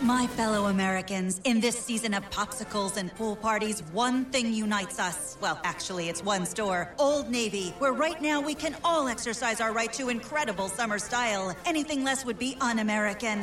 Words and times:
My 0.00 0.28
fellow 0.28 0.66
Americans, 0.66 1.40
in 1.42 1.58
this 1.58 1.76
season 1.76 2.14
of 2.14 2.22
popsicles 2.30 2.96
and 2.96 3.12
pool 3.16 3.34
parties, 3.34 3.82
one 3.90 4.26
thing 4.26 4.52
unites 4.52 5.00
us. 5.00 5.36
Well, 5.40 5.60
actually, 5.64 6.08
it's 6.08 6.22
one 6.22 6.46
store, 6.46 6.94
Old 7.00 7.28
Navy, 7.28 7.74
where 7.78 7.92
right 7.92 8.22
now 8.22 8.40
we 8.40 8.54
can 8.54 8.76
all 8.84 9.08
exercise 9.08 9.60
our 9.60 9.72
right 9.72 9.92
to 9.94 10.08
incredible 10.08 10.68
summer 10.68 11.00
style. 11.00 11.52
Anything 11.66 12.04
less 12.04 12.24
would 12.24 12.38
be 12.38 12.56
un 12.60 12.78
American. 12.78 13.40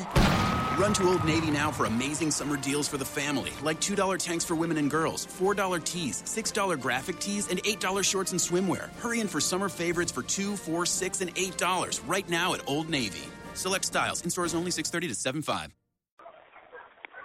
Run 0.78 0.94
to 0.94 1.10
Old 1.10 1.26
Navy 1.26 1.52
now 1.52 1.71
for 1.71 1.88
amazing 1.88 2.31
summer 2.31 2.56
deals 2.56 2.87
for 2.87 2.97
the 2.97 3.03
family, 3.03 3.51
like 3.62 3.81
$2 3.81 4.17
tanks 4.17 4.46
for 4.46 4.56
women 4.56 4.78
and 4.78 4.90
girls, 4.90 5.26
$4 5.26 5.83
tees, 5.83 6.24
$6 6.24 6.79
graphic 6.79 7.19
tees, 7.19 7.49
and 7.49 7.62
$8 7.65 8.01
shorts 8.01 8.31
and 8.31 8.40
swimwear. 8.40 8.96
Hurry 8.99 9.19
in 9.19 9.28
for 9.28 9.42
summer 9.42 9.67
favorites 9.67 10.12
for 10.13 10.24
$2, 10.24 10.58
4 10.58 10.85
6 10.85 11.19
and 11.19 11.35
$8 11.35 11.99
right 12.08 12.29
now 12.29 12.53
at 12.53 12.62
Old 12.65 12.90
Navy. 12.90 13.24
Select 13.56 13.83
styles, 13.83 14.22
in 14.22 14.29
stores 14.29 14.56
only 14.56 14.72
630 14.72 15.10
to 15.10 15.15
75. 15.15 15.74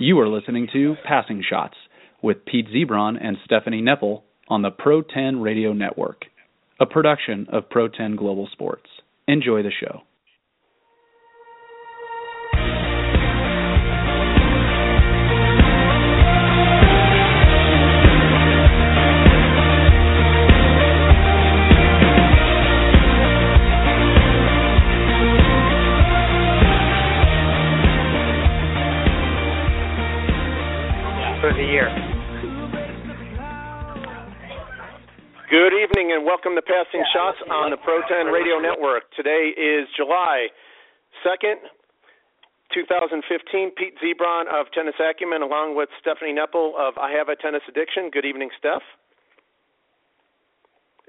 You 0.02 0.18
are 0.20 0.28
listening 0.28 0.66
to 0.72 0.96
Passing 1.06 1.44
Shots 1.46 1.76
with 2.22 2.46
Pete 2.46 2.68
Zebron 2.68 3.18
and 3.22 3.36
Stephanie 3.44 3.82
Neppel 3.82 4.22
on 4.48 4.62
the 4.62 4.70
Pro 4.70 5.02
10 5.02 5.42
Radio 5.42 5.74
Network, 5.74 6.24
a 6.80 6.86
production 6.86 7.46
of 7.52 7.68
Pro 7.68 7.86
10 7.88 8.16
Global 8.16 8.48
Sports. 8.50 8.86
Enjoy 9.28 9.62
the 9.62 9.70
show. 9.70 10.00
Year. 31.70 31.86
Good 35.50 35.70
evening 35.70 36.10
and 36.10 36.26
welcome 36.26 36.54
to 36.56 36.62
Passing 36.62 37.04
Shots 37.14 37.38
on 37.48 37.70
the 37.70 37.76
Pro 37.76 38.02
10 38.10 38.26
Radio 38.26 38.58
Network. 38.58 39.04
Today 39.14 39.54
is 39.54 39.86
July 39.96 40.48
2nd, 41.24 41.62
2015. 42.74 43.70
Pete 43.78 43.94
Zebron 44.02 44.50
of 44.50 44.66
Tennis 44.74 44.94
Acumen 44.98 45.42
along 45.42 45.76
with 45.76 45.88
Stephanie 46.00 46.34
Neppel 46.34 46.74
of 46.74 46.98
I 46.98 47.12
Have 47.12 47.28
a 47.28 47.36
Tennis 47.36 47.62
Addiction. 47.68 48.10
Good 48.10 48.24
evening, 48.24 48.50
Steph. 48.58 48.82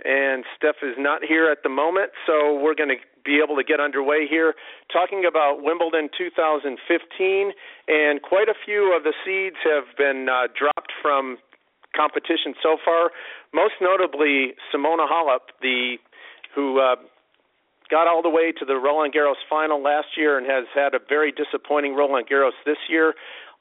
And 0.06 0.44
Steph 0.58 0.82
is 0.84 0.96
not 0.98 1.22
here 1.28 1.50
at 1.50 1.64
the 1.64 1.70
moment, 1.70 2.12
so 2.28 2.54
we're 2.54 2.76
going 2.76 2.90
to 2.90 3.02
be 3.24 3.42
able 3.44 3.56
to 3.56 3.64
get 3.64 3.80
underway 3.80 4.28
here 4.30 4.56
talking 4.92 5.24
about 5.28 5.64
Wimbledon 5.64 6.10
2015. 6.18 7.52
And 7.88 8.22
quite 8.22 8.50
a 8.50 8.56
few 8.66 8.96
of 8.96 9.04
the 9.04 9.14
seeds 9.26 9.58
have 9.64 9.96
been 9.98 10.28
uh, 10.30 10.48
dropped 10.58 10.92
from 11.02 11.38
competition 11.96 12.54
so 12.62 12.78
far. 12.84 13.12
Most 13.54 13.76
notably, 13.82 14.54
Simona 14.74 15.08
Halep, 15.10 15.52
the 15.62 15.98
who 16.56 16.80
uh, 16.80 16.96
got 17.90 18.08
all 18.08 18.22
the 18.22 18.30
way 18.30 18.52
to 18.52 18.66
the 18.66 18.76
Roland 18.76 19.14
Garros 19.14 19.40
final 19.50 19.82
last 19.82 20.18
year 20.18 20.38
and 20.38 20.48
has 20.48 20.66
had 20.74 20.94
a 20.94 21.00
very 21.08 21.32
disappointing 21.32 21.96
Roland 21.96 22.28
Garros 22.32 22.56
this 22.66 22.78
year. 22.90 23.14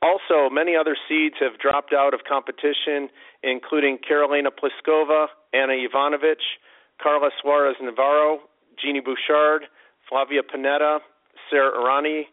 Also, 0.03 0.49
many 0.51 0.75
other 0.77 0.97
seeds 1.09 1.35
have 1.41 1.59
dropped 1.59 1.93
out 1.93 2.15
of 2.15 2.21
competition, 2.27 3.11
including 3.43 3.99
Karolina 3.99 4.49
Pliskova, 4.49 5.27
Ana 5.53 5.75
Ivanovic, 5.75 6.41
Carla 7.03 7.31
Suarez 7.43 7.77
Navarro, 7.83 8.39
Genie 8.83 9.01
Bouchard, 9.01 9.65
Flavia 10.09 10.43
Pennetta, 10.43 10.99
Sara 11.49 11.73
Errani, 11.73 12.25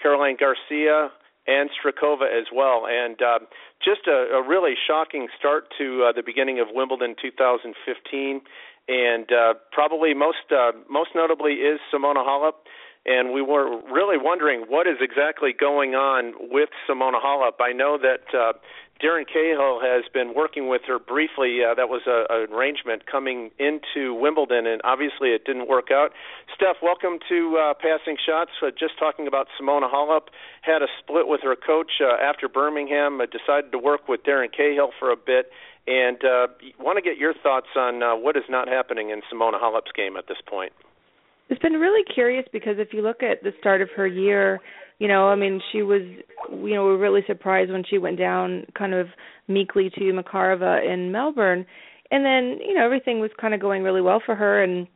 Caroline 0.00 0.36
Garcia, 0.38 1.10
and 1.46 1.70
Strakova 1.70 2.26
as 2.26 2.46
well. 2.54 2.86
And 2.88 3.20
uh, 3.22 3.38
just 3.82 4.06
a, 4.06 4.36
a 4.36 4.46
really 4.46 4.74
shocking 4.86 5.28
start 5.38 5.64
to 5.78 6.04
uh, 6.08 6.12
the 6.12 6.22
beginning 6.24 6.60
of 6.60 6.68
Wimbledon 6.70 7.14
2015. 7.20 8.40
And 8.88 9.32
uh, 9.32 9.54
probably 9.72 10.14
most 10.14 10.50
uh, 10.50 10.72
most 10.88 11.10
notably 11.14 11.54
is 11.54 11.80
Simona 11.92 12.26
Halep 12.26 12.54
and 13.06 13.32
we 13.32 13.40
were 13.40 13.80
really 13.90 14.16
wondering 14.18 14.64
what 14.68 14.86
is 14.86 14.96
exactly 15.00 15.52
going 15.58 15.94
on 15.94 16.34
with 16.50 16.68
Simona 16.88 17.20
Halep. 17.22 17.60
I 17.60 17.72
know 17.72 17.98
that 17.98 18.36
uh, 18.36 18.52
Darren 19.02 19.24
Cahill 19.26 19.80
has 19.80 20.04
been 20.12 20.34
working 20.34 20.68
with 20.68 20.82
her 20.86 20.98
briefly. 20.98 21.64
Uh, 21.64 21.74
that 21.74 21.88
was 21.88 22.02
a, 22.06 22.26
an 22.28 22.52
arrangement 22.52 23.06
coming 23.06 23.50
into 23.58 24.12
Wimbledon, 24.12 24.66
and 24.66 24.80
obviously 24.84 25.30
it 25.30 25.44
didn't 25.46 25.68
work 25.68 25.88
out. 25.90 26.12
Steph, 26.54 26.76
welcome 26.82 27.18
to 27.28 27.56
uh, 27.56 27.74
Passing 27.74 28.16
Shots. 28.20 28.50
Uh, 28.60 28.68
just 28.70 28.98
talking 28.98 29.26
about 29.26 29.46
Simona 29.58 29.90
Halep, 29.90 30.28
had 30.60 30.82
a 30.82 30.86
split 31.00 31.28
with 31.28 31.40
her 31.42 31.56
coach 31.56 31.92
uh, 32.04 32.22
after 32.22 32.46
Birmingham. 32.46 33.22
Uh, 33.22 33.24
decided 33.24 33.72
to 33.72 33.78
work 33.78 34.06
with 34.06 34.22
Darren 34.22 34.52
Cahill 34.54 34.90
for 34.98 35.10
a 35.10 35.16
bit, 35.16 35.50
and 35.86 36.22
uh, 36.22 36.48
want 36.78 36.98
to 36.98 37.02
get 37.02 37.16
your 37.16 37.32
thoughts 37.32 37.68
on 37.76 38.02
uh, 38.02 38.14
what 38.14 38.36
is 38.36 38.44
not 38.50 38.68
happening 38.68 39.08
in 39.08 39.22
Simona 39.32 39.58
Halep's 39.58 39.92
game 39.96 40.18
at 40.18 40.28
this 40.28 40.38
point. 40.46 40.72
It's 41.48 41.60
been 41.60 41.80
really 41.80 42.04
curious 42.04 42.44
because 42.52 42.76
if 42.78 42.92
you 42.92 43.00
look 43.00 43.22
at 43.22 43.42
the 43.42 43.52
start 43.58 43.80
of 43.80 43.88
her 43.96 44.06
year, 44.06 44.60
you 45.00 45.08
know, 45.08 45.28
I 45.28 45.34
mean, 45.34 45.60
she 45.72 45.82
was, 45.82 46.02
you 46.02 46.74
know, 46.74 46.84
we 46.84 46.90
were 46.90 46.98
really 46.98 47.22
surprised 47.26 47.72
when 47.72 47.84
she 47.88 47.96
went 47.96 48.18
down 48.18 48.66
kind 48.78 48.92
of 48.94 49.08
meekly 49.48 49.90
to 49.94 50.00
Makarova 50.12 50.86
in 50.86 51.10
Melbourne, 51.10 51.64
and 52.12 52.24
then 52.24 52.58
you 52.64 52.74
know 52.74 52.84
everything 52.84 53.18
was 53.18 53.30
kind 53.40 53.54
of 53.54 53.60
going 53.60 53.82
really 53.82 54.02
well 54.02 54.22
for 54.24 54.36
her, 54.36 54.62
and 54.62 54.86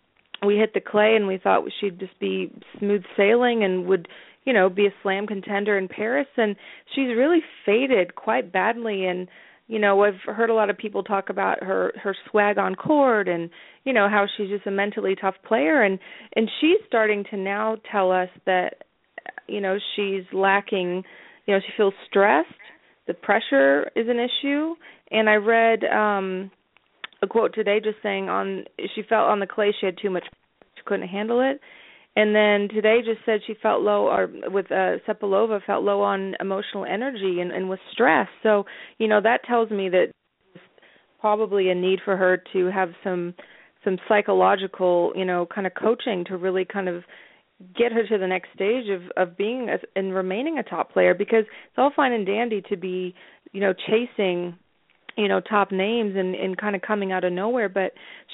we 0.47 0.57
hit 0.57 0.75
the 0.75 0.81
clay, 0.81 1.17
and 1.17 1.27
we 1.27 1.39
thought 1.39 1.65
she'd 1.81 1.99
just 1.99 2.21
be 2.21 2.53
smooth 2.79 3.03
sailing 3.17 3.65
and 3.65 3.87
would, 3.87 4.07
you 4.45 4.53
know, 4.53 4.69
be 4.69 4.87
a 4.87 4.95
slam 5.03 5.27
contender 5.27 5.79
in 5.79 5.89
Paris, 5.89 6.29
and 6.37 6.55
she's 6.95 7.17
really 7.17 7.41
faded 7.65 8.15
quite 8.15 8.53
badly, 8.53 9.07
and 9.07 9.27
you 9.67 9.79
know 9.79 10.05
i've 10.05 10.21
heard 10.27 10.51
a 10.51 10.55
lot 10.55 10.69
of 10.69 10.77
people 10.77 11.03
talk 11.03 11.31
about 11.31 11.63
her 11.63 11.91
her 12.03 12.15
swag 12.31 12.59
on 12.59 12.75
court 12.75 13.27
and 13.27 13.49
you 13.85 13.95
know 13.95 14.11
how 14.11 14.27
she's 14.37 14.51
just 14.51 14.67
a 14.67 14.71
mentally 14.71 15.17
tough 15.19 15.37
player. 15.49 15.83
And 15.83 15.99
and 16.37 16.51
she's 16.61 16.77
starting 16.87 17.25
to 17.31 17.39
now 17.39 17.79
tell 17.91 18.13
us 18.13 18.29
that 18.45 18.85
you 19.47 19.61
know 19.61 19.79
she's 19.97 20.25
lacking 20.33 21.03
you 21.47 21.55
know 21.55 21.61
she 21.61 21.73
feels 21.77 21.95
stressed 22.09 22.49
the 23.07 23.15
pressure 23.15 23.91
is 23.97 24.07
an 24.09 24.19
issue 24.19 24.75
and 25.11 25.29
i 25.29 25.35
read 25.35 25.85
um 25.85 26.51
a 27.23 27.27
quote 27.27 27.55
today 27.55 27.81
just 27.83 27.97
saying 28.03 28.29
on 28.29 28.65
she 28.95 29.03
felt 29.09 29.29
on 29.29 29.41
the 29.41 29.47
clay 29.47 29.75
she 29.79 29.87
had 29.87 29.97
too 30.01 30.11
much 30.11 30.25
she 30.77 30.83
couldn't 30.85 31.09
handle 31.09 31.41
it 31.41 31.61
and 32.17 32.35
then 32.35 32.69
today 32.75 33.01
just 33.05 33.25
said 33.27 33.41
she 33.47 33.55
felt 33.61 33.83
low 33.83 34.07
or 34.07 34.29
with 34.51 34.71
uh 34.71 34.99
Cepelova 35.07 35.61
felt 35.65 35.83
low 35.83 36.01
on 36.01 36.35
emotional 36.41 36.85
energy 36.85 37.41
and, 37.41 37.51
and 37.51 37.69
was 37.69 37.81
stressed. 37.93 38.31
So, 38.43 38.65
you 38.99 39.09
know, 39.09 39.21
that 39.21 39.45
tells 39.45 39.71
me 39.71 39.89
that 39.89 40.13
probably 41.21 41.71
a 41.71 41.75
need 41.75 42.01
for 42.05 42.17
her 42.17 42.41
to 42.53 42.67
have 42.67 42.91
some 43.03 43.35
some 43.85 43.99
psychological, 44.09 45.13
you 45.17 45.25
know, 45.25 45.47
kind 45.53 45.67
of 45.67 45.73
coaching 45.75 46.25
to 46.27 46.37
really 46.37 46.65
kind 46.65 46.89
of 46.89 47.03
get 47.77 47.93
her 47.93 48.07
to 48.07 48.19
the 48.19 48.27
next 48.27 48.49
stage 48.55 48.89
of 48.89 49.03
of 49.17 49.37
being 49.37 49.69
a, 49.69 49.79
and 49.99 50.15
remaining 50.15 50.59
a 50.59 50.63
top 50.63 50.93
player 50.93 51.15
because 51.15 51.45
it's 51.45 51.79
all 51.79 51.93
fine 51.95 52.13
and 52.13 52.27
dandy 52.27 52.63
to 52.69 52.77
be, 52.77 53.15
you 53.53 53.61
know, 53.61 53.73
chasing 53.73 54.57
you 55.17 55.29
know 55.29 55.41
top 55.41 55.71
names 55.71 56.15
and 56.17 56.35
and 56.35 56.57
kind 56.57 56.75
of 56.75 56.83
coming 56.83 57.13
out 57.13 57.23
of 57.23 57.33
nowhere 57.33 57.69
but 57.69 57.93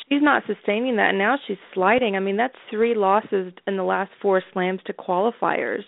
she's 0.08 0.22
not 0.22 0.42
sustaining 0.46 0.96
that 0.96 1.10
and 1.10 1.18
now 1.18 1.36
she's 1.46 1.58
sliding 1.74 2.16
i 2.16 2.20
mean 2.20 2.38
that's 2.38 2.54
three 2.70 2.94
losses 2.94 3.52
in 3.66 3.76
the 3.76 3.82
last 3.82 4.10
four 4.22 4.42
slams 4.52 4.80
to 4.86 4.92
qualifiers 4.94 5.82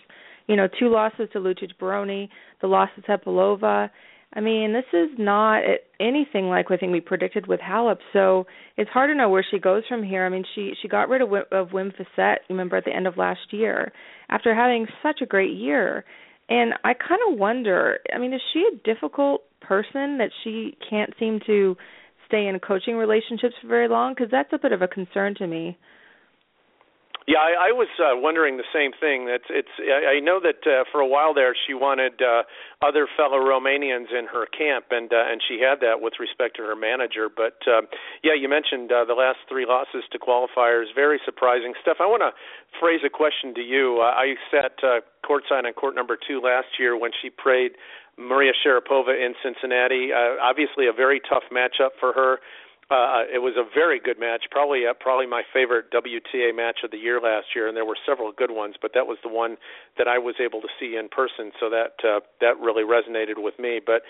you 0.49 0.55
know 0.55 0.69
two 0.79 0.91
losses 0.91 1.29
to 1.33 1.39
lucic 1.39 1.71
baroni 1.79 2.29
the 2.61 2.67
loss 2.67 2.89
to 2.95 3.03
Cepelova. 3.03 3.91
I 4.35 4.41
mean, 4.41 4.73
this 4.73 4.85
is 4.93 5.11
not 5.19 5.63
anything 6.01 6.47
like 6.47 6.71
I 6.71 6.77
think 6.79 6.93
we 6.93 7.01
predicted 7.01 7.47
with 7.47 7.61
Halep. 7.61 7.99
So 8.13 8.47
it's 8.77 8.91
hard 8.91 9.11
to 9.11 9.15
know 9.15 9.29
where 9.29 9.45
she 9.49 9.59
goes 9.59 9.83
from 9.89 10.03
here. 10.03 10.25
I 10.25 10.31
mean, 10.31 10.45
she 10.55 10.73
she 10.81 10.89
got 10.89 11.09
rid 11.09 11.21
of 11.21 11.33
of 11.53 11.69
Wim 11.69 11.93
Fissette, 11.95 12.39
remember 12.49 12.77
at 12.77 12.85
the 12.85 12.95
end 12.95 13.07
of 13.07 13.19
last 13.19 13.53
year, 13.53 13.93
after 14.31 14.55
having 14.55 14.87
such 15.03 15.21
a 15.21 15.27
great 15.27 15.55
year. 15.55 16.05
And 16.49 16.73
I 16.85 16.95
kind 16.95 17.21
of 17.31 17.39
wonder. 17.39 17.99
I 18.15 18.19
mean, 18.19 18.33
is 18.33 18.41
she 18.53 18.67
a 18.73 18.77
difficult 18.85 19.43
person 19.61 20.19
that 20.19 20.31
she 20.43 20.77
can't 20.89 21.13
seem 21.19 21.41
to 21.47 21.77
stay 22.27 22.47
in 22.47 22.59
coaching 22.59 22.97
relationships 22.97 23.55
for 23.61 23.69
very 23.69 23.89
long? 23.89 24.15
Because 24.15 24.31
that's 24.31 24.53
a 24.53 24.59
bit 24.59 24.73
of 24.73 24.81
a 24.83 24.89
concern 24.89 25.35
to 25.37 25.47
me. 25.47 25.77
Yeah, 27.27 27.39
I, 27.39 27.71
I 27.71 27.73
was 27.73 27.87
uh, 28.03 28.19
wondering 28.19 28.57
the 28.59 28.67
same 28.75 28.91
thing. 28.99 29.27
That's 29.27 29.47
it's. 29.49 29.71
I, 29.79 30.19
I 30.19 30.21
know 30.21 30.41
that 30.43 30.67
uh, 30.67 30.83
for 30.91 31.01
a 31.01 31.07
while 31.07 31.33
there, 31.33 31.55
she 31.55 31.73
wanted 31.73 32.19
uh, 32.19 32.43
other 32.83 33.07
fellow 33.17 33.39
Romanians 33.39 34.11
in 34.11 34.27
her 34.27 34.47
camp, 34.51 34.87
and 34.91 35.13
uh, 35.13 35.31
and 35.31 35.39
she 35.39 35.63
had 35.63 35.79
that 35.87 36.03
with 36.03 36.15
respect 36.19 36.57
to 36.57 36.63
her 36.63 36.75
manager. 36.75 37.31
But 37.31 37.63
uh, 37.67 37.87
yeah, 38.27 38.35
you 38.35 38.49
mentioned 38.49 38.91
uh, 38.91 39.05
the 39.05 39.15
last 39.15 39.39
three 39.49 39.67
losses 39.67 40.03
to 40.11 40.19
qualifiers. 40.19 40.91
Very 40.95 41.21
surprising 41.25 41.75
stuff. 41.81 41.99
I 42.01 42.07
want 42.07 42.27
to 42.27 42.35
phrase 42.81 43.01
a 43.07 43.11
question 43.11 43.55
to 43.55 43.63
you. 43.63 44.03
Uh, 44.03 44.11
I 44.19 44.35
sat 44.51 44.75
uh, 44.83 45.07
courtside 45.23 45.63
on 45.63 45.73
court 45.75 45.95
number 45.95 46.19
two 46.19 46.41
last 46.43 46.75
year 46.79 46.99
when 46.99 47.13
she 47.23 47.31
played 47.31 47.79
Maria 48.19 48.53
Sharapova 48.53 49.15
in 49.15 49.35
Cincinnati. 49.43 50.11
Uh, 50.11 50.43
obviously, 50.43 50.87
a 50.87 50.93
very 50.93 51.21
tough 51.21 51.45
matchup 51.55 51.95
for 52.01 52.13
her. 52.13 52.39
Uh, 52.91 53.25
it 53.33 53.41
was 53.41 53.55
a 53.57 53.65
very 53.73 53.99
good 53.99 54.21
match, 54.21 54.45
probably 54.51 54.85
uh, 54.87 54.93
probably 54.93 55.27
my 55.27 55.43
favorite 55.55 55.91
WTA 55.93 56.55
match 56.55 56.81
of 56.85 56.91
the 56.91 56.99
year 56.99 57.21
last 57.21 57.47
year, 57.55 57.67
and 57.67 57.77
there 57.77 57.87
were 57.87 57.97
several 58.05 58.33
good 58.33 58.51
ones, 58.51 58.75
but 58.83 58.93
that 58.93 59.07
was 59.07 59.17
the 59.23 59.31
one 59.31 59.57
that 59.97 60.09
I 60.09 60.19
was 60.19 60.35
able 60.45 60.61
to 60.61 60.69
see 60.79 60.97
in 60.97 61.09
person, 61.09 61.53
so 61.59 61.71
that 61.71 61.97
uh, 62.05 62.21
that 62.41 62.61
really 62.61 62.85
resonated 62.85 63.41
with 63.41 63.59
me. 63.59 63.81
But 63.85 64.03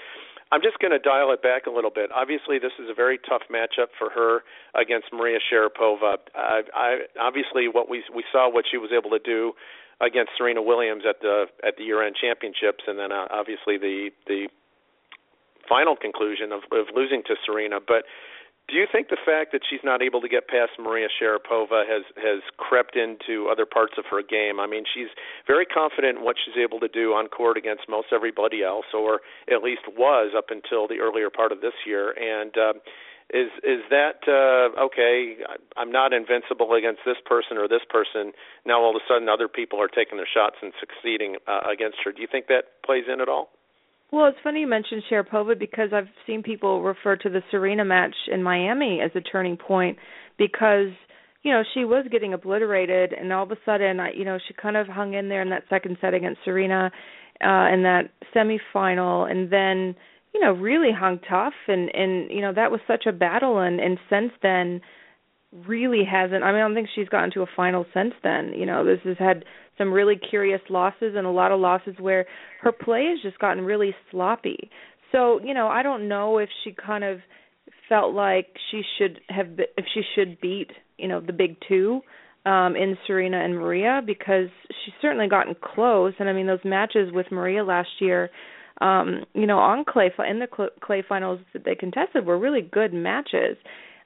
I'm 0.51 0.61
just 0.61 0.79
going 0.81 0.91
to 0.91 0.99
dial 0.99 1.31
it 1.33 1.43
back 1.43 1.67
a 1.67 1.71
little 1.71 1.91
bit. 1.95 2.11
Obviously, 2.13 2.59
this 2.59 2.73
is 2.77 2.91
a 2.91 2.95
very 2.95 3.19
tough 3.19 3.43
matchup 3.49 3.89
for 3.97 4.11
her 4.11 4.43
against 4.75 5.09
Maria 5.13 5.39
Sharapova. 5.41 6.17
I, 6.35 6.61
I, 6.75 6.89
obviously, 7.21 7.69
what 7.69 7.89
we 7.89 8.03
we 8.13 8.25
saw 8.33 8.51
what 8.51 8.65
she 8.69 8.79
was 8.79 8.91
able 8.91 9.11
to 9.11 9.23
do 9.23 9.53
against 10.01 10.33
Serena 10.37 10.61
Williams 10.61 11.05
at 11.09 11.21
the 11.21 11.47
at 11.63 11.77
the 11.79 11.85
year-end 11.85 12.17
championships, 12.21 12.85
and 12.87 12.99
then 12.99 13.13
uh, 13.13 13.29
obviously 13.31 13.79
the 13.79 14.11
the 14.27 14.49
final 15.69 15.97
conclusion 15.97 16.53
of, 16.53 16.63
of 16.73 16.93
losing 16.95 17.23
to 17.29 17.35
Serena, 17.47 17.79
but 17.81 18.05
do 18.69 18.77
you 18.77 18.87
think 18.91 19.09
the 19.09 19.19
fact 19.19 19.53
that 19.53 19.61
she's 19.69 19.83
not 19.83 20.03
able 20.03 20.21
to 20.21 20.29
get 20.29 20.49
past 20.49 20.73
Maria 20.79 21.09
Sharapova 21.11 21.85
has 21.87 22.05
has 22.17 22.41
crept 22.57 22.97
into 22.97 23.49
other 23.51 23.67
parts 23.67 23.95
of 23.99 24.05
her 24.11 24.23
game? 24.23 24.61
I 24.61 24.67
mean, 24.67 24.85
she's 24.87 25.11
very 25.47 25.67
confident 25.67 26.19
in 26.19 26.25
what 26.25 26.37
she's 26.39 26.57
able 26.57 26.81
to 26.81 26.89
do 26.89 27.13
on 27.13 27.29
court 27.29 27.57
against 27.57 27.89
most 27.89 28.09
everybody 28.13 28.63
else, 28.63 28.87
or 28.95 29.21
at 29.51 29.63
least 29.63 29.83
was 29.89 30.33
up 30.37 30.47
until 30.51 30.87
the 30.87 31.01
earlier 31.01 31.29
part 31.29 31.53
of 31.53 31.61
this 31.61 31.75
year. 31.85 32.15
And 32.17 32.57
uh, 32.57 32.73
is 33.35 33.51
is 33.65 33.83
that 33.91 34.23
uh, 34.29 34.73
okay? 34.89 35.37
I'm 35.77 35.91
not 35.91 36.13
invincible 36.13 36.73
against 36.75 37.01
this 37.05 37.19
person 37.27 37.59
or 37.59 37.67
this 37.67 37.85
person. 37.89 38.33
Now 38.65 38.81
all 38.81 38.95
of 38.95 38.97
a 38.97 39.05
sudden, 39.09 39.29
other 39.29 39.49
people 39.49 39.81
are 39.81 39.89
taking 39.89 40.19
their 40.19 40.29
shots 40.33 40.57
and 40.63 40.73
succeeding 40.79 41.37
uh, 41.49 41.67
against 41.71 41.99
her. 42.05 42.13
Do 42.13 42.23
you 42.23 42.29
think 42.31 42.47
that 42.47 42.81
plays 42.87 43.05
in 43.13 43.21
at 43.21 43.29
all? 43.29 43.51
Well, 44.13 44.27
it's 44.27 44.37
funny 44.45 44.61
you 44.61 44.67
mentioned 44.67 45.03
Sharapova 45.11 45.59
because 45.59 45.89
I've 45.95 46.09
seen 46.27 46.43
people 46.43 46.83
refer 46.83 47.17
to 47.17 47.31
the 47.31 47.43
Serena 47.51 47.83
match 47.83 48.15
in 48.31 48.43
Miami 48.43 49.01
as 49.03 49.11
a 49.15 49.23
turning 49.23 49.57
point 49.57 49.97
because 50.39 50.89
you 51.43 51.51
know 51.51 51.63
she 51.73 51.87
was 51.87 52.05
getting 52.11 52.35
obliterated 52.35 53.15
and 53.15 53.33
all 53.33 53.45
of 53.45 53.51
a 53.51 53.57
sudden 53.65 53.99
you 54.15 54.27
know 54.27 54.39
she 54.47 54.53
kind 54.53 54.77
of 54.77 54.87
hung 54.87 55.15
in 55.15 55.31
there 55.31 55.41
in 55.41 55.49
that 55.49 55.65
second 55.71 55.97
set 56.01 56.13
against 56.13 56.41
Serena 56.45 56.91
uh 57.41 57.69
in 57.73 57.83
that 57.83 58.11
semifinal 58.37 59.29
and 59.31 59.51
then 59.51 59.97
you 60.35 60.41
know 60.41 60.53
really 60.53 60.91
hung 60.93 61.19
tough 61.29 61.55
and 61.67 61.93
and 61.95 62.31
you 62.31 62.43
know 62.43 62.53
that 62.53 62.71
was 62.71 62.81
such 62.87 63.07
a 63.07 63.13
battle 63.13 63.59
and 63.59 63.81
and 63.81 63.99
since 64.11 64.31
then 64.43 64.81
really 65.67 66.05
hasn't 66.05 66.45
I 66.45 66.53
mean 66.53 66.61
I 66.61 66.61
don't 66.61 66.75
think 66.75 66.89
she's 66.95 67.09
gotten 67.09 67.31
to 67.33 67.43
a 67.43 67.47
final 67.57 67.87
since 67.95 68.15
then. 68.23 68.53
You 68.55 68.67
know 68.67 68.85
this 68.85 69.01
has 69.05 69.17
had 69.19 69.45
some 69.79 69.93
really 69.93 70.17
curious 70.17 70.61
losses 70.69 71.15
and 71.17 71.27
a 71.27 71.31
lot 71.31 71.53
of 71.53 71.61
losses 71.61 71.95
where 71.99 72.27
her 72.61 72.73
play 72.73 73.07
has 73.11 73.21
just 73.23 73.39
gotten 73.39 73.65
really 73.65 73.95
sloppy. 74.11 74.71
So, 75.11 75.41
you 75.43 75.55
know, 75.55 75.69
I 75.69 75.83
don't 75.83 76.09
know 76.09 76.39
if 76.39 76.49
she 76.65 76.73
kind 76.73 77.05
of 77.05 77.19
felt 77.89 78.15
like 78.15 78.47
she 78.71 78.83
should 78.99 79.21
have 79.29 79.57
been, 79.57 79.67
if 79.77 79.85
she 79.93 80.03
should 80.15 80.41
beat, 80.41 80.71
you 80.99 81.09
know, 81.09 81.21
the 81.21 81.33
big 81.33 81.57
two 81.69 82.03
um 82.45 82.75
in 82.75 82.97
Serena 83.07 83.39
and 83.45 83.55
Maria 83.55 84.01
because 84.05 84.49
she's 84.69 84.95
certainly 85.01 85.29
gotten 85.29 85.55
close 85.63 86.15
and 86.19 86.29
I 86.29 86.33
mean 86.33 86.47
those 86.47 86.65
matches 86.65 87.13
with 87.13 87.27
Maria 87.31 87.63
last 87.63 87.91
year 88.01 88.31
um 88.81 89.25
you 89.35 89.47
know 89.47 89.59
on 89.59 89.85
clay 89.85 90.11
in 90.29 90.41
the 90.41 90.49
clay 90.83 91.05
finals 91.09 91.41
that 91.53 91.65
they 91.65 91.75
contested 91.75 92.27
were 92.27 92.39
really 92.39 92.63
good 92.63 92.93
matches 92.93 93.57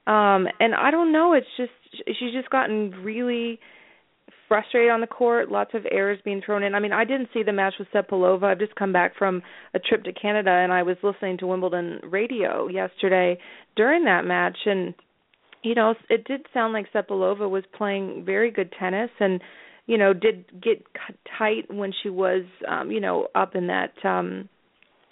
um 0.06 0.48
and 0.60 0.74
I 0.74 0.90
don't 0.90 1.12
know 1.12 1.32
it's 1.32 1.46
just 1.56 1.70
she's 2.18 2.32
just 2.32 2.50
gotten 2.50 2.90
really 3.02 3.58
frustrated 4.48 4.90
on 4.90 5.00
the 5.00 5.06
court, 5.06 5.50
lots 5.50 5.72
of 5.74 5.86
errors 5.90 6.18
being 6.24 6.42
thrown 6.44 6.62
in. 6.62 6.74
I 6.74 6.80
mean, 6.80 6.92
I 6.92 7.04
didn't 7.04 7.28
see 7.32 7.42
the 7.42 7.52
match 7.52 7.74
with 7.78 7.88
Cepelova. 7.94 8.44
I've 8.44 8.58
just 8.58 8.74
come 8.74 8.92
back 8.92 9.16
from 9.16 9.42
a 9.74 9.78
trip 9.78 10.04
to 10.04 10.12
Canada 10.12 10.50
and 10.50 10.72
I 10.72 10.82
was 10.82 10.96
listening 11.02 11.38
to 11.38 11.46
Wimbledon 11.46 12.00
radio 12.04 12.68
yesterday 12.68 13.38
during 13.76 14.04
that 14.04 14.24
match 14.24 14.58
and 14.66 14.94
you 15.62 15.74
know, 15.74 15.94
it 16.08 16.24
did 16.24 16.46
sound 16.54 16.74
like 16.74 16.92
Cepelova 16.92 17.50
was 17.50 17.64
playing 17.76 18.24
very 18.24 18.50
good 18.50 18.72
tennis 18.78 19.10
and 19.18 19.40
you 19.86 19.98
know, 19.98 20.12
did 20.12 20.44
get 20.60 20.84
tight 21.38 21.72
when 21.72 21.92
she 22.02 22.08
was 22.08 22.42
um, 22.68 22.90
you 22.90 23.00
know, 23.00 23.28
up 23.34 23.54
in 23.54 23.66
that 23.68 23.92
um 24.04 24.48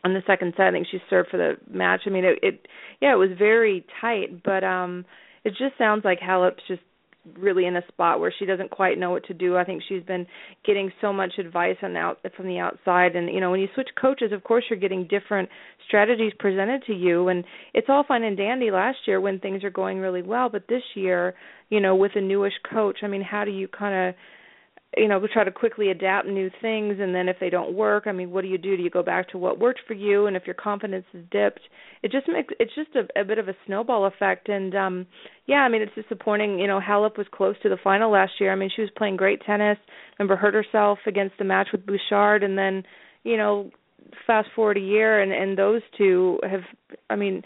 in 0.05 0.13
the 0.13 0.23
second 0.27 0.53
set. 0.57 0.67
I 0.67 0.71
think 0.73 0.87
she 0.91 0.99
served 1.09 1.31
for 1.31 1.39
the 1.39 1.55
match. 1.71 2.03
I 2.07 2.11
mean, 2.11 2.25
it, 2.25 2.39
it 2.43 2.67
yeah, 3.01 3.15
it 3.15 3.19
was 3.19 3.31
very 3.39 3.85
tight, 4.01 4.43
but 4.45 4.63
um 4.65 5.05
it 5.45 5.51
just 5.51 5.77
sounds 5.77 6.05
like 6.05 6.21
Halep's 6.21 6.63
just 6.69 6.83
really 7.39 7.67
in 7.67 7.77
a 7.77 7.87
spot 7.89 8.21
where 8.21 8.33
she 8.39 8.45
doesn't 8.45 8.71
quite 8.71 8.99
know 8.99 9.11
what 9.11 9.25
to 9.27 9.35
do. 9.35 9.57
I 9.57 9.65
think 9.65 9.83
she's 9.89 10.03
been 10.03 10.27
getting 10.65 10.91
so 11.01 11.13
much 11.13 11.33
advice 11.39 11.77
on 11.83 11.97
out 11.97 12.19
from 12.37 12.47
the 12.47 12.59
outside. 12.59 13.17
And 13.17 13.29
you 13.33 13.41
know 13.41 13.51
when 13.51 13.61
you 13.61 13.69
switch 13.75 13.89
coaches 14.01 14.33
of 14.33 14.45
course 14.45 14.65
you're 14.69 14.79
getting 14.79 15.07
different 15.09 15.49
strategies 15.87 16.33
presented 16.39 16.85
to 16.87 16.93
you. 16.93 17.29
And 17.29 17.45
it's 17.73 17.89
all 17.89 18.05
fine 18.07 18.25
and 18.25 18.37
dandy 18.37 18.71
last 18.71 18.99
year 19.07 19.21
when 19.21 19.41
things 19.41 19.65
are 19.65 19.71
going 19.71 19.99
really 19.99 20.23
well. 20.23 20.49
But 20.49 20.69
this 20.69 20.83
year, 20.95 21.35
you 21.71 21.81
know, 21.81 21.97
with 21.97 22.13
a 22.15 22.21
newish 22.21 22.55
coach, 22.71 22.99
I 23.03 23.07
mean 23.07 23.23
how 23.23 23.45
do 23.45 23.51
you 23.51 23.69
kind 23.69 24.09
of 24.09 24.15
you 24.97 25.09
know 25.09 25.25
try 25.33 25.45
to 25.45 25.51
quickly 25.51 25.91
adapt 25.91 26.27
new 26.27 26.51
things 26.61 26.97
and 27.01 27.15
then 27.15 27.29
if 27.29 27.37
they 27.41 27.51
don't 27.51 27.75
work 27.75 28.05
i 28.07 28.13
mean 28.13 28.31
what 28.31 28.43
do 28.43 28.49
you 28.49 28.59
do? 28.59 28.77
Do 28.77 28.83
you 28.83 28.91
go 28.91 29.03
back 29.03 29.29
to 29.31 29.39
what 29.39 29.59
worked 29.59 29.81
for 29.87 29.95
you? 29.95 30.27
And 30.27 30.37
if 30.37 30.47
your 30.47 30.55
confidence 30.55 31.07
is 31.13 31.25
dipped 31.31 31.61
it 32.03 32.13
just 32.13 32.29
makes 32.29 32.53
it's 32.61 32.75
just 32.75 32.91
a, 32.95 33.21
a 33.21 33.25
bit 33.25 33.39
of 33.39 33.49
a 33.49 33.57
snowball 33.67 34.07
effect. 34.07 34.49
And 34.49 34.75
um 34.75 35.07
yeah 35.47 35.59
i 35.59 35.69
mean 35.69 35.83
it's 35.83 35.95
disappointing 35.95 36.59
you 36.59 36.67
know 36.67 36.81
halep 36.81 37.17
was 37.17 37.27
close 37.33 37.57
to 37.63 37.69
the 37.69 37.79
final 37.83 38.11
last 38.11 38.33
year. 38.41 38.53
I 38.53 38.57
mean 38.57 38.71
she 38.75 38.83
was 38.83 38.91
playing 38.97 39.17
great 39.17 39.43
tennis 39.45 39.79
remember 40.19 40.37
hurt 40.37 40.55
herself 40.55 40.99
against 41.07 41.39
the 41.39 41.45
match 41.45 41.69
with 41.73 41.87
bouchard 41.87 42.43
and 42.43 42.57
then 42.57 42.83
you 43.23 43.37
know 43.37 43.71
fast 44.27 44.49
forward 44.55 44.77
a 44.77 44.81
year 44.81 45.21
and 45.21 45.33
and 45.33 45.59
those 45.59 45.83
two 45.97 46.39
have 46.43 46.63
i 47.11 47.17
mean 47.17 47.43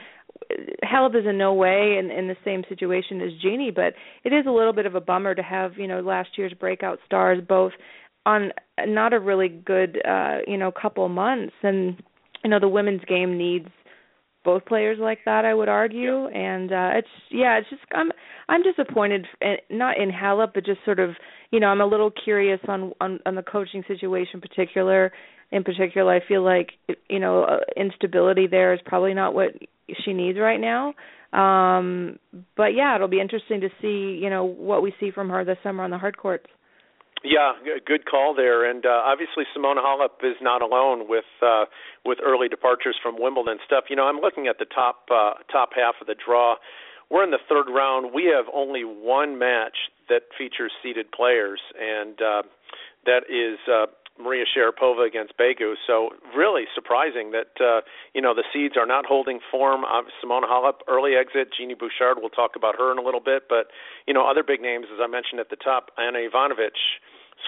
Halep 0.85 1.15
is 1.15 1.27
in 1.27 1.39
no 1.39 1.53
way 1.53 1.97
in, 1.99 2.11
in 2.11 2.29
the 2.29 2.37
same 2.45 2.62
situation 2.69 3.21
as 3.21 3.31
Genie, 3.43 3.71
but 3.71 3.95
it 4.25 4.33
is 4.33 4.47
a 4.47 4.50
little 4.50 4.73
bit 4.73 4.87
of 4.87 4.95
a 4.95 5.00
bummer 5.00 5.35
to 5.35 5.43
have 5.43 5.73
you 5.77 5.87
know 5.87 6.00
last 6.00 6.31
year's 6.37 6.55
breakout 6.55 6.99
stars 7.05 7.43
both 7.47 7.73
on 8.27 8.53
not 8.87 9.12
a 9.12 9.21
really 9.21 9.49
good 9.49 10.00
uh 10.06 10.39
you 10.47 10.56
know 10.56 10.71
couple 10.71 11.09
months, 11.09 11.55
and 11.62 12.03
you 12.45 12.50
know 12.50 12.61
the 12.61 12.69
women's 12.69 13.05
game 13.05 13.37
needs 13.37 13.69
both 14.45 14.65
players 14.65 14.99
like 15.00 15.19
that 15.27 15.45
I 15.45 15.53
would 15.53 15.69
argue, 15.69 16.27
and 16.29 16.73
uh 16.73 16.91
it's 16.94 17.09
yeah 17.31 17.59
it's 17.59 17.69
just 17.69 17.83
I'm 17.93 18.11
I'm 18.49 18.62
disappointed 18.62 19.27
in, 19.41 19.56
not 19.71 19.99
in 19.99 20.11
Halep 20.11 20.53
but 20.55 20.65
just 20.65 20.85
sort 20.85 20.99
of 20.99 21.11
you 21.51 21.61
know 21.61 21.69
I'm 21.69 21.81
a 21.81 21.87
little 21.87 22.11
curious 22.11 22.61
on 22.69 22.93
on, 23.01 23.21
on 23.27 23.35
the 23.35 23.43
coaching 23.43 23.85
situation 23.87 24.33
in 24.35 24.41
particular 24.41 25.12
in 25.50 25.65
particular 25.65 26.15
I 26.15 26.27
feel 26.27 26.43
like 26.43 26.73
you 27.09 27.19
know 27.19 27.45
uh, 27.45 27.59
instability 27.77 28.47
there 28.47 28.75
is 28.75 28.81
probably 28.85 29.15
not 29.15 29.35
what 29.35 29.53
she 30.05 30.12
needs 30.12 30.39
right 30.39 30.61
now. 30.61 30.95
Um, 31.33 32.19
but 32.56 32.75
yeah, 32.75 32.95
it'll 32.95 33.09
be 33.09 33.21
interesting 33.21 33.61
to 33.61 33.69
see, 33.83 34.19
you 34.21 34.31
know, 34.31 34.45
what 34.45 34.83
we 34.83 34.95
see 34.99 35.11
from 35.11 35.29
her 35.29 35.45
this 35.45 35.59
summer 35.62 35.85
on 35.85 35.91
the 35.91 35.99
hard 35.99 36.17
courts. 36.17 36.47
Yeah, 37.25 37.53
good 37.85 38.06
call 38.06 38.35
there. 38.35 38.69
And 38.69 38.87
uh, 38.87 39.03
obviously, 39.05 39.45
Simona 39.56 39.79
Halep 39.85 40.23
is 40.23 40.37
not 40.41 40.62
alone 40.62 41.09
with 41.09 41.25
uh, 41.43 41.65
with 42.05 42.19
early 42.25 42.49
departures 42.49 42.97
from 43.03 43.17
Wimbledon 43.19 43.58
stuff. 43.67 43.84
You 43.91 43.96
know, 43.96 44.05
I'm 44.05 44.19
looking 44.20 44.46
at 44.46 44.58
the 44.58 44.67
top 44.67 45.06
uh, 45.11 45.32
top 45.51 45.70
half 45.75 45.96
of 46.01 46.06
the 46.06 46.15
draw. 46.15 46.55
We're 47.11 47.25
in 47.25 47.31
the 47.31 47.43
third 47.49 47.67
round. 47.72 48.13
We 48.15 48.32
have 48.37 48.46
only 48.55 48.84
one 48.84 49.39
match 49.39 49.77
that 50.08 50.22
features 50.37 50.70
seeded 50.82 51.11
players, 51.11 51.61
and 51.79 52.22
uh, 52.22 52.43
that 53.05 53.22
is 53.29 53.58
uh, 53.67 53.87
Maria 54.20 54.44
Sharapova 54.44 55.06
against 55.06 55.37
Begu. 55.39 55.75
So 55.87 56.10
really 56.37 56.65
surprising 56.75 57.31
that 57.32 57.53
uh, 57.60 57.81
you 58.15 58.20
know 58.20 58.34
the 58.34 58.44
seeds 58.53 58.77
are 58.77 58.87
not 58.87 59.06
holding 59.06 59.41
form. 59.51 59.84
Uh, 59.84 60.03
Simona 60.22 60.44
Halep 60.44 60.81
early 60.89 61.15
exit. 61.15 61.48
Genie 61.56 61.75
Bouchard. 61.75 62.19
We'll 62.19 62.31
talk 62.31 62.53
about 62.56 62.77
her 62.77 62.93
in 62.93 62.98
a 62.98 63.03
little 63.03 63.20
bit, 63.20 63.44
but 63.48 63.69
you 64.06 64.15
know 64.15 64.29
other 64.29 64.43
big 64.43 64.60
names 64.60 64.87
as 64.93 65.01
I 65.03 65.06
mentioned 65.06 65.41
at 65.41 65.51
the 65.51 65.56
top: 65.56 65.91
Ana 65.98 66.19
Ivanovic, 66.19 66.77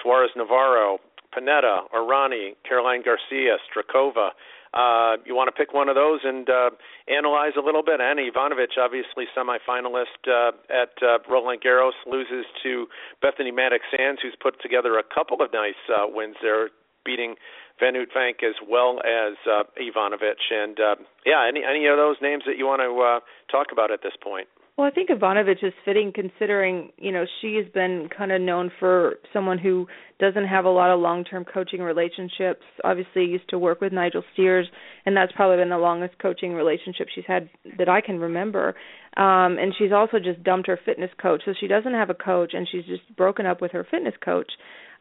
Suarez 0.01 0.31
Navarro, 0.35 0.99
Pennetta, 1.35 1.87
Errani, 1.93 2.55
Caroline 2.67 3.03
Garcia, 3.03 3.57
Strakova. 3.67 4.29
Uh, 4.73 5.17
you 5.25 5.35
want 5.35 5.47
to 5.47 5.51
pick 5.51 5.73
one 5.73 5.89
of 5.89 5.95
those 5.95 6.21
and 6.23 6.49
uh, 6.49 6.69
analyze 7.11 7.53
a 7.57 7.61
little 7.61 7.83
bit. 7.83 7.99
Ana 7.99 8.21
Ivanovic, 8.23 8.79
obviously 8.79 9.25
semifinalist 9.35 10.15
uh, 10.27 10.51
at 10.71 10.95
uh, 11.03 11.19
Roland 11.29 11.61
Garros, 11.61 11.91
loses 12.07 12.45
to 12.63 12.87
Bethanie 13.21 13.51
Mattek-Sands, 13.51 14.21
who's 14.21 14.35
put 14.41 14.61
together 14.61 14.97
a 14.97 15.03
couple 15.03 15.41
of 15.41 15.51
nice 15.51 15.79
uh, 15.89 16.07
wins 16.07 16.37
there, 16.41 16.69
beating 17.03 17.35
Van 17.81 17.95
Uytvanck 17.95 18.43
as 18.47 18.55
well 18.67 19.01
as 19.03 19.35
uh, 19.49 19.63
Ivanovic. 19.75 20.39
And 20.51 20.79
uh, 20.79 20.95
yeah, 21.25 21.45
any 21.47 21.63
any 21.67 21.87
of 21.87 21.97
those 21.97 22.15
names 22.21 22.43
that 22.45 22.57
you 22.57 22.65
want 22.65 22.81
to 22.81 22.91
uh, 23.01 23.19
talk 23.51 23.73
about 23.73 23.91
at 23.91 24.03
this 24.03 24.13
point? 24.23 24.47
Well, 24.81 24.89
I 24.89 24.95
think 24.95 25.11
Ivanovic 25.11 25.63
is 25.63 25.73
fitting 25.85 26.11
considering, 26.11 26.89
you 26.97 27.11
know, 27.11 27.23
she 27.39 27.53
has 27.57 27.71
been 27.71 28.09
kind 28.17 28.31
of 28.31 28.41
known 28.41 28.71
for 28.79 29.17
someone 29.31 29.59
who 29.59 29.85
doesn't 30.19 30.47
have 30.47 30.65
a 30.65 30.71
lot 30.71 30.89
of 30.89 30.99
long-term 30.99 31.45
coaching 31.53 31.81
relationships. 31.81 32.63
Obviously, 32.83 33.25
used 33.25 33.47
to 33.49 33.59
work 33.59 33.79
with 33.79 33.93
Nigel 33.93 34.23
Sears, 34.35 34.65
and 35.05 35.15
that's 35.15 35.31
probably 35.33 35.57
been 35.57 35.69
the 35.69 35.77
longest 35.77 36.17
coaching 36.19 36.53
relationship 36.53 37.09
she's 37.13 37.25
had 37.27 37.47
that 37.77 37.89
I 37.89 38.01
can 38.01 38.17
remember. 38.17 38.73
Um 39.17 39.59
and 39.59 39.71
she's 39.77 39.91
also 39.91 40.17
just 40.17 40.41
dumped 40.41 40.65
her 40.65 40.79
fitness 40.83 41.11
coach. 41.21 41.43
So 41.45 41.53
she 41.59 41.67
doesn't 41.67 41.93
have 41.93 42.09
a 42.09 42.15
coach 42.15 42.53
and 42.55 42.67
she's 42.67 42.85
just 42.85 43.03
broken 43.15 43.45
up 43.45 43.61
with 43.61 43.73
her 43.73 43.85
fitness 43.91 44.15
coach. 44.25 44.51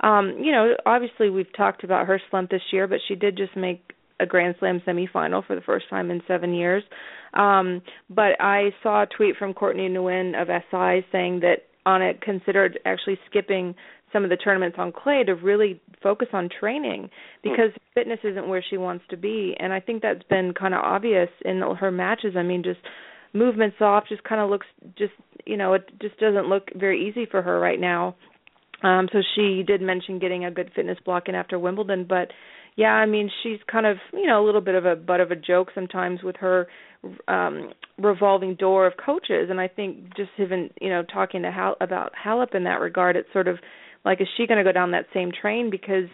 Um, 0.00 0.36
you 0.42 0.52
know, 0.52 0.74
obviously 0.84 1.30
we've 1.30 1.56
talked 1.56 1.84
about 1.84 2.06
her 2.06 2.20
slump 2.28 2.50
this 2.50 2.60
year, 2.70 2.86
but 2.86 2.98
she 3.08 3.14
did 3.14 3.38
just 3.38 3.56
make 3.56 3.92
a 4.20 4.26
Grand 4.26 4.54
Slam 4.58 4.80
semifinal 4.86 5.46
for 5.46 5.54
the 5.54 5.62
first 5.62 5.88
time 5.88 6.10
in 6.10 6.20
seven 6.28 6.54
years. 6.54 6.82
Um, 7.34 7.82
but 8.08 8.40
I 8.40 8.70
saw 8.82 9.02
a 9.02 9.06
tweet 9.06 9.36
from 9.36 9.54
Courtney 9.54 9.88
Nguyen 9.88 10.40
of 10.40 10.48
SI 10.48 11.06
saying 11.12 11.40
that 11.40 11.64
Ana 11.86 12.12
considered 12.14 12.78
actually 12.84 13.18
skipping 13.28 13.74
some 14.12 14.24
of 14.24 14.30
the 14.30 14.36
tournaments 14.36 14.76
on 14.78 14.92
clay 14.92 15.22
to 15.24 15.34
really 15.34 15.80
focus 16.02 16.28
on 16.32 16.48
training 16.48 17.10
because 17.42 17.70
fitness 17.94 18.18
isn't 18.24 18.48
where 18.48 18.64
she 18.68 18.76
wants 18.76 19.04
to 19.10 19.16
be 19.16 19.54
and 19.58 19.72
I 19.72 19.80
think 19.80 20.02
that's 20.02 20.22
been 20.24 20.52
kind 20.52 20.74
of 20.74 20.80
obvious 20.80 21.28
in 21.44 21.60
her 21.60 21.90
matches. 21.90 22.34
I 22.36 22.42
mean 22.42 22.62
just 22.62 22.80
movements 23.32 23.76
off 23.80 24.04
just 24.08 24.24
kind 24.24 24.40
of 24.40 24.50
looks 24.50 24.66
just 24.98 25.12
you 25.46 25.56
know 25.56 25.74
it 25.74 25.88
just 26.00 26.18
doesn't 26.18 26.48
look 26.48 26.70
very 26.74 27.08
easy 27.08 27.26
for 27.30 27.42
her 27.42 27.60
right 27.60 27.78
now. 27.78 28.16
Um 28.82 29.08
so 29.12 29.20
she 29.34 29.62
did 29.66 29.80
mention 29.80 30.18
getting 30.18 30.44
a 30.44 30.50
good 30.50 30.70
fitness 30.74 30.98
block 31.04 31.28
in 31.28 31.34
after 31.34 31.58
Wimbledon 31.58 32.06
but 32.08 32.32
yeah, 32.76 32.92
I 32.92 33.06
mean 33.06 33.30
she's 33.42 33.58
kind 33.70 33.86
of, 33.86 33.96
you 34.12 34.26
know, 34.26 34.42
a 34.42 34.46
little 34.46 34.60
bit 34.60 34.74
of 34.74 34.84
a 34.84 34.96
butt 34.96 35.20
of 35.20 35.30
a 35.30 35.36
joke 35.36 35.68
sometimes 35.74 36.22
with 36.22 36.36
her 36.36 36.66
um 37.28 37.72
revolving 37.98 38.54
door 38.54 38.86
of 38.86 38.94
coaches. 39.04 39.48
And 39.50 39.60
I 39.60 39.68
think 39.68 40.16
just 40.16 40.30
even, 40.38 40.70
you 40.80 40.88
know, 40.90 41.02
talking 41.02 41.42
to 41.42 41.50
Hal 41.50 41.76
about 41.80 42.12
Halep 42.24 42.54
in 42.54 42.64
that 42.64 42.80
regard 42.80 43.16
it's 43.16 43.32
sort 43.32 43.48
of 43.48 43.58
like 44.04 44.20
is 44.20 44.28
she 44.36 44.46
going 44.46 44.58
to 44.58 44.64
go 44.64 44.72
down 44.72 44.92
that 44.92 45.06
same 45.12 45.30
train? 45.32 45.70
Because 45.70 46.08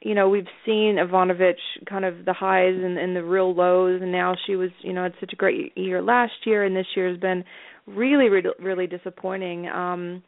you 0.00 0.14
know 0.14 0.28
we've 0.28 0.46
seen 0.64 0.96
Ivanovic 0.96 1.56
kind 1.88 2.04
of 2.04 2.24
the 2.24 2.32
highs 2.32 2.76
and, 2.76 2.98
and 2.98 3.16
the 3.16 3.24
real 3.24 3.54
lows. 3.54 4.00
And 4.00 4.12
now 4.12 4.34
she 4.46 4.56
was 4.56 4.70
you 4.80 4.92
know 4.92 5.02
had 5.02 5.14
such 5.20 5.32
a 5.32 5.36
great 5.36 5.76
year 5.76 6.02
last 6.02 6.46
year. 6.46 6.64
And 6.64 6.76
this 6.76 6.86
year 6.94 7.08
has 7.08 7.18
been 7.18 7.44
really 7.86 8.28
really, 8.28 8.50
really 8.60 8.86
disappointing. 8.86 9.68
Um 9.68 10.22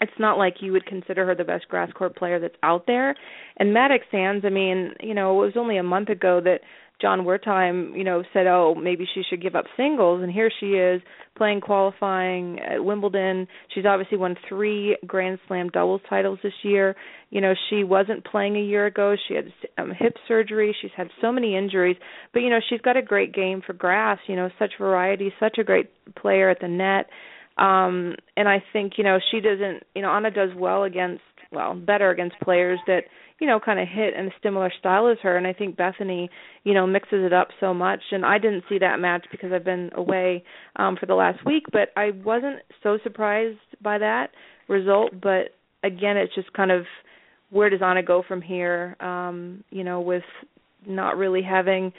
it's 0.00 0.12
not 0.18 0.38
like 0.38 0.56
you 0.60 0.72
would 0.72 0.86
consider 0.86 1.26
her 1.26 1.34
the 1.34 1.44
best 1.44 1.68
grass 1.68 1.90
court 1.92 2.16
player 2.16 2.38
that's 2.38 2.56
out 2.62 2.86
there 2.86 3.14
and 3.56 3.74
Mattek-Sands 3.74 4.44
I 4.44 4.50
mean 4.50 4.92
you 5.00 5.14
know 5.14 5.42
it 5.42 5.46
was 5.46 5.54
only 5.56 5.76
a 5.78 5.82
month 5.82 6.08
ago 6.08 6.40
that 6.42 6.60
Jon 7.00 7.24
Wertheim, 7.24 7.96
you 7.96 8.04
know, 8.04 8.22
said, 8.32 8.46
"Oh, 8.46 8.74
maybe 8.74 9.06
she 9.12 9.22
should 9.22 9.42
give 9.42 9.54
up 9.54 9.66
singles," 9.76 10.22
and 10.22 10.32
here 10.32 10.50
she 10.60 10.74
is 10.74 11.02
playing 11.36 11.60
qualifying 11.60 12.58
at 12.60 12.82
Wimbledon. 12.82 13.48
She's 13.74 13.84
obviously 13.84 14.16
won 14.16 14.34
three 14.48 14.96
Grand 15.06 15.38
Slam 15.46 15.68
doubles 15.68 16.00
titles 16.08 16.38
this 16.42 16.54
year. 16.64 16.96
You 17.28 17.42
know, 17.42 17.54
she 17.68 17.84
wasn't 17.84 18.24
playing 18.24 18.56
a 18.56 18.62
year 18.62 18.86
ago. 18.86 19.14
She 19.28 19.34
had 19.34 19.52
um, 19.76 19.90
hip 19.90 20.16
surgery. 20.26 20.74
She's 20.80 20.90
had 20.96 21.10
so 21.20 21.30
many 21.30 21.54
injuries, 21.54 21.96
but 22.32 22.40
you 22.40 22.48
know, 22.48 22.60
she's 22.66 22.80
got 22.80 22.96
a 22.96 23.02
great 23.02 23.34
game 23.34 23.60
for 23.60 23.74
grass. 23.74 24.18
You 24.26 24.36
know, 24.36 24.48
such 24.58 24.72
variety, 24.78 25.34
such 25.38 25.58
a 25.58 25.64
great 25.64 25.90
player 26.14 26.48
at 26.48 26.60
the 26.60 26.68
net. 26.68 27.10
Um, 27.58 28.14
and 28.36 28.48
I 28.48 28.62
think 28.72 28.94
you 28.96 29.04
know 29.04 29.18
she 29.30 29.40
doesn't. 29.40 29.84
You 29.94 30.02
know, 30.02 30.10
Ana 30.10 30.30
does 30.30 30.50
well 30.56 30.84
against 30.84 31.22
well 31.52 31.74
better 31.74 32.10
against 32.10 32.38
players 32.40 32.78
that 32.86 33.02
you 33.38 33.46
know, 33.46 33.60
kind 33.60 33.78
of 33.78 33.86
hit 33.88 34.14
in 34.14 34.26
a 34.26 34.30
similar 34.42 34.72
style 34.78 35.08
as 35.08 35.18
her. 35.22 35.36
And 35.36 35.46
I 35.46 35.52
think 35.52 35.76
Bethanie, 35.76 36.28
you 36.64 36.72
know, 36.72 36.86
mixes 36.86 37.24
it 37.24 37.32
up 37.32 37.48
so 37.60 37.74
much. 37.74 38.00
And 38.10 38.24
I 38.24 38.38
didn't 38.38 38.64
see 38.68 38.78
that 38.78 38.98
match 38.98 39.26
because 39.30 39.52
I've 39.52 39.64
been 39.64 39.90
away 39.94 40.42
um, 40.76 40.96
for 40.98 41.06
the 41.06 41.14
last 41.14 41.44
week, 41.44 41.64
but 41.70 41.90
I 41.96 42.12
wasn't 42.24 42.60
so 42.82 42.98
surprised 43.02 43.58
by 43.82 43.98
that 43.98 44.28
result. 44.68 45.12
But 45.20 45.54
again, 45.84 46.16
it's 46.16 46.34
just 46.34 46.52
kind 46.54 46.70
of 46.70 46.84
where 47.50 47.68
does 47.68 47.82
Ana 47.82 48.02
go 48.02 48.22
from 48.26 48.40
here? 48.40 48.96
Um, 49.00 49.64
you 49.70 49.84
know, 49.84 50.00
with 50.00 50.24
not 50.86 51.16
really 51.16 51.42
having 51.42 51.92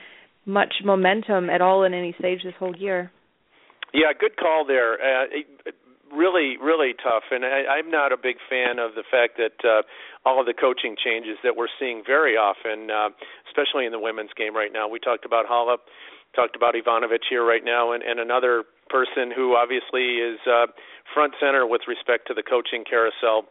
much 0.45 0.73
momentum 0.83 1.49
at 1.49 1.61
all 1.61 1.83
in 1.83 1.93
any 1.93 2.15
stage 2.17 2.39
this 2.43 2.53
whole 2.57 2.75
year. 2.75 3.11
Yeah, 3.93 4.11
good 4.17 4.37
call 4.37 4.65
there. 4.65 4.93
Uh, 4.95 5.25
really, 6.13 6.57
really 6.61 6.93
tough. 6.93 7.23
And 7.31 7.43
I, 7.45 7.79
I'm 7.79 7.89
not 7.89 8.11
a 8.11 8.17
big 8.17 8.37
fan 8.49 8.79
of 8.79 8.95
the 8.95 9.03
fact 9.03 9.37
that 9.37 9.57
uh, 9.67 9.81
all 10.25 10.39
of 10.39 10.45
the 10.45 10.53
coaching 10.53 10.95
changes 10.95 11.37
that 11.43 11.55
we're 11.55 11.71
seeing 11.79 12.03
very 12.05 12.35
often, 12.35 12.91
uh, 12.91 13.09
especially 13.47 13.85
in 13.85 13.91
the 13.91 13.99
women's 13.99 14.31
game 14.37 14.55
right 14.55 14.71
now. 14.71 14.87
We 14.87 14.99
talked 14.99 15.25
about 15.25 15.45
Halep, 15.45 15.83
talked 16.35 16.55
about 16.55 16.75
Ivanovic 16.75 17.23
here 17.29 17.45
right 17.45 17.63
now, 17.63 17.91
and, 17.91 18.03
and 18.03 18.19
another 18.19 18.63
person 18.89 19.31
who 19.35 19.55
obviously 19.55 20.19
is 20.23 20.39
uh, 20.47 20.67
front 21.13 21.33
center 21.39 21.67
with 21.67 21.81
respect 21.87 22.27
to 22.27 22.33
the 22.33 22.43
coaching 22.43 22.83
carousel. 22.87 23.47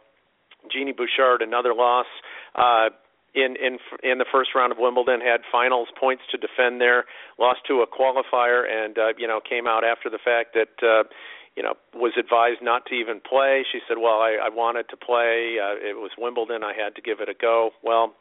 Genie 0.71 0.93
Bouchard, 0.93 1.41
another 1.41 1.73
loss. 1.73 2.07
Uh, 2.55 2.89
in 3.33 3.55
in 3.55 3.77
in 4.03 4.17
the 4.17 4.25
first 4.31 4.51
round 4.55 4.71
of 4.71 4.77
Wimbledon 4.79 5.21
had 5.21 5.41
finals 5.51 5.89
points 5.99 6.23
to 6.31 6.37
defend 6.37 6.81
there 6.81 7.05
lost 7.37 7.59
to 7.67 7.81
a 7.81 7.87
qualifier 7.87 8.63
and 8.69 8.97
uh 8.97 9.13
you 9.17 9.27
know 9.27 9.39
came 9.39 9.67
out 9.67 9.83
after 9.83 10.09
the 10.09 10.19
fact 10.23 10.55
that 10.55 10.85
uh 10.85 11.03
you 11.57 11.63
know, 11.63 11.73
was 11.95 12.13
advised 12.19 12.61
not 12.61 12.85
to 12.85 12.93
even 12.93 13.19
play. 13.19 13.65
She 13.71 13.79
said, 13.89 13.97
"Well, 13.97 14.21
I, 14.21 14.37
I 14.43 14.49
wanted 14.49 14.89
to 14.89 14.95
play. 14.95 15.57
Uh, 15.57 15.73
it 15.81 15.97
was 15.97 16.11
Wimbledon. 16.15 16.63
I 16.63 16.73
had 16.77 16.93
to 16.95 17.01
give 17.01 17.19
it 17.19 17.29
a 17.29 17.33
go." 17.33 17.71
Well, 17.81 18.13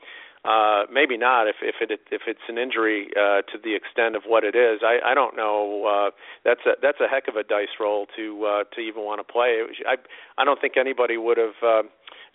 uh, 0.43 0.85
maybe 0.91 1.19
not 1.19 1.47
if 1.47 1.57
if 1.61 1.77
it 1.81 2.01
if 2.11 2.23
it's 2.27 2.47
an 2.49 2.57
injury 2.57 3.09
uh, 3.15 3.43
to 3.53 3.59
the 3.63 3.75
extent 3.77 4.17
of 4.17 4.23
what 4.27 4.43
it 4.43 4.57
is. 4.57 4.81
I 4.83 5.01
I 5.05 5.15
don't 5.15 5.37
know. 5.37 5.85
Uh, 5.85 6.11
that's 6.45 6.65
a 6.65 6.81
that's 6.81 6.99
a 7.01 7.09
heck 7.09 7.29
of 7.29 7.37
a 7.37 7.45
dice 7.45 7.77
roll 7.79 8.07
to 8.17 8.47
uh, 8.47 8.65
to 8.75 8.81
even 8.81 9.03
want 9.03 9.21
to 9.21 9.31
play. 9.31 9.61
I 9.87 9.97
I 10.39 10.45
don't 10.45 10.61
think 10.61 10.79
anybody 10.79 11.19
would 11.19 11.37
have. 11.37 11.61
Uh, 11.63 11.83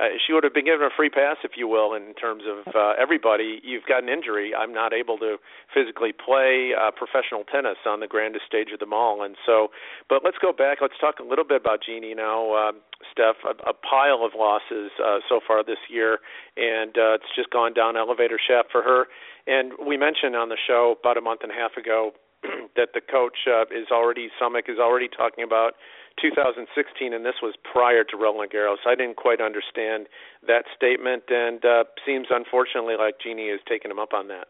uh, 0.02 0.18
she 0.26 0.34
would 0.34 0.44
have 0.44 0.54
been 0.54 0.66
given 0.66 0.82
a 0.82 0.90
free 0.96 1.10
pass, 1.10 1.38
if 1.44 1.52
you 1.56 1.68
will, 1.68 1.94
in 1.94 2.16
terms 2.16 2.44
of 2.50 2.74
uh, 2.74 2.94
everybody. 3.00 3.62
You've 3.64 3.86
got 3.86 4.02
an 4.02 4.10
injury. 4.10 4.52
I'm 4.56 4.74
not 4.74 4.94
able 4.94 5.18
to 5.20 5.38
physically 5.72 6.12
play 6.12 6.72
uh, 6.74 6.90
professional 6.90 7.44
tennis 7.44 7.78
on 7.86 8.00
the 8.00 8.08
grandest 8.08 8.46
stage 8.48 8.70
of 8.74 8.80
them 8.80 8.94
all, 8.94 9.22
and 9.22 9.36
so. 9.46 9.70
But 10.10 10.24
let's 10.26 10.38
go 10.42 10.52
back. 10.52 10.80
Let's 10.82 10.98
talk 11.00 11.20
a 11.20 11.24
little 11.24 11.46
bit 11.46 11.62
about 11.62 11.80
Genie 11.86 12.16
now, 12.16 12.54
uh, 12.54 12.72
Steph. 13.12 13.38
A, 13.46 13.70
a 13.70 13.74
pile 13.74 14.26
of 14.26 14.32
losses 14.34 14.90
uh, 14.98 15.20
so 15.30 15.40
far 15.46 15.64
this 15.64 15.82
year, 15.88 16.18
and 16.58 16.98
uh, 16.98 17.22
it's 17.22 17.30
just 17.36 17.52
gone 17.52 17.74
down 17.74 17.96
elevator 17.96 18.40
shaft 18.42 18.72
for 18.72 18.82
her. 18.82 19.06
And 19.46 19.74
we 19.78 19.98
mentioned 19.98 20.36
on 20.36 20.50
the 20.50 20.58
show 20.58 20.96
about 21.00 21.18
a 21.18 21.22
month 21.22 21.42
and 21.44 21.52
a 21.52 21.56
half 21.56 21.78
ago 21.78 22.14
that 22.76 22.90
the 22.94 23.02
coach 23.02 23.46
uh, 23.46 23.64
is 23.70 23.88
already 23.92 24.30
Sumyk 24.42 24.70
is 24.70 24.80
already 24.80 25.08
talking 25.08 25.44
about 25.44 25.74
2016, 26.22 27.14
and 27.14 27.26
this 27.26 27.36
was 27.42 27.56
prior 27.62 28.04
to 28.04 28.18
Roland 28.18 28.52
Garros. 28.52 28.84
I 28.86 28.96
didn't 28.96 29.18
quite 29.18 29.42
understand 29.42 30.08
that 30.48 30.66
statement, 30.76 31.24
and 31.30 31.64
uh, 31.64 31.84
seems 32.06 32.28
unfortunately 32.30 32.96
like 32.98 33.16
Genie 33.22 33.50
has 33.50 33.60
taken 33.68 33.92
him 33.92 34.00
up 34.00 34.14
on 34.14 34.28
that. 34.28 34.48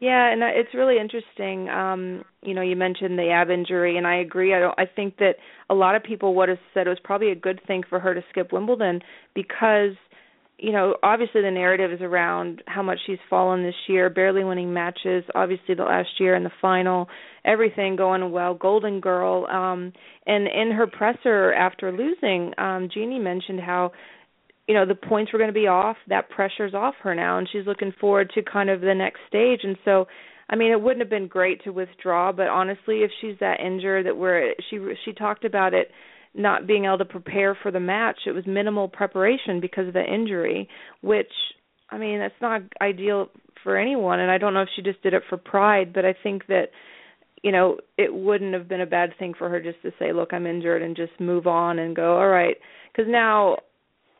Yeah, 0.00 0.30
and 0.30 0.42
it's 0.42 0.74
really 0.74 0.96
interesting. 0.98 1.68
Um, 1.68 2.24
you 2.42 2.54
know, 2.54 2.62
you 2.62 2.76
mentioned 2.76 3.18
the 3.18 3.30
ab 3.30 3.50
injury, 3.50 3.96
and 3.96 4.06
I 4.06 4.16
agree. 4.16 4.54
I 4.54 4.60
don't. 4.60 4.78
I 4.78 4.86
think 4.86 5.16
that 5.18 5.36
a 5.70 5.74
lot 5.74 5.96
of 5.96 6.04
people 6.04 6.36
would 6.36 6.48
have 6.48 6.58
said 6.72 6.86
it 6.86 6.90
was 6.90 7.00
probably 7.02 7.32
a 7.32 7.34
good 7.34 7.60
thing 7.66 7.82
for 7.88 7.98
her 7.98 8.14
to 8.14 8.22
skip 8.30 8.52
Wimbledon 8.52 9.00
because 9.34 9.96
you 10.58 10.72
know, 10.72 10.96
obviously 11.02 11.40
the 11.40 11.50
narrative 11.50 11.92
is 11.92 12.00
around 12.00 12.62
how 12.66 12.82
much 12.82 12.98
she's 13.06 13.18
fallen 13.30 13.62
this 13.62 13.74
year, 13.86 14.10
barely 14.10 14.42
winning 14.42 14.72
matches, 14.72 15.24
obviously 15.34 15.74
the 15.74 15.84
last 15.84 16.08
year 16.18 16.34
in 16.34 16.42
the 16.42 16.50
final, 16.60 17.08
everything 17.44 17.94
going 17.94 18.30
well, 18.32 18.54
Golden 18.54 19.00
Girl. 19.00 19.46
Um 19.46 19.92
and 20.26 20.48
in 20.48 20.72
her 20.72 20.86
presser 20.86 21.52
after 21.54 21.92
losing, 21.92 22.52
um 22.58 22.88
Genie 22.92 23.20
mentioned 23.20 23.60
how 23.60 23.92
you 24.66 24.74
know, 24.74 24.84
the 24.84 24.94
points 24.94 25.32
were 25.32 25.38
going 25.38 25.48
to 25.48 25.54
be 25.54 25.66
off, 25.66 25.96
that 26.08 26.28
pressure's 26.28 26.74
off 26.74 26.94
her 27.02 27.14
now 27.14 27.38
and 27.38 27.48
she's 27.50 27.66
looking 27.66 27.92
forward 28.00 28.30
to 28.34 28.42
kind 28.42 28.68
of 28.68 28.80
the 28.80 28.94
next 28.94 29.20
stage 29.28 29.60
and 29.62 29.76
so 29.84 30.06
I 30.50 30.56
mean, 30.56 30.72
it 30.72 30.80
wouldn't 30.80 31.02
have 31.02 31.10
been 31.10 31.28
great 31.28 31.62
to 31.64 31.70
withdraw, 31.70 32.32
but 32.32 32.48
honestly, 32.48 33.02
if 33.02 33.10
she's 33.20 33.36
that 33.40 33.60
injured 33.60 34.06
that 34.06 34.16
we're 34.16 34.54
she 34.70 34.78
she 35.04 35.12
talked 35.12 35.44
about 35.44 35.74
it 35.74 35.90
not 36.38 36.66
being 36.66 36.84
able 36.84 36.98
to 36.98 37.04
prepare 37.04 37.56
for 37.60 37.70
the 37.70 37.80
match. 37.80 38.20
It 38.26 38.32
was 38.32 38.46
minimal 38.46 38.88
preparation 38.88 39.60
because 39.60 39.88
of 39.88 39.94
the 39.94 40.04
injury, 40.04 40.68
which 41.00 41.32
I 41.90 41.98
mean, 41.98 42.18
that's 42.18 42.34
not 42.40 42.62
ideal 42.80 43.28
for 43.64 43.76
anyone 43.76 44.20
and 44.20 44.30
I 44.30 44.38
don't 44.38 44.54
know 44.54 44.62
if 44.62 44.68
she 44.76 44.82
just 44.82 45.02
did 45.02 45.14
it 45.14 45.22
for 45.28 45.36
pride, 45.36 45.92
but 45.92 46.04
I 46.04 46.14
think 46.22 46.46
that 46.46 46.66
you 47.42 47.52
know, 47.52 47.78
it 47.96 48.12
wouldn't 48.12 48.52
have 48.54 48.68
been 48.68 48.80
a 48.80 48.86
bad 48.86 49.10
thing 49.16 49.32
for 49.38 49.48
her 49.48 49.60
just 49.60 49.80
to 49.82 49.92
say, 49.96 50.12
"Look, 50.12 50.32
I'm 50.32 50.44
injured," 50.44 50.82
and 50.82 50.96
just 50.96 51.20
move 51.20 51.46
on 51.46 51.78
and 51.78 51.94
go, 51.94 52.18
"All 52.18 52.28
right." 52.28 52.56
Cuz 52.96 53.06
now 53.08 53.58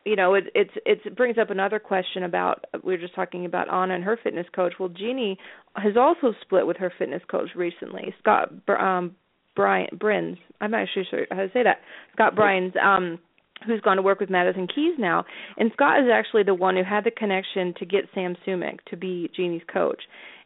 you 0.08 0.16
know, 0.16 0.34
it 0.34 0.44
it's 0.54 0.70
it 0.86 1.16
brings 1.16 1.36
up 1.36 1.50
another 1.50 1.78
question 1.78 2.22
about 2.22 2.64
we 2.82 2.92
were 2.94 2.98
just 2.98 3.14
talking 3.14 3.44
about 3.44 3.68
Ana 3.68 3.94
and 3.94 4.04
her 4.04 4.18
fitness 4.22 4.46
coach. 4.54 4.74
Well, 4.78 4.88
Genie 4.88 5.38
has 5.76 5.96
also 5.96 6.32
split 6.40 6.66
with 6.66 6.78
her 6.78 6.92
fitness 6.98 7.22
coach 7.30 7.50
recently, 7.54 8.14
Scott 8.20 8.50
um 8.68 9.16
Brian 9.58 9.88
Brins. 9.98 10.38
I'm 10.60 10.70
not 10.70 10.82
actually 10.82 11.08
sure 11.10 11.26
how 11.32 11.38
to 11.38 11.50
say 11.52 11.64
that. 11.64 11.78
Scott 12.12 12.36
Brines, 12.36 12.80
um, 12.80 13.18
who's 13.66 13.80
gone 13.80 13.96
to 13.96 14.02
work 14.02 14.20
with 14.20 14.30
Madison 14.30 14.68
Keys 14.72 14.94
now. 15.00 15.24
And 15.56 15.72
Scott 15.72 15.98
is 15.98 16.06
actually 16.12 16.44
the 16.44 16.54
one 16.54 16.76
who 16.76 16.84
had 16.84 17.02
the 17.02 17.10
connection 17.10 17.74
to 17.78 17.84
get 17.84 18.04
Sam 18.14 18.36
Sumyk 18.46 18.78
to 18.90 18.96
be 18.96 19.28
Genie's 19.34 19.62
coach. 19.72 20.00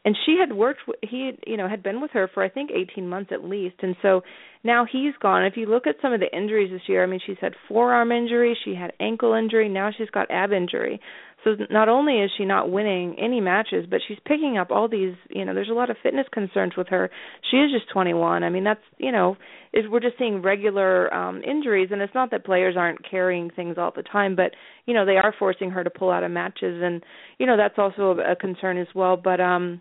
And 0.06 0.16
she 0.24 0.38
had 0.40 0.56
worked 0.56 0.80
he 1.02 1.32
you 1.46 1.56
know 1.58 1.68
had 1.68 1.82
been 1.82 2.00
with 2.00 2.10
her 2.12 2.28
for 2.32 2.42
I 2.42 2.48
think 2.48 2.70
18 2.74 3.06
months 3.06 3.30
at 3.32 3.44
least. 3.44 3.76
And 3.82 3.94
so 4.00 4.22
now 4.64 4.86
he's 4.90 5.12
gone. 5.20 5.44
If 5.44 5.56
you 5.56 5.66
look 5.66 5.86
at 5.86 5.96
some 6.00 6.14
of 6.14 6.20
the 6.20 6.34
injuries 6.34 6.72
this 6.72 6.88
year, 6.88 7.04
I 7.04 7.06
mean 7.06 7.20
she's 7.24 7.36
had 7.40 7.52
forearm 7.68 8.10
injury, 8.10 8.56
she 8.64 8.74
had 8.74 8.94
ankle 8.98 9.34
injury, 9.34 9.68
now 9.68 9.90
she's 9.96 10.10
got 10.10 10.30
ab 10.30 10.52
injury. 10.52 11.00
So 11.44 11.56
not 11.70 11.88
only 11.88 12.20
is 12.20 12.30
she 12.36 12.44
not 12.44 12.70
winning 12.70 13.16
any 13.18 13.40
matches, 13.40 13.86
but 13.90 14.00
she's 14.06 14.18
picking 14.24 14.58
up 14.58 14.70
all 14.70 14.88
these. 14.88 15.14
You 15.28 15.44
know, 15.44 15.54
there's 15.54 15.70
a 15.70 15.74
lot 15.74 15.90
of 15.90 15.96
fitness 16.02 16.26
concerns 16.32 16.74
with 16.76 16.88
her. 16.88 17.10
She 17.50 17.56
is 17.56 17.72
just 17.72 17.90
21. 17.92 18.44
I 18.44 18.48
mean, 18.50 18.64
that's 18.64 18.80
you 18.98 19.10
know, 19.10 19.36
is 19.72 19.84
we're 19.90 20.00
just 20.00 20.18
seeing 20.18 20.42
regular 20.42 21.12
um 21.12 21.42
injuries, 21.42 21.88
and 21.90 22.00
it's 22.00 22.14
not 22.14 22.30
that 22.30 22.44
players 22.44 22.76
aren't 22.78 23.08
carrying 23.08 23.50
things 23.50 23.76
all 23.78 23.92
the 23.94 24.02
time, 24.04 24.36
but 24.36 24.52
you 24.86 24.94
know 24.94 25.04
they 25.04 25.16
are 25.16 25.34
forcing 25.38 25.70
her 25.70 25.82
to 25.82 25.90
pull 25.90 26.10
out 26.10 26.22
of 26.24 26.30
matches, 26.30 26.80
and 26.82 27.02
you 27.38 27.46
know 27.46 27.56
that's 27.56 27.78
also 27.78 28.16
a, 28.20 28.36
concern 28.36 28.78
as 28.78 28.88
well. 28.94 29.16
But 29.16 29.40
um, 29.40 29.80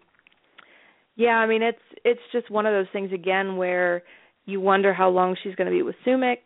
Yeah, 1.15 1.37
I 1.37 1.47
mean 1.47 1.61
it's 1.61 1.77
it's 2.03 2.21
just 2.31 2.49
one 2.49 2.65
of 2.65 2.73
those 2.73 2.91
things 2.91 3.11
again 3.13 3.57
where 3.57 4.03
you 4.45 4.59
wonder 4.59 4.93
how 4.93 5.09
long 5.09 5.35
she's 5.43 5.55
going 5.55 5.67
to 5.67 5.71
be 5.71 5.83
with 5.83 5.95
Sumyk. 6.05 6.37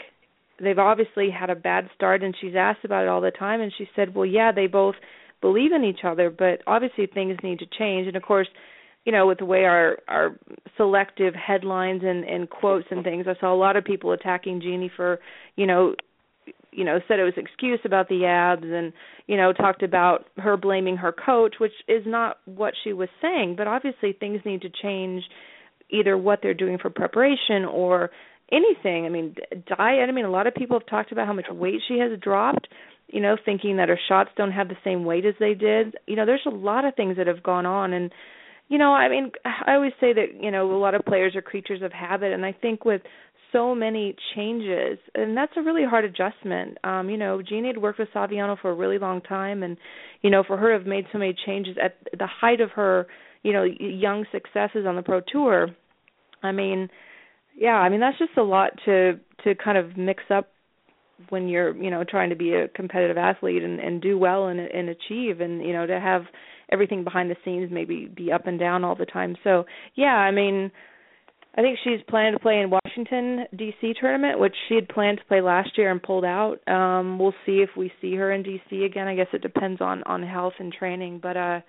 They've 0.59 0.79
obviously 0.79 1.29
had 1.29 1.50
a 1.50 1.55
bad 1.55 1.89
start, 1.95 2.24
and 2.24 2.35
she's 2.39 2.55
asked 2.55 2.85
about 2.85 3.03
it 3.03 3.09
all 3.09 3.21
the 3.21 3.31
time, 3.31 3.62
and 3.62 3.71
she 3.77 3.89
said, 3.95 4.15
"Well, 4.15 4.25
yeah, 4.25 4.51
they 4.51 4.67
both 4.67 4.95
believe 5.41 5.71
in 5.71 5.83
each 5.83 6.03
other, 6.03 6.29
but 6.29 6.62
obviously 6.65 7.07
things 7.07 7.38
need 7.43 7.59
to 7.59 7.65
change." 7.65 8.07
And 8.07 8.15
of 8.15 8.24
course, 8.24 8.47
you 9.05 9.12
know, 9.12 9.27
with 9.27 9.39
the 9.39 9.45
way 9.45 9.65
our 9.65 10.00
our 10.07 10.35
selective 10.77 11.35
headlines 11.35 12.03
and 12.03 12.24
and 12.24 12.50
quotes 12.50 12.88
and 12.89 13.03
things, 13.03 13.27
I 13.27 13.39
saw 13.39 13.53
a 13.53 13.55
lot 13.55 13.75
of 13.75 13.83
people 13.83 14.12
attacking 14.12 14.62
Genie 14.62 14.91
for, 14.95 15.19
you 15.55 15.67
know, 15.67 15.95
you 16.75 16.83
know 16.83 17.00
said 17.07 17.19
it 17.19 17.24
was 17.24 17.33
excuse 17.38 17.79
about 17.85 18.09
the 18.09 18.25
abs 18.25 18.65
and 18.65 18.93
you 19.27 19.38
know 19.38 19.53
talked 19.53 19.81
about 19.81 20.25
her 20.38 20.57
blaming 20.57 20.97
her 20.97 21.12
coach 21.12 21.55
which 21.59 21.71
is 21.88 22.03
not 22.05 22.38
what 22.45 22.74
she 22.83 22.93
was 22.93 23.09
saying 23.21 23.55
but 23.55 23.67
obviously 23.67 24.13
things 24.13 24.41
need 24.45 24.62
to 24.62 24.69
change 24.69 25.24
either 25.89 26.17
what 26.17 26.39
they're 26.41 26.53
doing 26.53 26.77
for 26.77 26.89
preparation 26.89 27.63
or 27.65 28.12
anything. 28.51 29.05
I 29.05 29.09
mean 29.09 29.35
diet 29.77 30.09
i 30.09 30.11
mean 30.11 30.25
a 30.25 30.31
lot 30.31 30.47
of 30.47 30.55
people 30.55 30.77
have 30.79 30.87
talked 30.87 31.11
about 31.11 31.27
how 31.27 31.33
much 31.33 31.45
weight 31.49 31.81
she 31.87 31.99
has 31.99 32.19
dropped 32.19 32.67
you 33.07 33.21
know 33.21 33.37
thinking 33.43 33.77
that 33.77 33.89
her 33.89 33.99
shots 34.07 34.29
don't 34.37 34.51
have 34.51 34.67
the 34.67 34.77
same 34.83 35.05
weight 35.05 35.25
as 35.25 35.35
they 35.39 35.53
did. 35.53 35.95
You 36.07 36.15
know 36.15 36.25
there's 36.25 36.45
a 36.45 36.49
lot 36.49 36.85
of 36.85 36.95
things 36.95 37.17
that 37.17 37.27
have 37.27 37.43
gone 37.43 37.65
on 37.65 37.93
and 37.93 38.11
you 38.67 38.77
know 38.77 38.93
i 38.93 39.09
mean 39.09 39.31
i 39.45 39.73
always 39.73 39.93
say 39.99 40.13
that 40.13 40.41
you 40.41 40.51
know 40.51 40.71
a 40.71 40.77
lot 40.77 40.95
of 40.95 41.05
players 41.05 41.35
are 41.35 41.41
creatures 41.41 41.81
of 41.81 41.91
habit 41.91 42.33
and 42.33 42.45
i 42.45 42.51
think 42.51 42.83
with 42.83 43.01
so 43.51 43.75
many 43.75 44.15
changes 44.35 44.97
and 45.13 45.37
that's 45.37 45.53
a 45.55 45.61
really 45.61 45.85
hard 45.85 46.03
adjustment. 46.03 46.77
Um 46.83 47.09
you 47.09 47.17
know 47.17 47.41
Genie 47.41 47.67
had 47.67 47.77
worked 47.77 47.99
with 47.99 48.09
saviano 48.13 48.59
for 48.59 48.71
a 48.71 48.75
really 48.75 48.97
long 48.97 49.21
time 49.21 49.63
and 49.63 49.77
you 50.21 50.29
know 50.29 50.43
for 50.43 50.57
her 50.57 50.71
to 50.71 50.77
have 50.79 50.87
made 50.87 51.05
so 51.11 51.19
many 51.19 51.35
changes 51.45 51.77
at 51.81 51.97
the 52.17 52.27
height 52.27 52.59
of 52.59 52.71
her 52.71 53.07
you 53.43 53.53
know 53.53 53.63
young 53.63 54.25
successes 54.31 54.85
on 54.87 54.95
the 54.95 55.03
pro 55.03 55.21
tour 55.21 55.69
i 56.43 56.51
mean 56.51 56.89
yeah 57.55 57.75
i 57.75 57.89
mean 57.89 58.00
that's 58.00 58.17
just 58.17 58.38
a 58.38 58.43
lot 58.43 58.71
to 58.85 59.13
to 59.43 59.55
kind 59.55 59.77
of 59.77 59.97
mix 59.97 60.24
up 60.29 60.50
when 61.29 61.47
you're 61.47 61.75
you 61.81 61.89
know 61.89 62.03
trying 62.03 62.29
to 62.29 62.35
be 62.35 62.53
a 62.53 62.67
competitive 62.69 63.17
athlete 63.17 63.63
and 63.63 63.79
and 63.79 64.01
do 64.01 64.17
well 64.17 64.47
and 64.47 64.59
and 64.59 64.89
achieve 64.89 65.41
and 65.41 65.62
you 65.62 65.74
know 65.74 65.85
to 65.85 66.00
have 66.00 66.24
everything 66.71 67.03
behind 67.03 67.29
the 67.29 67.35
scenes 67.45 67.69
maybe 67.71 68.07
be 68.07 68.31
up 68.31 68.47
and 68.47 68.59
down 68.59 68.83
all 68.83 68.95
the 68.95 69.05
time 69.05 69.35
so 69.43 69.65
yeah 69.95 70.15
i 70.15 70.31
mean 70.31 70.71
I 71.57 71.62
think 71.62 71.79
she's 71.83 72.01
planning 72.09 72.33
to 72.33 72.39
play 72.39 72.59
in 72.59 72.69
Washington 72.69 73.45
D.C. 73.57 73.93
tournament, 74.00 74.39
which 74.39 74.55
she 74.67 74.75
had 74.75 74.89
planned 74.89 75.19
to 75.19 75.25
play 75.25 75.39
last 75.39 75.77
year 75.77 75.89
and 75.89 76.03
pulled 76.03 76.25
out. 76.25 76.57
Um, 76.67 77.17
we'll 77.17 77.33
see 77.45 77.63
if 77.63 77.69
we 77.77 77.93
see 78.01 78.13
her 78.15 78.33
in 78.33 78.43
D.C. 78.43 78.83
again. 78.83 79.07
I 79.07 79.15
guess 79.15 79.27
it 79.31 79.41
depends 79.41 79.79
on 79.79 80.03
on 80.03 80.21
health 80.21 80.53
and 80.59 80.74
training, 80.74 81.21
but 81.24 81.38
uh, 81.38 81.62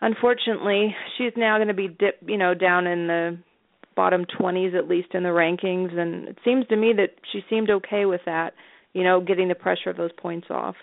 unfortunately, 0.00 0.94
she's 1.16 1.32
now 1.36 1.56
going 1.58 1.68
to 1.68 1.74
be 1.74 1.86
dip, 1.86 2.18
you 2.26 2.36
know, 2.36 2.52
down 2.54 2.88
in 2.88 3.06
the 3.06 3.38
bottom 3.96 4.24
20s 4.38 4.76
at 4.76 4.88
least 4.88 5.08
in 5.14 5.22
the 5.22 5.30
rankings, 5.30 5.96
and 5.98 6.28
it 6.28 6.38
seems 6.44 6.66
to 6.68 6.76
me 6.76 6.92
that 6.96 7.10
she 7.32 7.42
seemed 7.50 7.70
okay 7.70 8.04
with 8.04 8.20
that, 8.26 8.52
you 8.92 9.02
know, 9.02 9.20
getting 9.20 9.48
the 9.48 9.54
pressure 9.54 9.90
of 9.90 9.96
those 9.96 10.12
points 10.16 10.48
off. 10.50 10.76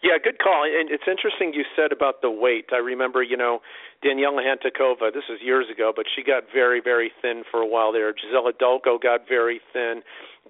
Yeah, 0.00 0.14
good 0.22 0.38
call. 0.38 0.62
And 0.62 0.90
it's 0.90 1.10
interesting 1.10 1.52
you 1.52 1.64
said 1.74 1.90
about 1.90 2.22
the 2.22 2.30
weight. 2.30 2.70
I 2.70 2.78
remember, 2.78 3.20
you 3.20 3.36
know, 3.36 3.58
Daniela 4.04 4.46
Hantuchova, 4.46 5.12
this 5.12 5.26
was 5.28 5.40
years 5.42 5.66
ago, 5.74 5.92
but 5.94 6.06
she 6.06 6.22
got 6.22 6.44
very, 6.54 6.80
very 6.80 7.10
thin 7.20 7.42
for 7.50 7.58
a 7.60 7.66
while 7.66 7.90
there. 7.92 8.14
Gisela 8.14 8.52
Dulko 8.52 9.02
got 9.02 9.26
very 9.28 9.60
thin. 9.72 10.02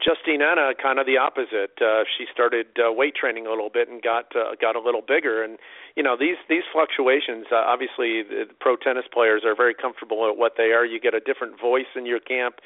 Justine 0.05 0.41
Henin, 0.41 0.77
kind 0.77 0.99
of 0.99 1.07
the 1.07 1.17
opposite. 1.17 1.73
Uh, 1.81 2.05
she 2.05 2.27
started 2.31 2.67
uh, 2.77 2.93
weight 2.93 3.17
training 3.17 3.47
a 3.47 3.51
little 3.51 3.71
bit 3.73 3.89
and 3.89 4.03
got 4.03 4.37
uh, 4.37 4.53
got 4.61 4.77
a 4.77 4.81
little 4.81 5.01
bigger. 5.01 5.43
And 5.43 5.59
you 5.97 6.03
know 6.03 6.15
these 6.15 6.37
these 6.49 6.63
fluctuations. 6.71 7.47
Uh, 7.51 7.65
obviously, 7.65 8.23
the 8.23 8.45
pro 8.61 8.77
tennis 8.77 9.09
players 9.11 9.43
are 9.49 9.57
very 9.57 9.75
comfortable 9.75 10.29
at 10.29 10.37
what 10.37 10.55
they 10.57 10.77
are. 10.77 10.85
You 10.85 11.01
get 11.01 11.15
a 11.15 11.21
different 11.21 11.59
voice 11.59 11.89
in 11.97 12.05
your 12.05 12.21
camp, 12.21 12.57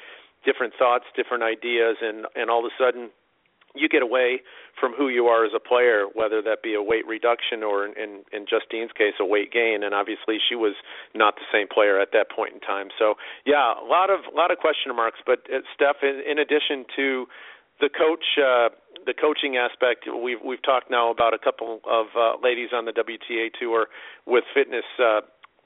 different 0.45 0.73
thoughts, 0.77 1.05
different 1.15 1.43
ideas, 1.43 1.97
and 2.03 2.27
and 2.35 2.51
all 2.51 2.59
of 2.59 2.69
a 2.69 2.75
sudden 2.77 3.09
you 3.75 3.89
get 3.89 4.01
away 4.01 4.41
from 4.79 4.93
who 4.93 5.09
you 5.09 5.25
are 5.25 5.45
as 5.45 5.51
a 5.55 5.59
player, 5.59 6.05
whether 6.13 6.41
that 6.41 6.61
be 6.61 6.73
a 6.73 6.81
weight 6.81 7.05
reduction 7.07 7.63
or, 7.63 7.85
in, 7.85 8.21
in 8.31 8.45
Justine's 8.45 8.91
case, 8.91 9.13
a 9.19 9.25
weight 9.25 9.51
gain. 9.51 9.83
And 9.83 9.93
obviously, 9.93 10.37
she 10.37 10.55
was 10.55 10.75
not 11.15 11.35
the 11.35 11.45
same 11.51 11.67
player 11.67 11.99
at 11.99 12.09
that 12.13 12.29
point 12.29 12.53
in 12.53 12.59
time. 12.59 12.89
So, 12.97 13.15
yeah, 13.45 13.73
a 13.73 13.85
lot 13.85 14.09
of 14.09 14.21
lot 14.33 14.51
of 14.51 14.57
question 14.57 14.95
marks. 14.95 15.19
But 15.25 15.39
uh, 15.49 15.65
Steph, 15.73 16.03
in, 16.03 16.21
in 16.29 16.37
addition 16.37 16.85
to 16.95 17.25
the 17.81 17.89
coach, 17.89 18.37
uh, 18.37 18.69
the 19.05 19.13
coaching 19.13 19.57
aspect, 19.57 20.05
we've 20.05 20.41
we've 20.45 20.61
talked 20.61 20.91
now 20.91 21.09
about 21.09 21.33
a 21.33 21.39
couple 21.39 21.81
of 21.89 22.07
uh, 22.15 22.37
ladies 22.41 22.69
on 22.73 22.85
the 22.85 22.93
WTA 22.93 23.49
tour 23.59 23.87
with 24.25 24.43
fitness. 24.53 24.85
Uh, 25.01 25.21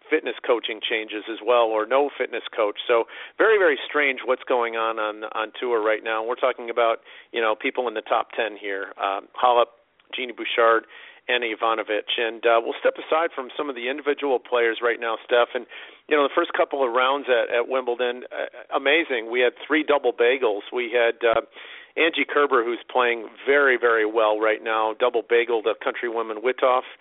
fitness 0.10 0.36
coaching 0.46 0.80
changes 0.82 1.24
as 1.32 1.40
well, 1.46 1.66
or 1.66 1.86
no 1.86 2.10
fitness 2.18 2.44
coach. 2.56 2.80
So 2.88 3.06
very 3.38 3.58
very 3.58 3.78
strange 3.88 4.22
what's 4.26 4.44
going 4.44 4.76
on 4.76 5.00
on 5.00 5.24
on 5.36 5.52
tour 5.60 5.82
right 5.84 6.04
now. 6.04 6.24
We're 6.24 6.36
talking 6.36 6.70
about 6.70 7.00
you 7.32 7.42
know 7.42 7.56
people 7.56 7.88
in 7.88 7.94
the 7.94 8.02
top 8.02 8.30
ten 8.36 8.58
here: 8.58 8.94
um, 9.02 9.28
Halep, 9.36 9.72
Genie 10.16 10.34
Bouchard, 10.34 10.86
Ana 11.30 11.46
Ivanovic. 11.48 12.08
And 12.18 12.46
uh, 12.46 12.60
we'll 12.64 12.78
step 12.80 12.96
aside 12.96 13.30
from 13.36 13.50
some 13.56 13.70
of 13.70 13.76
the 13.76 13.90
individual 13.90 14.40
players 14.40 14.80
right 14.82 15.00
now, 15.00 15.18
Steph. 15.26 15.50
And 15.54 15.66
you 16.08 16.16
know 16.16 16.24
the 16.24 16.34
first 16.36 16.52
couple 16.54 16.86
of 16.86 16.94
rounds 16.94 17.28
at, 17.30 17.54
at 17.54 17.68
Wimbledon, 17.68 18.24
uh, 18.32 18.76
amazing. 18.76 19.32
We 19.32 19.42
had 19.42 19.54
three 19.66 19.84
double 19.84 20.14
bagels. 20.14 20.68
We 20.74 20.92
had. 20.92 21.20
Uh, 21.26 21.42
Angie 21.98 22.26
Kerber, 22.30 22.64
who's 22.64 22.78
playing 22.92 23.28
very, 23.44 23.76
very 23.76 24.06
well 24.06 24.40
right 24.40 24.64
now, 24.64 24.94
double 25.00 25.24
bageled 25.24 25.66
a 25.66 25.74
countrywoman 25.84 26.44
Witthöft. 26.46 26.94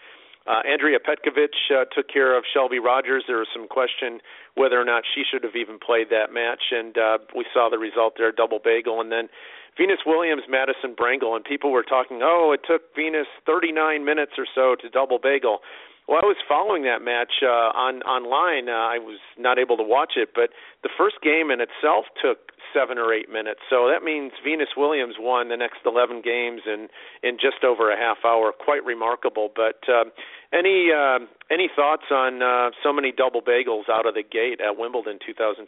Uh, 0.47 0.63
Andrea 0.63 0.99
Petkovic 0.99 1.55
uh, 1.75 1.85
took 1.95 2.09
care 2.09 2.37
of 2.37 2.45
Shelby 2.47 2.79
Rogers. 2.79 3.25
There 3.27 3.39
was 3.39 3.49
some 3.53 3.67
question 3.67 4.21
whether 4.55 4.81
or 4.81 4.85
not 4.85 5.03
she 5.03 5.23
should 5.29 5.43
have 5.43 5.57
even 5.57 5.79
played 5.79 6.09
that 6.11 6.33
match, 6.33 6.71
and 6.71 6.97
uh, 6.97 7.19
we 7.35 7.45
saw 7.53 7.69
the 7.69 7.79
result 7.79 8.15
there, 8.17 8.31
double 8.31 8.61
bagel. 8.63 9.01
And 9.01 9.11
then 9.11 9.29
Venus 9.77 10.01
Williams, 10.07 10.43
Madison 10.49 10.95
Brengle, 10.95 11.35
and 11.35 11.45
people 11.45 11.73
were 11.73 11.83
talking, 11.83 12.21
oh, 12.23 12.53
it 12.55 12.61
took 12.67 12.95
Venus 12.95 13.27
39 13.45 14.05
minutes 14.05 14.33
or 14.39 14.47
so 14.55 14.77
to 14.81 14.89
double 14.89 15.19
bagel. 15.19 15.59
Well, 16.09 16.23
I 16.23 16.27
was 16.27 16.37
following 16.47 16.85
that 16.85 17.03
match 17.03 17.43
uh, 17.43 17.75
on 17.75 18.03
online. 18.07 18.69
Uh, 18.69 18.79
I 18.79 18.99
was 18.99 19.19
not 19.37 19.59
able 19.59 19.77
to 19.77 19.83
watch 19.83 20.13
it, 20.15 20.31
but 20.35 20.51
the 20.85 20.89
first 20.97 21.17
game 21.21 21.51
in 21.51 21.59
itself 21.61 22.07
took 22.23 22.55
seven 22.73 22.97
or 22.97 23.13
eight 23.13 23.29
minutes. 23.29 23.61
So 23.69 23.91
that 23.91 24.05
means 24.05 24.31
Venus 24.43 24.71
Williams 24.77 25.17
won 25.19 25.49
the 25.49 25.57
next 25.57 25.83
11 25.85 26.23
games 26.23 26.63
in 26.65 26.87
in 27.27 27.39
just 27.43 27.65
over 27.65 27.91
a 27.91 27.97
half 27.97 28.19
hour. 28.25 28.53
Quite 28.53 28.85
remarkable. 28.85 29.51
But 29.51 29.83
uh, 29.91 30.07
any 30.55 30.95
uh, 30.95 31.27
any 31.51 31.69
thoughts 31.75 32.07
on 32.13 32.41
uh, 32.41 32.71
so 32.85 32.93
many 32.93 33.11
double 33.11 33.43
bagels 33.43 33.91
out 33.91 34.07
of 34.07 34.15
the 34.15 34.23
gate 34.23 34.61
at 34.63 34.79
Wimbledon 34.79 35.19
2015? 35.27 35.67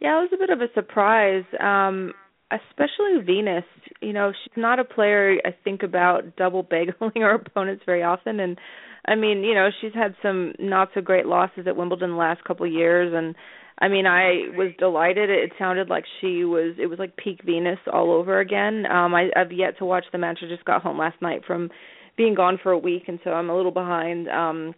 Yeah, 0.00 0.16
it 0.16 0.20
was 0.22 0.30
a 0.32 0.38
bit 0.38 0.48
of 0.48 0.62
a 0.62 0.72
surprise. 0.72 1.44
Um 1.60 2.14
especially 2.50 3.20
Venus, 3.24 3.64
you 4.00 4.12
know, 4.12 4.32
she's 4.32 4.56
not 4.56 4.78
a 4.78 4.84
player 4.84 5.38
I 5.44 5.54
think 5.64 5.82
about 5.82 6.36
double 6.36 6.62
bageling 6.64 7.16
her 7.16 7.34
opponents 7.46 7.82
very 7.84 8.02
often 8.02 8.40
and 8.40 8.58
I 9.06 9.14
mean, 9.14 9.42
you 9.42 9.54
know, 9.54 9.70
she's 9.80 9.94
had 9.94 10.14
some 10.22 10.52
not 10.58 10.90
so 10.94 11.00
great 11.00 11.26
losses 11.26 11.66
at 11.66 11.76
Wimbledon 11.76 12.10
the 12.10 12.16
last 12.16 12.44
couple 12.44 12.66
of 12.66 12.72
years 12.72 13.12
and 13.14 13.34
I 13.80 13.86
mean, 13.86 14.06
I 14.06 14.56
was 14.56 14.72
delighted. 14.78 15.30
It 15.30 15.52
sounded 15.56 15.88
like 15.88 16.04
she 16.20 16.44
was 16.44 16.74
it 16.78 16.86
was 16.86 16.98
like 16.98 17.16
peak 17.16 17.40
Venus 17.44 17.78
all 17.92 18.12
over 18.12 18.40
again. 18.40 18.86
Um 18.86 19.14
I 19.14 19.30
I've 19.36 19.52
yet 19.52 19.78
to 19.78 19.84
watch 19.84 20.04
the 20.10 20.18
match. 20.18 20.38
I 20.42 20.48
just 20.48 20.64
got 20.64 20.82
home 20.82 20.98
last 20.98 21.20
night 21.20 21.42
from 21.46 21.70
being 22.16 22.34
gone 22.34 22.58
for 22.62 22.72
a 22.72 22.78
week 22.78 23.04
and 23.08 23.20
so 23.24 23.30
I'm 23.30 23.50
a 23.50 23.56
little 23.56 23.72
behind 23.72 24.28
um 24.28 24.74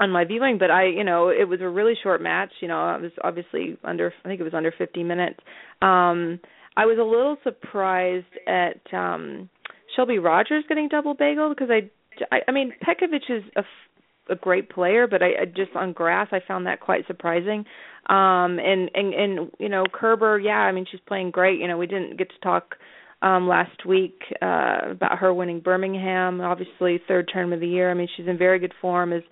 on 0.00 0.10
my 0.10 0.24
viewing, 0.24 0.58
but 0.58 0.72
I, 0.72 0.86
you 0.86 1.04
know, 1.04 1.28
it 1.28 1.48
was 1.48 1.60
a 1.60 1.68
really 1.68 1.94
short 2.02 2.20
match, 2.20 2.50
you 2.60 2.66
know, 2.66 2.78
I 2.78 2.96
was 2.96 3.12
obviously 3.22 3.78
under 3.84 4.12
I 4.24 4.28
think 4.28 4.40
it 4.40 4.44
was 4.44 4.54
under 4.54 4.72
50 4.76 5.02
minutes. 5.02 5.40
Um 5.82 6.40
I 6.76 6.86
was 6.86 6.98
a 6.98 7.02
little 7.02 7.36
surprised 7.42 8.26
at 8.46 8.92
um 8.92 9.48
Shelby 9.94 10.18
Rogers 10.18 10.64
getting 10.68 10.88
double 10.88 11.14
bagel 11.14 11.50
because 11.50 11.68
I, 11.70 11.90
I, 12.34 12.40
I 12.48 12.52
mean 12.52 12.72
Petkovic 12.82 13.30
is 13.30 13.44
a, 13.56 13.62
a 14.32 14.36
great 14.36 14.70
player, 14.70 15.06
but 15.06 15.22
I, 15.22 15.42
I 15.42 15.44
just 15.44 15.74
on 15.76 15.92
grass 15.92 16.28
I 16.32 16.40
found 16.46 16.66
that 16.66 16.80
quite 16.80 17.06
surprising. 17.06 17.64
Um 18.08 18.58
and 18.58 18.90
and 18.94 19.14
and 19.14 19.50
you 19.58 19.68
know 19.68 19.84
Kerber, 19.92 20.38
yeah, 20.38 20.60
I 20.60 20.72
mean 20.72 20.86
she's 20.90 21.00
playing 21.06 21.30
great. 21.30 21.60
You 21.60 21.68
know 21.68 21.78
we 21.78 21.86
didn't 21.86 22.16
get 22.16 22.30
to 22.30 22.40
talk 22.42 22.76
um 23.22 23.48
last 23.48 23.86
week 23.86 24.20
uh 24.42 24.90
about 24.90 25.18
her 25.18 25.32
winning 25.32 25.60
Birmingham, 25.60 26.40
obviously 26.40 27.00
third 27.06 27.28
tournament 27.32 27.62
of 27.62 27.68
the 27.68 27.72
year. 27.72 27.90
I 27.90 27.94
mean 27.94 28.08
she's 28.16 28.26
in 28.26 28.36
very 28.38 28.58
good 28.58 28.74
form. 28.80 29.12
Is 29.12 29.22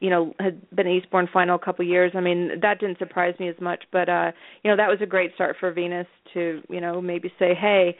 you 0.00 0.10
know 0.10 0.34
had 0.38 0.60
been 0.70 0.86
Eastbourne 0.86 1.28
final 1.32 1.56
a 1.56 1.64
couple 1.64 1.84
years. 1.84 2.12
I 2.14 2.20
mean 2.20 2.60
that 2.62 2.80
didn't 2.80 2.98
surprise 2.98 3.34
me 3.38 3.48
as 3.48 3.60
much, 3.60 3.84
but 3.92 4.08
uh 4.08 4.32
you 4.62 4.70
know 4.70 4.76
that 4.76 4.88
was 4.88 4.98
a 5.02 5.06
great 5.06 5.34
start 5.34 5.56
for 5.58 5.72
Venus 5.72 6.06
to 6.34 6.62
you 6.68 6.80
know 6.80 7.00
maybe 7.00 7.32
say 7.38 7.54
hey 7.54 7.96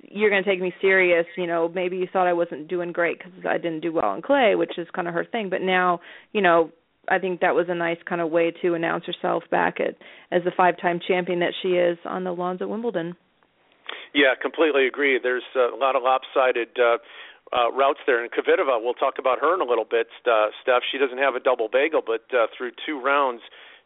you're 0.00 0.30
going 0.30 0.44
to 0.44 0.48
take 0.48 0.60
me 0.60 0.72
serious 0.80 1.26
you 1.36 1.46
know 1.46 1.68
maybe 1.74 1.96
you 1.96 2.06
thought 2.12 2.28
I 2.28 2.32
wasn't 2.32 2.68
doing 2.68 2.92
great 2.92 3.18
because 3.18 3.32
I 3.48 3.58
didn't 3.58 3.80
do 3.80 3.92
well 3.92 4.14
in 4.14 4.22
clay, 4.22 4.54
which 4.54 4.78
is 4.78 4.86
kind 4.94 5.08
of 5.08 5.14
her 5.14 5.24
thing, 5.24 5.50
but 5.50 5.60
now 5.62 6.00
you 6.32 6.40
know 6.40 6.70
I 7.10 7.18
think 7.18 7.40
that 7.40 7.54
was 7.54 7.66
a 7.68 7.74
nice 7.74 7.98
kind 8.08 8.20
of 8.20 8.30
way 8.30 8.52
to 8.62 8.74
announce 8.74 9.04
herself 9.06 9.44
back 9.50 9.78
at 9.80 9.96
as 10.30 10.44
the 10.44 10.52
five-time 10.56 11.00
champion 11.06 11.40
that 11.40 11.54
she 11.62 11.70
is 11.70 11.98
on 12.04 12.24
the 12.24 12.32
lawns 12.32 12.60
at 12.60 12.68
Wimbledon. 12.68 13.16
Yeah, 14.14 14.34
completely 14.40 14.86
agree. 14.86 15.18
There's 15.22 15.44
a 15.54 15.76
lot 15.76 15.96
of 15.96 16.02
lopsided 16.02 16.68
uh, 16.78 16.98
uh, 17.52 17.72
routes 17.72 18.00
there. 18.06 18.22
And 18.22 18.30
Kvitova, 18.30 18.82
we'll 18.82 18.94
talk 18.94 19.14
about 19.18 19.38
her 19.40 19.54
in 19.54 19.60
a 19.60 19.64
little 19.64 19.86
bit. 19.88 20.08
Uh, 20.26 20.48
Steph, 20.62 20.82
she 20.90 20.98
doesn't 20.98 21.18
have 21.18 21.34
a 21.34 21.40
double 21.40 21.68
bagel, 21.68 22.02
but 22.04 22.24
uh, 22.32 22.46
through 22.56 22.72
two 22.86 23.00
rounds, 23.00 23.42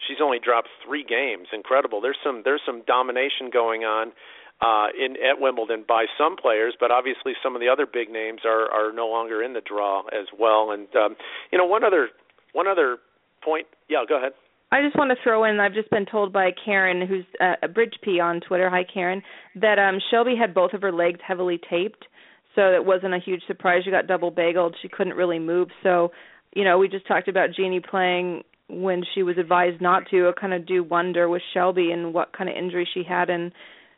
she's 0.06 0.18
only 0.22 0.38
dropped 0.38 0.68
three 0.84 1.04
games. 1.04 1.48
Incredible. 1.52 2.00
There's 2.00 2.18
some 2.24 2.42
there's 2.44 2.62
some 2.66 2.82
domination 2.86 3.50
going 3.52 3.84
on 3.84 4.12
uh, 4.60 4.88
in 4.98 5.16
at 5.22 5.40
Wimbledon 5.40 5.84
by 5.86 6.06
some 6.16 6.36
players, 6.36 6.74
but 6.78 6.90
obviously 6.90 7.32
some 7.42 7.54
of 7.54 7.60
the 7.60 7.68
other 7.68 7.86
big 7.86 8.10
names 8.10 8.40
are 8.44 8.70
are 8.70 8.92
no 8.92 9.08
longer 9.08 9.42
in 9.42 9.52
the 9.52 9.60
draw 9.60 10.02
as 10.08 10.26
well. 10.38 10.70
And 10.70 10.88
um, 10.96 11.16
you 11.50 11.58
know, 11.58 11.66
one 11.66 11.84
other 11.84 12.08
one 12.52 12.66
other 12.66 12.98
point. 13.44 13.66
Yeah, 13.88 14.04
go 14.08 14.18
ahead. 14.18 14.32
I 14.70 14.80
just 14.80 14.96
want 14.96 15.10
to 15.10 15.16
throw 15.22 15.44
in. 15.44 15.60
I've 15.60 15.74
just 15.74 15.90
been 15.90 16.06
told 16.06 16.32
by 16.32 16.50
Karen, 16.64 17.06
who's 17.06 17.26
uh, 17.40 17.56
a 17.62 17.68
Bridge 17.68 17.92
P 18.02 18.20
on 18.20 18.40
Twitter. 18.40 18.70
Hi, 18.70 18.84
Karen. 18.84 19.22
That 19.54 19.78
um 19.78 19.98
Shelby 20.10 20.34
had 20.34 20.54
both 20.54 20.72
of 20.72 20.80
her 20.82 20.92
legs 20.92 21.20
heavily 21.26 21.60
taped, 21.68 22.06
so 22.54 22.72
it 22.72 22.84
wasn't 22.84 23.14
a 23.14 23.18
huge 23.18 23.42
surprise. 23.46 23.82
She 23.84 23.90
got 23.90 24.06
double 24.06 24.30
bageled. 24.30 24.74
She 24.80 24.88
couldn't 24.88 25.14
really 25.14 25.38
move. 25.38 25.68
So, 25.82 26.12
you 26.54 26.64
know, 26.64 26.78
we 26.78 26.88
just 26.88 27.06
talked 27.06 27.28
about 27.28 27.50
Genie 27.56 27.80
playing 27.80 28.42
when 28.68 29.02
she 29.14 29.22
was 29.22 29.38
advised 29.38 29.80
not 29.80 30.08
to. 30.10 30.28
It 30.28 30.36
kind 30.40 30.52
of 30.52 30.66
do 30.66 30.82
wonder 30.82 31.28
with 31.28 31.42
Shelby 31.54 31.90
and 31.92 32.14
what 32.14 32.36
kind 32.36 32.48
of 32.48 32.56
injury 32.56 32.88
she 32.92 33.02
had 33.08 33.30
and 33.30 33.52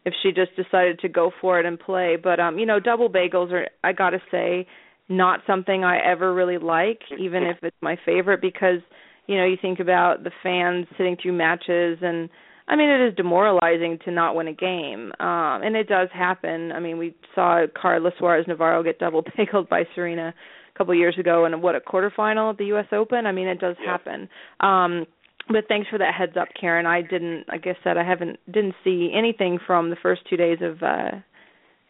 if 0.05 0.13
she 0.23 0.33
just 0.33 0.55
decided 0.57 0.99
to 1.01 1.09
go 1.09 1.31
for 1.41 1.59
it 1.59 1.67
and 1.67 1.79
play. 1.79 2.17
But 2.23 2.41
um, 2.41 2.59
you 2.59 2.67
know, 2.67 2.81
double 2.81 3.11
bagels 3.11 3.53
are 3.53 3.69
I 3.83 3.93
gotta 3.93 4.21
say 4.31 4.67
not 5.09 5.41
something 5.47 5.85
I 5.85 5.99
ever 5.99 6.33
really 6.33 6.59
like, 6.59 7.01
even 7.19 7.43
if 7.43 7.59
it's 7.63 7.77
my 7.81 7.97
favorite 8.05 8.41
because 8.41 8.81
you 9.27 9.37
know 9.37 9.47
you 9.47 9.57
think 9.61 9.81
about 9.81 10.25
the 10.25 10.31
fans 10.43 10.87
sitting 10.97 11.17
through 11.21 11.33
matches 11.33 11.99
and 12.03 12.29
I 12.67 12.77
mean 12.77 12.89
it 12.89 13.09
is 13.09 13.15
demoralizing 13.17 13.99
to 14.05 14.11
not 14.11 14.35
win 14.35 14.49
a 14.49 14.53
game. 14.53 15.13
Um 15.21 15.63
and 15.63 15.77
it 15.77 15.89
does 15.89 16.09
happen. 16.13 16.73
I 16.73 16.81
mean 16.81 16.99
we 16.99 17.15
saw 17.35 17.67
Carla 17.81 18.11
Suarez 18.19 18.47
Navarro 18.49 18.83
get 18.83 18.99
double 18.99 19.23
bageled 19.39 19.69
by 19.69 19.85
Serena 19.95 20.35
a 20.75 20.79
couple 20.79 20.95
years 20.95 21.17
ago 21.19 21.45
in 21.45 21.61
what 21.61 21.77
a 21.77 21.81
quarterfinal 21.81 22.53
at 22.53 22.59
the 22.59 22.73
US 22.75 22.87
Open. 22.93 23.27
I 23.27 23.33
mean 23.33 23.49
it 23.49 23.61
does 23.61 23.77
yeah. 23.83 23.91
happen. 23.91 24.29
Um 24.61 25.07
but 25.47 25.69
thanks 25.69 25.91
for 25.91 25.99
that 25.99 26.15
heads 26.15 26.39
up, 26.41 26.49
Karen. 26.59 26.87
I 26.87 27.03
didn't 27.03 27.45
like 27.49 27.67
I 27.67 27.77
said 27.85 27.97
I 27.97 28.05
haven't 28.05 28.39
didn't 28.51 28.75
see 28.83 29.13
anything 29.15 29.59
from 29.67 29.91
the 29.91 29.97
first 30.03 30.23
2 30.31 30.37
days 30.37 30.59
of 30.63 30.83
uh 30.83 31.19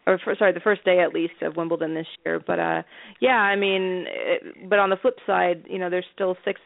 or 0.07 0.19
for, 0.23 0.35
sorry, 0.35 0.53
the 0.53 0.59
first 0.59 0.85
day 0.85 0.99
at 0.99 1.13
least 1.13 1.41
of 1.41 1.55
Wimbledon 1.55 1.95
this 1.95 2.05
year. 2.25 2.39
But 2.45 2.59
uh 2.59 2.83
yeah, 3.21 3.37
I 3.37 3.55
mean, 3.55 4.05
it, 4.07 4.69
but 4.69 4.79
on 4.79 4.89
the 4.89 4.97
flip 4.97 5.17
side, 5.25 5.65
you 5.69 5.79
know, 5.79 5.89
there's 5.89 6.05
still 6.13 6.35
six 6.43 6.59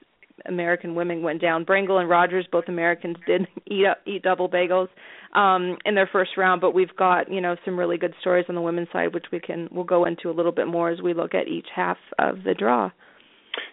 American 0.46 0.96
women 0.96 1.22
went 1.22 1.42
down. 1.42 1.66
Brengle 1.66 2.00
and 2.00 2.10
Rogers, 2.10 2.48
both 2.52 2.66
Americans, 2.68 3.18
did 3.26 3.48
eat 3.66 3.86
eat 4.06 4.24
double 4.24 4.50
bagels 4.50 4.88
um, 5.34 5.78
in 5.86 5.96
their 5.96 6.10
first 6.12 6.32
round. 6.38 6.62
But 6.62 6.74
we've 6.74 6.96
got 6.96 7.32
you 7.32 7.42
know 7.42 7.56
some 7.66 7.78
really 7.78 7.98
good 7.98 8.14
stories 8.22 8.46
on 8.50 8.56
the 8.56 8.62
women's 8.62 8.90
side, 8.92 9.14
which 9.14 9.26
we 9.32 9.40
can 9.40 9.70
we'll 9.72 9.84
go 9.84 10.06
into 10.06 10.30
a 10.30 10.34
little 10.34 10.52
bit 10.52 10.68
more 10.68 10.90
as 10.90 11.02
we 11.02 11.14
look 11.14 11.34
at 11.34 11.48
each 11.48 11.68
half 11.76 11.98
of 12.18 12.44
the 12.44 12.54
draw. 12.54 12.92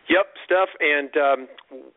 Yep, 0.08 0.26
Steph, 0.44 0.70
and 0.80 1.10
um, 1.16 1.48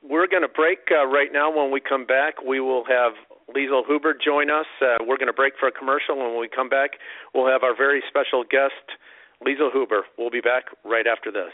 we're 0.03 0.27
going 0.27 0.41
to 0.41 0.49
break 0.49 0.79
uh, 0.91 1.05
right 1.05 1.29
now. 1.31 1.55
When 1.55 1.71
we 1.71 1.79
come 1.79 2.05
back, 2.05 2.41
we 2.41 2.59
will 2.59 2.83
have 2.85 3.13
Liezel 3.55 3.85
Huber 3.87 4.13
join 4.13 4.49
us. 4.49 4.65
Uh, 4.81 4.97
we're 5.05 5.17
going 5.17 5.27
to 5.27 5.33
break 5.33 5.53
for 5.59 5.67
a 5.67 5.71
commercial, 5.71 6.15
and 6.17 6.33
when 6.33 6.39
we 6.39 6.49
come 6.49 6.69
back, 6.69 6.91
we'll 7.33 7.47
have 7.47 7.63
our 7.63 7.75
very 7.75 8.01
special 8.09 8.43
guest, 8.43 8.97
Liezel 9.45 9.71
Huber. 9.71 10.05
We'll 10.17 10.31
be 10.31 10.41
back 10.41 10.65
right 10.83 11.05
after 11.07 11.31
this. 11.31 11.53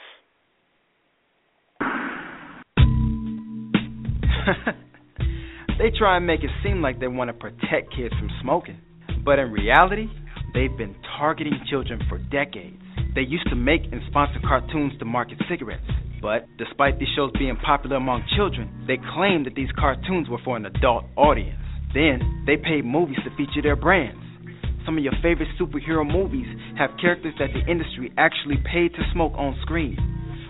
they 5.77 5.91
try 5.97 6.17
and 6.17 6.27
make 6.27 6.43
it 6.43 6.49
seem 6.63 6.81
like 6.81 6.99
they 6.99 7.08
want 7.08 7.29
to 7.29 7.34
protect 7.34 7.95
kids 7.95 8.13
from 8.19 8.29
smoking, 8.41 8.79
but 9.23 9.39
in 9.39 9.51
reality, 9.51 10.08
they've 10.53 10.75
been 10.77 10.95
targeting 11.17 11.60
children 11.69 12.01
for 12.10 12.17
decades. 12.17 12.77
They 13.15 13.21
used 13.21 13.49
to 13.49 13.55
make 13.55 13.84
and 13.91 14.01
sponsor 14.10 14.39
cartoons 14.45 14.93
to 14.99 15.05
market 15.05 15.38
cigarettes, 15.49 15.89
but 16.21 16.47
despite 16.58 16.99
these 16.99 17.08
shows 17.15 17.31
being 17.38 17.55
popular 17.58 17.97
among 17.97 18.25
children, 18.36 18.86
they 18.88 18.97
claimed 19.15 19.45
that 19.45 19.55
these 19.55 19.71
cartoons 19.77 20.29
were 20.29 20.39
for 20.43 20.58
an 20.58 20.65
adult 20.65 21.05
audience. 21.15 21.62
Then, 21.93 22.43
they 22.45 22.58
paid 22.58 22.84
movies 22.84 23.17
to 23.23 23.31
feature 23.38 23.62
their 23.63 23.77
brands. 23.77 24.19
Some 24.86 24.97
of 24.97 25.03
your 25.03 25.13
favorite 25.23 25.49
superhero 25.60 26.05
movies 26.05 26.45
have 26.77 26.91
characters 27.01 27.34
that 27.39 27.49
the 27.53 27.71
industry 27.71 28.12
actually 28.17 28.58
paid 28.58 28.93
to 28.93 29.01
smoke 29.13 29.34
on 29.36 29.58
screen. 29.62 29.97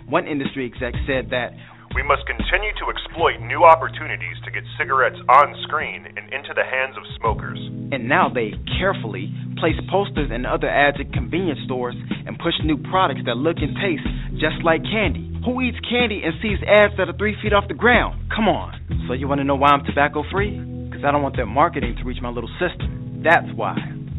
One 0.09 0.27
industry 0.27 0.65
exec 0.65 0.93
said 1.07 1.29
that 1.29 1.51
we 1.95 2.03
must 2.03 2.27
continue 2.27 2.75
to 2.75 2.91
exploit 2.91 3.39
new 3.39 3.63
opportunities 3.63 4.35
to 4.43 4.51
get 4.51 4.67
cigarettes 4.77 5.15
on 5.31 5.55
screen 5.63 6.03
and 6.03 6.27
into 6.27 6.51
the 6.51 6.67
hands 6.67 6.99
of 6.99 7.03
smokers. 7.15 7.57
And 7.95 8.11
now 8.11 8.27
they 8.27 8.51
carefully 8.77 9.31
place 9.55 9.79
posters 9.89 10.27
and 10.27 10.45
other 10.45 10.67
ads 10.67 10.99
at 10.99 11.13
convenience 11.13 11.63
stores 11.63 11.95
and 12.27 12.37
push 12.37 12.53
new 12.67 12.75
products 12.91 13.21
that 13.25 13.39
look 13.39 13.63
and 13.63 13.71
taste 13.79 14.03
just 14.35 14.59
like 14.67 14.83
candy. 14.83 15.31
Who 15.47 15.61
eats 15.61 15.79
candy 15.87 16.19
and 16.27 16.35
sees 16.43 16.59
ads 16.67 16.99
that 16.99 17.07
are 17.07 17.15
three 17.15 17.39
feet 17.41 17.53
off 17.55 17.71
the 17.71 17.79
ground? 17.79 18.27
Come 18.27 18.51
on. 18.51 18.75
So 19.07 19.13
you 19.13 19.29
want 19.29 19.39
to 19.39 19.47
know 19.47 19.55
why 19.55 19.71
I'm 19.71 19.85
tobacco 19.85 20.27
free? 20.29 20.51
Because 20.51 21.07
I 21.07 21.15
don't 21.15 21.23
want 21.23 21.37
their 21.37 21.47
marketing 21.47 21.95
to 21.95 22.03
reach 22.03 22.19
my 22.21 22.29
little 22.29 22.51
sister. 22.59 22.91
That's 23.23 23.47
why. 23.55 23.77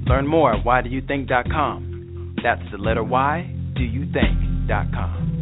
Learn 0.09 0.27
more 0.27 0.55
at 0.55 0.65
whydoyouthink.com. 0.65 2.37
That's 2.43 2.63
the 2.73 2.79
letter 2.79 3.05
Y, 3.05 3.53
do 3.77 3.83
you 3.83 4.11
think.com. 4.13 5.36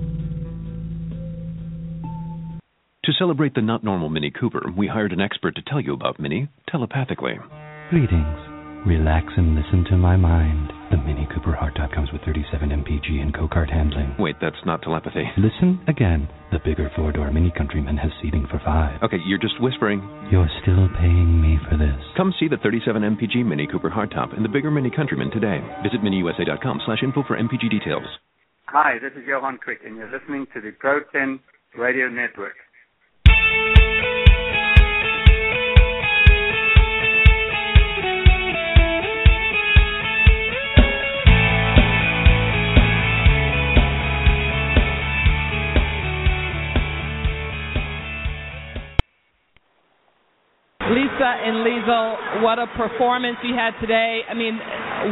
To 3.04 3.12
celebrate 3.12 3.54
the 3.54 3.60
not 3.60 3.84
normal 3.84 4.08
Mini 4.08 4.30
Cooper, 4.30 4.64
we 4.74 4.86
hired 4.86 5.12
an 5.12 5.20
expert 5.20 5.54
to 5.56 5.62
tell 5.68 5.78
you 5.78 5.92
about 5.92 6.18
Mini 6.18 6.48
telepathically. 6.70 7.36
Greetings. 7.90 8.38
Relax 8.86 9.28
and 9.36 9.54
listen 9.54 9.84
to 9.90 9.98
my 9.98 10.16
mind. 10.16 10.72
The 10.90 10.96
Mini 10.96 11.28
Cooper 11.28 11.52
hardtop 11.52 11.94
comes 11.94 12.08
with 12.12 12.22
37 12.24 12.70
mpg 12.70 13.20
and 13.20 13.30
go-kart 13.30 13.70
handling. 13.70 14.16
Wait, 14.18 14.36
that's 14.40 14.56
not 14.64 14.80
telepathy. 14.80 15.28
Listen 15.36 15.84
again. 15.86 16.30
The 16.50 16.64
bigger 16.64 16.90
four-door 16.96 17.30
Mini 17.30 17.52
Countryman 17.54 17.98
has 17.98 18.10
seating 18.22 18.46
for 18.50 18.58
five. 18.64 19.02
Okay, 19.02 19.20
you're 19.26 19.36
just 19.36 19.60
whispering. 19.60 20.00
You're 20.32 20.48
still 20.62 20.88
paying 20.96 21.42
me 21.42 21.58
for 21.68 21.76
this. 21.76 22.00
Come 22.16 22.32
see 22.40 22.48
the 22.48 22.56
37 22.56 23.02
mpg 23.02 23.44
Mini 23.44 23.66
Cooper 23.66 23.90
hardtop 23.90 24.34
and 24.34 24.42
the 24.42 24.48
bigger 24.48 24.70
Mini 24.70 24.88
Countryman 24.88 25.30
today. 25.30 25.60
Visit 25.82 26.00
miniusa.com 26.00 26.80
slash 26.86 27.02
info 27.02 27.22
for 27.28 27.36
MPG 27.36 27.68
details. 27.68 28.08
Hi, 28.68 28.96
this 28.96 29.12
is 29.12 29.28
Johan 29.28 29.58
Kriek, 29.60 29.84
and 29.84 29.94
you're 29.94 30.10
listening 30.10 30.46
to 30.54 30.62
the 30.62 30.70
Pro 30.70 31.00
10 31.12 31.38
Radio 31.76 32.08
Network. 32.08 32.63
Lisa 51.14 51.30
and 51.30 51.62
Liezel, 51.62 52.42
what 52.42 52.58
a 52.58 52.66
performance 52.76 53.36
you 53.44 53.54
had 53.54 53.78
today. 53.80 54.22
I 54.28 54.34
mean, 54.34 54.58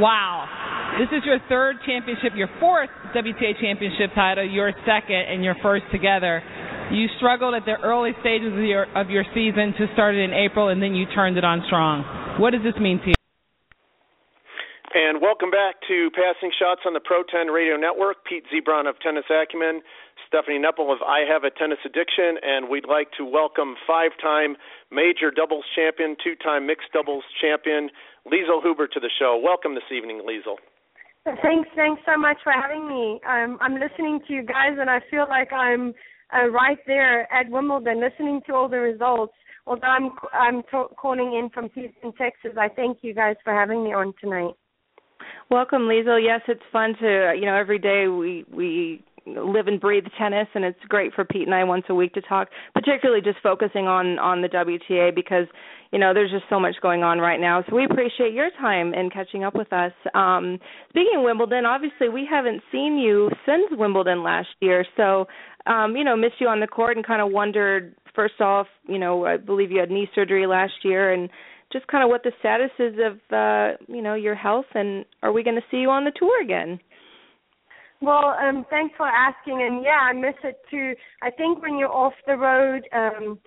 wow. 0.01 0.99
This 0.99 1.09
is 1.17 1.25
your 1.25 1.39
third 1.49 1.77
championship, 1.87 2.33
your 2.35 2.49
fourth 2.59 2.91
WTA 3.15 3.61
championship 3.61 4.11
title, 4.15 4.45
your 4.45 4.73
second 4.85 5.23
and 5.31 5.45
your 5.45 5.55
first 5.63 5.85
together. 5.93 6.43
You 6.91 7.07
struggled 7.19 7.55
at 7.55 7.65
the 7.65 7.79
early 7.85 8.11
stages 8.21 8.53
of 8.53 8.65
your 8.65 8.85
of 8.99 9.11
your 9.11 9.25
season 9.33 9.75
to 9.79 9.87
start 9.95 10.17
it 10.17 10.25
in 10.25 10.33
April, 10.33 10.69
and 10.69 10.83
then 10.83 10.95
you 10.95 11.07
turned 11.15 11.39
it 11.39 11.45
on 11.45 11.63
strong. 11.67 12.03
What 12.41 12.51
does 12.51 12.63
this 12.63 12.75
mean 12.81 12.99
to 12.99 13.09
you? 13.09 13.15
And 14.95 15.23
welcome 15.23 15.51
back 15.51 15.81
to 15.89 16.11
Passing 16.13 16.53
Shots 16.59 16.83
on 16.85 16.93
the 16.93 17.01
Pro 17.01 17.23
10 17.23 17.47
Radio 17.47 17.77
Network. 17.77 18.27
Pete 18.29 18.45
Zebron 18.53 18.85
of 18.87 19.01
Tennis 19.01 19.25
Acumen, 19.33 19.81
Stephanie 20.29 20.61
Neppel 20.61 20.93
of 20.93 21.01
I 21.01 21.25
Have 21.25 21.45
a 21.45 21.51
Tennis 21.51 21.79
Addiction, 21.87 22.37
and 22.43 22.69
we'd 22.69 22.85
like 22.85 23.09
to 23.17 23.25
welcome 23.25 23.75
five-time 23.87 24.57
major 24.93 25.31
doubles 25.31 25.65
champion, 25.75 26.17
two-time 26.23 26.67
mixed 26.67 26.93
doubles 26.93 27.25
champion, 27.41 27.89
Liezel 28.27 28.63
Huber 28.63 28.87
to 28.87 29.01
the 29.01 29.11
show. 29.19 29.41
Welcome 29.43 29.75
this 29.75 29.89
evening, 29.91 30.21
Liezel. 30.21 30.57
Thanks, 31.25 31.69
thanks 31.75 32.03
so 32.05 32.19
much 32.19 32.39
for 32.43 32.53
having 32.53 32.89
me. 32.89 33.21
I'm 33.27 33.57
I'm 33.61 33.75
listening 33.75 34.21
to 34.27 34.33
you 34.33 34.43
guys, 34.43 34.77
and 34.79 34.91
I 34.91 35.01
feel 35.09 35.27
like 35.29 35.53
I'm 35.53 35.95
uh, 36.35 36.49
right 36.49 36.79
there 36.87 37.33
at 37.33 37.49
Wimbledon, 37.49 38.01
listening 38.01 38.41
to 38.47 38.55
all 38.55 38.69
the 38.69 38.81
results. 38.81 39.33
Although 39.67 39.87
I'm 39.87 40.11
I'm 40.33 40.63
t- 40.63 40.95
calling 41.01 41.35
in 41.39 41.49
from 41.55 41.71
Houston, 41.75 42.13
Texas, 42.19 42.59
I 42.59 42.69
thank 42.69 42.99
you 43.03 43.15
guys 43.15 43.37
for 43.45 43.53
having 43.53 43.85
me 43.85 43.93
on 43.93 44.13
tonight. 44.21 44.55
Welcome, 45.49 45.83
Liezel. 45.83 46.21
Yes, 46.21 46.41
it's 46.49 46.63
fun 46.73 46.95
to 47.01 47.35
you 47.39 47.47
know 47.47 47.55
every 47.55 47.79
day 47.79 48.09
we 48.09 48.45
we 48.53 49.05
live 49.27 49.67
and 49.67 49.81
breathe 49.81 50.05
tennis 50.19 50.49
and 50.55 50.65
it's 50.65 50.79
great 50.89 51.13
for 51.15 51.25
Pete 51.25 51.47
and 51.47 51.55
I 51.55 51.65
once 51.65 51.85
a 51.89 51.95
week 51.95 52.15
to 52.15 52.21
talk 52.21 52.49
particularly 52.75 53.23
just 53.23 53.39
focusing 53.43 53.87
on 53.87 54.19
on 54.19 54.43
the 54.43 54.49
WTA 54.49 55.15
because 55.15 55.47
you 55.93 55.99
know 55.99 56.13
there's 56.13 56.31
just 56.31 56.45
so 56.51 56.59
much 56.59 56.75
going 56.83 57.03
on 57.03 57.19
right 57.19 57.41
now. 57.41 57.63
So 57.69 57.77
we 57.77 57.85
appreciate 57.85 58.33
your 58.33 58.51
time 58.61 58.93
and 58.95 59.13
catching 59.13 59.45
up 59.45 59.55
with 59.55 59.73
us. 59.73 59.93
Um 60.15 60.59
speaking 60.91 61.19
of 61.19 61.23
Wimbledon 61.25 61.65
obviously 61.67 62.09
we 62.09 62.27
haven't 62.29 62.63
seen 62.73 62.99
you 62.99 63.31
since 63.47 63.67
Wimbledon 63.73 64.23
last 64.23 64.49
year. 64.61 64.85
So 64.97 65.27
um 65.67 65.97
you 65.97 66.05
know 66.05 66.17
missed 66.17 66.41
you 66.41 66.49
on 66.49 66.61
the 66.61 66.67
court 66.67 66.97
and 66.97 67.07
kind 67.07 67.23
of 67.23 67.31
wondered 67.31 67.95
first 68.15 68.41
off 68.41 68.67
you 68.87 68.99
know 68.99 69.25
I 69.25 69.37
believe 69.37 69.71
you 69.71 69.81
had 69.81 69.91
knee 69.91 70.09
surgery 70.15 70.47
last 70.47 70.85
year 70.85 71.13
and 71.13 71.31
just 71.73 71.87
kind 71.87 72.05
of 72.05 72.11
what 72.11 72.23
the 72.23 72.33
status 72.41 72.71
is 72.79 72.95
of 72.99 73.19
uh 73.33 73.77
you 73.89 74.03
know 74.03 74.15
your 74.15 74.35
health 74.35 74.67
and 74.75 75.05
are 75.23 75.33
we 75.33 75.43
going 75.43 75.57
to 75.57 75.63
see 75.71 75.79
you 75.79 75.91
on 75.91 76.05
the 76.05 76.13
tour 76.19 76.43
again 76.43 76.81
well, 78.03 78.35
um, 78.41 78.67
thanks 78.69 78.95
for 78.97 79.07
asking. 79.07 79.63
And 79.63 79.83
yeah, 79.83 80.01
I 80.03 80.13
miss 80.13 80.35
it 80.45 80.61
too. 80.71 80.95
I 81.23 81.31
think 81.31 81.63
when 81.63 81.79
you're 81.79 81.93
off 81.93 82.15
the 82.27 82.37
road, 82.37 82.83
um, 82.93 83.39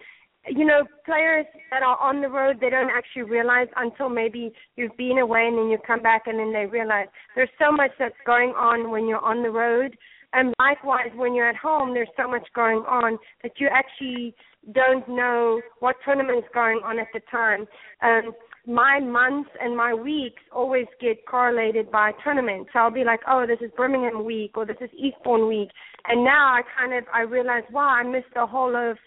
you 0.47 0.65
know, 0.65 0.83
players 1.05 1.45
that 1.71 1.83
are 1.83 1.99
on 1.99 2.21
the 2.21 2.29
road, 2.29 2.57
they 2.61 2.69
don't 2.69 2.89
actually 2.89 3.23
realize 3.23 3.67
until 3.75 4.09
maybe 4.09 4.53
you've 4.75 4.95
been 4.97 5.17
away 5.17 5.47
and 5.47 5.57
then 5.57 5.69
you 5.69 5.77
come 5.85 6.01
back 6.01 6.23
and 6.27 6.39
then 6.39 6.53
they 6.53 6.65
realize 6.65 7.07
there's 7.35 7.49
so 7.59 7.71
much 7.71 7.91
that's 7.97 8.15
going 8.25 8.51
on 8.51 8.91
when 8.91 9.07
you're 9.07 9.23
on 9.23 9.43
the 9.43 9.49
road. 9.49 9.97
And 10.33 10.53
likewise, 10.59 11.09
when 11.15 11.33
you're 11.33 11.49
at 11.49 11.55
home, 11.55 11.93
there's 11.93 12.09
so 12.17 12.29
much 12.29 12.45
going 12.53 12.79
on 12.79 13.17
that 13.41 13.53
you 13.57 13.69
actually 13.71 14.35
don't 14.73 15.07
know 15.07 15.61
what 15.79 15.95
tournament's 16.03 16.47
going 16.53 16.81
on 16.83 16.99
at 16.99 17.07
the 17.13 17.21
time. 17.31 17.65
Um, 18.01 18.33
my 18.67 18.99
months 18.99 19.49
and 19.62 19.75
my 19.75 19.93
weeks 19.93 20.41
always 20.54 20.88
get 20.99 21.25
correlated 21.25 21.91
by 21.91 22.12
tournaments. 22.23 22.69
So 22.73 22.80
I'll 22.80 22.91
be 22.91 23.04
like, 23.04 23.21
oh, 23.28 23.45
this 23.47 23.60
is 23.62 23.71
Birmingham 23.78 24.25
week 24.25 24.58
or 24.58 24.65
this 24.65 24.78
is 24.82 24.89
Eastbourne 24.97 25.47
week. 25.47 25.69
And 26.08 26.23
now 26.23 26.54
I 26.54 26.62
kind 26.78 26.93
of 26.93 27.04
I 27.13 27.21
realize, 27.21 27.63
wow, 27.71 27.89
I 27.89 28.04
missed 28.04 28.34
the 28.34 28.45
whole 28.45 28.75
of 28.75 28.97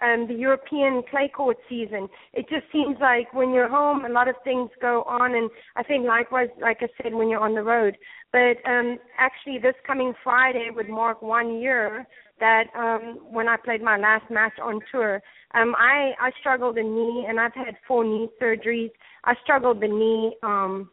um, 0.00 0.26
the 0.28 0.34
European 0.34 1.02
clay 1.10 1.30
court 1.34 1.56
season. 1.68 2.08
It 2.32 2.46
just 2.48 2.64
seems 2.72 2.96
like 3.00 3.32
when 3.34 3.52
you're 3.52 3.68
home, 3.68 4.04
a 4.04 4.08
lot 4.08 4.28
of 4.28 4.36
things 4.44 4.70
go 4.80 5.02
on, 5.02 5.34
and 5.34 5.50
I 5.76 5.82
think 5.82 6.06
likewise, 6.06 6.48
like 6.60 6.78
I 6.80 6.88
said, 7.02 7.14
when 7.14 7.28
you're 7.28 7.40
on 7.40 7.54
the 7.54 7.62
road. 7.62 7.96
But 8.32 8.56
um, 8.64 8.98
actually, 9.18 9.58
this 9.58 9.74
coming 9.86 10.12
Friday 10.22 10.68
would 10.74 10.88
mark 10.88 11.20
one 11.22 11.60
year 11.60 12.06
that 12.40 12.64
um, 12.76 13.18
when 13.30 13.48
I 13.48 13.56
played 13.56 13.82
my 13.82 13.98
last 13.98 14.30
match 14.30 14.58
on 14.62 14.80
tour. 14.92 15.22
Um, 15.54 15.74
I 15.78 16.12
I 16.20 16.30
struggled 16.40 16.76
the 16.76 16.82
knee, 16.82 17.26
and 17.28 17.40
I've 17.40 17.54
had 17.54 17.76
four 17.86 18.04
knee 18.04 18.28
surgeries. 18.40 18.90
I 19.24 19.34
struggled 19.42 19.80
the 19.80 19.88
knee. 19.88 20.36
Um, 20.42 20.90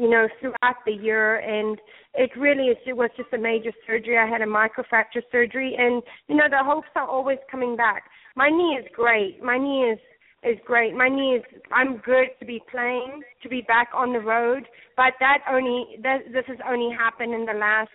you 0.00 0.08
know, 0.08 0.26
throughout 0.40 0.76
the 0.86 0.92
year, 0.92 1.40
and 1.40 1.78
it 2.14 2.30
really 2.34 2.68
is, 2.68 2.78
it 2.86 2.96
was 2.96 3.10
just 3.18 3.28
a 3.34 3.38
major 3.38 3.70
surgery. 3.86 4.16
I 4.16 4.26
had 4.26 4.40
a 4.40 4.46
microfracture 4.46 5.20
surgery, 5.30 5.76
and 5.78 6.02
you 6.26 6.36
know, 6.36 6.48
the 6.48 6.64
hopes 6.64 6.88
are 6.96 7.06
always 7.06 7.36
coming 7.50 7.76
back. 7.76 8.04
My 8.34 8.48
knee 8.48 8.78
is 8.80 8.86
great. 8.94 9.42
My 9.42 9.58
knee 9.58 9.92
is 9.92 9.98
is 10.42 10.58
great. 10.64 10.94
My 10.94 11.10
knee 11.10 11.34
is 11.36 11.42
I'm 11.70 11.98
good 11.98 12.28
to 12.38 12.46
be 12.46 12.62
playing, 12.70 13.22
to 13.42 13.48
be 13.50 13.60
back 13.68 13.88
on 13.94 14.14
the 14.14 14.20
road, 14.20 14.64
but 14.96 15.12
that 15.20 15.38
only 15.50 15.98
that 16.02 16.20
this 16.32 16.44
has 16.46 16.56
only 16.66 16.96
happened 16.96 17.34
in 17.34 17.44
the 17.44 17.52
last, 17.52 17.90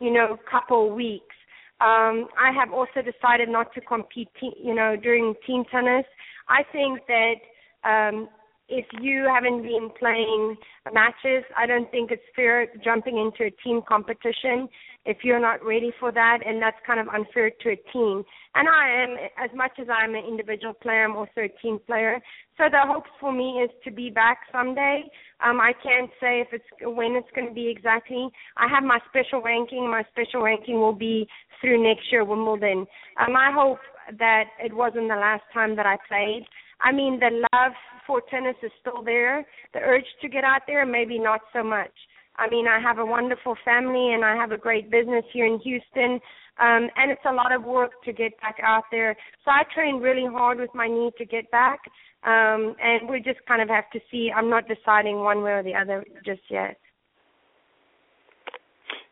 you 0.00 0.10
know, 0.10 0.38
couple 0.50 0.94
weeks. 0.94 1.36
Um 1.80 2.28
I 2.38 2.52
have 2.54 2.72
also 2.72 3.00
decided 3.02 3.48
not 3.48 3.72
to 3.74 3.80
compete, 3.80 4.28
te- 4.38 4.56
you 4.62 4.74
know, 4.74 4.96
during 4.96 5.34
team 5.46 5.64
tennis. 5.70 6.04
I 6.48 6.62
think 6.72 7.00
that 7.08 7.38
um 7.84 8.28
if 8.68 8.86
you 9.00 9.26
haven't 9.32 9.62
been 9.62 9.90
playing 9.98 10.56
matches, 10.92 11.42
I 11.56 11.66
don't 11.66 11.90
think 11.90 12.12
it's 12.12 12.22
fair 12.36 12.66
jumping 12.84 13.18
into 13.18 13.44
a 13.50 13.56
team 13.64 13.80
competition 13.86 14.68
if 15.04 15.18
you're 15.24 15.40
not 15.40 15.64
ready 15.64 15.92
for 15.98 16.12
that, 16.12 16.38
and 16.46 16.60
that's 16.60 16.76
kind 16.86 17.00
of 17.00 17.08
unfair 17.08 17.50
to 17.50 17.70
a 17.70 17.76
team. 17.92 18.22
And 18.54 18.68
I 18.68 19.02
am, 19.02 19.16
as 19.42 19.50
much 19.56 19.72
as 19.80 19.86
I'm 19.88 20.14
an 20.14 20.24
individual 20.24 20.74
player, 20.74 21.04
I'm 21.04 21.16
also 21.16 21.42
a 21.42 21.48
team 21.62 21.78
player. 21.86 22.20
So 22.58 22.64
the 22.70 22.80
hopes 22.84 23.10
for 23.18 23.32
me 23.32 23.62
is 23.64 23.70
to 23.84 23.90
be 23.90 24.10
back 24.10 24.40
someday. 24.52 25.04
Um, 25.44 25.60
I 25.60 25.72
can't 25.82 26.10
say 26.20 26.40
if 26.40 26.48
it's 26.52 26.64
when 26.82 27.12
it's 27.12 27.28
going 27.34 27.48
to 27.48 27.54
be 27.54 27.68
exactly. 27.68 28.28
I 28.56 28.68
have 28.68 28.84
my 28.84 28.98
special 29.08 29.40
ranking. 29.40 29.88
My 29.90 30.02
special 30.12 30.42
ranking 30.42 30.78
will 30.78 30.94
be 30.94 31.26
through 31.60 31.82
next 31.82 32.12
year 32.12 32.24
Wimbledon. 32.24 32.86
Um, 33.18 33.36
I 33.36 33.50
hope 33.54 33.78
that 34.18 34.44
it 34.62 34.74
wasn't 34.74 35.08
the 35.08 35.16
last 35.16 35.44
time 35.54 35.76
that 35.76 35.86
I 35.86 35.96
played. 36.08 36.44
I 36.82 36.92
mean, 36.92 37.20
the 37.20 37.46
love 37.52 37.72
for 38.06 38.22
tennis 38.30 38.56
is 38.62 38.72
still 38.80 39.02
there. 39.02 39.46
The 39.72 39.80
urge 39.80 40.04
to 40.22 40.28
get 40.28 40.44
out 40.44 40.62
there, 40.66 40.84
maybe 40.84 41.18
not 41.18 41.40
so 41.52 41.62
much. 41.62 41.92
I 42.40 42.48
mean, 42.48 42.66
I 42.66 42.80
have 42.80 42.98
a 42.98 43.04
wonderful 43.04 43.54
family 43.64 44.14
and 44.14 44.24
I 44.24 44.34
have 44.34 44.50
a 44.50 44.56
great 44.56 44.90
business 44.90 45.24
here 45.30 45.46
in 45.46 45.60
Houston. 45.60 46.20
Um, 46.58 46.88
and 46.96 47.10
it's 47.10 47.24
a 47.28 47.32
lot 47.32 47.52
of 47.52 47.64
work 47.64 48.02
to 48.04 48.12
get 48.12 48.40
back 48.40 48.56
out 48.62 48.84
there. 48.90 49.16
So 49.44 49.50
I 49.50 49.62
train 49.74 49.96
really 49.96 50.26
hard 50.26 50.58
with 50.58 50.70
my 50.74 50.88
knee 50.88 51.10
to 51.18 51.24
get 51.24 51.50
back. 51.50 51.80
Um, 52.24 52.76
and 52.80 53.08
we 53.08 53.20
just 53.20 53.40
kind 53.46 53.62
of 53.62 53.68
have 53.68 53.88
to 53.92 54.00
see. 54.10 54.30
I'm 54.34 54.50
not 54.50 54.64
deciding 54.68 55.20
one 55.20 55.42
way 55.42 55.52
or 55.52 55.62
the 55.62 55.74
other 55.74 56.04
just 56.24 56.42
yet. 56.50 56.76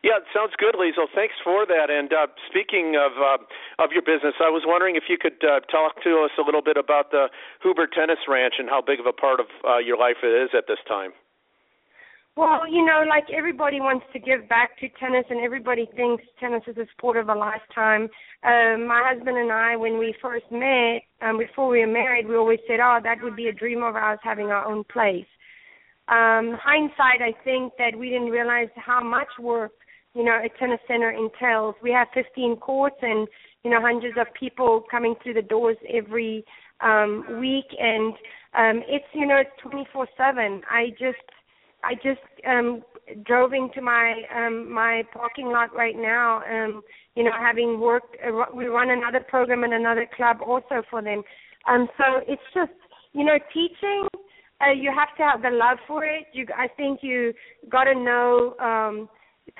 Yeah, 0.01 0.23
it 0.23 0.31
sounds 0.33 0.53
good, 0.57 0.75
Liezel. 0.79 1.11
Thanks 1.13 1.35
for 1.43 1.65
that. 1.65 1.89
And 1.89 2.13
uh, 2.13 2.27
speaking 2.47 2.95
of 2.95 3.19
uh, 3.19 3.83
of 3.83 3.91
your 3.91 4.01
business, 4.01 4.33
I 4.39 4.47
was 4.47 4.63
wondering 4.65 4.95
if 4.95 5.03
you 5.09 5.17
could 5.19 5.43
uh, 5.43 5.59
talk 5.67 6.01
to 6.03 6.23
us 6.23 6.31
a 6.39 6.43
little 6.45 6.63
bit 6.63 6.77
about 6.77 7.11
the 7.11 7.27
Huber 7.61 7.85
Tennis 7.85 8.23
Ranch 8.29 8.55
and 8.59 8.69
how 8.69 8.81
big 8.81 9.01
of 9.01 9.05
a 9.05 9.11
part 9.11 9.41
of 9.41 9.47
uh, 9.67 9.77
your 9.77 9.97
life 9.97 10.23
it 10.23 10.31
is 10.31 10.51
at 10.55 10.71
this 10.71 10.79
time. 10.87 11.11
Well, 12.39 12.65
you 12.71 12.85
know, 12.85 13.03
like 13.05 13.25
everybody 13.37 13.81
wants 13.81 14.05
to 14.13 14.17
give 14.19 14.47
back 14.47 14.79
to 14.79 14.87
tennis, 14.97 15.25
and 15.29 15.43
everybody 15.43 15.89
thinks 15.93 16.23
tennis 16.39 16.63
is 16.67 16.77
a 16.77 16.85
sport 16.95 17.17
of 17.17 17.27
a 17.27 17.35
lifetime. 17.35 18.03
Um, 18.47 18.87
my 18.87 19.03
husband 19.03 19.37
and 19.37 19.51
I, 19.51 19.75
when 19.75 19.99
we 19.99 20.15
first 20.21 20.45
met, 20.49 21.01
um, 21.21 21.37
before 21.37 21.67
we 21.67 21.81
were 21.81 21.91
married, 21.91 22.29
we 22.29 22.37
always 22.37 22.59
said, 22.65 22.79
"Oh, 22.79 22.99
that 23.03 23.21
would 23.21 23.35
be 23.35 23.49
a 23.49 23.51
dream 23.51 23.83
of 23.83 23.97
ours 23.97 24.19
having 24.23 24.51
our 24.51 24.63
own 24.63 24.85
place." 24.85 25.27
Um, 26.07 26.55
hindsight, 26.63 27.21
I 27.21 27.33
think 27.43 27.73
that 27.77 27.91
we 27.93 28.07
didn't 28.09 28.29
realize 28.31 28.69
how 28.77 29.03
much 29.03 29.27
work 29.37 29.73
you 30.15 30.23
know, 30.23 30.39
a 30.43 30.49
tennis 30.57 30.79
center 30.87 31.11
entails. 31.11 31.75
We 31.83 31.91
have 31.91 32.07
15 32.13 32.55
courts 32.55 32.95
and, 33.01 33.27
you 33.63 33.69
know, 33.69 33.79
hundreds 33.79 34.17
of 34.17 34.27
people 34.33 34.83
coming 34.89 35.13
through 35.21 35.35
the 35.35 35.41
doors 35.43 35.77
every 35.93 36.45
um 36.81 37.25
week 37.41 37.65
and 37.77 38.13
um 38.57 38.81
it's 38.87 39.05
you 39.13 39.27
know 39.27 39.35
it's 39.35 39.51
24/7. 39.61 40.61
I 40.69 40.91
just 40.91 41.19
I 41.83 41.95
just 41.95 42.19
um 42.47 42.83
drove 43.25 43.53
into 43.53 43.81
my 43.81 44.21
um 44.35 44.71
my 44.71 45.03
parking 45.13 45.47
lot 45.47 45.73
right 45.75 45.95
now 45.97 46.41
um 46.49 46.81
you 47.15 47.23
know 47.23 47.31
having 47.37 47.79
worked 47.79 48.15
uh, 48.25 48.45
we 48.53 48.65
run 48.65 48.91
another 48.91 49.21
program 49.27 49.63
in 49.63 49.73
another 49.73 50.07
club 50.15 50.37
also 50.45 50.83
for 50.89 51.01
them. 51.01 51.23
Um 51.67 51.87
so 51.97 52.21
it's 52.27 52.41
just 52.53 52.71
you 53.13 53.25
know 53.25 53.37
teaching 53.53 54.07
uh, 54.61 54.71
you 54.71 54.91
have 54.95 55.15
to 55.17 55.23
have 55.23 55.41
the 55.41 55.49
love 55.55 55.77
for 55.87 56.03
it. 56.03 56.25
You 56.33 56.45
I 56.55 56.67
think 56.67 56.99
you 57.01 57.33
got 57.69 57.85
to 57.85 57.95
know 57.95 58.55
um 58.59 59.09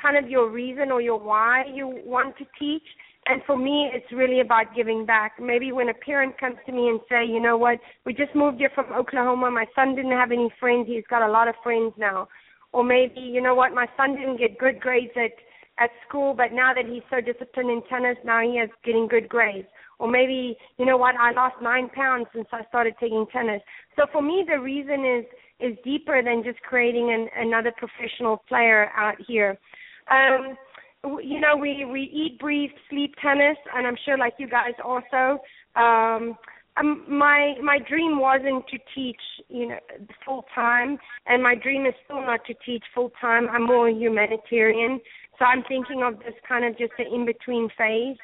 kind 0.01 0.17
of 0.17 0.29
your 0.29 0.49
reason 0.49 0.91
or 0.91 1.01
your 1.01 1.19
why 1.19 1.63
you 1.73 2.01
want 2.05 2.37
to 2.37 2.45
teach. 2.59 2.83
And 3.29 3.43
for 3.45 3.55
me, 3.55 3.91
it's 3.93 4.11
really 4.11 4.39
about 4.39 4.75
giving 4.75 5.05
back. 5.05 5.33
Maybe 5.39 5.71
when 5.71 5.89
a 5.89 5.93
parent 5.93 6.39
comes 6.39 6.55
to 6.65 6.71
me 6.71 6.87
and 6.87 6.99
say, 7.07 7.23
you 7.23 7.39
know 7.39 7.57
what, 7.57 7.77
we 8.03 8.11
just 8.11 8.33
moved 8.33 8.57
here 8.57 8.71
from 8.73 8.91
Oklahoma. 8.91 9.51
My 9.51 9.65
son 9.75 9.95
didn't 9.95 10.13
have 10.13 10.31
any 10.31 10.49
friends. 10.59 10.87
He's 10.87 11.03
got 11.07 11.21
a 11.21 11.31
lot 11.31 11.47
of 11.47 11.53
friends 11.61 11.93
now. 11.95 12.27
Or 12.71 12.83
maybe, 12.83 13.19
you 13.19 13.39
know 13.39 13.53
what, 13.53 13.71
my 13.71 13.85
son 13.95 14.15
didn't 14.15 14.37
get 14.37 14.57
good 14.57 14.79
grades 14.79 15.13
at 15.15 15.31
at 15.81 15.91
school, 16.07 16.33
but 16.33 16.51
now 16.51 16.73
that 16.73 16.85
he's 16.85 17.03
so 17.09 17.21
disciplined 17.21 17.71
in 17.71 17.81
tennis, 17.89 18.17
now 18.25 18.41
he 18.41 18.57
is 18.57 18.69
getting 18.83 19.07
good 19.07 19.29
grades. 19.29 19.67
Or 19.97 20.09
maybe, 20.09 20.57
you 20.77 20.85
know 20.85 20.97
what, 20.97 21.15
I 21.15 21.31
lost 21.31 21.55
nine 21.61 21.87
pounds 21.89 22.27
since 22.35 22.47
I 22.51 22.65
started 22.67 22.95
taking 22.99 23.25
tennis. 23.31 23.61
So 23.95 24.05
for 24.11 24.21
me, 24.21 24.43
the 24.45 24.59
reason 24.59 25.05
is 25.05 25.25
is 25.59 25.77
deeper 25.83 26.23
than 26.23 26.43
just 26.43 26.59
creating 26.61 27.11
an, 27.13 27.29
another 27.47 27.71
professional 27.77 28.43
player 28.49 28.89
out 28.97 29.15
here. 29.27 29.57
Um, 30.09 30.57
you 31.03 31.39
know, 31.39 31.55
we 31.55 31.85
we 31.85 32.01
eat, 32.01 32.39
breathe, 32.39 32.71
sleep 32.89 33.15
tennis, 33.21 33.57
and 33.73 33.87
I'm 33.87 33.97
sure 34.05 34.17
like 34.17 34.33
you 34.37 34.49
guys 34.49 34.73
also. 34.83 35.41
Um, 35.75 36.37
um, 36.77 37.05
my 37.09 37.55
my 37.63 37.79
dream 37.79 38.19
wasn't 38.19 38.65
to 38.67 38.77
teach, 38.95 39.21
you 39.47 39.69
know, 39.69 39.79
full 40.25 40.45
time, 40.53 40.97
and 41.25 41.41
my 41.41 41.55
dream 41.55 41.85
is 41.85 41.93
still 42.05 42.21
not 42.21 42.45
to 42.45 42.53
teach 42.65 42.83
full 42.93 43.11
time. 43.19 43.47
I'm 43.49 43.65
more 43.65 43.89
humanitarian, 43.89 44.99
so 45.37 45.45
I'm 45.45 45.63
thinking 45.67 46.03
of 46.03 46.19
this 46.19 46.35
kind 46.47 46.65
of 46.65 46.77
just 46.77 46.93
an 46.99 47.07
in 47.13 47.25
between 47.25 47.69
phase 47.77 48.17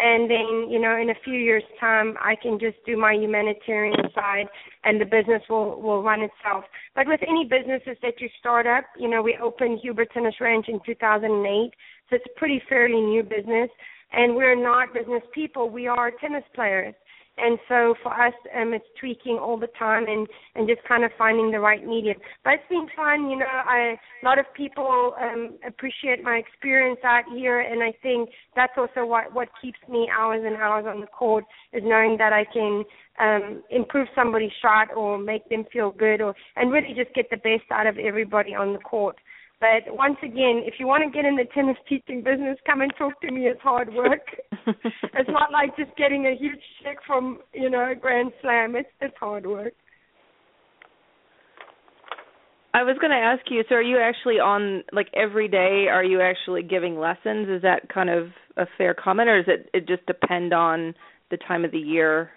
and 0.00 0.30
then 0.30 0.70
you 0.70 0.80
know 0.80 0.96
in 0.96 1.10
a 1.10 1.14
few 1.24 1.34
years 1.34 1.62
time 1.78 2.14
i 2.20 2.34
can 2.34 2.58
just 2.58 2.76
do 2.86 2.96
my 2.96 3.12
humanitarian 3.12 4.08
side 4.14 4.46
and 4.84 5.00
the 5.00 5.04
business 5.04 5.42
will 5.48 5.80
will 5.80 6.02
run 6.02 6.20
itself 6.20 6.64
but 6.94 7.06
with 7.06 7.20
any 7.28 7.44
businesses 7.44 7.96
that 8.02 8.14
you 8.20 8.28
start 8.38 8.66
up 8.66 8.84
you 8.98 9.08
know 9.08 9.22
we 9.22 9.36
opened 9.42 9.78
Huber 9.82 10.06
tennis 10.06 10.34
ranch 10.40 10.66
in 10.68 10.80
2008 10.86 11.72
so 12.10 12.16
it's 12.16 12.26
pretty 12.36 12.60
fairly 12.68 13.00
new 13.00 13.22
business 13.22 13.70
and 14.12 14.34
we're 14.34 14.60
not 14.60 14.92
business 14.92 15.22
people 15.32 15.70
we 15.70 15.86
are 15.86 16.10
tennis 16.20 16.44
players. 16.54 16.94
And 17.38 17.58
so 17.68 17.94
for 18.02 18.12
us 18.12 18.34
um 18.58 18.74
it's 18.74 18.84
tweaking 18.98 19.38
all 19.40 19.56
the 19.56 19.68
time 19.78 20.04
and 20.08 20.26
and 20.56 20.68
just 20.68 20.86
kind 20.86 21.04
of 21.04 21.12
finding 21.16 21.52
the 21.52 21.60
right 21.60 21.86
medium. 21.86 22.16
But 22.44 22.54
it's 22.54 22.68
been 22.68 22.88
fun 22.94 23.30
you 23.30 23.38
know 23.38 23.46
i 23.46 23.94
a 24.22 24.24
lot 24.26 24.38
of 24.38 24.46
people 24.54 25.14
um 25.22 25.56
appreciate 25.66 26.22
my 26.22 26.36
experience 26.36 26.98
out 27.04 27.24
here 27.32 27.60
and 27.60 27.82
i 27.82 27.92
think 28.02 28.28
that's 28.56 28.72
also 28.76 29.06
what 29.06 29.32
what 29.32 29.48
keeps 29.62 29.78
me 29.88 30.10
hours 30.14 30.42
and 30.44 30.56
hours 30.56 30.84
on 30.86 31.00
the 31.00 31.06
court 31.06 31.44
is 31.72 31.82
knowing 31.84 32.18
that 32.18 32.32
i 32.32 32.44
can 32.52 32.84
um 33.18 33.62
improve 33.70 34.08
somebody's 34.14 34.52
shot 34.60 34.88
or 34.94 35.16
make 35.16 35.48
them 35.48 35.64
feel 35.72 35.92
good 35.92 36.20
or 36.20 36.34
and 36.56 36.72
really 36.72 36.94
just 36.94 37.14
get 37.14 37.30
the 37.30 37.36
best 37.36 37.70
out 37.70 37.86
of 37.86 37.96
everybody 37.96 38.54
on 38.54 38.72
the 38.72 38.78
court 38.80 39.16
but 39.60 39.94
once 39.94 40.16
again, 40.22 40.62
if 40.64 40.74
you 40.78 40.86
want 40.86 41.04
to 41.04 41.10
get 41.14 41.26
in 41.26 41.36
the 41.36 41.44
tennis 41.54 41.76
teaching 41.86 42.22
business, 42.22 42.56
come 42.66 42.80
and 42.80 42.92
talk 42.96 43.20
to 43.20 43.30
me. 43.30 43.42
It's 43.42 43.60
hard 43.60 43.92
work. 43.92 44.22
it's 44.66 45.28
not 45.28 45.52
like 45.52 45.76
just 45.76 45.94
getting 45.96 46.26
a 46.26 46.34
huge 46.34 46.62
check 46.82 46.96
from 47.06 47.40
you 47.52 47.68
know 47.68 47.90
a 47.92 47.94
Grand 47.94 48.32
Slam. 48.40 48.74
It's 48.74 48.88
it's 49.00 49.14
hard 49.20 49.46
work. 49.46 49.74
I 52.72 52.84
was 52.84 52.96
going 53.00 53.10
to 53.10 53.16
ask 53.16 53.42
you. 53.50 53.64
So, 53.68 53.74
are 53.74 53.82
you 53.82 53.98
actually 53.98 54.36
on 54.36 54.82
like 54.92 55.08
every 55.14 55.48
day? 55.48 55.86
Are 55.90 56.04
you 56.04 56.20
actually 56.22 56.62
giving 56.62 56.98
lessons? 56.98 57.48
Is 57.48 57.62
that 57.62 57.88
kind 57.92 58.08
of 58.08 58.28
a 58.56 58.64
fair 58.78 58.94
comment, 58.94 59.28
or 59.28 59.42
does 59.42 59.54
it 59.54 59.70
it 59.74 59.88
just 59.88 60.06
depend 60.06 60.54
on 60.54 60.94
the 61.30 61.36
time 61.36 61.64
of 61.64 61.72
the 61.72 61.78
year? 61.78 62.30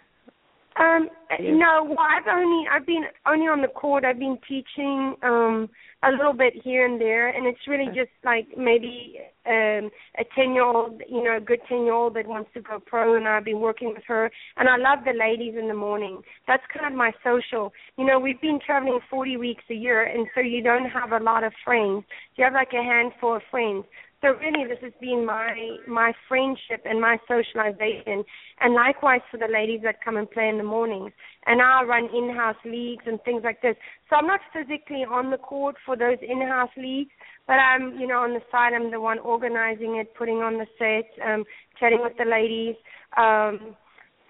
Um, 0.76 1.08
no, 1.40 1.86
well, 1.88 2.00
I've 2.00 2.28
only 2.28 2.66
I've 2.72 2.86
been 2.86 3.04
only 3.28 3.46
on 3.46 3.62
the 3.62 3.68
court. 3.68 4.04
I've 4.04 4.20
been 4.20 4.40
teaching 4.48 5.16
um 5.22 5.70
a 6.04 6.12
little 6.12 6.34
bit 6.34 6.54
here 6.64 6.86
and 6.86 7.00
there, 7.00 7.30
and 7.30 7.46
it's 7.48 7.68
really 7.68 7.88
just 7.88 8.12
like 8.24 8.48
maybe 8.58 9.20
um 9.46 9.90
a 10.18 10.24
ten 10.36 10.54
year 10.54 10.64
old, 10.64 11.02
you 11.10 11.24
know, 11.24 11.38
a 11.38 11.42
good 11.42 11.60
ten 11.68 11.84
year 11.84 11.94
old 11.94 12.16
that 12.16 12.28
wants 12.28 12.50
to 12.54 12.62
go 12.62 12.80
pro, 12.80 13.16
and 13.16 13.28
I've 13.28 13.46
been 13.46 13.60
working 13.60 13.90
with 13.90 14.04
her. 14.08 14.32
And 14.58 14.70
I 14.70 14.78
love 14.78 15.06
the 15.06 15.18
ladies 15.18 15.56
in 15.60 15.68
the 15.68 15.74
morning. 15.74 16.22
That's 16.48 16.64
kind 16.74 16.92
of 16.92 16.98
my 16.98 17.12
social. 17.24 17.74
You 17.98 18.06
know, 18.06 18.20
we've 18.20 18.42
been 18.42 18.60
traveling 18.66 19.00
forty 19.10 19.38
weeks 19.38 19.64
a 19.70 19.76
year, 19.76 20.04
and 20.04 20.28
so 20.36 20.42
you 20.42 20.62
don't 20.62 20.90
have 20.90 21.12
a 21.12 21.24
lot 21.24 21.44
of 21.44 21.54
friends. 21.64 22.04
You 22.36 22.44
have 22.44 22.54
like 22.54 22.74
a 22.74 22.84
handful 22.84 23.36
of 23.36 23.42
friends. 23.50 23.86
So 24.24 24.30
really, 24.30 24.66
this 24.66 24.80
has 24.82 24.94
been 25.02 25.26
my 25.26 25.76
my 25.86 26.14
friendship 26.30 26.86
and 26.86 27.02
my 27.02 27.18
socialization, 27.28 28.24
and 28.62 28.74
likewise 28.74 29.20
for 29.30 29.36
the 29.36 29.52
ladies 29.52 29.82
that 29.84 30.02
come 30.02 30.16
and 30.16 30.32
play 30.32 30.48
in 30.48 30.58
the 30.58 30.64
mornings. 30.64 31.12
And 31.46 31.62
I 31.62 31.84
run 31.84 32.06
in-house 32.06 32.56
leagues 32.64 33.04
and 33.06 33.22
things 33.24 33.42
like 33.44 33.62
this. 33.62 33.76
So 34.10 34.16
I'm 34.16 34.26
not 34.26 34.40
physically 34.54 35.04
on 35.04 35.30
the 35.30 35.38
court 35.38 35.76
for 35.86 35.98
those 35.98 36.20
in-house 36.22 36.70
leagues, 36.78 37.12
but 37.48 37.56
I'm 37.56 38.00
you 38.00 38.08
know 38.08 38.20
on 38.20 38.34
the 38.34 38.40
side. 38.50 38.72
I'm 38.72 38.92
the 38.92 39.02
one 39.02 39.20
organizing 39.20 39.98
it, 39.98 40.16
putting 40.16 40.38
on 40.38 40.54
the 40.54 40.68
sets, 40.80 41.14
um, 41.22 41.44
chatting 41.78 42.00
with 42.02 42.14
the 42.18 42.24
ladies. 42.24 42.76
Um, 43.18 43.76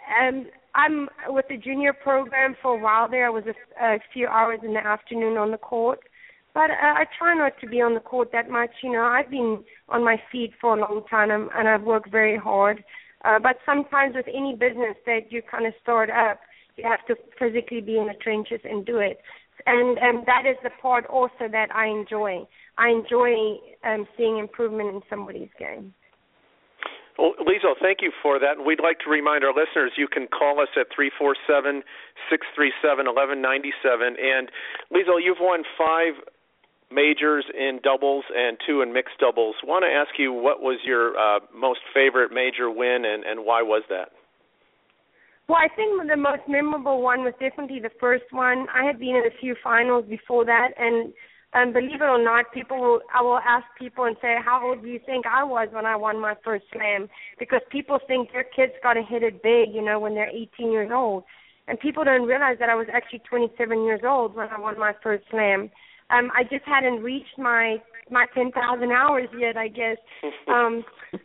and 0.10 0.48
I'm 0.74 1.08
with 1.28 1.46
the 1.50 1.58
junior 1.58 1.94
program 1.94 2.56
for 2.64 2.80
a 2.80 2.82
while 2.82 3.08
there. 3.08 3.28
I 3.28 3.30
was 3.30 3.44
a, 3.46 3.86
a 3.86 4.00
few 4.12 4.26
hours 4.26 4.62
in 4.66 4.74
the 4.74 4.84
afternoon 4.84 5.38
on 5.38 5.52
the 5.52 5.58
court 5.60 6.00
but 6.54 6.70
uh, 6.70 6.76
I 6.82 7.06
try 7.18 7.34
not 7.34 7.54
to 7.62 7.68
be 7.68 7.82
on 7.82 7.94
the 7.94 8.00
court 8.00 8.32
that 8.32 8.50
much. 8.50 8.72
You 8.84 8.92
know, 8.92 9.04
I've 9.04 9.30
been 9.30 9.64
on 9.90 10.04
my 10.04 10.22
feet 10.32 10.52
for 10.60 10.78
a 10.78 10.80
long 10.80 11.04
time 11.10 11.32
and 11.32 11.68
I've 11.68 11.84
worked 11.84 12.12
very 12.12 12.38
hard. 12.38 12.84
Uh, 13.26 13.40
but 13.40 13.58
sometimes 13.66 14.16
with 14.16 14.28
any 14.28 14.54
business 14.54 14.96
that 15.06 15.32
you 15.32 15.42
kind 15.42 15.66
of 15.66 15.74
start 15.82 16.10
up, 16.10 16.40
you 16.76 16.84
have 16.84 17.06
to 17.08 17.16
physically 17.40 17.82
be 17.82 17.98
in 17.98 18.08
the 18.08 18.14
trenches 18.22 18.60
and 18.64 18.86
do 18.86 18.98
it. 18.98 19.20
And 19.66 19.98
and 20.00 20.26
that 20.26 20.46
is 20.46 20.58
the 20.64 20.72
part 20.82 21.06
also 21.06 21.48
that 21.52 21.74
I 21.74 21.88
enjoy. 21.88 22.46
I 22.78 22.90
enjoy 22.90 23.60
um, 23.84 24.08
seeing 24.18 24.40
improvement 24.40 24.90
in 24.96 25.02
somebody's 25.10 25.50
game. 25.58 25.94
Well, 27.18 27.34
thank 27.80 28.02
you 28.02 28.12
for 28.22 28.40
that. 28.40 28.58
And 28.58 28.66
we'd 28.66 28.82
like 28.82 29.00
to 29.06 29.10
remind 29.10 29.44
our 29.44 29.54
listeners 29.54 29.94
you 29.98 30.08
can 30.08 30.28
call 30.28 30.60
us 30.60 30.70
at 30.76 30.88
347 30.90 31.84
637 32.30 33.06
1197. 33.06 34.18
And 34.18 34.50
Liezel, 34.90 35.22
you've 35.22 35.40
won 35.40 35.62
five 35.78 36.18
majors 36.94 37.46
in 37.54 37.80
doubles 37.84 38.24
and 38.36 38.58
two 38.66 38.82
in 38.82 38.94
mixed 38.94 39.20
doubles. 39.20 39.56
Want 39.64 39.84
to 39.84 39.92
ask 39.92 40.20
you 40.20 40.32
what 40.32 40.62
was 40.62 40.80
your 40.86 41.18
uh, 41.18 41.40
most 41.54 41.80
favorite 41.94 42.32
major 42.32 42.70
win 42.70 43.04
and, 43.06 43.24
and 43.24 43.46
why 43.46 43.62
was 43.62 43.84
that? 43.90 44.10
Well, 45.48 45.58
I 45.58 45.68
think 45.76 46.08
the 46.08 46.16
most 46.16 46.44
memorable 46.48 47.02
one 47.02 47.24
was 47.24 47.34
definitely 47.40 47.80
the 47.82 47.92
first 48.00 48.24
one. 48.32 48.68
I 48.74 48.86
had 48.86 49.00
been 49.00 49.10
in 49.10 49.24
a 49.28 49.38
few 49.42 49.56
finals 49.62 50.06
before 50.08 50.46
that, 50.46 50.70
and 50.78 51.12
um, 51.54 51.74
believe 51.74 52.02
it 52.02 52.10
or 52.10 52.24
not, 52.24 52.54
people 52.54 52.80
will 52.80 53.02
I 53.14 53.22
will 53.22 53.40
ask 53.40 53.66
people 53.78 54.06
and 54.06 54.16
say, 54.22 54.38
"How 54.44 54.66
old 54.66 54.82
do 54.82 54.88
you 54.88 55.00
think 55.06 55.26
I 55.28 55.44
was 55.44 55.68
when 55.72 55.86
I 55.86 55.98
won 55.98 56.20
my 56.20 56.36
first 56.46 56.64
slam?" 56.72 57.10
Because 57.38 57.60
people 57.70 58.00
think 58.08 58.32
their 58.32 58.46
kids 58.46 58.72
got 58.82 58.94
to 58.94 59.04
hit 59.04 59.22
it 59.22 59.44
big, 59.44 59.76
you 59.76 59.82
know, 59.84 60.00
when 60.00 60.16
they're 60.16 60.30
18 60.30 60.72
years 60.72 60.92
old, 60.94 61.26
and 61.68 61.78
people 61.78 62.06
don't 62.06 62.26
realize 62.26 62.58
that 62.60 62.70
I 62.70 62.76
was 62.76 62.88
actually 62.92 63.22
27 63.30 63.84
years 63.84 64.02
old 64.06 64.36
when 64.36 64.48
I 64.48 64.58
won 64.58 64.80
my 64.80 64.94
first 65.04 65.26
slam 65.30 65.70
um 66.14 66.32
I 66.36 66.44
just 66.44 66.66
hadn't 66.66 67.02
reached 67.02 67.38
my 67.38 67.78
my 68.12 68.26
10,000 68.36 68.92
hours 68.92 69.30
yet, 69.38 69.58
I 69.58 69.68
guess. 69.68 69.98
Um 70.48 70.84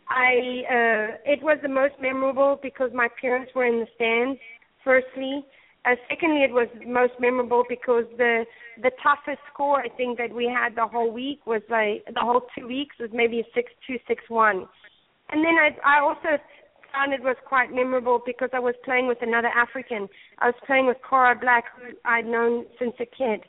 I 0.09 0.31
uh 0.77 1.07
it 1.25 1.41
was 1.43 1.57
the 1.61 1.69
most 1.69 1.95
memorable 2.01 2.59
because 2.61 2.91
my 2.93 3.07
parents 3.21 3.51
were 3.55 3.65
in 3.65 3.79
the 3.79 3.87
stands 3.95 4.39
firstly. 4.83 5.45
Uh, 5.85 5.95
secondly, 6.09 6.43
it 6.43 6.51
was 6.51 6.67
most 6.85 7.13
memorable 7.19 7.63
because 7.69 8.03
the 8.17 8.45
the 8.81 8.91
toughest 9.01 9.41
score 9.53 9.79
I 9.79 9.89
think 9.89 10.17
that 10.17 10.33
we 10.33 10.45
had 10.45 10.75
the 10.75 10.85
whole 10.85 11.11
week 11.11 11.45
was 11.47 11.61
like 11.69 12.03
the 12.13 12.19
whole 12.19 12.41
two 12.57 12.67
weeks 12.67 12.95
was 12.99 13.09
maybe 13.13 13.45
six 13.55 13.71
two 13.87 13.97
six 14.07 14.23
one, 14.27 14.67
and 15.29 15.43
then 15.43 15.55
I 15.55 15.69
I 15.85 16.01
also 16.01 16.41
found 16.91 17.13
it 17.13 17.23
was 17.23 17.37
quite 17.47 17.71
memorable 17.71 18.21
because 18.25 18.49
I 18.51 18.59
was 18.59 18.75
playing 18.83 19.07
with 19.07 19.19
another 19.21 19.47
African. 19.47 20.09
I 20.39 20.47
was 20.47 20.55
playing 20.65 20.87
with 20.87 20.97
Cara 21.07 21.35
Black, 21.39 21.65
who 21.77 21.95
I'd 22.03 22.25
known 22.25 22.65
since 22.77 22.93
a 22.99 23.05
kid, 23.05 23.41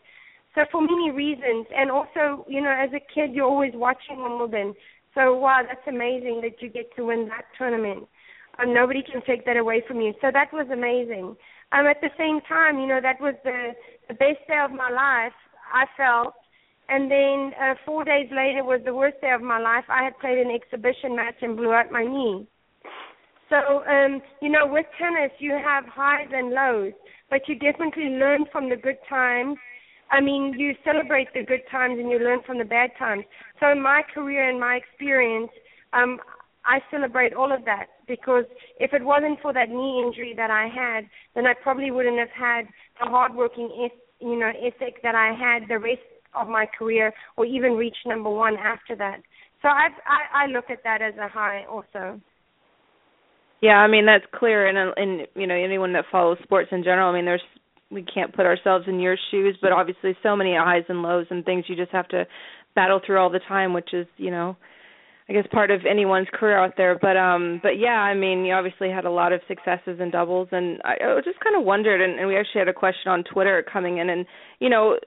so 0.54 0.62
for 0.72 0.80
many 0.80 1.10
reasons, 1.10 1.66
and 1.74 1.90
also, 1.90 2.44
you 2.48 2.60
know, 2.60 2.70
as 2.70 2.90
a 2.90 3.00
kid, 3.14 3.32
you're 3.32 3.46
always 3.46 3.72
watching 3.74 4.22
Wimbledon. 4.22 4.74
So 5.14 5.36
wow, 5.36 5.62
that's 5.66 5.86
amazing 5.86 6.40
that 6.42 6.60
you 6.60 6.68
get 6.68 6.94
to 6.96 7.06
win 7.06 7.28
that 7.28 7.44
tournament. 7.56 8.08
Um, 8.58 8.74
nobody 8.74 9.02
can 9.02 9.22
take 9.26 9.46
that 9.46 9.56
away 9.56 9.82
from 9.86 10.00
you. 10.00 10.12
So 10.20 10.28
that 10.32 10.52
was 10.52 10.66
amazing. 10.72 11.36
Um, 11.72 11.86
at 11.86 12.00
the 12.00 12.10
same 12.18 12.40
time, 12.48 12.78
you 12.78 12.86
know, 12.86 13.00
that 13.00 13.20
was 13.20 13.34
the 13.44 13.74
the 14.08 14.14
best 14.14 14.42
day 14.48 14.58
of 14.62 14.72
my 14.72 14.90
life. 14.90 15.34
I 15.72 15.86
felt, 15.96 16.34
and 16.88 17.08
then 17.08 17.52
uh, 17.54 17.74
four 17.86 18.04
days 18.04 18.28
later 18.32 18.64
was 18.64 18.80
the 18.84 18.94
worst 18.94 19.20
day 19.20 19.30
of 19.30 19.42
my 19.42 19.60
life. 19.60 19.84
I 19.88 20.02
had 20.02 20.18
played 20.18 20.38
an 20.38 20.50
exhibition 20.50 21.14
match 21.14 21.36
and 21.42 21.56
blew 21.56 21.72
out 21.72 21.92
my 21.92 22.04
knee. 22.04 22.48
So, 23.50 23.84
um, 23.86 24.20
you 24.42 24.48
know, 24.48 24.66
with 24.66 24.86
tennis, 24.98 25.30
you 25.38 25.52
have 25.52 25.84
highs 25.86 26.28
and 26.32 26.50
lows, 26.50 26.92
but 27.30 27.42
you 27.48 27.54
definitely 27.56 28.18
learn 28.18 28.46
from 28.52 28.68
the 28.68 28.76
good 28.76 28.98
times 29.08 29.58
I 30.10 30.20
mean, 30.20 30.54
you 30.58 30.74
celebrate 30.84 31.28
the 31.34 31.44
good 31.44 31.62
times 31.70 31.98
and 31.98 32.10
you 32.10 32.18
learn 32.18 32.40
from 32.46 32.58
the 32.58 32.64
bad 32.64 32.90
times. 32.98 33.24
So 33.60 33.70
in 33.70 33.80
my 33.80 34.02
career 34.12 34.48
and 34.48 34.58
my 34.58 34.74
experience, 34.74 35.50
um, 35.92 36.18
I 36.64 36.80
celebrate 36.90 37.32
all 37.32 37.52
of 37.52 37.64
that 37.64 37.86
because 38.06 38.44
if 38.78 38.92
it 38.92 39.04
wasn't 39.04 39.40
for 39.40 39.52
that 39.52 39.68
knee 39.68 40.02
injury 40.04 40.34
that 40.36 40.50
I 40.50 40.68
had, 40.68 41.08
then 41.34 41.46
I 41.46 41.54
probably 41.62 41.90
wouldn't 41.90 42.18
have 42.18 42.28
had 42.36 42.66
the 43.00 43.08
hardworking, 43.08 43.88
you 44.20 44.38
know, 44.38 44.50
ethic 44.50 45.02
that 45.02 45.14
I 45.14 45.32
had 45.32 45.68
the 45.68 45.78
rest 45.78 46.00
of 46.34 46.48
my 46.48 46.66
career, 46.78 47.12
or 47.36 47.44
even 47.44 47.72
reach 47.72 47.96
number 48.06 48.30
one 48.30 48.56
after 48.56 48.94
that. 48.96 49.20
So 49.62 49.68
I 49.68 49.88
I, 50.06 50.44
I 50.44 50.46
look 50.46 50.70
at 50.70 50.84
that 50.84 51.02
as 51.02 51.14
a 51.16 51.28
high 51.28 51.64
also. 51.68 52.20
Yeah, 53.60 53.76
I 53.76 53.88
mean 53.88 54.06
that's 54.06 54.24
clear, 54.34 54.66
and 54.68 54.94
and 54.96 55.26
you 55.34 55.46
know 55.46 55.54
anyone 55.54 55.92
that 55.94 56.04
follows 56.10 56.38
sports 56.42 56.68
in 56.72 56.84
general. 56.84 57.10
I 57.10 57.14
mean, 57.14 57.24
there's 57.24 57.42
we 57.90 58.02
can't 58.02 58.34
put 58.34 58.46
ourselves 58.46 58.86
in 58.88 59.00
your 59.00 59.16
shoes, 59.30 59.56
but 59.60 59.72
obviously 59.72 60.16
so 60.22 60.36
many 60.36 60.54
highs 60.56 60.84
and 60.88 61.02
lows 61.02 61.26
and 61.30 61.44
things 61.44 61.64
you 61.68 61.76
just 61.76 61.92
have 61.92 62.08
to 62.08 62.26
battle 62.74 63.00
through 63.04 63.18
all 63.18 63.30
the 63.30 63.40
time, 63.48 63.72
which 63.72 63.92
is, 63.92 64.06
you 64.16 64.30
know, 64.30 64.56
I 65.28 65.32
guess 65.32 65.46
part 65.52 65.70
of 65.70 65.82
anyone's 65.88 66.28
career 66.32 66.58
out 66.58 66.74
there. 66.76 66.98
But 67.00 67.16
um 67.16 67.60
but 67.62 67.78
yeah, 67.78 68.00
I 68.00 68.14
mean, 68.14 68.44
you 68.44 68.54
obviously 68.54 68.90
had 68.90 69.04
a 69.04 69.10
lot 69.10 69.32
of 69.32 69.40
successes 69.48 69.98
and 70.00 70.12
doubles 70.12 70.48
and 70.52 70.80
I, 70.84 70.94
I 71.04 71.20
just 71.24 71.40
kind 71.40 71.56
of 71.56 71.64
wondered 71.64 72.00
and, 72.00 72.18
and 72.18 72.28
we 72.28 72.36
actually 72.36 72.60
had 72.60 72.68
a 72.68 72.72
question 72.72 73.10
on 73.10 73.24
Twitter 73.24 73.64
coming 73.70 73.98
in 73.98 74.08
and 74.08 74.24
you 74.60 74.68
know, 74.68 74.98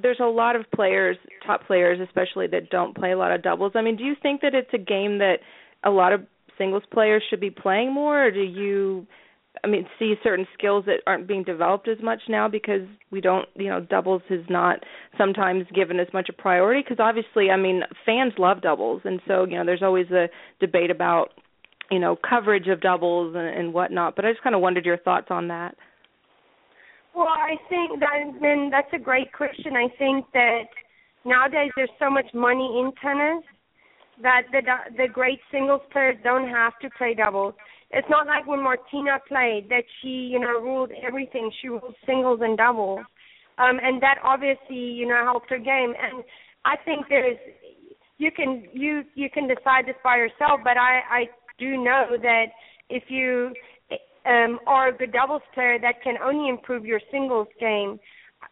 there's 0.00 0.20
a 0.20 0.26
lot 0.26 0.56
of 0.56 0.70
players, 0.74 1.16
top 1.46 1.66
players 1.66 2.00
especially 2.00 2.46
that 2.48 2.70
don't 2.70 2.94
play 2.94 3.12
a 3.12 3.18
lot 3.18 3.32
of 3.32 3.42
doubles. 3.42 3.72
I 3.74 3.82
mean, 3.82 3.96
do 3.96 4.04
you 4.04 4.14
think 4.22 4.42
that 4.42 4.54
it's 4.54 4.72
a 4.74 4.78
game 4.78 5.18
that 5.18 5.36
a 5.84 5.90
lot 5.90 6.12
of 6.12 6.20
singles 6.58 6.82
players 6.92 7.22
should 7.28 7.40
be 7.40 7.50
playing 7.50 7.92
more 7.92 8.26
or 8.26 8.30
do 8.30 8.40
you 8.40 9.06
I 9.66 9.68
mean, 9.68 9.84
see 9.98 10.14
certain 10.22 10.46
skills 10.56 10.84
that 10.86 11.00
aren't 11.08 11.26
being 11.26 11.42
developed 11.42 11.88
as 11.88 11.98
much 12.00 12.20
now 12.28 12.46
because 12.46 12.82
we 13.10 13.20
don't, 13.20 13.48
you 13.56 13.68
know, 13.68 13.80
doubles 13.80 14.22
is 14.30 14.44
not 14.48 14.78
sometimes 15.18 15.64
given 15.74 15.98
as 15.98 16.06
much 16.14 16.28
a 16.28 16.32
priority 16.32 16.82
because 16.82 17.00
obviously, 17.00 17.50
I 17.50 17.56
mean, 17.56 17.82
fans 18.04 18.34
love 18.38 18.62
doubles, 18.62 19.02
and 19.04 19.20
so 19.26 19.44
you 19.44 19.56
know, 19.56 19.66
there's 19.66 19.82
always 19.82 20.08
a 20.12 20.28
debate 20.60 20.92
about, 20.92 21.30
you 21.90 21.98
know, 21.98 22.16
coverage 22.16 22.68
of 22.68 22.80
doubles 22.80 23.34
and, 23.34 23.48
and 23.48 23.74
whatnot. 23.74 24.14
But 24.14 24.24
I 24.24 24.30
just 24.30 24.44
kind 24.44 24.54
of 24.54 24.62
wondered 24.62 24.86
your 24.86 24.98
thoughts 24.98 25.26
on 25.30 25.48
that. 25.48 25.74
Well, 27.12 27.26
I 27.26 27.56
think 27.68 27.98
that 27.98 28.38
then 28.40 28.70
that's 28.70 28.92
a 28.92 29.02
great 29.02 29.32
question. 29.32 29.74
I 29.74 29.88
think 29.98 30.26
that 30.32 30.68
nowadays 31.24 31.72
there's 31.74 31.90
so 31.98 32.08
much 32.08 32.26
money 32.34 32.78
in 32.78 32.92
tennis 33.02 33.42
that 34.22 34.42
the 34.52 34.62
the 34.96 35.08
great 35.12 35.40
singles 35.50 35.80
players 35.90 36.16
don't 36.22 36.48
have 36.48 36.78
to 36.82 36.90
play 36.96 37.14
doubles 37.14 37.54
it's 37.90 38.08
not 38.10 38.26
like 38.26 38.46
when 38.46 38.62
Martina 38.62 39.18
played 39.28 39.68
that 39.70 39.84
she, 40.00 40.08
you 40.08 40.40
know, 40.40 40.60
ruled 40.60 40.90
everything. 41.06 41.50
She 41.60 41.68
ruled 41.68 41.94
singles 42.04 42.40
and 42.42 42.56
doubles. 42.56 43.00
Um, 43.58 43.78
and 43.82 44.02
that 44.02 44.18
obviously, 44.22 44.76
you 44.76 45.06
know, 45.06 45.22
helped 45.24 45.50
her 45.50 45.58
game. 45.58 45.94
And 46.00 46.24
I 46.64 46.76
think 46.84 47.06
there's 47.08 47.38
you 48.18 48.30
can 48.30 48.64
you 48.72 49.02
you 49.14 49.30
can 49.30 49.46
decide 49.46 49.86
this 49.86 49.96
by 50.02 50.16
yourself, 50.16 50.60
but 50.64 50.76
I 50.76 51.00
I 51.10 51.24
do 51.58 51.82
know 51.82 52.16
that 52.20 52.46
if 52.90 53.04
you 53.08 53.52
um 54.26 54.58
are 54.66 54.88
a 54.88 54.96
good 54.96 55.12
doubles 55.12 55.42
player 55.54 55.78
that 55.80 56.02
can 56.02 56.16
only 56.22 56.48
improve 56.48 56.84
your 56.84 57.00
singles 57.10 57.48
game. 57.60 57.98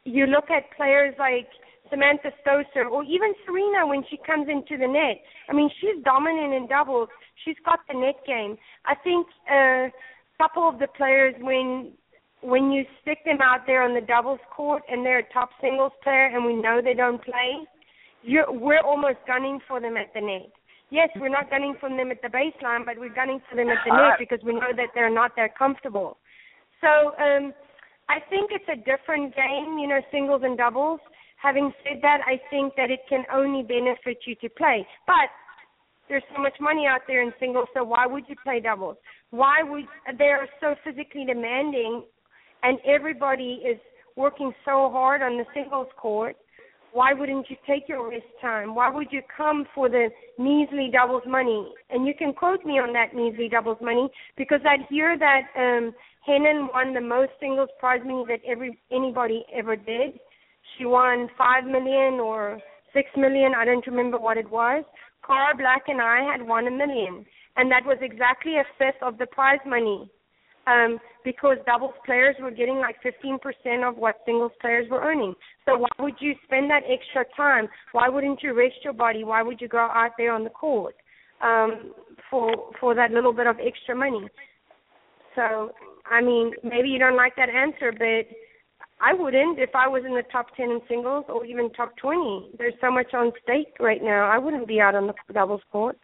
You 0.05 0.27
look 0.27 0.51
at 0.51 0.71
players 0.77 1.15
like 1.19 1.49
Samantha 1.91 2.31
Stosur 2.45 2.91
or 2.91 3.05
even 3.05 3.35
Serena 3.45 3.87
when 3.87 4.05
she 4.11 4.19
comes 4.27 4.49
into 4.49 4.77
the 4.77 4.91
net. 4.91 5.21
I 5.49 5.53
mean, 5.53 5.71
she's 5.81 6.03
dominant 6.05 6.55
in 6.55 6.67
doubles. 6.67 7.09
She's 7.45 7.57
got 7.65 7.81
the 7.89 7.99
net 7.99 8.17
game. 8.27 8.57
I 8.87 8.95
think 8.95 9.27
a 9.51 9.89
couple 10.39 10.69
of 10.69 10.79
the 10.79 10.89
players 10.97 11.35
when 11.41 11.93
when 12.43 12.71
you 12.71 12.85
stick 13.01 13.25
them 13.25 13.39
out 13.41 13.61
there 13.67 13.83
on 13.83 13.95
the 13.95 14.03
doubles 14.03 14.41
court 14.55 14.83
and 14.91 15.05
they're 15.05 15.21
a 15.21 15.33
top 15.33 15.49
singles 15.63 15.93
player 16.03 16.27
and 16.27 16.45
we 16.45 16.55
know 16.55 16.81
they 16.85 16.93
don't 16.93 17.25
play, 17.25 17.65
you're, 18.23 18.53
we're 18.53 18.85
almost 18.85 19.17
gunning 19.27 19.59
for 19.67 19.81
them 19.81 19.97
at 19.97 20.13
the 20.13 20.21
net. 20.21 20.53
Yes, 20.91 21.09
we're 21.17 21.31
not 21.31 21.49
gunning 21.49 21.75
for 21.81 21.89
them 21.89 22.11
at 22.11 22.21
the 22.21 22.29
baseline, 22.29 22.85
but 22.85 22.99
we're 22.99 23.15
gunning 23.15 23.41
for 23.49 23.57
them 23.57 23.69
at 23.71 23.79
the 23.87 23.97
net 23.97 24.19
because 24.19 24.41
we 24.45 24.53
know 24.53 24.77
that 24.77 24.89
they're 24.95 25.13
not 25.13 25.33
that 25.37 25.57
comfortable. 25.57 26.19
So 26.83 27.17
um, 27.17 27.55
I 28.09 28.21
think 28.29 28.51
it's 28.53 28.69
a 28.69 28.77
different 28.77 29.35
game, 29.35 29.79
you 29.81 29.89
know, 29.89 30.01
singles 30.13 30.43
and 30.45 30.57
doubles. 30.59 31.01
Having 31.41 31.73
said 31.83 32.01
that, 32.03 32.21
I 32.27 32.41
think 32.51 32.75
that 32.77 32.91
it 32.91 33.01
can 33.09 33.25
only 33.33 33.63
benefit 33.63 34.19
you 34.27 34.35
to 34.37 34.49
play. 34.51 34.87
But 35.07 35.33
there's 36.09 36.23
so 36.35 36.43
much 36.43 36.55
money 36.61 36.87
out 36.87 37.01
there 37.07 37.23
in 37.23 37.33
singles, 37.41 37.69
so 37.75 37.85
why 37.85 38.07
would 38.07 38.25
you 38.29 38.37
play 38.43 38.61
doubles? 38.61 38.97
Why 39.31 39.63
would 39.63 39.85
they 40.19 40.27
are 40.27 40.49
so 40.61 40.75
physically 40.85 41.25
demanding, 41.27 42.05
and 42.63 42.79
everybody 42.87 43.63
is 43.67 43.79
working 44.17 44.53
so 44.65 44.91
hard 44.93 45.23
on 45.23 45.39
the 45.39 45.45
singles 45.55 45.89
court? 45.97 46.37
Why 46.93 47.13
wouldn't 47.13 47.51
you 47.51 47.57
take 47.67 47.89
your 47.89 48.09
rest 48.09 48.23
time? 48.41 48.75
Why 48.75 48.89
would 48.89 49.09
you 49.11 49.21
come 49.37 49.67
for 49.75 49.89
the 49.89 50.11
measly 50.39 50.91
doubles 50.93 51.25
money? 51.27 51.73
And 51.91 52.07
you 52.07 52.15
can 52.17 52.33
quote 52.33 52.65
me 52.65 52.75
on 52.75 52.93
that 52.93 53.15
measly 53.15 53.49
doubles 53.49 53.79
money 53.83 54.09
because 54.37 54.61
I 54.65 54.77
hear 54.89 55.19
that 55.19 55.43
um 55.57 55.93
Henin 56.29 56.73
won 56.73 56.95
the 56.95 57.01
most 57.01 57.33
singles 57.41 57.69
prize 57.81 58.01
money 58.05 58.25
that 58.29 58.41
every 58.49 58.79
anybody 58.93 59.45
ever 59.53 59.75
did. 59.75 60.21
She 60.79 60.87
won 60.87 61.29
five 61.37 61.65
million 61.65 62.21
or 62.21 62.61
six 62.95 63.11
million, 63.17 63.53
I 63.57 63.65
don't 63.65 63.87
remember 63.87 64.19
what 64.19 64.37
it 64.37 64.49
was. 64.49 64.85
Cara 65.27 65.57
Black 65.57 65.85
and 65.89 66.01
I 66.01 66.21
had 66.31 66.47
won 66.47 66.67
a 66.67 66.71
million, 66.71 67.25
and 67.57 67.71
that 67.71 67.85
was 67.85 67.99
exactly 68.01 68.57
a 68.57 68.65
fifth 68.79 69.03
of 69.03 69.19
the 69.19 69.27
prize 69.27 69.61
money. 69.67 70.11
Um, 70.67 70.99
because 71.27 71.59
doubles 71.67 71.93
players 72.07 72.37
were 72.41 72.51
getting 72.51 72.79
like 72.79 72.97
15% 73.05 73.87
of 73.87 73.99
what 73.99 74.21
singles 74.25 74.53
players 74.63 74.89
were 74.91 75.03
earning. 75.03 75.35
So 75.67 75.77
why 75.77 75.91
would 75.99 76.15
you 76.21 76.35
spend 76.45 76.71
that 76.71 76.85
extra 76.89 77.27
time? 77.37 77.69
Why 77.93 78.09
wouldn't 78.09 78.43
you 78.43 78.55
rest 78.55 78.77
your 78.83 78.95
body? 78.95 79.25
Why 79.25 79.43
would 79.43 79.61
you 79.61 79.69
go 79.69 79.79
out 79.79 80.13
there 80.17 80.33
on 80.33 80.43
the 80.43 80.49
court 80.49 80.95
um, 81.43 81.93
for 82.31 82.51
for 82.81 82.95
that 82.95 83.11
little 83.11 83.35
bit 83.35 83.47
of 83.47 83.57
extra 83.61 83.95
money? 83.95 84.27
So 85.35 85.73
I 86.11 86.23
mean, 86.23 86.53
maybe 86.63 86.89
you 86.89 86.99
don't 86.99 87.17
like 87.17 87.37
that 87.37 87.51
answer, 87.51 87.93
but 87.93 88.27
I 89.01 89.13
wouldn't 89.13 89.59
if 89.59 89.71
I 89.75 89.89
was 89.89 90.05
in 90.07 90.15
the 90.15 90.23
top 90.31 90.55
10 90.57 90.71
in 90.71 90.81
singles 90.89 91.25
or 91.29 91.45
even 91.45 91.71
top 91.73 91.97
20. 91.97 92.53
There's 92.59 92.75
so 92.81 92.91
much 92.91 93.13
on 93.13 93.33
stake 93.43 93.75
right 93.81 94.03
now. 94.03 94.31
I 94.31 94.39
wouldn't 94.39 94.69
be 94.69 94.81
out 94.81 94.95
on 94.95 95.07
the 95.07 95.15
doubles 95.33 95.63
court. 95.71 95.99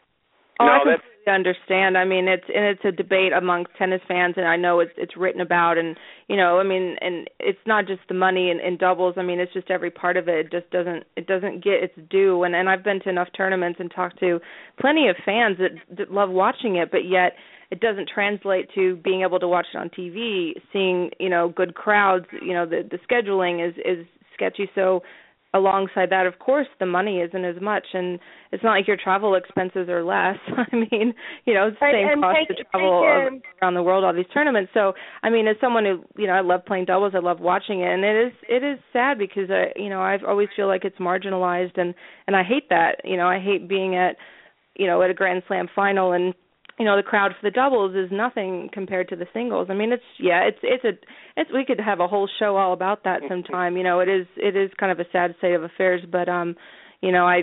Oh, 0.60 0.66
no, 0.66 0.72
I 0.72 0.96
completely 0.96 1.32
understand. 1.32 1.96
I 1.96 2.04
mean, 2.04 2.28
it's 2.28 2.44
and 2.54 2.66
it's 2.66 2.84
a 2.84 2.92
debate 2.92 3.32
amongst 3.32 3.72
tennis 3.78 4.02
fans, 4.06 4.34
and 4.36 4.46
I 4.46 4.56
know 4.56 4.80
it's 4.80 4.92
it's 4.98 5.16
written 5.16 5.40
about, 5.40 5.78
and 5.78 5.96
you 6.28 6.36
know, 6.36 6.60
I 6.60 6.64
mean, 6.64 6.96
and 7.00 7.30
it's 7.38 7.58
not 7.66 7.86
just 7.86 8.02
the 8.08 8.14
money 8.14 8.50
in, 8.50 8.60
in 8.60 8.76
doubles. 8.76 9.14
I 9.16 9.22
mean, 9.22 9.40
it's 9.40 9.54
just 9.54 9.70
every 9.70 9.90
part 9.90 10.18
of 10.18 10.28
it. 10.28 10.46
It 10.46 10.52
just 10.52 10.70
doesn't 10.70 11.04
it 11.16 11.26
doesn't 11.26 11.64
get 11.64 11.82
its 11.82 11.94
due. 12.10 12.42
And 12.42 12.54
and 12.54 12.68
I've 12.68 12.84
been 12.84 13.00
to 13.04 13.08
enough 13.08 13.28
tournaments 13.34 13.80
and 13.80 13.90
talked 13.90 14.20
to 14.20 14.38
plenty 14.78 15.08
of 15.08 15.16
fans 15.24 15.56
that, 15.58 15.96
that 15.96 16.12
love 16.12 16.28
watching 16.28 16.76
it, 16.76 16.90
but 16.90 17.08
yet 17.08 17.32
it 17.70 17.80
doesn't 17.80 18.08
translate 18.12 18.68
to 18.74 18.96
being 18.96 19.22
able 19.22 19.38
to 19.38 19.48
watch 19.48 19.66
it 19.72 19.76
on 19.76 19.90
TV, 19.90 20.52
seeing 20.72 21.10
you 21.18 21.28
know 21.28 21.52
good 21.54 21.74
crowds. 21.74 22.26
You 22.42 22.54
know 22.54 22.66
the 22.66 22.88
the 22.90 22.98
scheduling 23.08 23.66
is 23.66 23.74
is 23.78 24.06
sketchy. 24.34 24.70
So 24.74 25.02
alongside 25.52 26.10
that, 26.10 26.26
of 26.26 26.38
course, 26.38 26.66
the 26.78 26.86
money 26.86 27.18
isn't 27.18 27.44
as 27.44 27.60
much, 27.60 27.84
and 27.92 28.18
it's 28.52 28.62
not 28.62 28.72
like 28.72 28.86
your 28.86 28.96
travel 28.96 29.34
expenses 29.34 29.88
are 29.88 30.04
less. 30.04 30.36
I 30.56 30.74
mean, 30.74 31.12
you 31.44 31.54
know, 31.54 31.68
it's 31.68 31.78
the 31.80 31.90
same 31.92 32.08
and 32.08 32.22
cost 32.22 32.38
take, 32.48 32.56
to 32.56 32.64
travel 32.64 33.30
take, 33.30 33.44
around 33.60 33.74
the 33.74 33.82
world 33.82 34.04
all 34.04 34.14
these 34.14 34.26
tournaments. 34.32 34.70
So, 34.74 34.92
I 35.22 35.30
mean, 35.30 35.48
as 35.48 35.56
someone 35.60 35.84
who, 35.84 36.04
you 36.16 36.26
know, 36.26 36.34
I 36.34 36.40
love 36.40 36.64
playing 36.64 36.84
doubles, 36.84 37.12
I 37.14 37.18
love 37.18 37.40
watching 37.40 37.80
it, 37.80 37.92
and 37.92 38.04
it 38.04 38.26
is 38.26 38.32
it 38.48 38.62
is 38.62 38.78
sad 38.92 39.18
because 39.18 39.50
I, 39.50 39.72
you 39.76 39.88
know, 39.88 40.00
I 40.00 40.18
always 40.26 40.48
feel 40.54 40.68
like 40.68 40.84
it's 40.84 40.98
marginalized, 40.98 41.78
and 41.78 41.94
and 42.26 42.36
I 42.36 42.42
hate 42.42 42.68
that. 42.70 43.02
You 43.04 43.16
know, 43.16 43.26
I 43.26 43.40
hate 43.40 43.68
being 43.68 43.96
at, 43.96 44.16
you 44.76 44.86
know, 44.86 45.02
at 45.02 45.10
a 45.10 45.14
Grand 45.14 45.42
Slam 45.48 45.68
final 45.74 46.12
and 46.12 46.34
you 46.80 46.86
know 46.86 46.96
the 46.96 47.02
crowd 47.02 47.32
for 47.38 47.46
the 47.46 47.50
doubles 47.50 47.94
is 47.94 48.08
nothing 48.10 48.70
compared 48.72 49.10
to 49.10 49.16
the 49.16 49.26
singles. 49.34 49.68
I 49.70 49.74
mean, 49.74 49.92
it's 49.92 50.02
yeah, 50.18 50.48
it's 50.48 50.58
it's 50.62 50.82
a 50.82 50.98
it's 51.38 51.50
we 51.52 51.66
could 51.66 51.78
have 51.78 52.00
a 52.00 52.08
whole 52.08 52.26
show 52.38 52.56
all 52.56 52.72
about 52.72 53.04
that 53.04 53.20
sometime. 53.28 53.76
you 53.76 53.84
know, 53.84 54.00
it 54.00 54.08
is 54.08 54.26
it 54.38 54.56
is 54.56 54.70
kind 54.80 54.90
of 54.90 54.98
a 54.98 55.04
sad 55.12 55.34
state 55.36 55.52
of 55.52 55.62
affairs, 55.62 56.00
but 56.10 56.26
um, 56.30 56.56
you 57.02 57.12
know, 57.12 57.26
I 57.26 57.42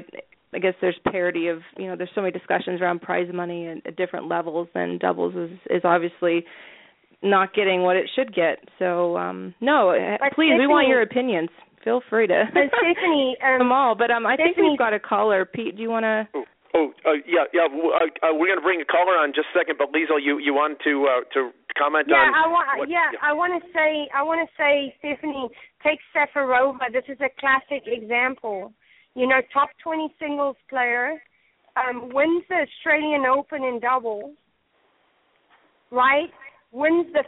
I 0.55 0.57
guess 0.57 0.73
there's 0.81 0.97
parity 1.11 1.49
of 1.49 1.59
you 1.77 1.85
know 1.85 1.95
there's 1.95 2.09
so 2.15 2.21
many 2.21 2.31
discussions 2.31 2.81
around 2.81 3.03
prize 3.03 3.27
money 3.31 3.67
and 3.67 3.85
at 3.85 3.95
different 3.95 4.27
levels, 4.27 4.69
and 4.73 4.99
doubles 4.99 5.35
is 5.35 5.59
is 5.69 5.81
obviously 5.83 6.43
not 7.21 7.53
getting 7.53 7.83
what 7.83 7.95
it 7.95 8.09
should 8.15 8.33
get. 8.33 8.57
So 8.79 9.17
um 9.17 9.53
no, 9.61 9.91
uh, 9.91 10.17
but 10.19 10.33
please, 10.33 10.49
Stephanie, 10.49 10.61
we 10.61 10.67
want 10.67 10.87
your 10.87 11.03
opinions. 11.03 11.49
Feel 11.83 12.01
free 12.09 12.25
to 12.25 12.43
Stephanie, 12.49 13.37
um, 13.45 13.59
them 13.59 13.71
all. 13.71 13.93
But 13.93 14.09
um, 14.09 14.25
I 14.25 14.33
Stephanie, 14.33 14.55
think 14.55 14.67
we've 14.71 14.79
got 14.79 14.95
a 14.95 14.99
caller. 14.99 15.45
Pete, 15.45 15.75
do 15.75 15.83
you 15.83 15.89
want 15.91 16.05
to? 16.05 16.27
Oh, 16.77 16.93
uh, 17.09 17.17
yeah, 17.25 17.49
yeah. 17.57 17.65
Uh, 17.65 18.05
uh, 18.21 18.37
we're 18.37 18.53
going 18.53 18.61
to 18.61 18.63
bring 18.63 18.81
a 18.81 18.85
caller 18.85 19.17
on 19.17 19.33
just 19.33 19.49
a 19.49 19.57
second, 19.57 19.81
but 19.81 19.89
Liezel, 19.89 20.21
you 20.21 20.37
you 20.37 20.53
want 20.53 20.77
to 20.85 21.09
uh, 21.09 21.25
to 21.33 21.49
comment 21.73 22.05
yeah, 22.05 22.29
on? 22.29 22.37
I 22.37 22.45
want. 22.45 22.67
What, 22.77 22.89
yeah, 22.89 23.09
yeah, 23.13 23.25
I 23.25 23.33
want 23.33 23.57
to 23.57 23.63
say. 23.73 24.05
I 24.13 24.21
want 24.21 24.45
to 24.45 24.49
say, 24.53 24.93
Stephanie, 25.01 25.49
take 25.81 25.97
Safarova. 26.13 26.93
This 26.93 27.09
is 27.09 27.17
a 27.17 27.33
classic 27.41 27.89
example. 27.89 28.73
You 29.15 29.25
know, 29.25 29.41
top 29.51 29.69
20 29.81 30.13
singles 30.21 30.55
player, 30.69 31.17
um, 31.73 32.13
wins 32.13 32.43
the 32.47 32.69
Australian 32.69 33.25
Open 33.25 33.63
in 33.63 33.79
doubles, 33.79 34.37
right? 35.89 36.29
Wins 36.71 37.07
the. 37.09 37.25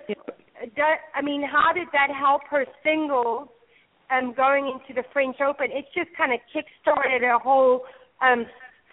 I 1.16 1.22
mean, 1.24 1.41
how 1.41 1.74
did 1.74 1.88
that 1.93 2.14
help 2.14 2.41
her 2.52 2.66
singles? 2.84 3.50
Um, 4.12 4.34
going 4.34 4.66
into 4.66 5.00
the 5.00 5.06
French 5.14 5.38
Open, 5.39 5.68
it 5.70 5.86
just 5.93 6.10
kind 6.18 6.34
of 6.34 6.39
kick-started 6.52 7.22
a 7.22 7.38
whole 7.38 7.86
um, 8.26 8.47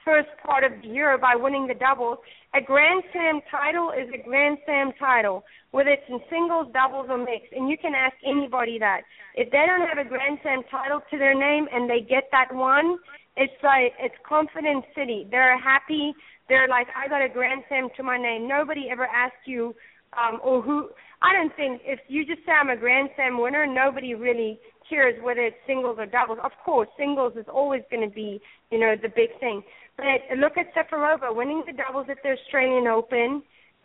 first 0.06 0.30
part 0.46 0.62
of 0.62 0.70
the 0.80 0.88
year 0.88 1.18
by 1.18 1.34
winning 1.34 1.66
the 1.66 1.74
doubles. 1.74 2.18
A 2.54 2.62
Grand 2.62 3.02
Slam 3.12 3.42
title 3.50 3.90
is 3.90 4.08
a 4.14 4.22
Grand 4.22 4.56
Slam 4.64 4.92
title, 4.98 5.42
whether 5.72 5.90
it's 5.90 6.08
in 6.08 6.20
singles, 6.30 6.72
doubles, 6.72 7.06
or 7.10 7.18
mixed. 7.18 7.52
And 7.52 7.68
you 7.68 7.76
can 7.76 7.92
ask 7.92 8.14
anybody 8.24 8.78
that. 8.78 9.02
If 9.34 9.50
they 9.50 9.66
don't 9.66 9.86
have 9.86 9.98
a 9.98 10.08
Grand 10.08 10.38
Slam 10.40 10.62
title 10.70 11.02
to 11.10 11.18
their 11.18 11.34
name 11.34 11.66
and 11.74 11.90
they 11.90 12.00
get 12.00 12.30
that 12.30 12.54
one, 12.54 12.96
it's 13.36 13.58
like 13.62 13.92
it's 13.98 14.14
confidence 14.26 14.86
city. 14.94 15.26
They're 15.28 15.60
happy. 15.60 16.14
They're 16.48 16.68
like, 16.68 16.86
I 16.96 17.08
got 17.08 17.20
a 17.20 17.28
Grand 17.28 17.64
Slam 17.68 17.88
to 17.96 18.02
my 18.02 18.16
name. 18.16 18.48
Nobody 18.48 18.88
ever 18.90 19.04
asked 19.04 19.44
you, 19.44 19.74
um, 20.16 20.38
or 20.42 20.62
who. 20.62 20.88
I 21.20 21.32
don't 21.34 21.54
think 21.56 21.82
if 21.84 21.98
you 22.08 22.24
just 22.24 22.46
say 22.46 22.52
I'm 22.52 22.70
a 22.70 22.76
Grand 22.76 23.10
Slam 23.16 23.40
winner, 23.40 23.66
nobody 23.66 24.14
really 24.14 24.60
cares 24.88 25.14
whether 25.22 25.40
it's 25.40 25.56
singles 25.66 25.96
or 25.98 26.06
doubles. 26.06 26.38
Of 26.42 26.52
course, 26.64 26.88
singles 26.98 27.34
is 27.36 27.46
always 27.52 27.82
going 27.90 28.08
to 28.08 28.14
be, 28.14 28.40
you 28.70 28.78
know, 28.78 28.94
the 29.00 29.08
big 29.08 29.38
thing. 29.40 29.62
But 29.96 30.36
look 30.38 30.52
at 30.56 30.74
Safarova 30.74 31.34
winning 31.34 31.62
the 31.66 31.72
doubles 31.72 32.06
at 32.10 32.18
the 32.22 32.30
Australian 32.30 32.86
Open, 32.86 33.42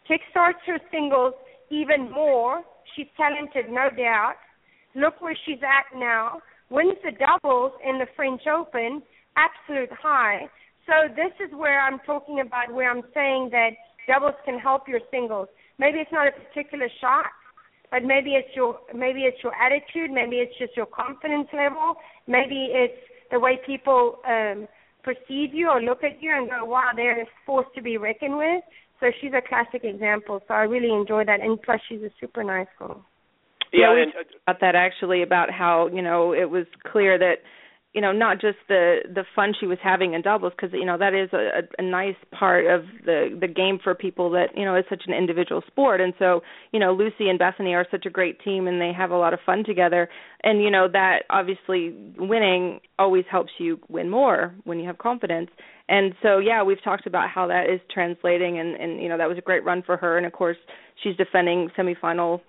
kickstarts 0.10 0.62
her 0.68 0.80
singles 0.92 1.34
even 1.70 2.12
more. 2.12 2.62
She's 2.96 3.08
talented, 3.16 3.70
no 3.70 3.90
doubt. 3.96 4.36
Look 4.96 5.22
where 5.22 5.38
she's 5.46 5.64
at 5.64 5.98
now. 5.98 6.42
Wins 6.70 6.98
the 7.04 7.12
doubles 7.12 7.74
in 7.88 8.00
the 8.00 8.08
French 8.16 8.42
Open, 8.48 9.02
absolute 9.36 9.92
high. 9.92 10.50
So 10.86 11.14
this 11.16 11.32
is 11.46 11.54
where 11.56 11.80
I'm 11.82 12.00
talking 12.06 12.40
about 12.40 12.74
where 12.74 12.90
I'm 12.90 13.04
saying 13.14 13.50
that 13.52 13.72
doubles 14.08 14.36
can 14.46 14.60
help 14.60 14.88
your 14.88 15.00
singles. 15.12 15.48
Maybe 15.80 16.00
it's 16.00 16.12
not 16.12 16.28
a 16.28 16.32
particular 16.32 16.88
shot, 17.00 17.26
but 17.92 18.04
maybe 18.04 18.32
it's 18.32 18.56
your 18.56 18.80
maybe 18.96 19.22
it's 19.22 19.44
your 19.44 19.54
attitude, 19.54 20.10
maybe 20.10 20.38
it's 20.38 20.58
just 20.58 20.76
your 20.76 20.88
confidence 20.88 21.48
level, 21.54 21.96
maybe 22.28 22.70
it's 22.72 22.98
the 23.30 23.40
way 23.40 23.60
people 23.66 24.20
um 24.28 24.68
perceive 25.04 25.54
you 25.54 25.70
or 25.70 25.82
look 25.82 26.04
at 26.04 26.22
you 26.22 26.32
and 26.34 26.50
go, 26.50 26.64
wow, 26.64 26.92
they're 26.96 27.24
a 27.24 27.26
force 27.46 27.66
to 27.76 27.82
be 27.82 27.98
reckoned 27.98 28.38
with. 28.38 28.64
So 29.00 29.08
she's 29.20 29.32
a 29.34 29.42
classic 29.48 29.84
example. 29.84 30.42
So 30.48 30.54
I 30.54 30.62
really 30.62 30.94
enjoy 30.94 31.26
that, 31.26 31.42
and 31.42 31.62
plus 31.62 31.80
she's 31.90 32.02
a 32.02 32.12
super 32.20 32.44
nice 32.44 32.68
girl. 32.78 33.04
Yeah, 33.74 33.94
yeah 33.94 34.04
and, 34.04 34.14
we 34.16 34.36
about 34.48 34.62
that 34.62 34.76
actually 34.76 35.24
about 35.24 35.50
how 35.52 35.90
you 35.92 36.02
know 36.02 36.34
it 36.34 36.50
was 36.50 36.66
clear 36.92 37.18
that 37.18 37.38
you 37.94 38.00
know 38.00 38.12
not 38.12 38.40
just 38.40 38.58
the 38.70 39.00
the 39.14 39.26
fun 39.36 39.54
she 39.60 39.68
was 39.68 39.78
having 39.84 40.14
in 40.14 40.22
doubles 40.22 40.54
because 40.56 40.72
you 40.74 40.86
know 40.86 40.98
that 40.98 41.14
is 41.14 41.30
a, 41.34 41.62
a 41.78 41.82
nice 41.82 42.16
part 42.32 42.66
of 42.66 42.86
the 43.06 43.38
the 43.40 43.48
game 43.48 43.80
for 43.84 43.94
people 43.94 44.30
that 44.32 44.48
you 44.56 44.64
know 44.64 44.76
it's 44.76 44.88
such 44.90 45.04
an 45.08 45.14
individual 45.14 45.62
sport. 45.68 46.00
And 46.00 46.14
so 46.18 46.42
you 46.72 46.80
know 46.80 46.94
Lucy 46.94 47.30
and 47.30 47.40
Bethanie 47.40 47.74
are 47.74 47.86
such 47.92 48.06
a 48.06 48.10
great 48.10 48.40
team 48.42 48.68
and 48.68 48.80
they 48.80 48.94
have 48.94 49.12
a 49.12 49.18
lot 49.18 49.34
of 49.34 49.40
fun 49.46 49.64
together. 49.66 50.08
And 50.44 50.62
you 50.62 50.72
know 50.72 50.88
that 50.92 51.24
obviously 51.30 51.94
winning 52.18 52.80
always 52.98 53.26
helps 53.30 53.52
you 53.60 53.80
win 53.90 54.10
more 54.10 54.56
when 54.64 54.80
you 54.80 54.88
have 54.88 54.98
confidence. 54.98 55.50
And 55.90 56.14
so 56.22 56.40
yeah 56.40 56.64
we've 56.64 56.84
talked 56.84 57.08
about 57.08 57.30
how 57.30 57.48
that 57.48 57.70
is 57.70 57.82
translating 57.94 58.58
and 58.58 58.76
and 58.76 59.02
you 59.02 59.10
know 59.10 59.18
that 59.18 59.28
was 59.28 59.38
a 59.38 59.42
great 59.42 59.66
run 59.66 59.84
for 59.86 59.98
her. 59.98 60.18
And 60.18 60.26
of 60.26 60.32
course 60.32 60.58
she's 61.04 61.18
defending 61.18 61.70
semifinal 61.78 62.40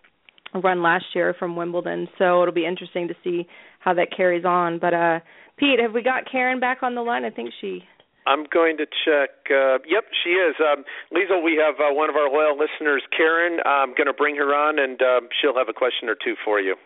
run 0.62 0.82
last 0.82 1.06
year 1.14 1.34
from 1.38 1.56
Wimbledon. 1.56 2.08
So 2.18 2.42
it'll 2.42 2.54
be 2.54 2.66
interesting 2.66 3.08
to 3.08 3.14
see 3.24 3.46
how 3.82 3.94
that 3.94 4.08
carries 4.16 4.44
on. 4.44 4.78
But 4.78 4.94
uh 4.94 5.20
Pete, 5.58 5.78
have 5.80 5.92
we 5.92 6.02
got 6.02 6.30
Karen 6.30 6.60
back 6.60 6.82
on 6.82 6.94
the 6.94 7.02
line? 7.02 7.24
I 7.24 7.30
think 7.30 7.50
she 7.60 7.84
I'm 8.26 8.46
going 8.52 8.76
to 8.78 8.86
check. 8.86 9.50
Uh, 9.50 9.82
yep, 9.82 10.06
she 10.22 10.30
is. 10.30 10.54
Um, 10.60 10.84
Liezel, 11.10 11.42
we 11.42 11.58
have 11.58 11.74
uh, 11.80 11.92
one 11.92 12.08
of 12.08 12.14
our 12.14 12.30
loyal 12.30 12.56
listeners, 12.56 13.02
Karen. 13.16 13.58
I'm 13.66 13.94
going 13.94 14.06
to 14.06 14.12
bring 14.12 14.36
her 14.36 14.54
on, 14.54 14.78
and 14.78 15.00
uh, 15.02 15.26
she'll 15.40 15.56
have 15.56 15.68
a 15.68 15.72
question 15.72 16.08
or 16.08 16.14
two 16.14 16.34
for 16.44 16.60
you. 16.60 16.76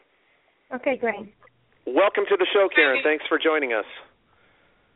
Okay, 0.75 0.97
great. 0.97 1.35
Welcome 1.87 2.25
to 2.29 2.37
the 2.39 2.47
show, 2.53 2.69
Karen. 2.75 3.01
Thanks 3.05 3.25
for 3.29 3.39
joining 3.39 3.73
us. 3.73 3.85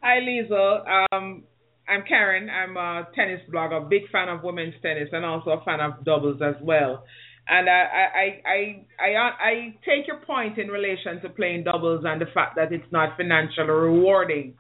Hi, 0.02 0.18
Liezel. 0.20 1.12
Um, 1.12 1.44
I'm 1.86 2.02
Karen. 2.08 2.48
I'm 2.48 2.76
a 2.76 3.06
tennis 3.14 3.40
blogger, 3.52 3.88
big 3.88 4.08
fan 4.10 4.28
of 4.28 4.42
women's 4.42 4.74
tennis, 4.80 5.08
and 5.12 5.24
also 5.24 5.50
a 5.50 5.64
fan 5.64 5.80
of 5.80 6.04
doubles 6.04 6.40
as 6.40 6.54
well. 6.62 7.04
And 7.52 7.68
I, 7.68 7.72
I, 7.72 8.42
I, 8.46 8.86
I, 9.00 9.10
I 9.18 9.74
take 9.84 10.06
your 10.06 10.18
point 10.18 10.56
in 10.56 10.68
relation 10.68 11.20
to 11.22 11.28
playing 11.28 11.64
doubles 11.64 12.04
and 12.06 12.20
the 12.20 12.26
fact 12.32 12.54
that 12.54 12.72
it's 12.72 12.90
not 12.92 13.16
financially 13.16 13.66
rewarding. 13.66 14.54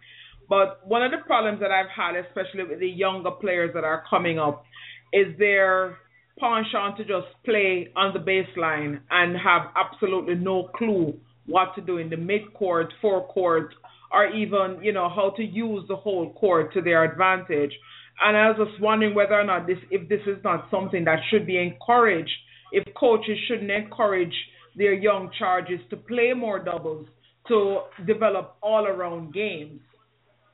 But 0.48 0.84
one 0.84 1.04
of 1.04 1.12
the 1.12 1.18
problems 1.24 1.60
that 1.60 1.70
I've 1.70 1.90
had, 1.94 2.16
especially 2.16 2.64
with 2.68 2.80
the 2.80 2.88
younger 2.88 3.30
players 3.30 3.70
that 3.74 3.84
are 3.84 4.02
coming 4.10 4.40
up, 4.40 4.64
is 5.12 5.38
their 5.38 5.98
penchant 6.40 6.96
to 6.96 7.04
just 7.04 7.28
play 7.44 7.90
on 7.94 8.12
the 8.12 8.18
baseline 8.18 8.98
and 9.08 9.36
have 9.36 9.70
absolutely 9.76 10.34
no 10.34 10.68
clue 10.76 11.14
what 11.46 11.76
to 11.76 11.80
do 11.80 11.98
in 11.98 12.10
the 12.10 12.16
mid 12.16 12.52
court, 12.54 12.92
forecourt, 13.00 13.72
or 14.12 14.26
even 14.26 14.82
you 14.82 14.92
know 14.92 15.08
how 15.08 15.30
to 15.36 15.44
use 15.44 15.84
the 15.86 15.94
whole 15.94 16.32
court 16.32 16.72
to 16.72 16.80
their 16.80 17.04
advantage. 17.04 17.72
And 18.20 18.36
I 18.36 18.50
was 18.50 18.68
just 18.68 18.82
wondering 18.82 19.14
whether 19.14 19.34
or 19.34 19.44
not 19.44 19.68
this, 19.68 19.78
if 19.92 20.08
this 20.08 20.20
is 20.26 20.42
not 20.42 20.66
something 20.72 21.04
that 21.04 21.20
should 21.30 21.46
be 21.46 21.56
encouraged 21.56 22.30
if 22.72 22.84
coaches 22.94 23.38
shouldn't 23.48 23.70
encourage 23.70 24.34
their 24.76 24.92
young 24.92 25.30
charges 25.38 25.80
to 25.90 25.96
play 25.96 26.32
more 26.34 26.58
doubles 26.58 27.06
to 27.48 27.80
develop 28.06 28.56
all 28.62 28.86
around 28.86 29.32
games? 29.34 29.80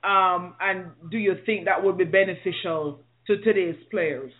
Um, 0.04 0.54
and 0.60 0.90
do 1.10 1.18
you 1.18 1.34
think 1.44 1.64
that 1.64 1.82
would 1.82 1.98
be 1.98 2.04
beneficial 2.04 3.00
to 3.26 3.38
today's 3.38 3.76
players? 3.90 4.32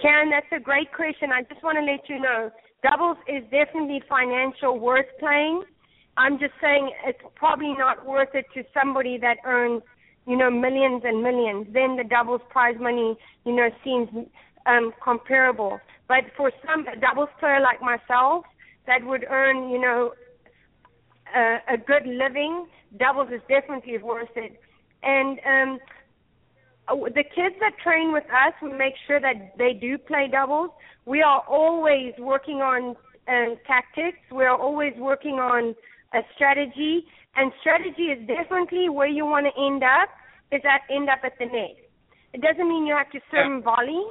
Karen, 0.00 0.30
that's 0.30 0.46
a 0.52 0.62
great 0.62 0.92
question. 0.92 1.30
I 1.32 1.42
just 1.42 1.62
want 1.62 1.78
to 1.78 1.84
let 1.84 2.08
you 2.08 2.20
know 2.20 2.50
doubles 2.82 3.18
is 3.26 3.42
definitely 3.50 4.02
financial 4.08 4.78
worth 4.78 5.06
playing. 5.18 5.62
I'm 6.16 6.38
just 6.38 6.54
saying 6.60 6.90
it's 7.06 7.18
probably 7.34 7.74
not 7.78 8.04
worth 8.06 8.30
it 8.34 8.46
to 8.54 8.62
somebody 8.74 9.18
that 9.18 9.38
earns, 9.44 9.82
you 10.26 10.36
know, 10.36 10.50
millions 10.50 11.02
and 11.04 11.22
millions. 11.22 11.66
Then 11.72 11.96
the 11.96 12.04
doubles 12.08 12.40
prize 12.50 12.76
money, 12.80 13.16
you 13.44 13.54
know, 13.54 13.68
seems 13.84 14.08
um, 14.66 14.92
comparable. 15.02 15.80
But 16.08 16.24
for 16.36 16.50
some 16.66 16.86
a 16.88 16.98
doubles 16.98 17.28
player 17.38 17.60
like 17.60 17.80
myself 17.80 18.44
that 18.86 19.04
would 19.04 19.24
earn, 19.28 19.70
you 19.70 19.80
know, 19.80 20.12
a, 21.34 21.74
a 21.74 21.76
good 21.76 22.06
living, 22.06 22.66
doubles 22.98 23.28
is 23.32 23.40
definitely 23.48 23.98
worth 23.98 24.30
it. 24.36 24.60
And 25.02 25.38
um, 25.46 25.78
the 26.88 27.22
kids 27.22 27.54
that 27.60 27.72
train 27.82 28.12
with 28.12 28.24
us, 28.24 28.54
we 28.62 28.72
make 28.72 28.94
sure 29.06 29.20
that 29.20 29.56
they 29.58 29.74
do 29.74 29.98
play 29.98 30.28
doubles. 30.30 30.70
We 31.04 31.22
are 31.22 31.42
always 31.48 32.14
working 32.18 32.56
on 32.56 32.96
um, 33.28 33.56
tactics. 33.66 34.18
We 34.32 34.44
are 34.44 34.58
always 34.58 34.94
working 34.96 35.34
on 35.34 35.74
a 36.14 36.20
strategy. 36.34 37.04
And 37.36 37.52
strategy 37.60 38.04
is 38.04 38.26
definitely 38.26 38.88
where 38.88 39.06
you 39.08 39.26
want 39.26 39.46
to 39.46 39.62
end 39.62 39.82
up, 39.82 40.08
is 40.50 40.62
that 40.64 40.80
end 40.90 41.08
up 41.08 41.20
at 41.24 41.38
the 41.38 41.46
net. 41.46 41.76
It 42.32 42.40
doesn't 42.40 42.68
mean 42.68 42.86
you 42.86 42.96
have 42.96 43.10
to 43.12 43.20
serve 43.30 43.52
yeah. 43.52 43.60
volley. 43.60 44.04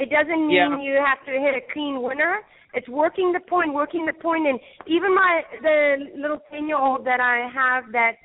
It 0.00 0.08
doesn't 0.08 0.48
mean 0.48 0.56
yeah. 0.56 0.80
you 0.80 0.96
have 0.96 1.20
to 1.26 1.32
hit 1.32 1.54
a 1.54 1.72
clean 1.72 2.00
winner. 2.00 2.40
It's 2.72 2.88
working 2.88 3.32
the 3.32 3.40
point, 3.40 3.74
working 3.74 4.06
the 4.06 4.14
point, 4.14 4.46
and 4.46 4.58
even 4.86 5.14
my 5.14 5.42
the 5.60 5.96
little 6.16 6.40
ten 6.50 6.66
year 6.66 6.78
old 6.78 7.04
that 7.04 7.20
I 7.20 7.46
have 7.52 7.92
that 7.92 8.16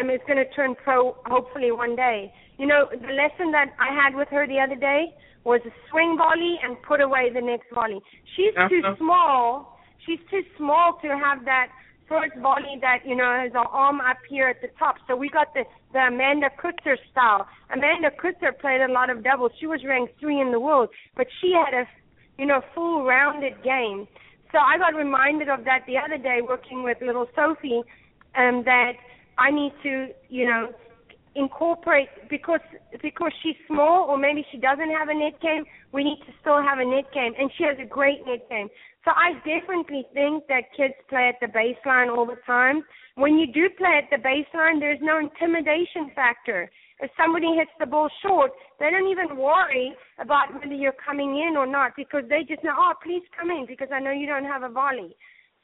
um, 0.00 0.08
is 0.08 0.20
going 0.26 0.38
to 0.38 0.48
turn 0.54 0.74
pro 0.82 1.16
hopefully 1.26 1.70
one 1.70 1.94
day. 1.96 2.32
You 2.56 2.66
know, 2.66 2.88
the 2.90 3.12
lesson 3.12 3.52
that 3.52 3.76
I 3.78 3.92
had 3.92 4.16
with 4.16 4.28
her 4.28 4.46
the 4.46 4.58
other 4.58 4.76
day 4.76 5.12
was 5.44 5.60
a 5.66 5.72
swing 5.90 6.16
volley 6.16 6.56
and 6.62 6.80
put 6.82 7.02
away 7.02 7.30
the 7.32 7.42
next 7.42 7.66
volley. 7.74 8.00
She's 8.34 8.56
uh-huh. 8.56 8.68
too 8.68 8.82
small. 8.98 9.78
She's 10.06 10.20
too 10.30 10.42
small 10.56 10.98
to 11.02 11.08
have 11.08 11.44
that 11.44 11.68
first 12.08 12.34
volley 12.40 12.78
that 12.80 13.00
you 13.04 13.14
know 13.14 13.38
has 13.40 13.52
her 13.52 13.68
arm 13.68 14.00
up 14.00 14.18
here 14.28 14.48
at 14.48 14.60
the 14.60 14.68
top. 14.78 14.96
So 15.06 15.16
we 15.16 15.28
got 15.28 15.52
the 15.54 15.64
the 15.92 16.00
Amanda 16.00 16.48
Coetzer 16.60 16.96
style. 17.10 17.46
Amanda 17.72 18.10
Coetzer 18.10 18.58
played 18.58 18.80
a 18.80 18.90
lot 18.90 19.10
of 19.10 19.22
doubles. 19.22 19.52
She 19.60 19.66
was 19.66 19.80
ranked 19.84 20.18
three 20.18 20.40
in 20.40 20.50
the 20.52 20.60
world, 20.60 20.88
but 21.16 21.26
she 21.40 21.52
had 21.52 21.74
a 21.74 21.84
you 22.38 22.46
know 22.46 22.62
full 22.74 23.04
rounded 23.04 23.62
game. 23.62 24.08
So 24.52 24.58
I 24.58 24.78
got 24.78 24.94
reminded 24.94 25.48
of 25.48 25.64
that 25.64 25.84
the 25.86 25.98
other 25.98 26.16
day 26.16 26.40
working 26.40 26.82
with 26.82 26.96
little 27.02 27.26
Sophie, 27.36 27.82
um, 28.34 28.64
that 28.64 28.92
I 29.36 29.50
need 29.50 29.72
to 29.82 30.08
you 30.28 30.46
know 30.46 30.72
incorporate 31.34 32.08
because 32.28 32.60
because 33.02 33.32
she's 33.42 33.56
small 33.66 34.08
or 34.08 34.16
maybe 34.18 34.44
she 34.50 34.58
doesn't 34.58 34.90
have 34.90 35.08
a 35.08 35.14
net 35.14 35.40
game. 35.40 35.64
We 35.92 36.04
need 36.04 36.18
to 36.26 36.32
still 36.40 36.60
have 36.62 36.78
a 36.78 36.84
net 36.84 37.12
game, 37.12 37.32
and 37.38 37.50
she 37.56 37.64
has 37.64 37.76
a 37.80 37.86
great 37.86 38.26
net 38.26 38.48
game. 38.48 38.68
So 39.04 39.12
I 39.12 39.34
definitely 39.46 40.06
think 40.12 40.46
that 40.48 40.74
kids 40.76 40.94
play 41.08 41.30
at 41.30 41.36
the 41.40 41.46
baseline 41.46 42.14
all 42.14 42.26
the 42.26 42.40
time. 42.46 42.82
When 43.14 43.38
you 43.38 43.46
do 43.52 43.68
play 43.76 44.00
at 44.02 44.10
the 44.10 44.22
baseline, 44.22 44.80
there's 44.80 44.98
no 45.00 45.18
intimidation 45.18 46.10
factor. 46.14 46.70
If 47.00 47.10
somebody 47.16 47.54
hits 47.54 47.70
the 47.78 47.86
ball 47.86 48.10
short, 48.22 48.50
they 48.80 48.90
don't 48.90 49.08
even 49.08 49.36
worry 49.36 49.94
about 50.18 50.52
whether 50.52 50.74
you're 50.74 50.98
coming 51.04 51.38
in 51.38 51.56
or 51.56 51.66
not 51.66 51.92
because 51.96 52.24
they 52.28 52.42
just 52.42 52.64
know, 52.64 52.74
oh, 52.76 52.92
please 53.02 53.22
come 53.38 53.50
in 53.50 53.66
because 53.66 53.88
I 53.94 54.00
know 54.00 54.10
you 54.10 54.26
don't 54.26 54.44
have 54.44 54.64
a 54.64 54.68
volley. 54.68 55.14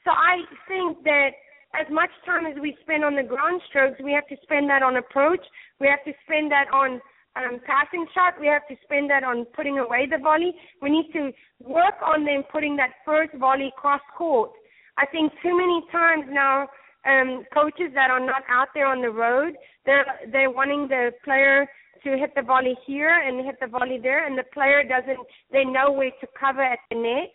So 0.05 0.11
I 0.11 0.43
think 0.67 1.03
that 1.03 1.31
as 1.75 1.87
much 1.91 2.11
time 2.25 2.45
as 2.45 2.55
we 2.61 2.77
spend 2.81 3.03
on 3.03 3.15
the 3.15 3.23
ground 3.23 3.61
strokes, 3.67 3.99
we 4.01 4.13
have 4.13 4.27
to 4.27 4.37
spend 4.43 4.69
that 4.69 4.81
on 4.81 4.95
approach. 4.95 5.43
We 5.79 5.87
have 5.87 6.03
to 6.05 6.13
spend 6.23 6.51
that 6.51 6.71
on 6.71 7.01
um, 7.35 7.59
passing 7.65 8.05
shot. 8.13 8.39
We 8.39 8.47
have 8.47 8.67
to 8.67 8.75
spend 8.83 9.09
that 9.09 9.23
on 9.23 9.45
putting 9.55 9.79
away 9.79 10.07
the 10.09 10.17
volley. 10.17 10.53
We 10.81 10.89
need 10.89 11.11
to 11.13 11.31
work 11.59 11.95
on 12.05 12.25
them 12.25 12.43
putting 12.51 12.75
that 12.77 12.91
first 13.05 13.33
volley 13.35 13.71
cross 13.77 14.01
court. 14.17 14.51
I 14.97 15.05
think 15.05 15.33
too 15.43 15.55
many 15.55 15.83
times 15.91 16.25
now, 16.29 16.67
um, 17.05 17.43
coaches 17.53 17.91
that 17.93 18.09
are 18.09 18.19
not 18.19 18.43
out 18.49 18.69
there 18.73 18.87
on 18.87 19.01
the 19.01 19.09
road, 19.11 19.55
they're 19.85 20.05
they're 20.31 20.49
wanting 20.49 20.87
the 20.87 21.11
player 21.23 21.67
to 22.03 22.17
hit 22.17 22.33
the 22.35 22.41
volley 22.41 22.75
here 22.85 23.09
and 23.09 23.45
hit 23.45 23.55
the 23.59 23.67
volley 23.67 23.99
there, 24.01 24.25
and 24.25 24.37
the 24.37 24.45
player 24.53 24.83
doesn't. 24.83 25.19
They 25.51 25.65
know 25.65 25.91
where 25.91 26.11
to 26.21 26.27
cover 26.39 26.63
at 26.63 26.79
the 26.89 26.97
net. 26.97 27.29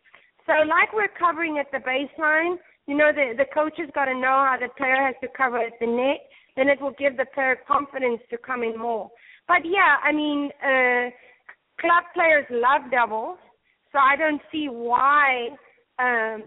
So, 0.47 0.53
like 0.67 0.93
we're 0.93 1.13
covering 1.19 1.59
at 1.59 1.71
the 1.71 1.79
baseline, 1.79 2.57
you 2.87 2.97
know, 2.97 3.13
the 3.13 3.35
the 3.37 3.47
coach 3.53 3.75
has 3.79 3.91
got 3.95 4.07
to 4.07 4.15
know 4.15 4.43
how 4.49 4.57
the 4.61 4.69
player 4.77 4.97
has 4.97 5.15
to 5.21 5.29
cover 5.37 5.59
at 5.59 5.79
the 5.81 5.87
net. 5.87 6.27
Then 6.57 6.69
it 6.69 6.81
will 6.81 6.95
give 6.99 7.17
the 7.17 7.27
player 7.33 7.59
confidence 7.67 8.21
to 8.31 8.39
come 8.39 8.63
in 8.63 8.77
more. 8.79 9.11
But 9.51 9.67
yeah, 9.67 9.97
I 10.05 10.13
mean, 10.13 10.49
uh, 10.63 11.11
club 11.81 12.05
players 12.15 12.47
love 12.51 12.89
doubles, 12.93 13.37
so 13.91 13.99
I 13.99 14.15
don't 14.15 14.41
see 14.53 14.69
why 14.71 15.49
um, 15.99 16.45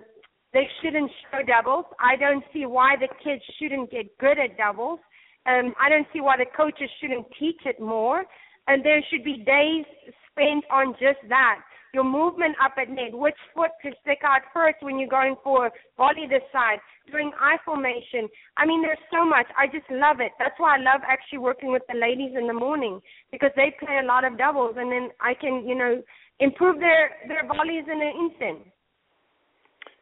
they 0.54 0.66
shouldn't 0.82 1.12
show 1.30 1.40
doubles. 1.46 1.84
I 2.00 2.16
don't 2.16 2.46
see 2.54 2.66
why 2.66 2.96
the 2.96 3.10
kids 3.22 3.44
shouldn't 3.60 3.92
get 3.92 4.18
good 4.20 4.40
at 4.40 4.58
doubles. 4.58 5.00
Um, 5.46 5.74
I 5.82 5.90
don't 5.90 6.08
see 6.14 6.22
why 6.22 6.38
the 6.38 6.46
coaches 6.56 6.90
shouldn't 7.02 7.28
teach 7.38 7.60
it 7.66 7.78
more. 7.82 8.24
And 8.68 8.86
there 8.86 9.04
should 9.12 9.26
be 9.26 9.44
days 9.44 9.84
spent 10.32 10.64
on 10.72 10.94
just 10.94 11.20
that 11.28 11.60
your 11.94 12.04
movement 12.04 12.56
up 12.64 12.74
at 12.82 12.90
net, 12.90 13.14
which 13.14 13.38
foot 13.54 13.70
to 13.84 13.92
stick 14.02 14.20
out 14.26 14.42
first 14.52 14.78
when 14.82 14.98
you're 14.98 15.08
going 15.08 15.36
for 15.44 15.70
volley 15.96 16.26
this 16.28 16.42
side, 16.52 16.80
doing 17.12 17.32
I 17.40 17.58
formation. 17.64 18.28
I 18.58 18.66
mean, 18.66 18.82
there's 18.82 18.98
so 19.12 19.24
much. 19.24 19.46
I 19.58 19.68
just 19.68 19.90
love 19.92 20.20
it. 20.20 20.32
That's 20.40 20.58
why 20.58 20.78
I 20.78 20.82
love 20.82 21.02
actually 21.08 21.38
working 21.40 21.72
with 21.72 21.84
the 21.88 21.98
ladies 21.98 22.34
in 22.38 22.48
the 22.48 22.54
morning 22.54 23.00
because 23.32 23.52
they 23.56 23.76
play 23.80 24.00
a 24.02 24.06
lot 24.06 24.26
of 24.26 24.38
doubles, 24.38 24.76
and 24.78 24.92
then 24.92 25.10
I 25.22 25.36
can, 25.36 25.68
you 25.68 25.76
know, 25.76 26.02
improve 26.40 26.80
their 26.80 27.12
their 27.28 27.48
volleys 27.48 27.86
in 27.86 28.02
an 28.02 28.14
instant. 28.26 28.74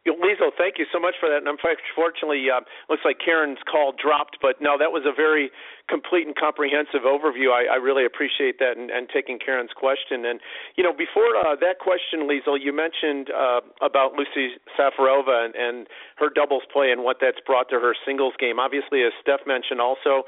Liezel, 0.06 0.50
thank 0.58 0.78
you 0.78 0.86
so 0.92 0.98
much 0.98 1.14
for 1.20 1.28
that. 1.30 1.38
And 1.38 1.48
unfortunately, 1.48 2.50
uh, 2.50 2.60
looks 2.90 3.02
like 3.04 3.18
Karen's 3.22 3.62
call 3.70 3.94
dropped, 3.94 4.38
but 4.42 4.58
no, 4.60 4.74
that 4.76 4.90
was 4.90 5.06
a 5.06 5.14
very 5.14 5.50
complete 5.88 6.26
and 6.26 6.34
comprehensive 6.34 7.06
overview. 7.06 7.54
I, 7.54 7.74
I 7.74 7.78
really 7.78 8.04
appreciate 8.04 8.58
that 8.58 8.76
and, 8.76 8.90
and 8.90 9.06
taking 9.08 9.38
Karen's 9.38 9.70
question. 9.70 10.26
And 10.26 10.40
you 10.74 10.82
know, 10.82 10.92
before 10.92 11.38
uh, 11.38 11.54
that 11.62 11.78
question, 11.78 12.26
Liezel, 12.26 12.58
you 12.58 12.74
mentioned 12.74 13.30
uh, 13.30 13.62
about 13.78 14.18
Lucy 14.18 14.58
Safarova 14.74 15.46
and, 15.46 15.54
and 15.54 15.86
her 16.18 16.28
doubles 16.34 16.66
play 16.72 16.90
and 16.90 17.04
what 17.04 17.18
that's 17.20 17.38
brought 17.46 17.70
to 17.70 17.78
her 17.78 17.94
singles 18.04 18.34
game. 18.38 18.58
Obviously, 18.58 19.06
as 19.06 19.12
Steph 19.22 19.46
mentioned, 19.46 19.80
also 19.80 20.26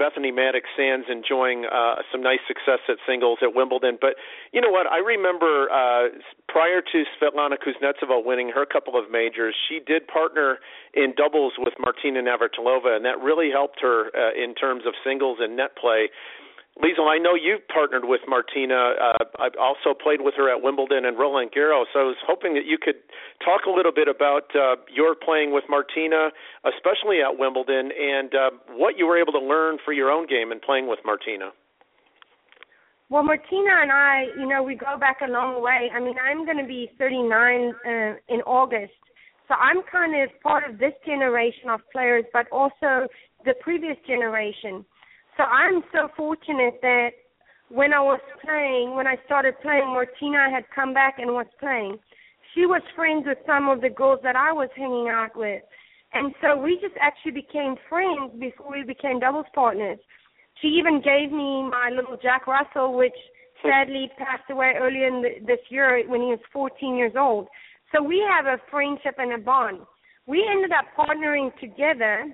Bethanie 0.00 0.32
Mattek 0.32 0.64
Sands 0.76 1.06
enjoying 1.10 1.66
uh, 1.66 1.96
some 2.10 2.22
nice 2.22 2.40
success 2.48 2.80
at 2.88 2.96
singles 3.06 3.38
at 3.42 3.54
Wimbledon. 3.54 3.98
But 4.00 4.16
you 4.52 4.60
know 4.60 4.70
what? 4.70 4.86
I 4.86 4.98
remember 4.98 5.68
uh, 5.70 6.08
prior 6.48 6.80
to 6.80 7.04
Svetlana 7.20 7.56
Kuznetsova 7.60 8.24
winning 8.24 8.50
her 8.54 8.64
couple 8.64 8.98
of 8.98 9.10
majors, 9.10 9.54
she 9.68 9.80
did 9.84 10.08
partner 10.08 10.58
in 10.94 11.14
doubles 11.16 11.54
with 11.58 11.74
Martina 11.78 12.22
Navratilova, 12.22 12.96
and 12.96 13.04
that 13.04 13.20
really 13.20 13.50
helped 13.50 13.80
her 13.82 14.10
uh, 14.16 14.32
in 14.32 14.54
terms 14.54 14.84
of 14.86 14.94
singles 15.04 15.38
and 15.40 15.56
net 15.56 15.76
play. 15.76 16.08
Liezel, 16.80 17.04
I 17.04 17.18
know 17.18 17.34
you've 17.34 17.66
partnered 17.68 18.06
with 18.06 18.22
Martina. 18.26 18.94
Uh, 18.96 19.24
I've 19.38 19.56
also 19.60 19.92
played 19.92 20.22
with 20.22 20.34
her 20.38 20.48
at 20.48 20.62
Wimbledon 20.62 21.04
and 21.04 21.18
Roland 21.18 21.50
Garros. 21.52 21.84
So 21.92 22.00
I 22.00 22.04
was 22.04 22.16
hoping 22.26 22.54
that 22.54 22.64
you 22.64 22.78
could 22.80 22.96
talk 23.44 23.66
a 23.66 23.70
little 23.70 23.92
bit 23.92 24.08
about 24.08 24.48
uh, 24.56 24.76
your 24.88 25.14
playing 25.14 25.52
with 25.52 25.64
Martina, 25.68 26.30
especially 26.64 27.20
at 27.20 27.38
Wimbledon, 27.38 27.92
and 27.92 28.34
uh, 28.34 28.50
what 28.72 28.96
you 28.96 29.06
were 29.06 29.20
able 29.20 29.32
to 29.32 29.38
learn 29.38 29.76
for 29.84 29.92
your 29.92 30.10
own 30.10 30.26
game 30.26 30.50
in 30.50 30.60
playing 30.60 30.88
with 30.88 31.00
Martina. 31.04 31.52
Well, 33.10 33.22
Martina 33.22 33.82
and 33.82 33.92
I, 33.92 34.24
you 34.40 34.48
know, 34.48 34.62
we 34.62 34.74
go 34.74 34.96
back 34.98 35.18
a 35.20 35.30
long 35.30 35.62
way. 35.62 35.90
I 35.94 36.00
mean, 36.00 36.16
I'm 36.16 36.46
going 36.46 36.56
to 36.56 36.66
be 36.66 36.90
39 36.96 37.28
uh, 37.84 37.90
in 38.32 38.40
August. 38.48 38.96
So 39.46 39.54
I'm 39.60 39.82
kind 39.92 40.16
of 40.22 40.30
part 40.40 40.64
of 40.64 40.78
this 40.78 40.94
generation 41.04 41.68
of 41.68 41.80
players, 41.92 42.24
but 42.32 42.46
also 42.50 43.08
the 43.44 43.52
previous 43.60 43.98
generation. 44.06 44.86
So 45.36 45.44
I'm 45.44 45.82
so 45.92 46.08
fortunate 46.16 46.78
that 46.82 47.10
when 47.68 47.94
I 47.94 48.00
was 48.00 48.20
playing, 48.44 48.94
when 48.94 49.06
I 49.06 49.16
started 49.24 49.54
playing, 49.62 49.86
Martina 49.86 50.50
had 50.50 50.64
come 50.74 50.92
back 50.92 51.14
and 51.18 51.32
was 51.32 51.46
playing. 51.58 51.98
she 52.54 52.66
was 52.66 52.82
friends 52.94 53.24
with 53.26 53.38
some 53.46 53.68
of 53.68 53.80
the 53.80 53.88
girls 53.88 54.20
that 54.22 54.36
I 54.36 54.52
was 54.52 54.68
hanging 54.76 55.08
out 55.08 55.34
with. 55.34 55.62
And 56.12 56.34
so 56.42 56.56
we 56.56 56.78
just 56.82 56.94
actually 57.00 57.32
became 57.32 57.76
friends 57.88 58.32
before 58.38 58.72
we 58.72 58.84
became 58.84 59.20
doubles 59.20 59.46
partners. 59.54 59.98
She 60.60 60.68
even 60.68 61.00
gave 61.00 61.32
me 61.32 61.62
my 61.62 61.90
little 61.94 62.18
Jack 62.22 62.46
Russell, 62.46 62.92
which 62.92 63.16
sadly 63.62 64.10
passed 64.18 64.50
away 64.50 64.74
earlier 64.76 65.06
in 65.06 65.22
the, 65.22 65.30
this 65.46 65.64
year 65.70 66.02
when 66.06 66.20
he 66.20 66.28
was 66.28 66.40
14 66.52 66.94
years 66.94 67.14
old. 67.16 67.48
So 67.90 68.02
we 68.02 68.22
have 68.28 68.46
a 68.46 68.60
friendship 68.70 69.14
and 69.16 69.32
a 69.32 69.38
bond. 69.38 69.80
We 70.26 70.46
ended 70.50 70.72
up 70.72 70.84
partnering 70.96 71.58
together 71.58 72.26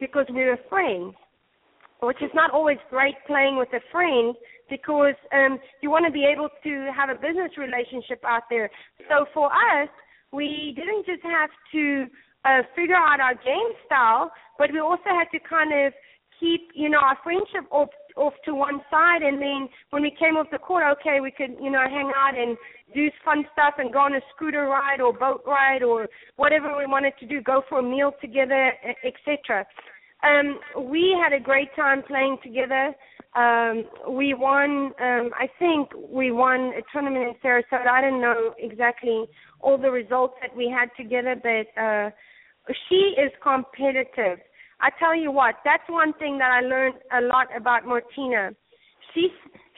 because 0.00 0.26
we 0.30 0.44
were 0.44 0.58
friends, 0.68 1.14
which 2.00 2.20
is 2.22 2.30
not 2.34 2.50
always 2.50 2.78
great 2.90 3.14
playing 3.26 3.56
with 3.56 3.68
a 3.72 3.80
friend 3.90 4.34
because 4.68 5.14
um, 5.32 5.58
you 5.82 5.90
want 5.90 6.04
to 6.06 6.12
be 6.12 6.24
able 6.24 6.48
to 6.62 6.90
have 6.94 7.08
a 7.08 7.14
business 7.14 7.52
relationship 7.56 8.22
out 8.24 8.42
there. 8.50 8.70
So 9.08 9.26
for 9.32 9.46
us, 9.46 9.88
we 10.32 10.72
didn't 10.76 11.06
just 11.06 11.22
have 11.22 11.50
to 11.72 12.06
uh, 12.44 12.62
figure 12.74 12.96
out 12.96 13.20
our 13.20 13.34
game 13.34 13.72
style, 13.86 14.30
but 14.58 14.72
we 14.72 14.80
also 14.80 15.10
had 15.10 15.30
to 15.32 15.38
kind 15.48 15.86
of 15.86 15.92
keep, 16.38 16.68
you 16.74 16.88
know, 16.88 16.98
our 16.98 17.16
friendship 17.22 17.64
off 17.70 17.88
off 18.16 18.32
to 18.46 18.54
one 18.54 18.80
side 18.90 19.20
and 19.20 19.40
then 19.40 19.68
when 19.90 20.00
we 20.00 20.10
came 20.10 20.36
off 20.38 20.46
the 20.50 20.58
court, 20.58 20.82
okay, 20.90 21.20
we 21.20 21.30
could, 21.30 21.54
you 21.62 21.70
know, 21.70 21.84
hang 21.86 22.10
out 22.16 22.34
and 22.34 22.56
do 22.94 23.10
fun 23.22 23.44
stuff 23.52 23.74
and 23.76 23.92
go 23.92 23.98
on 23.98 24.14
a 24.14 24.20
scooter 24.34 24.64
ride 24.64 25.02
or 25.02 25.12
boat 25.12 25.42
ride 25.46 25.82
or 25.82 26.08
whatever 26.36 26.76
we 26.78 26.86
wanted 26.86 27.12
to 27.20 27.26
do, 27.26 27.42
go 27.42 27.62
for 27.68 27.80
a 27.80 27.82
meal 27.82 28.12
together, 28.20 28.72
etc. 29.04 29.66
Um, 30.22 30.58
we 30.90 31.16
had 31.22 31.32
a 31.32 31.42
great 31.42 31.68
time 31.76 32.02
playing 32.06 32.38
together. 32.42 32.94
Um, 33.34 33.84
we 34.16 34.32
won, 34.32 34.92
um, 34.98 35.30
I 35.36 35.46
think 35.58 35.90
we 36.08 36.32
won 36.32 36.72
a 36.76 36.80
tournament 36.92 37.24
in 37.24 37.34
Sarasota. 37.44 37.86
I 37.86 38.00
don't 38.00 38.20
know 38.20 38.54
exactly 38.58 39.24
all 39.60 39.76
the 39.76 39.90
results 39.90 40.34
that 40.40 40.56
we 40.56 40.68
had 40.74 40.88
together, 40.96 41.36
but 41.36 41.80
uh, 41.80 42.10
she 42.88 43.14
is 43.20 43.30
competitive. 43.42 44.38
I 44.80 44.90
tell 44.98 45.14
you 45.14 45.30
what, 45.30 45.56
that's 45.64 45.82
one 45.88 46.12
thing 46.14 46.38
that 46.38 46.50
I 46.50 46.60
learned 46.60 46.96
a 47.12 47.20
lot 47.22 47.48
about 47.54 47.86
Martina. 47.86 48.50
She's 49.14 49.30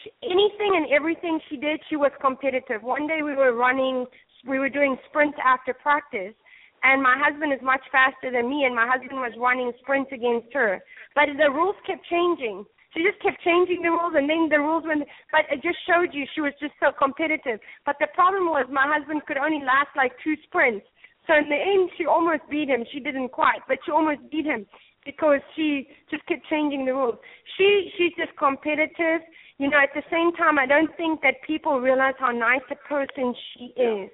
she, 0.02 0.10
anything 0.22 0.74
and 0.76 0.86
everything 0.92 1.40
she 1.48 1.56
did, 1.56 1.80
she 1.88 1.96
was 1.96 2.12
competitive. 2.20 2.82
One 2.82 3.06
day 3.06 3.22
we 3.24 3.34
were 3.34 3.54
running, 3.54 4.06
we 4.46 4.58
were 4.58 4.68
doing 4.68 4.96
sprints 5.08 5.38
after 5.44 5.74
practice, 5.74 6.34
and 6.82 7.02
my 7.02 7.16
husband 7.18 7.52
is 7.52 7.62
much 7.62 7.82
faster 7.90 8.30
than 8.30 8.48
me, 8.48 8.64
and 8.64 8.74
my 8.74 8.86
husband 8.86 9.20
was 9.20 9.32
running 9.38 9.72
sprints 9.80 10.12
against 10.12 10.52
her. 10.52 10.80
But 11.14 11.28
the 11.36 11.50
rules 11.50 11.76
kept 11.86 12.04
changing. 12.06 12.64
She 12.94 13.04
just 13.04 13.20
kept 13.20 13.42
changing 13.44 13.82
the 13.82 13.90
rules, 13.92 14.14
and 14.16 14.28
then 14.28 14.48
the 14.48 14.60
rules 14.60 14.84
went. 14.86 15.04
But 15.30 15.44
it 15.50 15.62
just 15.62 15.78
showed 15.86 16.14
you 16.14 16.24
she 16.34 16.40
was 16.40 16.54
just 16.60 16.74
so 16.80 16.92
competitive. 16.96 17.60
But 17.84 17.96
the 18.00 18.08
problem 18.14 18.46
was 18.46 18.66
my 18.70 18.88
husband 18.88 19.26
could 19.26 19.36
only 19.36 19.60
last 19.64 19.92
like 19.96 20.12
two 20.24 20.36
sprints. 20.48 20.86
So 21.26 21.36
in 21.36 21.48
the 21.48 21.60
end, 21.60 21.90
she 21.98 22.06
almost 22.06 22.48
beat 22.48 22.68
him. 22.68 22.84
She 22.90 23.00
didn't 23.00 23.28
quite, 23.28 23.60
but 23.68 23.78
she 23.84 23.92
almost 23.92 24.24
beat 24.30 24.46
him 24.46 24.64
because 25.04 25.40
she 25.54 25.88
just 26.10 26.24
kept 26.26 26.48
changing 26.48 26.86
the 26.86 26.94
rules. 26.94 27.16
She 27.56 27.92
she's 27.96 28.16
just 28.16 28.36
competitive. 28.38 29.20
You 29.58 29.68
know, 29.68 29.78
at 29.78 29.92
the 29.94 30.06
same 30.10 30.32
time, 30.36 30.58
I 30.58 30.66
don't 30.66 30.94
think 30.96 31.20
that 31.22 31.42
people 31.46 31.80
realize 31.80 32.14
how 32.18 32.30
nice 32.30 32.64
a 32.70 32.76
person 32.88 33.34
she 33.52 33.74
is. 33.76 34.10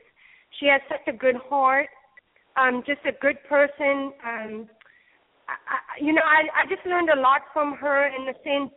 She 0.58 0.66
has 0.66 0.80
such 0.88 1.06
a 1.06 1.16
good 1.16 1.36
heart. 1.36 1.88
Um, 2.56 2.82
just 2.86 3.00
a 3.04 3.12
good 3.20 3.36
person. 3.48 4.12
Um, 4.22 4.68
I, 5.48 6.00
you 6.00 6.12
know, 6.12 6.24
I 6.24 6.64
I 6.64 6.66
just 6.68 6.86
learned 6.86 7.10
a 7.10 7.20
lot 7.20 7.42
from 7.52 7.74
her 7.74 8.06
in 8.06 8.24
the 8.24 8.34
sense 8.44 8.72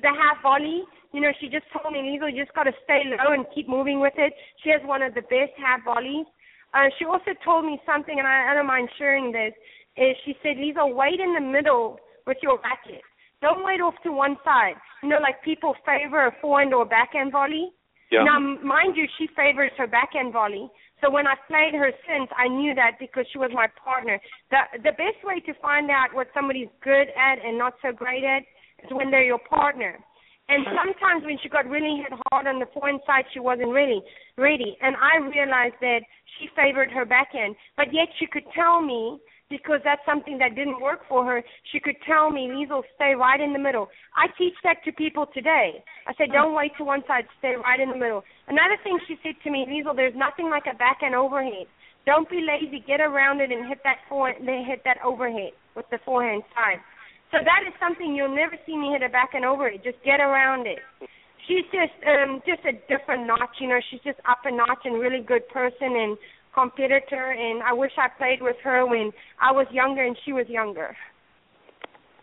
the 0.00 0.08
half 0.08 0.42
volley. 0.42 0.82
You 1.12 1.20
know, 1.20 1.32
she 1.40 1.48
just 1.48 1.66
told 1.72 1.92
me, 1.92 2.00
Lisa, 2.00 2.30
you 2.32 2.42
just 2.42 2.54
got 2.54 2.64
to 2.64 2.72
stay 2.84 3.02
low 3.04 3.32
and 3.32 3.44
keep 3.54 3.68
moving 3.68 4.00
with 4.00 4.14
it. 4.16 4.32
She 4.64 4.70
has 4.70 4.80
one 4.84 5.02
of 5.02 5.14
the 5.14 5.22
best 5.22 5.52
half 5.60 5.84
volleys. 5.84 6.26
Uh, 6.72 6.88
she 6.98 7.04
also 7.04 7.36
told 7.44 7.66
me 7.66 7.78
something, 7.84 8.18
and 8.18 8.26
I, 8.26 8.50
I 8.50 8.54
don't 8.54 8.66
mind 8.66 8.88
sharing 8.96 9.30
this 9.30 9.52
is 9.96 10.16
she 10.24 10.34
said, 10.42 10.56
Lisa, 10.56 10.86
wait 10.86 11.20
in 11.20 11.34
the 11.34 11.40
middle 11.40 11.98
with 12.26 12.38
your 12.42 12.58
racket. 12.64 13.02
Don't 13.42 13.64
wait 13.64 13.80
off 13.80 13.94
to 14.04 14.12
one 14.12 14.36
side. 14.44 14.74
You 15.02 15.10
know, 15.10 15.18
like 15.20 15.42
people 15.42 15.74
favor 15.84 16.26
a 16.26 16.32
forehand 16.40 16.72
or 16.72 16.86
backhand 16.86 17.32
volley. 17.32 17.72
Yeah. 18.10 18.24
Now, 18.24 18.38
mind 18.38 18.96
you, 18.96 19.06
she 19.18 19.28
favors 19.36 19.72
her 19.76 19.86
backhand 19.86 20.32
volley. 20.32 20.70
So 21.02 21.10
when 21.10 21.26
I 21.26 21.34
played 21.48 21.74
her 21.74 21.90
since, 22.06 22.30
I 22.38 22.46
knew 22.46 22.74
that 22.74 22.92
because 23.00 23.26
she 23.32 23.38
was 23.38 23.50
my 23.52 23.66
partner. 23.82 24.20
The 24.50 24.78
the 24.78 24.94
best 24.94 25.18
way 25.24 25.40
to 25.40 25.52
find 25.60 25.90
out 25.90 26.14
what 26.14 26.28
somebody's 26.32 26.70
good 26.82 27.10
at 27.18 27.44
and 27.44 27.58
not 27.58 27.74
so 27.82 27.90
great 27.92 28.22
at 28.22 28.42
is 28.84 28.90
when 28.90 29.10
they're 29.10 29.26
your 29.26 29.42
partner. 29.50 29.98
And 30.48 30.66
sometimes 30.74 31.24
when 31.24 31.38
she 31.42 31.48
got 31.48 31.66
really 31.66 32.02
hit 32.02 32.12
hard 32.30 32.46
on 32.46 32.58
the 32.58 32.66
forehand 32.74 33.00
side, 33.06 33.24
she 33.32 33.40
wasn't 33.40 33.70
really 33.70 34.02
Ready, 34.38 34.78
and 34.80 34.96
I 34.96 35.18
realized 35.28 35.74
that 35.82 36.00
she 36.38 36.48
favored 36.56 36.90
her 36.90 37.04
backhand, 37.04 37.54
but 37.76 37.92
yet 37.92 38.08
she 38.18 38.26
could 38.26 38.44
tell 38.54 38.80
me 38.80 39.18
because 39.52 39.84
that's 39.84 40.00
something 40.08 40.38
that 40.40 40.56
didn't 40.56 40.80
work 40.80 41.04
for 41.08 41.24
her, 41.28 41.44
she 41.70 41.78
could 41.78 42.00
tell 42.08 42.32
me, 42.32 42.48
Liezel, 42.48 42.82
stay 42.96 43.12
right 43.12 43.38
in 43.38 43.52
the 43.52 43.60
middle. 43.60 43.92
I 44.16 44.32
teach 44.40 44.56
that 44.64 44.80
to 44.88 44.92
people 44.92 45.26
today. 45.36 45.84
I 46.08 46.16
say, 46.16 46.26
don't 46.32 46.56
wait 46.56 46.72
to 46.78 46.84
one 46.84 47.04
side, 47.06 47.28
stay 47.38 47.52
right 47.60 47.78
in 47.78 47.90
the 47.90 48.00
middle. 48.00 48.24
Another 48.48 48.80
thing 48.82 48.98
she 49.06 49.20
said 49.22 49.36
to 49.44 49.50
me, 49.52 49.68
Liezel, 49.68 49.94
there's 49.94 50.16
nothing 50.16 50.48
like 50.48 50.64
a 50.64 50.76
backhand 50.76 51.14
overhead. 51.14 51.68
Don't 52.06 52.28
be 52.28 52.42
lazy. 52.42 52.82
Get 52.82 53.00
around 53.00 53.40
it 53.40 53.52
and 53.52 53.68
hit 53.68 53.78
that 53.84 54.02
forehand, 54.08 54.48
then 54.48 54.64
hit 54.66 54.82
that 54.84 54.98
overhead 55.04 55.52
with 55.76 55.86
the 55.90 55.98
forehand 56.04 56.42
side. 56.54 56.80
So 57.30 57.38
that 57.38 57.62
is 57.66 57.72
something 57.78 58.14
you'll 58.14 58.34
never 58.34 58.58
see 58.66 58.76
me 58.76 58.90
hit 58.90 59.02
a 59.06 59.08
backhand 59.08 59.44
overhead. 59.44 59.80
Just 59.84 60.02
get 60.04 60.20
around 60.20 60.66
it. 60.66 60.80
She's 61.46 61.64
just 61.74 61.94
um 62.06 62.42
just 62.46 62.62
a 62.66 62.74
different 62.86 63.26
notch, 63.26 63.58
you 63.58 63.68
know. 63.68 63.80
She's 63.90 64.02
just 64.02 64.18
up 64.28 64.44
a 64.44 64.52
notch 64.52 64.84
and 64.84 64.98
really 64.98 65.22
good 65.22 65.48
person 65.48 65.90
and 65.94 66.18
competitor, 66.54 67.32
and 67.32 67.62
I 67.62 67.72
wish 67.72 67.92
I 67.98 68.08
played 68.16 68.42
with 68.42 68.56
her 68.64 68.86
when 68.86 69.10
I 69.40 69.52
was 69.52 69.66
younger 69.72 70.04
and 70.04 70.16
she 70.24 70.32
was 70.32 70.46
younger. 70.48 70.96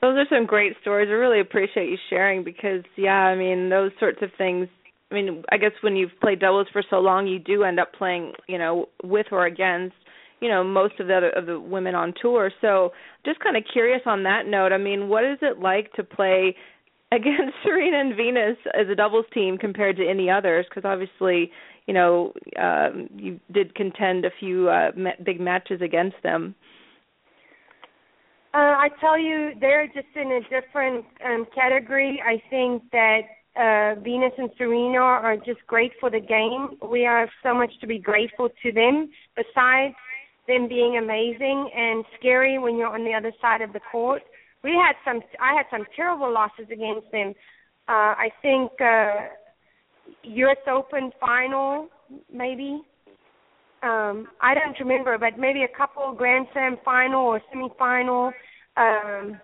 Those 0.01 0.17
are 0.17 0.35
some 0.35 0.45
great 0.45 0.73
stories. 0.81 1.09
I 1.09 1.13
really 1.13 1.41
appreciate 1.41 1.89
you 1.89 1.97
sharing 2.09 2.43
because, 2.43 2.83
yeah, 2.95 3.11
I 3.11 3.35
mean, 3.35 3.69
those 3.69 3.91
sorts 3.99 4.19
of 4.21 4.29
things. 4.37 4.67
I 5.11 5.15
mean, 5.15 5.43
I 5.51 5.57
guess 5.57 5.71
when 5.81 5.95
you've 5.95 6.11
played 6.21 6.39
doubles 6.39 6.67
for 6.71 6.83
so 6.89 6.99
long, 6.99 7.27
you 7.27 7.39
do 7.39 7.63
end 7.63 7.79
up 7.79 7.93
playing, 7.93 8.33
you 8.47 8.57
know, 8.57 8.87
with 9.03 9.25
or 9.31 9.45
against, 9.45 9.95
you 10.39 10.47
know, 10.47 10.63
most 10.63 10.99
of 10.99 11.07
the 11.07 11.15
other 11.15 11.29
of 11.31 11.47
the 11.47 11.59
women 11.59 11.95
on 11.95 12.13
tour. 12.21 12.51
So, 12.61 12.91
just 13.25 13.39
kind 13.41 13.57
of 13.57 13.63
curious 13.73 14.01
on 14.05 14.23
that 14.23 14.45
note. 14.45 14.71
I 14.71 14.77
mean, 14.77 15.09
what 15.09 15.25
is 15.25 15.39
it 15.41 15.59
like 15.59 15.91
to 15.93 16.03
play 16.03 16.55
against 17.11 17.55
Serena 17.63 17.99
and 17.99 18.15
Venus 18.15 18.57
as 18.79 18.87
a 18.89 18.95
doubles 18.95 19.25
team 19.33 19.57
compared 19.57 19.97
to 19.97 20.07
any 20.07 20.29
others? 20.29 20.65
Because 20.69 20.85
obviously, 20.85 21.51
you 21.89 21.93
know, 21.95 22.33
um, 22.59 23.09
you 23.15 23.39
did 23.51 23.73
contend 23.73 24.23
a 24.23 24.29
few 24.39 24.69
uh, 24.69 24.91
ma- 24.95 25.19
big 25.25 25.39
matches 25.39 25.81
against 25.81 26.17
them. 26.21 26.53
Uh, 28.53 28.77
I 28.85 28.89
tell 28.99 29.17
you, 29.17 29.53
they're 29.59 29.87
just 29.87 30.13
in 30.15 30.31
a 30.31 30.41
different 30.41 31.03
um, 31.25 31.47
category. 31.55 32.21
I 32.23 32.39
think 32.51 32.83
that 32.91 33.21
uh, 33.57 33.99
Venus 34.01 34.33
and 34.37 34.51
Serena 34.55 34.99
are 34.99 35.35
just 35.37 35.65
great 35.65 35.91
for 35.99 36.11
the 36.11 36.19
game. 36.19 36.77
We 36.87 37.01
have 37.01 37.29
so 37.41 37.55
much 37.55 37.71
to 37.81 37.87
be 37.87 37.97
grateful 37.97 38.49
to 38.61 38.71
them. 38.71 39.09
Besides 39.35 39.95
them 40.47 40.67
being 40.69 40.97
amazing 40.97 41.71
and 41.75 42.05
scary 42.19 42.59
when 42.59 42.77
you're 42.77 42.93
on 42.93 43.03
the 43.03 43.15
other 43.15 43.31
side 43.41 43.61
of 43.61 43.73
the 43.73 43.81
court, 43.91 44.21
we 44.63 44.73
had 44.73 44.93
some. 45.03 45.21
I 45.41 45.55
had 45.55 45.65
some 45.71 45.87
terrible 45.95 46.31
losses 46.31 46.67
against 46.71 47.11
them. 47.11 47.33
Uh, 47.87 48.13
I 48.13 48.29
think 48.43 48.69
uh, 48.79 49.33
U.S. 50.23 50.57
Open 50.71 51.11
final, 51.19 51.87
maybe. 52.31 52.81
Um, 53.81 54.27
I 54.41 54.53
don't 54.53 54.77
remember, 54.79 55.17
but 55.17 55.39
maybe 55.39 55.63
a 55.63 55.77
couple 55.77 56.13
Grand 56.13 56.47
Slam 56.53 56.77
final 56.83 57.25
or 57.25 57.41
semifinal. 57.53 58.31
Um, 58.75 59.39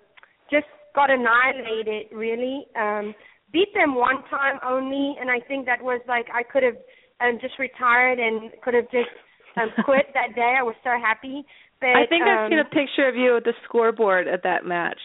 just 0.52 0.66
got 0.94 1.10
annihilated, 1.10 2.08
really. 2.12 2.66
Um, 2.76 3.14
beat 3.54 3.74
them 3.74 3.96
one 3.96 4.24
time 4.30 4.60
only, 4.66 5.16
and 5.20 5.30
I 5.30 5.40
think 5.48 5.66
that 5.66 5.82
was 5.82 6.02
like 6.08 6.26
I 6.34 6.44
could 6.44 6.64
have 6.64 6.76
um, 7.22 7.40
just 7.42 7.58
retired 7.60 8.20
and 8.20 8.52
could 8.64 8.74
have 8.74 8.92
just 8.92 9.12
um, 9.56 9.70
quit 9.86 10.08
that 10.14 10.36
day. 10.36 10.56
I 10.60 10.64
was 10.64 10.76
so 10.84 10.92
happy. 11.02 11.46
But, 11.80 11.96
I 11.96 12.06
think 12.08 12.24
um, 12.24 12.30
I've 12.30 12.50
seen 12.50 12.60
a 12.60 12.66
picture 12.66 13.08
of 13.08 13.16
you 13.16 13.38
at 13.38 13.44
the 13.44 13.54
scoreboard 13.68 14.28
at 14.28 14.44
that 14.44 14.66
match. 14.66 15.00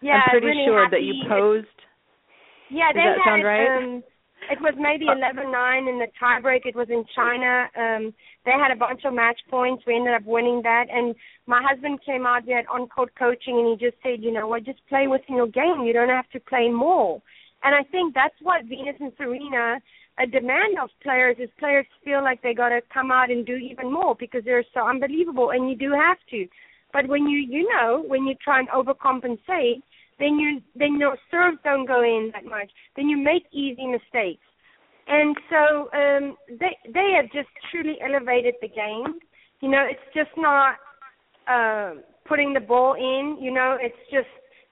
Yeah, 0.00 0.22
I'm 0.24 0.30
pretty 0.30 0.46
really 0.46 0.64
sure 0.66 0.84
happy. 0.84 0.96
that 0.96 1.02
you 1.02 1.14
posed. 1.28 1.66
Yeah, 2.70 2.92
Does 2.92 3.02
they 3.02 3.02
that 3.02 3.18
had 3.18 3.30
sound 3.30 3.44
right? 3.44 3.78
um 3.78 4.02
it 4.50 4.60
was 4.60 4.74
maybe 4.78 5.06
eleven 5.06 5.50
nine 5.52 5.86
in 5.88 5.98
the 5.98 6.08
tiebreak. 6.20 6.66
It 6.66 6.76
was 6.76 6.88
in 6.90 7.04
China. 7.14 7.68
Um 7.76 8.14
they 8.44 8.52
had 8.52 8.70
a 8.72 8.76
bunch 8.76 9.02
of 9.04 9.14
match 9.14 9.40
points. 9.50 9.84
We 9.86 9.96
ended 9.96 10.14
up 10.14 10.24
winning 10.24 10.60
that 10.62 10.86
and 10.90 11.14
my 11.46 11.62
husband 11.62 12.00
came 12.04 12.26
out 12.26 12.46
there 12.46 12.64
on 12.70 12.88
court 12.88 13.12
coaching 13.18 13.58
and 13.58 13.68
he 13.68 13.86
just 13.86 14.00
said, 14.02 14.22
you 14.22 14.32
know 14.32 14.46
what, 14.46 14.64
just 14.64 14.86
play 14.88 15.06
within 15.06 15.36
your 15.36 15.48
game. 15.48 15.82
You 15.84 15.92
don't 15.92 16.08
have 16.08 16.30
to 16.30 16.40
play 16.40 16.68
more. 16.68 17.22
And 17.62 17.74
I 17.74 17.82
think 17.90 18.14
that's 18.14 18.34
what 18.40 18.64
Venus 18.64 18.96
and 19.00 19.12
Serena 19.18 19.80
a 20.18 20.26
demand 20.26 20.78
of 20.82 20.90
players 21.02 21.36
is 21.38 21.48
players 21.58 21.86
feel 22.04 22.22
like 22.22 22.42
they 22.42 22.52
gotta 22.52 22.80
come 22.92 23.10
out 23.10 23.30
and 23.30 23.46
do 23.46 23.54
even 23.54 23.92
more 23.92 24.14
because 24.14 24.42
they're 24.44 24.64
so 24.74 24.86
unbelievable 24.86 25.50
and 25.50 25.70
you 25.70 25.76
do 25.76 25.92
have 25.92 26.18
to. 26.30 26.46
But 26.92 27.06
when 27.08 27.26
you 27.28 27.38
you 27.38 27.68
know, 27.72 28.04
when 28.06 28.26
you 28.26 28.34
try 28.42 28.58
and 28.58 28.68
overcompensate 28.68 29.82
then 30.20 30.38
you 30.38 30.60
then 30.76 30.98
your 31.00 31.16
serves 31.30 31.58
don't 31.64 31.86
go 31.86 32.02
in 32.02 32.30
that 32.34 32.44
much. 32.44 32.70
Then 32.96 33.08
you 33.08 33.16
make 33.16 33.44
easy 33.52 33.86
mistakes. 33.86 34.46
and 35.18 35.36
so 35.50 35.62
um, 36.00 36.36
they 36.60 36.76
they 36.94 37.08
have 37.16 37.26
just 37.32 37.48
truly 37.70 37.96
elevated 38.08 38.54
the 38.62 38.68
game. 38.68 39.18
You 39.60 39.70
know, 39.70 39.84
it's 39.92 40.08
just 40.14 40.30
not 40.36 40.76
uh, 41.48 41.94
putting 42.28 42.52
the 42.54 42.60
ball 42.60 42.94
in. 42.94 43.36
You 43.40 43.52
know, 43.52 43.76
it's 43.80 44.02
just 44.10 44.28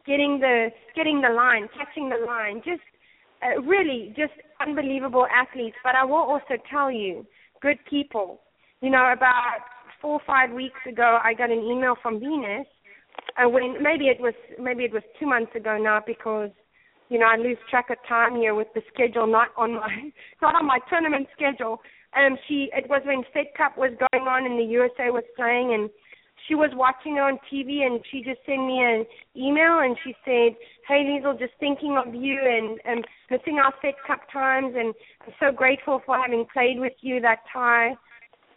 getting 0.07 0.39
the 0.41 0.69
getting 0.95 1.21
the 1.21 1.33
line, 1.35 1.69
catching 1.77 2.09
the 2.09 2.25
line. 2.25 2.63
Just 2.65 2.87
uh, 3.43 3.61
really, 3.63 4.15
just 4.17 4.33
unbelievable 4.61 5.27
athletes. 5.35 5.77
But 5.83 5.95
I 5.95 6.05
will 6.05 6.27
also 6.33 6.55
tell 6.71 6.91
you, 6.91 7.27
good 7.61 7.79
people. 7.91 8.41
You 8.81 8.91
know, 8.91 9.13
about 9.13 9.59
four 10.01 10.15
or 10.15 10.21
five 10.27 10.51
weeks 10.53 10.79
ago, 10.89 11.19
I 11.23 11.35
got 11.35 11.51
an 11.51 11.63
email 11.73 11.97
from 12.03 12.21
Venus. 12.21 12.67
Uh, 13.39 13.49
when 13.49 13.81
maybe 13.83 14.07
it 14.07 14.21
was 14.21 14.35
maybe 14.61 14.85
it 14.85 14.93
was 14.93 15.03
two 15.19 15.27
months 15.27 15.55
ago 15.55 15.79
now 15.79 16.03
because 16.05 16.51
you 17.09 17.19
know 17.19 17.27
I 17.27 17.37
lose 17.37 17.59
track 17.71 17.91
of 17.91 17.99
time 18.09 18.37
here 18.37 18.55
with 18.55 18.69
the 18.75 18.83
schedule 18.93 19.27
not 19.27 19.49
on 19.57 19.75
my 19.75 20.11
not 20.43 20.57
on 20.57 20.67
my 20.67 20.81
tournament 20.89 21.29
schedule. 21.35 21.81
Um, 22.17 22.37
she 22.49 22.69
it 22.75 22.89
was 22.89 23.03
when 23.05 23.23
Fed 23.33 23.55
Cup 23.57 23.79
was 23.79 23.93
going 24.11 24.27
on 24.27 24.45
and 24.47 24.59
the 24.59 24.73
USA 24.73 25.11
was 25.11 25.25
playing 25.37 25.75
and 25.75 25.89
she 26.47 26.55
was 26.55 26.71
watching 26.75 27.17
it 27.17 27.21
on 27.21 27.39
TV 27.53 27.85
and 27.85 28.01
she 28.11 28.23
just 28.23 28.41
sent 28.47 28.65
me 28.65 28.81
an 28.83 29.05
email 29.37 29.81
and 29.81 29.97
she 30.03 30.15
said, 30.25 30.57
"Hey 30.89 31.05
Liezel, 31.05 31.39
just 31.39 31.53
thinking 31.61 31.97
of 31.97 32.15
you 32.15 32.39
and 32.43 32.81
and 32.85 33.07
missing 33.31 33.59
our 33.59 33.73
Fed 33.81 33.95
Cup 34.05 34.21
times 34.33 34.75
and 34.77 34.95
I'm 35.27 35.35
so 35.39 35.53
grateful 35.53 36.03
for 36.05 36.19
having 36.19 36.47
played 36.53 36.81
with 36.81 36.95
you 37.03 37.21
that 37.21 37.41
tie." 37.53 37.95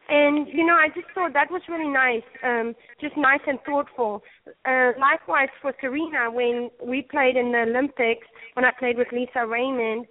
And 0.09 0.47
you 0.47 0.65
know, 0.65 0.75
I 0.75 0.87
just 0.93 1.07
thought 1.13 1.33
that 1.33 1.51
was 1.51 1.61
really 1.69 1.89
nice, 1.89 2.23
um, 2.43 2.75
just 2.99 3.15
nice 3.15 3.39
and 3.47 3.59
thoughtful. 3.65 4.23
Uh, 4.65 4.91
likewise 4.99 5.49
for 5.61 5.73
Serena, 5.79 6.29
when 6.31 6.69
we 6.83 7.01
played 7.01 7.37
in 7.37 7.51
the 7.51 7.59
Olympics, 7.59 8.27
when 8.53 8.65
I 8.65 8.71
played 8.77 8.97
with 8.97 9.07
Lisa 9.11 9.45
Raymond, 9.45 10.05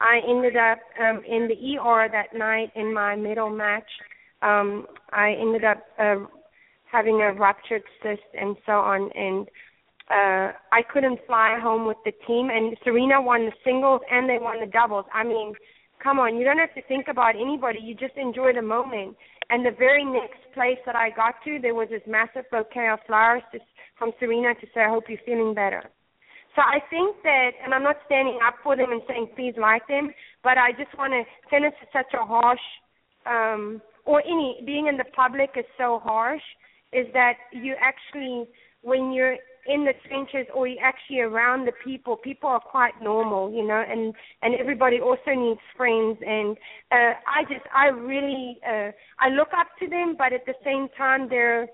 I 0.00 0.20
ended 0.26 0.56
up 0.56 0.78
um, 1.00 1.22
in 1.28 1.48
the 1.48 1.78
ER 1.78 2.08
that 2.10 2.36
night 2.36 2.70
in 2.74 2.94
my 2.94 3.16
medal 3.16 3.50
match. 3.50 3.90
Um, 4.42 4.86
I 5.12 5.34
ended 5.38 5.64
up 5.64 5.84
uh, 5.98 6.26
having 6.90 7.20
a 7.20 7.32
ruptured 7.32 7.82
cyst 8.02 8.22
and 8.38 8.56
so 8.64 8.72
on, 8.72 9.10
and 9.14 9.48
uh, 10.10 10.52
I 10.72 10.82
couldn't 10.92 11.20
fly 11.26 11.58
home 11.60 11.86
with 11.86 11.98
the 12.04 12.12
team. 12.26 12.50
And 12.50 12.76
Serena 12.82 13.22
won 13.22 13.46
the 13.46 13.52
singles 13.64 14.00
and 14.10 14.28
they 14.28 14.38
won 14.40 14.60
the 14.60 14.66
doubles. 14.66 15.04
I 15.14 15.22
mean, 15.22 15.54
come 16.02 16.18
on, 16.18 16.36
you 16.36 16.44
don't 16.44 16.58
have 16.58 16.74
to 16.74 16.82
think 16.82 17.06
about 17.08 17.34
anybody. 17.36 17.78
You 17.82 17.94
just 17.94 18.16
enjoy 18.16 18.52
the 18.54 18.62
moment. 18.62 19.16
And 19.50 19.66
the 19.66 19.74
very 19.76 20.04
next 20.04 20.40
place 20.54 20.78
that 20.86 20.94
I 20.94 21.10
got 21.10 21.34
to, 21.44 21.58
there 21.60 21.74
was 21.74 21.88
this 21.90 22.02
massive 22.06 22.44
bouquet 22.50 22.88
of 22.92 23.00
flowers 23.06 23.42
to, 23.52 23.58
from 23.98 24.12
Serena 24.20 24.54
to 24.54 24.66
say, 24.72 24.80
I 24.82 24.88
hope 24.88 25.04
you're 25.08 25.18
feeling 25.26 25.54
better. 25.54 25.82
So 26.56 26.62
I 26.62 26.78
think 26.90 27.16
that, 27.22 27.50
and 27.62 27.74
I'm 27.74 27.82
not 27.82 27.96
standing 28.06 28.38
up 28.46 28.54
for 28.62 28.76
them 28.76 28.90
and 28.90 29.02
saying 29.08 29.28
please 29.36 29.54
like 29.60 29.86
them, 29.86 30.10
but 30.42 30.58
I 30.58 30.72
just 30.72 30.96
want 30.98 31.12
to, 31.12 31.22
tennis 31.48 31.74
is 31.82 31.88
such 31.92 32.12
a 32.14 32.24
harsh, 32.24 32.66
um, 33.26 33.80
or 34.04 34.20
any, 34.22 34.62
being 34.66 34.86
in 34.86 34.96
the 34.96 35.04
public 35.14 35.50
is 35.56 35.64
so 35.78 36.00
harsh, 36.02 36.42
is 36.92 37.06
that 37.12 37.34
you 37.52 37.76
actually, 37.80 38.48
when 38.82 39.12
you're 39.12 39.36
in 39.70 39.84
the 39.84 39.92
trenches 40.08 40.46
or 40.54 40.66
you're 40.66 40.84
actually 40.84 41.20
around 41.20 41.66
the 41.66 41.72
people, 41.84 42.16
people 42.16 42.48
are 42.48 42.60
quite 42.60 42.94
normal, 43.00 43.52
you 43.52 43.66
know, 43.66 43.82
and 43.88 44.14
and 44.42 44.54
everybody 44.58 44.98
also 45.00 45.30
needs 45.36 45.60
friends. 45.76 46.18
And 46.26 46.56
uh, 46.90 47.14
I 47.26 47.42
just, 47.48 47.64
I 47.74 47.86
really, 47.86 48.58
uh, 48.66 48.90
I 49.20 49.28
look 49.28 49.48
up 49.56 49.68
to 49.80 49.88
them, 49.88 50.16
but 50.18 50.32
at 50.32 50.44
the 50.46 50.54
same 50.64 50.88
time, 50.96 51.28
they're, 51.28 51.68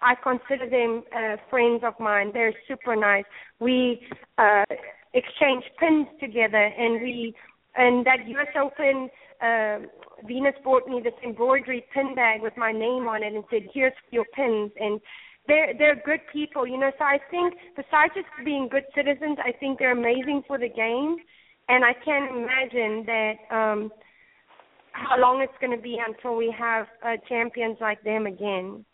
I 0.00 0.14
consider 0.22 0.70
them 0.70 1.02
uh, 1.14 1.36
friends 1.50 1.82
of 1.84 1.94
mine. 1.98 2.30
They're 2.32 2.54
super 2.68 2.94
nice. 2.94 3.24
We 3.58 4.00
uh, 4.38 4.64
exchange 5.12 5.64
pins 5.78 6.06
together, 6.20 6.64
and 6.64 7.02
we, 7.02 7.34
and 7.76 8.06
that 8.06 8.28
U.S. 8.28 8.54
Open. 8.56 9.10
Uh, 9.42 9.86
Venus 10.26 10.54
bought 10.62 10.86
me 10.86 11.00
this 11.02 11.14
embroidery 11.24 11.82
pin 11.94 12.14
bag 12.14 12.42
with 12.42 12.54
my 12.54 12.72
name 12.72 13.08
on 13.08 13.22
it 13.22 13.34
and 13.34 13.42
said, 13.50 13.62
"Here's 13.72 13.94
your 14.10 14.26
pins." 14.36 14.70
And 14.78 15.00
they're 15.50 15.74
they're 15.76 16.02
good 16.04 16.20
people, 16.32 16.66
you 16.66 16.78
know. 16.78 16.92
So 16.98 17.04
I 17.04 17.18
think 17.30 17.54
besides 17.76 18.12
just 18.14 18.28
being 18.44 18.68
good 18.70 18.84
citizens, 18.94 19.38
I 19.44 19.52
think 19.58 19.78
they're 19.78 19.98
amazing 19.98 20.42
for 20.46 20.58
the 20.58 20.68
game, 20.68 21.16
and 21.68 21.84
I 21.84 21.92
can't 22.04 22.30
imagine 22.30 23.04
that 23.06 23.34
um 23.50 23.90
how 24.92 25.18
long 25.18 25.40
it's 25.42 25.58
going 25.60 25.76
to 25.76 25.82
be 25.82 25.98
until 26.06 26.36
we 26.36 26.54
have 26.56 26.86
uh, 27.04 27.16
champions 27.28 27.78
like 27.80 28.02
them 28.02 28.26
again. 28.26 28.84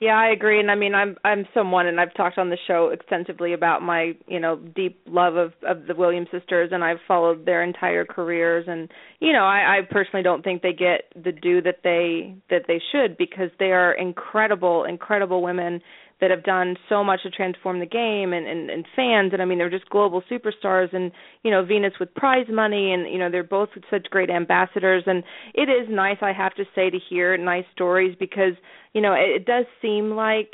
Yeah, 0.00 0.16
I 0.16 0.28
agree, 0.28 0.60
and 0.60 0.70
I 0.70 0.76
mean, 0.76 0.94
I'm 0.94 1.16
I'm 1.24 1.44
someone, 1.52 1.88
and 1.88 2.00
I've 2.00 2.14
talked 2.14 2.38
on 2.38 2.50
the 2.50 2.58
show 2.68 2.90
extensively 2.90 3.52
about 3.52 3.82
my 3.82 4.12
you 4.28 4.38
know 4.38 4.54
deep 4.54 5.00
love 5.06 5.34
of 5.34 5.52
of 5.66 5.86
the 5.88 5.94
Williams 5.96 6.28
sisters, 6.30 6.70
and 6.72 6.84
I've 6.84 7.00
followed 7.08 7.44
their 7.44 7.64
entire 7.64 8.04
careers, 8.04 8.66
and 8.68 8.88
you 9.18 9.32
know, 9.32 9.42
I, 9.44 9.78
I 9.78 9.80
personally 9.90 10.22
don't 10.22 10.44
think 10.44 10.62
they 10.62 10.72
get 10.72 11.12
the 11.20 11.32
due 11.32 11.60
that 11.62 11.80
they 11.82 12.36
that 12.48 12.66
they 12.68 12.80
should 12.92 13.16
because 13.18 13.50
they 13.58 13.72
are 13.72 13.92
incredible, 13.92 14.84
incredible 14.84 15.42
women 15.42 15.80
that 16.20 16.30
have 16.30 16.42
done 16.42 16.76
so 16.88 17.04
much 17.04 17.22
to 17.22 17.30
transform 17.30 17.78
the 17.78 17.86
game 17.86 18.32
and, 18.32 18.46
and 18.46 18.70
and 18.70 18.86
fans. 18.96 19.32
And 19.32 19.40
I 19.40 19.44
mean 19.44 19.58
they're 19.58 19.70
just 19.70 19.88
global 19.88 20.22
superstars 20.30 20.92
and 20.94 21.12
you 21.42 21.50
know 21.50 21.64
Venus 21.64 21.94
with 22.00 22.14
prize 22.14 22.46
money 22.50 22.92
and 22.92 23.10
you 23.12 23.18
know 23.18 23.30
they're 23.30 23.44
both 23.44 23.70
such 23.90 24.06
great 24.10 24.30
ambassadors. 24.30 25.04
And 25.06 25.22
it 25.54 25.68
is 25.68 25.88
nice 25.90 26.18
I 26.20 26.32
have 26.32 26.54
to 26.56 26.64
say 26.74 26.90
to 26.90 26.98
hear 27.08 27.36
nice 27.36 27.64
stories 27.72 28.16
because 28.18 28.54
you 28.92 29.00
know 29.00 29.12
it, 29.12 29.42
it 29.42 29.46
does 29.46 29.66
seem 29.80 30.10
like 30.10 30.50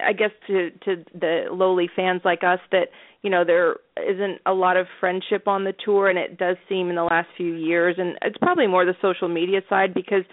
I 0.00 0.12
guess 0.12 0.30
to 0.46 0.70
to 0.84 1.04
the 1.14 1.44
lowly 1.50 1.88
fans 1.94 2.22
like 2.24 2.42
us 2.44 2.60
that 2.70 2.88
you 3.22 3.30
know 3.30 3.44
there 3.44 3.76
isn't 4.08 4.40
a 4.46 4.52
lot 4.52 4.76
of 4.76 4.86
friendship 5.00 5.48
on 5.48 5.64
the 5.64 5.74
tour 5.84 6.08
and 6.08 6.18
it 6.18 6.38
does 6.38 6.56
seem 6.68 6.88
in 6.90 6.96
the 6.96 7.04
last 7.04 7.28
few 7.36 7.54
years. 7.54 7.96
And 7.98 8.16
it's 8.22 8.38
probably 8.38 8.66
more 8.66 8.84
the 8.84 8.94
social 9.02 9.28
media 9.28 9.60
side 9.68 9.94
because 9.94 10.24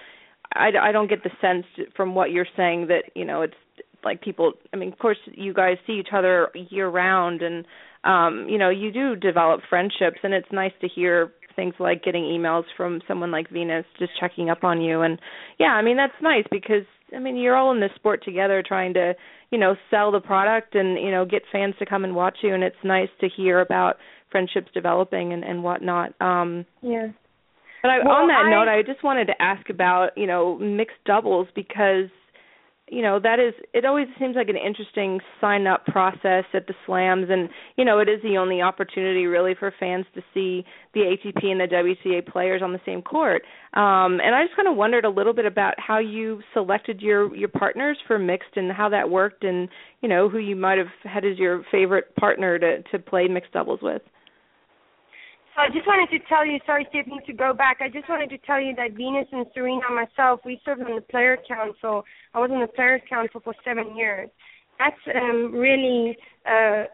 I, 0.54 0.72
I 0.82 0.92
don't 0.92 1.10
get 1.10 1.24
the 1.24 1.30
sense 1.42 1.66
from 1.96 2.16
what 2.16 2.32
you're 2.32 2.48
saying 2.56 2.88
that 2.88 3.04
you 3.16 3.26
know 3.26 3.42
it's 3.42 3.56
like 4.04 4.22
people 4.22 4.54
i 4.74 4.78
mean 4.78 4.92
of 4.92 5.00
course 5.00 5.18
you 5.34 5.54
guys 5.54 5.78
see 5.86 5.94
each 5.94 6.14
other 6.14 6.50
year 6.70 6.88
round 6.88 7.42
and 7.42 7.66
um 8.04 8.48
you 8.50 8.58
know 8.58 8.70
you 8.70 8.92
do 8.92 9.16
develop 9.16 9.62
friendships 9.70 10.20
and 10.24 10.34
it's 10.34 10.48
nice 10.52 10.74
to 10.82 10.88
hear 10.88 11.32
things 11.56 11.74
like 11.80 12.04
getting 12.04 12.24
emails 12.24 12.64
from 12.78 13.02
someone 13.08 13.32
like 13.32 13.50
venus 13.50 13.86
just 13.98 14.12
checking 14.18 14.50
up 14.50 14.64
on 14.64 14.82
you. 14.82 15.02
And 15.02 15.20
yeah 15.60 15.74
i 15.74 15.82
mean 15.82 15.98
that's 15.98 16.14
nice 16.22 16.46
because 16.52 16.86
i 17.16 17.20
mean 17.20 17.36
you're 17.36 17.56
all 17.56 17.74
in 17.74 17.82
this 17.82 17.92
sport 17.96 18.24
together 18.24 18.64
trying 18.66 18.94
to 18.94 19.14
you 19.52 19.58
know 19.58 19.76
sell 19.90 20.12
the 20.12 20.22
product 20.22 20.76
and 20.76 20.98
you 20.98 21.12
know 21.12 21.26
get 21.26 21.42
fans 21.52 21.76
to 21.80 21.86
come 21.86 22.04
and 22.04 22.16
watch 22.16 22.38
you 22.44 22.54
and 22.54 22.64
it's 22.64 22.78
nice 22.84 23.10
to 23.20 23.28
hear 23.36 23.60
about 23.60 23.98
friendships 24.32 24.68
developing 24.74 25.34
and 25.34 25.44
and 25.44 25.64
whatnot. 25.64 26.14
Um 26.22 26.66
yeah. 26.82 27.08
but 27.82 27.92
I, 27.92 27.98
well, 28.06 28.16
on 28.16 28.28
that 28.28 28.46
I, 28.46 28.52
note, 28.52 28.68
I 28.70 28.82
just 28.84 29.04
wanted 29.04 29.26
to 29.26 29.42
ask 29.42 29.70
about 29.70 30.18
you 30.18 30.28
know 30.28 30.58
mixed 30.60 31.04
doubles 31.06 31.48
because 31.56 32.10
you 32.92 33.02
know 33.02 33.20
that 33.20 33.40
is 33.40 33.54
it 33.74 33.86
always 33.86 34.08
seems 34.20 34.36
like 34.36 34.50
an 34.50 34.58
interesting 34.58 35.20
sign 35.40 35.68
up 35.68 35.86
process 35.86 36.46
at 36.54 36.68
the 36.68 36.74
slams. 36.86 37.28
And 37.30 37.50
you 37.78 37.86
know 37.86 38.00
it 38.00 38.10
is 38.10 38.22
the 38.24 38.38
only 38.38 38.62
opportunity 38.62 39.26
really 39.26 39.56
for 39.58 39.74
fans 39.80 40.06
to 40.16 40.22
see 40.34 40.66
the 40.94 41.02
ATP 41.02 41.46
and 41.46 41.60
the 41.60 41.68
WTA 41.68 42.28
players 42.28 42.62
on 42.62 42.74
the 42.74 42.82
same 42.86 43.02
court. 43.02 43.44
Um 43.74 44.20
and 44.22 44.36
I 44.36 44.44
just 44.44 44.56
kind 44.56 44.68
of 44.68 44.76
wondered 44.76 45.06
a 45.06 45.10
little 45.10 45.34
bit 45.34 45.46
about 45.46 45.76
how 45.78 46.00
you 46.00 46.42
selected 46.54 47.02
your 47.02 47.36
your 47.36 47.50
partners 47.50 47.98
for 48.08 48.20
mixed 48.20 48.56
and 48.56 48.72
how 48.72 48.90
that 48.90 49.10
worked 49.10 49.44
and 49.44 49.70
you 50.02 50.10
know 50.10 50.30
who 50.30 50.40
you 50.40 50.56
might 50.56 50.78
have 50.78 50.88
had 51.04 51.26
as 51.26 51.38
your 51.38 51.64
favorite 51.72 52.16
partner 52.16 52.60
to 52.60 52.82
to 52.84 53.00
play 53.00 53.28
mixed 53.28 53.52
doubles 53.54 53.80
with 53.82 54.02
I 55.60 55.68
just 55.68 55.86
wanted 55.86 56.08
to 56.18 56.26
tell 56.30 56.46
you, 56.46 56.58
sorry, 56.66 56.88
Stephanie, 56.90 57.20
to 57.28 57.34
go 57.34 57.54
back. 57.54 57.80
I 57.82 57.90
just 57.90 58.08
wanted 58.08 58.30
to 58.30 58.38
tell 58.40 58.62
you 58.62 58.74
that 58.76 58.94
Venus 58.94 59.28
and 59.34 59.46
Serena 59.54 59.82
and 59.90 59.96
myself, 59.96 60.40
we 60.46 60.62
served 60.64 60.82
on 60.82 60.96
the 60.96 61.02
Player 61.02 61.38
Council. 61.46 62.06
I 62.34 62.40
was 62.40 62.50
on 62.50 62.62
the 62.62 62.68
player 62.68 63.02
Council 63.10 63.42
for 63.44 63.54
seven 63.66 63.98
years. 63.98 64.30
That's 64.80 64.96
um, 65.14 65.52
really 65.52 66.18
uh, 66.46 66.86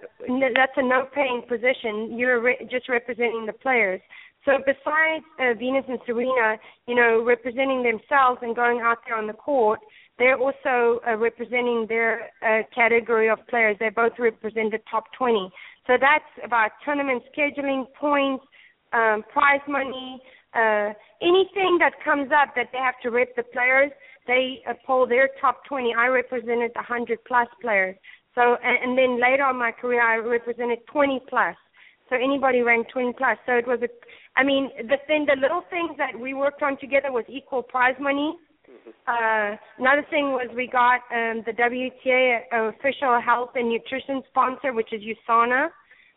that's 0.56 0.74
a 0.78 0.82
no-paying 0.82 1.44
position. 1.48 2.18
You're 2.18 2.42
re- 2.42 2.68
just 2.72 2.90
representing 2.90 3.46
the 3.46 3.54
players. 3.54 4.02
So 4.46 4.54
besides 4.66 5.24
uh, 5.40 5.54
Venus 5.54 5.86
and 5.88 6.00
Serena, 6.08 6.58
you 6.88 6.96
know, 6.96 7.24
representing 7.24 7.84
themselves 7.84 8.40
and 8.42 8.56
going 8.56 8.82
out 8.82 8.98
there 9.06 9.16
on 9.16 9.28
the 9.28 9.34
court, 9.34 9.80
they're 10.18 10.40
also 10.40 11.02
uh, 11.08 11.16
representing 11.18 11.86
their 11.88 12.32
uh, 12.42 12.64
category 12.74 13.30
of 13.30 13.38
players. 13.48 13.78
They 13.80 13.90
both 13.90 14.14
represent 14.18 14.72
the 14.72 14.80
top 14.90 15.06
20. 15.18 15.52
So 15.86 15.94
that's 16.02 16.26
about 16.44 16.72
tournament 16.84 17.22
scheduling, 17.30 17.86
points, 18.00 18.44
um, 18.96 19.24
prize 19.32 19.62
money, 19.68 20.22
uh, 20.56 20.94
anything 21.22 21.78
that 21.80 21.94
comes 22.04 22.32
up 22.32 22.56
that 22.56 22.70
they 22.72 22.80
have 22.80 22.96
to 23.04 23.10
rep 23.12 23.36
the 23.36 23.44
players, 23.44 23.92
they 24.26 24.64
uh, 24.68 24.74
poll 24.86 25.06
their 25.06 25.30
top 25.42 25.66
20. 25.66 25.94
I 25.94 26.08
represented 26.08 26.72
the 26.74 26.84
100 26.88 27.20
plus 27.26 27.48
players. 27.62 27.96
So, 28.34 28.56
and, 28.64 28.78
and 28.84 28.98
then 28.98 29.22
later 29.22 29.44
on 29.44 29.58
my 29.58 29.72
career, 29.72 30.02
I 30.02 30.18
represented 30.18 30.80
20 30.92 31.22
plus. 31.30 31.56
So 32.10 32.16
anybody 32.16 32.62
ranked 32.62 32.92
20 32.92 33.14
plus. 33.18 33.38
So 33.46 33.54
it 33.54 33.68
was 33.68 33.80
a, 33.82 33.90
I 34.40 34.44
mean, 34.44 34.70
the 34.78 34.98
thing, 35.08 35.26
the 35.26 35.40
little 35.40 35.64
things 35.70 35.98
that 35.98 36.18
we 36.18 36.34
worked 36.34 36.62
on 36.62 36.78
together 36.80 37.12
was 37.12 37.26
equal 37.28 37.64
prize 37.64 37.96
money. 38.00 38.38
Uh, 39.08 39.56
another 39.78 40.06
thing 40.10 40.32
was 40.34 40.50
we 40.56 40.68
got 40.68 41.02
um, 41.14 41.44
the 41.46 41.54
WTA 41.54 42.70
official 42.70 43.20
health 43.22 43.52
and 43.56 43.70
nutrition 43.70 44.22
sponsor, 44.30 44.74
which 44.74 44.92
is 44.92 45.02
USANA 45.02 45.70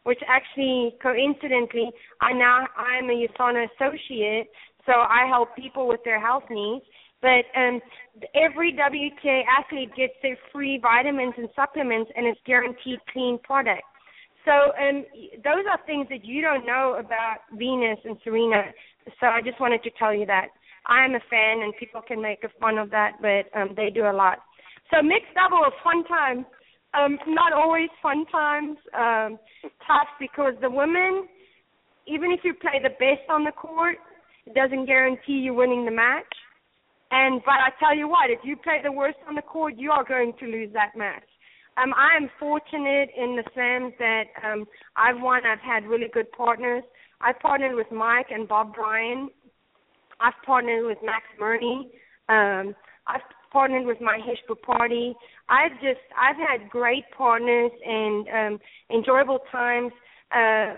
which 0.09 0.21
actually 0.27 0.97
coincidentally 1.03 1.91
I 2.23 2.33
now 2.33 2.67
I'm 2.79 3.11
a 3.11 3.27
USANA 3.29 3.67
associate, 3.77 4.49
so 4.87 4.93
I 4.93 5.27
help 5.29 5.55
people 5.55 5.87
with 5.87 6.01
their 6.03 6.19
health 6.19 6.45
needs. 6.49 6.83
But 7.21 7.45
um, 7.55 7.79
every 8.35 8.73
WTA 8.73 9.43
athlete 9.45 9.91
gets 9.95 10.15
their 10.23 10.39
free 10.51 10.79
vitamins 10.81 11.35
and 11.37 11.51
supplements, 11.55 12.11
and 12.17 12.27
it's 12.27 12.41
guaranteed 12.47 13.01
clean 13.13 13.39
product. 13.45 13.83
So 14.47 14.53
um, 14.81 15.05
those 15.45 15.69
are 15.71 15.79
things 15.85 16.07
that 16.09 16.25
you 16.25 16.41
don't 16.41 16.65
know 16.65 16.97
about 16.99 17.45
Venus 17.53 17.99
and 18.07 18.17
Serena. 18.25 18.63
So 19.21 19.27
I 19.27 19.43
just 19.43 19.61
wanted 19.61 19.83
to 19.83 19.91
tell 19.99 20.15
you 20.15 20.25
that. 20.25 20.49
I 20.87 21.05
am 21.05 21.17
a 21.17 21.21
fan, 21.29 21.61
and 21.61 21.75
people 21.79 22.01
can 22.01 22.23
make 22.23 22.47
fun 22.59 22.79
of 22.79 22.89
that, 22.93 23.21
but 23.21 23.45
um, 23.59 23.75
they 23.77 23.91
do 23.91 24.09
a 24.09 24.15
lot. 24.15 24.39
So 24.91 25.03
mixed 25.03 25.35
double, 25.35 25.61
fun 25.85 26.05
time. 26.05 26.47
Um, 26.95 27.19
not 27.27 27.53
always 27.53 27.91
fun 28.03 28.25
times. 28.27 28.79
Um, 28.97 29.39
tough 29.87 30.09
because 30.19 30.55
the 30.61 30.71
women, 30.71 31.29
even 32.07 32.33
if 32.33 32.41
you 32.45 32.55
play 32.55 32.81
the 32.83 32.91
best 32.91 33.29
on 33.29 33.45
the 33.45 33.53
court, 33.53 33.97
it 34.47 34.55
doesn't 34.55 34.87
guarantee 34.87 35.45
you 35.45 35.55
winning 35.55 35.85
the 35.85 35.91
match. 35.91 36.25
And 37.11 37.41
but 37.45 37.55
I 37.55 37.71
tell 37.79 37.97
you 37.97 38.09
what, 38.09 38.31
if 38.31 38.41
you 38.43 38.57
play 38.57 38.81
the 38.83 38.93
worst 38.93 39.19
on 39.29 39.35
the 39.35 39.43
court, 39.43 39.75
you 39.77 39.91
are 39.91 40.05
going 40.05 40.33
to 40.41 40.47
lose 40.47 40.73
that 40.73 40.97
match. 40.97 41.25
Um, 41.77 41.95
I 41.95 42.17
am 42.17 42.29
fortunate 42.41 43.11
in 43.17 43.37
the 43.37 43.45
slams 43.55 43.93
that 43.99 44.25
um, 44.45 44.67
I've 44.97 45.21
won. 45.21 45.43
I've 45.47 45.61
had 45.61 45.89
really 45.89 46.09
good 46.13 46.31
partners. 46.33 46.83
I've 47.21 47.39
partnered 47.41 47.77
with 47.77 47.91
Mike 47.93 48.27
and 48.31 48.49
Bob 48.49 48.75
Bryan. 48.75 49.29
I've 50.21 50.35
partnered 50.45 50.87
with 50.87 50.99
Max 51.05 51.25
Mirnyi. 51.41 51.91
Um, 52.29 52.75
I've 53.07 53.23
partnered 53.51 53.87
with 53.87 54.01
my 54.01 54.19
Mahesh 54.19 54.39
Bhupathi. 54.49 55.15
I've 55.49 55.73
just 55.81 56.01
I've 56.17 56.37
had 56.37 56.71
great 56.71 57.05
partners 57.17 57.71
and 57.85 58.29
um, 58.29 58.61
enjoyable 58.95 59.41
times. 59.51 59.93
Uh, 60.35 60.75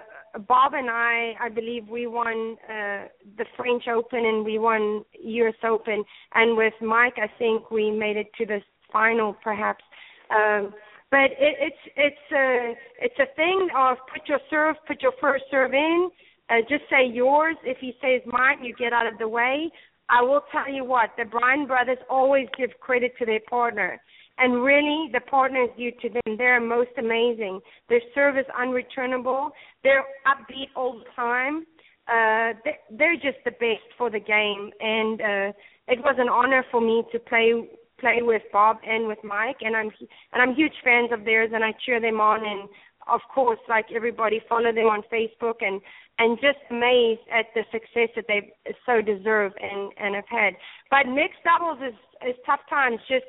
Bob 0.47 0.75
and 0.75 0.89
I, 0.89 1.33
I 1.41 1.49
believe 1.49 1.89
we 1.89 2.07
won 2.07 2.57
uh, 2.68 3.09
the 3.37 3.45
French 3.57 3.85
Open 3.89 4.25
and 4.25 4.45
we 4.45 4.59
won 4.59 5.05
U.S. 5.21 5.55
Open, 5.64 6.05
and 6.35 6.57
with 6.57 6.75
Mike, 6.81 7.14
I 7.16 7.27
think 7.39 7.71
we 7.71 7.91
made 7.91 8.16
it 8.16 8.29
to 8.39 8.47
the 8.47 8.61
final, 8.93 9.37
perhaps. 9.43 9.83
Um, 10.31 10.73
but 11.11 11.33
it, 11.33 11.57
it's 11.59 11.77
it's 11.97 12.33
a 12.33 12.75
it's 13.01 13.18
a 13.18 13.35
thing 13.35 13.68
of 13.77 13.97
put 14.12 14.29
your 14.29 14.39
serve, 14.49 14.77
put 14.87 15.03
your 15.03 15.12
first 15.21 15.45
serve 15.51 15.75
in. 15.75 16.11
Uh, 16.49 16.61
just 16.68 16.83
say 16.91 17.07
yours. 17.07 17.57
If 17.64 17.79
he 17.79 17.95
says 18.01 18.23
mine, 18.27 18.62
you 18.64 18.75
get 18.75 18.93
out 18.93 19.07
of 19.07 19.18
the 19.18 19.29
way. 19.29 19.71
I 20.11 20.23
will 20.23 20.43
tell 20.51 20.73
you 20.73 20.85
what, 20.85 21.11
the 21.17 21.25
Bryan 21.25 21.67
brothers 21.67 21.99
always 22.11 22.49
give 22.59 22.71
credit 22.81 23.13
to 23.19 23.27
their 23.27 23.41
partner. 23.49 24.01
And 24.39 24.63
really, 24.63 25.11
the 25.13 25.21
partner 25.21 25.65
is 25.65 25.71
due 25.77 25.93
to 26.03 26.09
them. 26.09 26.37
They're 26.39 26.61
most 26.61 26.91
amazing. 26.99 27.61
Their 27.89 28.01
service 28.15 28.47
unreturnable. 28.59 29.51
They're 29.85 30.05
upbeat 30.27 30.69
all 30.75 30.99
the 30.99 31.05
time. 31.15 31.67
Uh, 32.09 32.59
they're 32.91 33.17
just 33.17 33.39
the 33.45 33.53
best 33.53 33.87
for 33.99 34.11
the 34.11 34.19
game. 34.19 34.71
And 34.81 35.21
uh, 35.21 35.53
it 35.89 36.01
was 36.01 36.17
an 36.19 36.29
honor 36.29 36.65
for 36.71 36.81
me 36.81 37.05
to 37.13 37.19
play 37.19 37.53
play 38.01 38.21
with 38.23 38.41
Bob 38.51 38.79
and 38.87 39.07
with 39.07 39.19
Mike. 39.23 39.59
And 39.61 39.77
I'm 39.77 39.91
and 40.33 40.43
I'm 40.43 40.55
huge 40.55 40.73
fans 40.83 41.11
of 41.13 41.25
theirs, 41.27 41.51
and 41.53 41.63
I 41.63 41.73
cheer 41.85 42.01
them 42.01 42.19
on. 42.19 42.41
And 42.45 42.69
of 43.09 43.21
course, 43.35 43.61
like 43.69 43.87
everybody, 43.95 44.41
follow 44.49 44.73
them 44.73 44.87
on 44.87 45.03
Facebook 45.13 45.57
and 45.61 45.83
and 46.21 46.37
just 46.37 46.61
amazed 46.71 47.25
at 47.33 47.47
the 47.55 47.64
success 47.73 48.12
that 48.14 48.27
they 48.29 48.53
so 48.85 49.01
deserve 49.01 49.53
and 49.59 49.91
and 49.97 50.14
have 50.14 50.29
had. 50.29 50.53
But 50.91 51.09
mixed 51.09 51.41
doubles 51.43 51.81
is 51.81 51.97
is 52.29 52.37
tough 52.45 52.61
times. 52.68 53.01
Just 53.09 53.25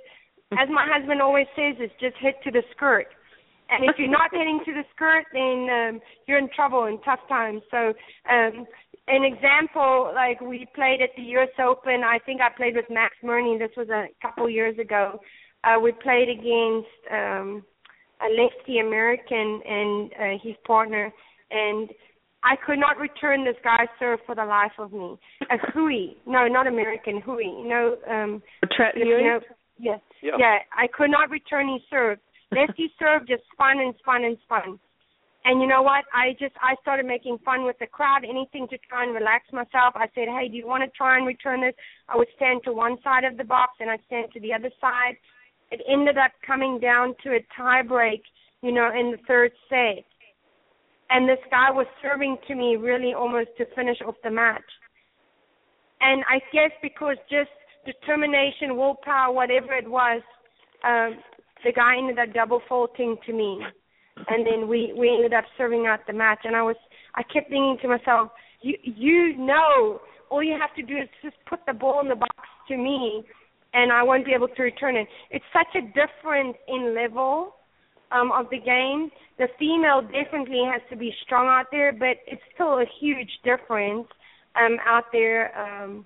as 0.59 0.67
my 0.69 0.85
husband 0.85 1.21
always 1.21 1.47
says, 1.55 1.79
it's 1.79 1.95
just 1.99 2.15
hit 2.19 2.35
to 2.43 2.51
the 2.51 2.63
skirt. 2.75 3.07
And 3.71 3.85
if 3.85 3.95
you're 3.97 4.11
not 4.11 4.31
hitting 4.33 4.59
to 4.65 4.73
the 4.73 4.83
skirt, 4.93 5.23
then 5.31 5.69
um, 5.71 6.01
you're 6.27 6.37
in 6.37 6.49
trouble 6.53 6.85
in 6.85 6.99
tough 7.03 7.21
times. 7.29 7.61
So, 7.71 7.93
um, 8.29 8.67
an 9.07 9.23
example, 9.23 10.11
like 10.13 10.41
we 10.41 10.67
played 10.75 10.99
at 11.01 11.15
the 11.15 11.23
U.S. 11.39 11.55
Open. 11.63 12.03
I 12.03 12.19
think 12.25 12.41
I 12.41 12.49
played 12.55 12.75
with 12.75 12.85
Max 12.89 13.15
Mirnyi. 13.23 13.57
This 13.57 13.71
was 13.77 13.87
a 13.87 14.07
couple 14.21 14.49
years 14.49 14.77
ago. 14.77 15.19
Uh, 15.63 15.79
we 15.79 15.93
played 15.93 16.27
against 16.27 16.91
um, 17.09 17.63
a 18.19 18.27
lefty 18.35 18.79
American 18.79 19.61
and 19.65 20.11
uh, 20.19 20.37
his 20.43 20.55
partner, 20.67 21.09
and 21.49 21.89
I 22.43 22.55
could 22.55 22.79
not 22.79 22.97
return 22.97 23.45
this 23.45 23.55
guy's 23.63 23.89
serve 23.99 24.19
for 24.25 24.33
the 24.33 24.45
life 24.45 24.71
of 24.79 24.91
me. 24.91 25.17
A 25.51 25.57
Huey, 25.73 26.17
no, 26.25 26.47
not 26.47 26.67
American 26.67 27.21
Huey, 27.21 27.53
no. 27.65 27.97
Um, 28.09 28.41
Treat 28.75 28.95
you 28.95 29.21
know, 29.21 29.39
yes, 29.77 29.99
yeah. 30.23 30.31
yeah. 30.39 30.57
I 30.75 30.87
could 30.87 31.11
not 31.11 31.29
return 31.29 31.71
his 31.71 31.81
serve. 31.89 32.17
he 32.75 32.89
served, 32.99 33.27
just 33.27 33.43
spun 33.53 33.79
and 33.79 33.93
spun 33.99 34.23
and 34.23 34.37
spun. 34.43 34.79
And 35.43 35.61
you 35.61 35.67
know 35.67 35.81
what? 35.81 36.05
I 36.13 36.33
just 36.39 36.53
I 36.61 36.75
started 36.81 37.05
making 37.05 37.39
fun 37.43 37.65
with 37.65 37.77
the 37.79 37.87
crowd, 37.87 38.21
anything 38.23 38.67
to 38.69 38.77
try 38.89 39.03
and 39.03 39.13
relax 39.13 39.45
myself. 39.51 39.93
I 39.95 40.05
said, 40.13 40.27
"Hey, 40.27 40.49
do 40.49 40.57
you 40.57 40.67
want 40.67 40.83
to 40.83 40.97
try 40.97 41.17
and 41.17 41.25
return 41.25 41.61
this?" 41.61 41.73
I 42.09 42.17
would 42.17 42.27
stand 42.35 42.61
to 42.65 42.73
one 42.73 42.97
side 43.03 43.23
of 43.23 43.37
the 43.37 43.43
box 43.43 43.73
and 43.79 43.89
I'd 43.89 44.05
stand 44.05 44.31
to 44.33 44.39
the 44.39 44.53
other 44.53 44.69
side. 44.79 45.17
It 45.71 45.81
ended 45.89 46.17
up 46.17 46.31
coming 46.45 46.79
down 46.79 47.15
to 47.23 47.31
a 47.31 47.45
tie 47.57 47.81
break, 47.81 48.21
you 48.61 48.71
know, 48.71 48.91
in 48.93 49.11
the 49.11 49.17
third 49.27 49.51
set 49.69 50.05
and 51.11 51.27
this 51.27 51.43
guy 51.51 51.69
was 51.69 51.87
serving 52.01 52.37
to 52.47 52.55
me 52.55 52.77
really 52.77 53.13
almost 53.13 53.49
to 53.57 53.65
finish 53.75 53.97
off 54.07 54.15
the 54.23 54.31
match. 54.31 54.63
And 55.99 56.23
I 56.27 56.39
guess 56.53 56.71
because 56.81 57.17
just 57.29 57.51
determination, 57.85 58.77
willpower, 58.77 59.31
whatever 59.33 59.73
it 59.73 59.89
was, 59.89 60.21
um, 60.83 61.19
the 61.63 61.73
guy 61.73 61.97
ended 61.97 62.17
up 62.17 62.33
double 62.33 62.61
faulting 62.67 63.17
to 63.25 63.33
me, 63.33 63.59
and 64.29 64.45
then 64.47 64.67
we 64.67 64.93
we 64.97 65.09
ended 65.09 65.33
up 65.33 65.45
serving 65.57 65.85
out 65.85 65.99
the 66.07 66.13
match. 66.13 66.39
And 66.43 66.55
I 66.55 66.63
was 66.63 66.77
I 67.13 67.23
kept 67.23 67.49
thinking 67.49 67.77
to 67.81 67.87
myself, 67.87 68.29
you 68.61 68.75
you 68.81 69.37
know, 69.37 69.99
all 70.29 70.41
you 70.41 70.57
have 70.59 70.73
to 70.75 70.81
do 70.81 70.97
is 70.97 71.09
just 71.21 71.35
put 71.47 71.59
the 71.67 71.73
ball 71.73 71.99
in 72.01 72.07
the 72.07 72.15
box 72.15 72.35
to 72.69 72.77
me, 72.77 73.23
and 73.73 73.91
I 73.91 74.01
won't 74.01 74.25
be 74.25 74.33
able 74.33 74.47
to 74.47 74.63
return 74.63 74.95
it. 74.95 75.07
It's 75.29 75.45
such 75.53 75.75
a 75.75 75.85
difference 75.87 76.57
in 76.67 76.95
level 76.95 77.53
um, 78.11 78.31
of 78.31 78.47
the 78.49 78.59
game. 78.59 79.09
The 79.37 79.47
female 79.57 80.01
definitely 80.01 80.63
has 80.71 80.81
to 80.89 80.95
be 80.95 81.13
strong 81.23 81.47
out 81.47 81.67
there, 81.71 81.91
but 81.91 82.17
it's 82.27 82.41
still 82.53 82.79
a 82.79 82.85
huge 82.99 83.29
difference 83.43 84.07
um, 84.55 84.77
out 84.85 85.05
there. 85.11 85.51
Um, 85.57 86.05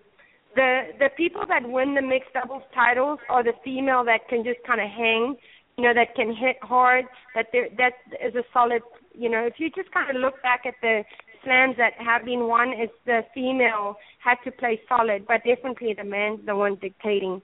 the 0.55 0.91
the 0.99 1.09
people 1.17 1.43
that 1.47 1.67
win 1.67 1.95
the 1.95 2.01
mixed 2.01 2.33
doubles 2.33 2.63
titles 2.73 3.19
are 3.29 3.43
the 3.43 3.53
female 3.63 4.03
that 4.05 4.27
can 4.29 4.43
just 4.43 4.59
kind 4.65 4.79
of 4.79 4.89
hang, 4.89 5.35
you 5.77 5.83
know, 5.83 5.93
that 5.93 6.15
can 6.15 6.33
hit 6.33 6.57
hard. 6.61 7.05
That 7.35 7.47
there 7.51 7.67
that 7.77 7.93
is 8.25 8.35
a 8.35 8.43
solid. 8.53 8.81
You 9.13 9.29
know, 9.29 9.45
if 9.45 9.55
you 9.57 9.69
just 9.69 9.91
kind 9.91 10.09
of 10.09 10.21
look 10.21 10.41
back 10.41 10.61
at 10.65 10.75
the 10.81 11.03
slams 11.43 11.75
that 11.77 11.93
have 11.99 12.25
been 12.25 12.47
won, 12.47 12.73
it's 12.75 12.93
the 13.05 13.21
female 13.33 13.95
had 14.23 14.35
to 14.43 14.51
play 14.51 14.79
solid, 14.89 15.25
but 15.27 15.41
definitely 15.45 15.93
the 15.93 16.03
man's 16.03 16.45
the 16.45 16.55
one 16.55 16.75
dictating. 16.81 17.41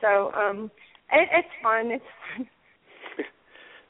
So 0.00 0.32
um, 0.32 0.70
it, 1.12 1.28
it's 1.32 1.48
fun. 1.62 1.90
It's 1.90 2.04
fun. 2.36 2.48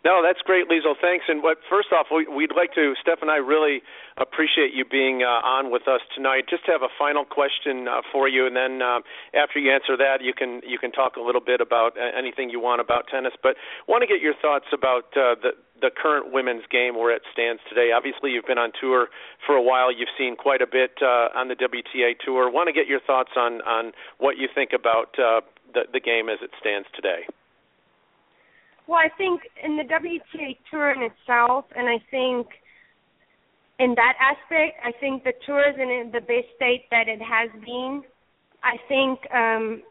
No, 0.06 0.22
that's 0.22 0.38
great, 0.46 0.70
Liezel. 0.70 0.94
Thanks. 1.02 1.24
And 1.26 1.42
what 1.42 1.58
first 1.68 1.90
off, 1.90 2.06
we, 2.14 2.30
would 2.30 2.54
like 2.54 2.72
to, 2.78 2.94
Steph 3.02 3.22
and 3.22 3.30
I 3.30 3.42
really 3.42 3.82
appreciate 4.16 4.70
you 4.72 4.84
being 4.84 5.26
uh, 5.26 5.42
on 5.42 5.72
with 5.72 5.88
us 5.88 5.98
tonight. 6.14 6.46
Just 6.48 6.62
have 6.70 6.82
a 6.82 6.92
final 6.96 7.24
question 7.24 7.88
uh, 7.90 8.06
for 8.12 8.28
you, 8.28 8.46
and 8.46 8.54
then 8.54 8.86
uh, 8.86 9.02
after 9.34 9.58
you 9.58 9.74
answer 9.74 9.96
that, 9.98 10.22
you 10.22 10.32
can 10.32 10.62
you 10.62 10.78
can 10.78 10.92
talk 10.92 11.16
a 11.16 11.20
little 11.20 11.40
bit 11.40 11.60
about 11.60 11.98
uh, 11.98 12.06
anything 12.16 12.50
you 12.50 12.60
want 12.60 12.80
about 12.80 13.10
tennis. 13.10 13.34
But 13.42 13.56
want 13.90 14.02
to 14.02 14.06
get 14.06 14.22
your 14.22 14.34
thoughts 14.38 14.70
about 14.70 15.10
uh, 15.18 15.34
the 15.42 15.58
the 15.82 15.90
current 15.90 16.30
women's 16.30 16.70
game 16.70 16.94
where 16.94 17.10
it 17.10 17.22
stands 17.32 17.60
today. 17.68 17.90
Obviously, 17.90 18.30
you've 18.30 18.46
been 18.46 18.62
on 18.62 18.70
tour 18.80 19.08
for 19.44 19.56
a 19.56 19.62
while. 19.62 19.90
You've 19.90 20.14
seen 20.16 20.36
quite 20.36 20.62
a 20.62 20.70
bit 20.70 21.02
uh, 21.02 21.34
on 21.34 21.48
the 21.48 21.58
WTA 21.58 22.14
tour. 22.24 22.48
Want 22.48 22.68
to 22.68 22.72
get 22.72 22.86
your 22.86 23.00
thoughts 23.00 23.34
on 23.34 23.58
on 23.66 23.90
what 24.18 24.38
you 24.38 24.46
think 24.54 24.70
about 24.70 25.18
uh, 25.18 25.42
the 25.74 25.90
the 25.92 25.98
game 25.98 26.28
as 26.28 26.38
it 26.46 26.54
stands 26.62 26.86
today. 26.94 27.26
Well, 28.86 28.98
I 28.98 29.08
think 29.18 29.42
in 29.62 29.76
the 29.76 29.82
WTA 29.82 30.56
tour 30.70 30.92
in 30.92 31.02
itself, 31.02 31.64
and 31.74 31.88
I 31.88 31.98
think 32.10 32.46
in 33.78 33.94
that 33.96 34.14
aspect, 34.20 34.78
I 34.84 34.92
think 35.00 35.24
the 35.24 35.32
tour 35.44 35.68
is 35.68 35.76
in 35.76 36.10
the 36.12 36.20
best 36.20 36.48
state 36.54 36.84
that 36.90 37.08
it 37.08 37.20
has 37.20 37.50
been. 37.64 38.02
I 38.62 38.76
think 38.88 39.18
um, 39.34 39.82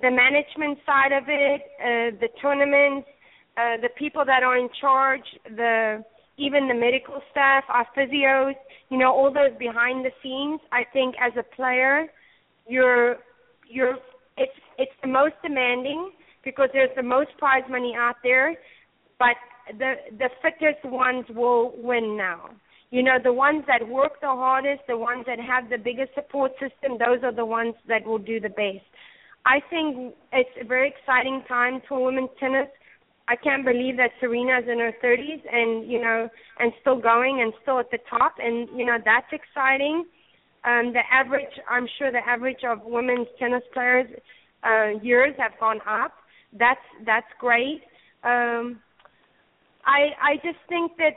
the 0.00 0.10
management 0.10 0.78
side 0.84 1.12
of 1.12 1.24
it, 1.28 1.60
uh, 1.80 2.18
the 2.20 2.28
tournaments, 2.40 3.08
uh, 3.56 3.80
the 3.80 3.88
people 3.98 4.24
that 4.26 4.42
are 4.42 4.56
in 4.56 4.68
charge, 4.80 5.24
the 5.44 6.04
even 6.36 6.68
the 6.68 6.74
medical 6.74 7.20
staff, 7.30 7.64
our 7.68 7.86
physios, 7.96 8.54
you 8.88 8.96
know, 8.96 9.12
all 9.12 9.32
those 9.32 9.56
behind 9.58 10.04
the 10.04 10.10
scenes. 10.22 10.60
I 10.72 10.84
think 10.92 11.14
as 11.20 11.32
a 11.38 11.56
player, 11.56 12.06
you're 12.68 13.16
you're 13.68 13.96
it's 14.36 14.52
it's 14.78 14.92
the 15.02 15.08
most 15.08 15.34
demanding 15.42 16.12
because 16.44 16.68
there's 16.72 16.94
the 16.96 17.02
most 17.02 17.30
prize 17.38 17.64
money 17.68 17.94
out 17.96 18.16
there, 18.22 18.56
but 19.18 19.36
the 19.78 19.94
the 20.18 20.30
fittest 20.42 20.84
ones 20.84 21.24
will 21.34 21.72
win 21.76 22.16
now. 22.16 22.50
You 22.90 23.04
know, 23.04 23.18
the 23.22 23.32
ones 23.32 23.64
that 23.68 23.86
work 23.88 24.20
the 24.20 24.26
hardest, 24.26 24.82
the 24.88 24.96
ones 24.96 25.24
that 25.26 25.38
have 25.38 25.70
the 25.70 25.78
biggest 25.78 26.12
support 26.14 26.52
system, 26.52 26.98
those 26.98 27.22
are 27.22 27.32
the 27.32 27.46
ones 27.46 27.74
that 27.86 28.04
will 28.04 28.18
do 28.18 28.40
the 28.40 28.48
best. 28.48 28.84
I 29.46 29.60
think 29.70 30.14
it's 30.32 30.50
a 30.60 30.64
very 30.64 30.88
exciting 30.92 31.42
time 31.48 31.82
for 31.88 32.04
women's 32.04 32.30
tennis. 32.38 32.68
I 33.28 33.36
can't 33.36 33.64
believe 33.64 33.96
that 33.96 34.10
Serena's 34.20 34.68
in 34.68 34.80
her 34.80 34.92
30s 35.02 35.40
and 35.50 35.90
you 35.90 36.00
know 36.00 36.28
and 36.58 36.72
still 36.80 37.00
going 37.00 37.40
and 37.40 37.52
still 37.62 37.78
at 37.78 37.90
the 37.90 37.98
top 38.08 38.34
and 38.38 38.68
you 38.76 38.84
know 38.84 38.98
that's 39.04 39.32
exciting. 39.32 40.04
Um 40.64 40.92
the 40.92 41.02
average 41.10 41.54
I'm 41.70 41.86
sure 41.96 42.10
the 42.10 42.26
average 42.26 42.64
of 42.68 42.80
women's 42.84 43.28
tennis 43.38 43.62
players 43.72 44.08
uh 44.64 44.98
years 45.00 45.34
have 45.38 45.52
gone 45.60 45.80
up. 45.88 46.12
That's 46.52 46.80
that's 47.06 47.26
great. 47.38 47.82
Um 48.24 48.80
I 49.84 50.10
I 50.20 50.34
just 50.36 50.58
think 50.68 50.92
that 50.98 51.14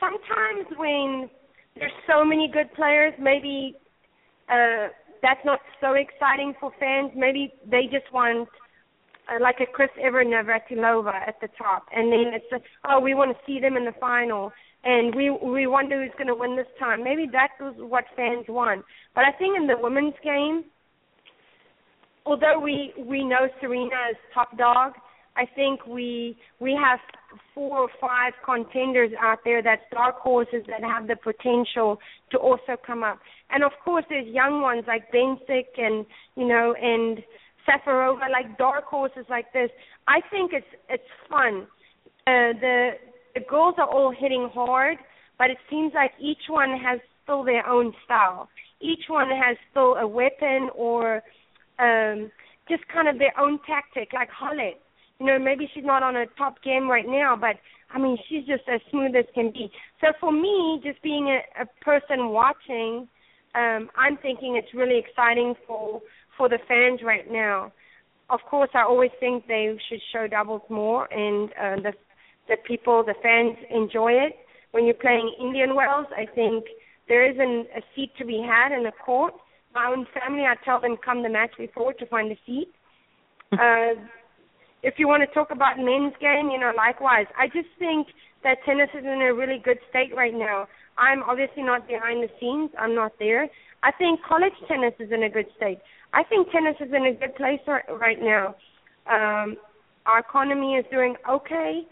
sometimes 0.00 0.66
when 0.76 1.30
there's 1.76 1.92
so 2.06 2.24
many 2.24 2.50
good 2.52 2.72
players, 2.74 3.14
maybe 3.18 3.76
uh 4.48 4.88
that's 5.22 5.44
not 5.44 5.60
so 5.80 5.94
exciting 5.94 6.54
for 6.60 6.70
fans. 6.78 7.10
Maybe 7.16 7.52
they 7.68 7.84
just 7.84 8.12
want 8.12 8.48
uh, 9.28 9.42
like 9.42 9.56
a 9.60 9.66
Chris 9.66 9.90
Evert 10.00 10.26
Navratilova 10.26 11.14
at 11.26 11.40
the 11.40 11.48
top, 11.58 11.86
and 11.92 12.12
then 12.12 12.32
it's 12.34 12.44
just, 12.50 12.62
oh 12.88 13.00
we 13.00 13.14
want 13.14 13.30
to 13.36 13.38
see 13.46 13.60
them 13.60 13.76
in 13.76 13.84
the 13.84 13.94
final, 13.98 14.52
and 14.84 15.14
we 15.14 15.30
we 15.30 15.66
wonder 15.66 16.00
who's 16.02 16.14
going 16.16 16.28
to 16.28 16.34
win 16.34 16.56
this 16.56 16.66
time. 16.78 17.02
Maybe 17.02 17.26
that 17.32 17.50
was 17.60 17.74
what 17.78 18.04
fans 18.14 18.46
want. 18.48 18.84
But 19.14 19.24
I 19.24 19.32
think 19.32 19.56
in 19.56 19.66
the 19.66 19.76
women's 19.78 20.14
game, 20.22 20.64
although 22.26 22.60
we 22.60 22.92
we 22.98 23.24
know 23.24 23.48
Serena 23.60 24.10
is 24.10 24.16
top 24.34 24.56
dog, 24.58 24.92
I 25.36 25.44
think 25.54 25.86
we 25.86 26.36
we 26.60 26.72
have 26.72 26.98
four 27.54 27.78
or 27.78 27.88
five 28.00 28.32
contenders 28.44 29.10
out 29.20 29.38
there 29.44 29.62
that's 29.62 29.82
dark 29.92 30.16
horses 30.16 30.62
that 30.66 30.82
have 30.82 31.06
the 31.06 31.16
potential 31.16 31.98
to 32.32 32.38
also 32.38 32.76
come 32.84 33.02
up. 33.02 33.18
And 33.50 33.62
of 33.62 33.72
course, 33.84 34.04
there's 34.08 34.26
young 34.26 34.60
ones 34.62 34.84
like 34.86 35.12
Bencic 35.12 35.78
and 35.78 36.04
you 36.36 36.46
know 36.48 36.74
and 36.80 37.18
Safarova, 37.66 38.30
like 38.30 38.58
dark 38.58 38.84
horses 38.84 39.26
like 39.28 39.52
this. 39.52 39.70
I 40.08 40.20
think 40.30 40.52
it's 40.52 40.66
it's 40.88 41.10
fun. 41.28 41.66
Uh, 42.26 42.58
the 42.60 42.90
the 43.34 43.40
girls 43.48 43.74
are 43.78 43.88
all 43.88 44.12
hitting 44.16 44.48
hard, 44.52 44.98
but 45.38 45.50
it 45.50 45.58
seems 45.70 45.92
like 45.94 46.12
each 46.20 46.48
one 46.48 46.70
has 46.82 47.00
still 47.22 47.44
their 47.44 47.66
own 47.66 47.92
style. 48.04 48.48
Each 48.80 49.04
one 49.08 49.28
has 49.28 49.56
still 49.70 49.94
a 49.96 50.06
weapon 50.06 50.70
or 50.74 51.22
um 51.78 52.30
just 52.68 52.82
kind 52.88 53.08
of 53.08 53.18
their 53.18 53.38
own 53.38 53.60
tactic, 53.66 54.12
like 54.12 54.28
Holly 54.28 54.74
you 55.18 55.26
know, 55.26 55.38
maybe 55.38 55.68
she's 55.72 55.84
not 55.84 56.02
on 56.02 56.16
a 56.16 56.26
top 56.38 56.62
game 56.62 56.88
right 56.88 57.06
now, 57.06 57.36
but 57.40 57.56
I 57.92 57.98
mean, 57.98 58.18
she's 58.28 58.44
just 58.44 58.64
as 58.72 58.80
smooth 58.90 59.14
as 59.16 59.24
can 59.34 59.50
be. 59.50 59.70
So 60.00 60.08
for 60.20 60.32
me, 60.32 60.80
just 60.84 61.02
being 61.02 61.28
a, 61.28 61.62
a 61.62 61.66
person 61.84 62.30
watching, 62.30 63.08
um, 63.54 63.88
I'm 63.96 64.18
thinking 64.20 64.56
it's 64.56 64.74
really 64.74 64.98
exciting 64.98 65.54
for 65.66 66.02
for 66.36 66.48
the 66.48 66.58
fans 66.68 67.00
right 67.02 67.30
now. 67.30 67.72
Of 68.28 68.40
course, 68.50 68.68
I 68.74 68.82
always 68.82 69.12
think 69.20 69.46
they 69.46 69.74
should 69.88 70.00
show 70.12 70.26
doubles 70.26 70.62
more, 70.68 71.10
and 71.12 71.50
uh, 71.50 71.82
the 71.82 71.92
the 72.48 72.56
people, 72.66 73.02
the 73.04 73.14
fans 73.22 73.56
enjoy 73.70 74.12
it. 74.12 74.36
When 74.72 74.84
you're 74.84 74.94
playing 74.94 75.34
Indian 75.40 75.74
Wells, 75.74 76.06
I 76.14 76.26
think 76.34 76.64
there 77.08 77.24
isn't 77.30 77.68
a 77.74 77.80
seat 77.94 78.10
to 78.18 78.26
be 78.26 78.44
had 78.46 78.76
in 78.76 78.82
the 78.82 78.92
court. 79.04 79.32
My 79.76 79.92
own 79.92 80.06
family, 80.18 80.44
I 80.48 80.54
tell 80.64 80.80
them 80.80 80.96
come 81.04 81.22
the 81.22 81.28
match 81.28 81.52
before 81.58 81.92
to 81.92 82.06
find 82.06 82.32
a 82.32 82.38
seat. 82.46 82.72
Uh, 83.52 83.94
if 84.82 84.94
you 84.98 85.06
want 85.06 85.22
to 85.22 85.32
talk 85.32 85.50
about 85.52 85.78
men's 85.78 86.12
game, 86.20 86.50
you 86.50 86.58
know, 86.58 86.72
likewise. 86.76 87.26
I 87.38 87.46
just 87.46 87.70
think 87.78 88.08
that 88.42 88.58
tennis 88.66 88.90
is 88.92 89.04
in 89.04 89.22
a 89.22 89.32
really 89.32 89.62
good 89.62 89.78
state 89.88 90.14
right 90.16 90.34
now. 90.34 90.66
I'm 90.98 91.22
obviously 91.22 91.62
not 91.62 91.86
behind 91.86 92.24
the 92.24 92.30
scenes. 92.40 92.70
I'm 92.76 92.94
not 92.94 93.12
there. 93.20 93.48
I 93.84 93.92
think 93.92 94.20
college 94.28 94.52
tennis 94.66 94.94
is 94.98 95.12
in 95.12 95.22
a 95.22 95.30
good 95.30 95.46
state. 95.56 95.78
I 96.12 96.24
think 96.24 96.50
tennis 96.50 96.74
is 96.80 96.92
in 96.92 97.06
a 97.06 97.14
good 97.14 97.36
place 97.36 97.60
right 97.66 98.20
now. 98.20 98.56
Um, 99.06 99.56
our 100.06 100.18
economy 100.18 100.74
is 100.74 100.84
doing 100.90 101.14
okay, 101.30 101.86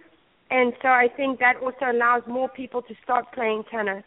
and 0.51 0.73
so 0.83 0.89
I 0.89 1.07
think 1.17 1.39
that 1.39 1.57
also 1.63 1.87
allows 1.91 2.23
more 2.27 2.49
people 2.49 2.83
to 2.83 2.95
start 3.05 3.27
playing 3.33 3.63
tennis. 3.71 4.03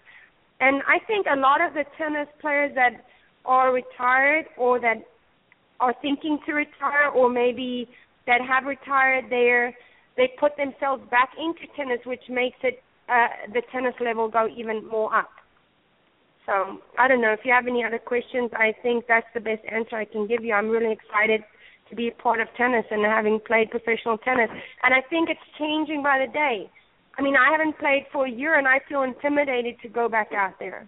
And 0.59 0.82
I 0.88 0.99
think 1.07 1.28
a 1.32 1.39
lot 1.39 1.61
of 1.61 1.73
the 1.73 1.86
tennis 1.97 2.28
players 2.41 2.75
that 2.75 3.05
are 3.48 3.74
retired 3.74 4.45
or 4.58 4.80
that 4.80 4.98
are 5.80 5.95
thinking 6.02 6.39
to 6.45 6.54
retire 6.54 7.10
or 7.16 7.30
maybe 7.30 7.89
that 8.26 8.41
have 8.41 8.66
retired 8.66 9.26
there, 9.30 9.74
they 10.18 10.30
put 10.39 10.58
themselves 10.58 11.02
back 11.10 11.30
into 11.39 11.62
tennis, 11.76 12.00
which 12.06 12.24
makes 12.30 12.58
it 12.64 12.84
uh, 13.10 13.28
the 13.54 13.62
tennis 13.72 13.93
level 14.04 14.28
go 14.28 14.48
even 14.56 14.86
more 14.88 15.16
up. 15.16 15.30
So 16.45 16.80
I 16.98 17.08
don't 17.08 17.22
know 17.22 17.34
if 17.34 17.39
you 17.43 17.52
have 17.52 17.68
any 17.68 17.84
other 17.84 18.00
questions. 18.00 18.52
I 18.54 18.74
think 18.82 19.06
that's 19.08 19.28
the 19.34 19.39
best 19.39 19.62
answer 19.70 19.95
I 19.95 20.06
can 20.06 20.28
give 20.28 20.43
you. 20.43 20.54
I'm 20.54 20.70
really 20.70 20.91
excited 20.91 21.41
to 21.89 21.95
be 21.95 22.10
a 22.10 22.12
part 22.12 22.41
of 22.41 22.48
tennis 22.58 22.86
and 22.91 23.06
having 23.06 23.39
played 23.45 23.70
professional 23.70 24.18
tennis, 24.18 24.50
and 24.84 24.93
I 24.93 25.02
think 25.10 25.30
it's 25.30 25.39
changing 25.58 26.04
by 26.04 26.26
the 26.26 26.32
day. 26.32 26.70
I 27.18 27.22
mean, 27.22 27.36
I 27.36 27.52
haven't 27.52 27.80
played 27.80 28.06
for 28.12 28.28
a 28.28 28.30
year, 28.30 28.58
and 28.58 28.68
I 28.68 28.80
feel 28.88 29.04
intimidated 29.04 29.76
to 29.82 29.89
go 29.89 30.08
back 30.08 30.32
out 30.34 30.60
there. 30.60 30.88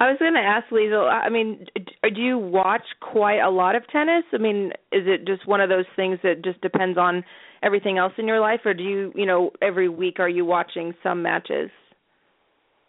I 0.00 0.08
was 0.08 0.16
going 0.18 0.32
to 0.32 0.40
ask 0.40 0.66
Liezel. 0.72 1.10
I 1.10 1.28
mean, 1.28 1.66
do 1.76 2.20
you 2.22 2.38
watch 2.38 2.84
quite 3.02 3.40
a 3.40 3.50
lot 3.50 3.76
of 3.76 3.86
tennis? 3.92 4.24
I 4.32 4.38
mean, 4.38 4.72
is 4.92 5.04
it 5.06 5.26
just 5.26 5.46
one 5.46 5.60
of 5.60 5.68
those 5.68 5.84
things 5.94 6.18
that 6.22 6.42
just 6.42 6.58
depends 6.62 6.96
on 6.96 7.22
everything 7.62 7.98
else 7.98 8.14
in 8.16 8.26
your 8.26 8.40
life, 8.40 8.60
or 8.64 8.72
do 8.72 8.82
you, 8.82 9.12
you 9.14 9.26
know, 9.26 9.50
every 9.60 9.90
week 9.90 10.18
are 10.18 10.28
you 10.28 10.46
watching 10.46 10.94
some 11.02 11.22
matches? 11.22 11.68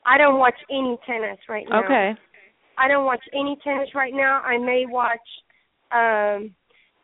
I 0.05 0.18
don't 0.18 0.39
watch 0.39 0.55
any 0.70 0.97
tennis 1.05 1.38
right 1.49 1.66
now. 1.70 1.84
Okay. 1.84 2.12
I 2.78 2.88
don't 2.88 3.03
watch 3.03 3.24
any 3.34 3.57
tennis 3.62 3.89
right 3.93 4.14
now. 4.14 4.41
I 4.41 4.57
may 4.57 4.86
watch. 4.88 5.20
um 5.91 6.55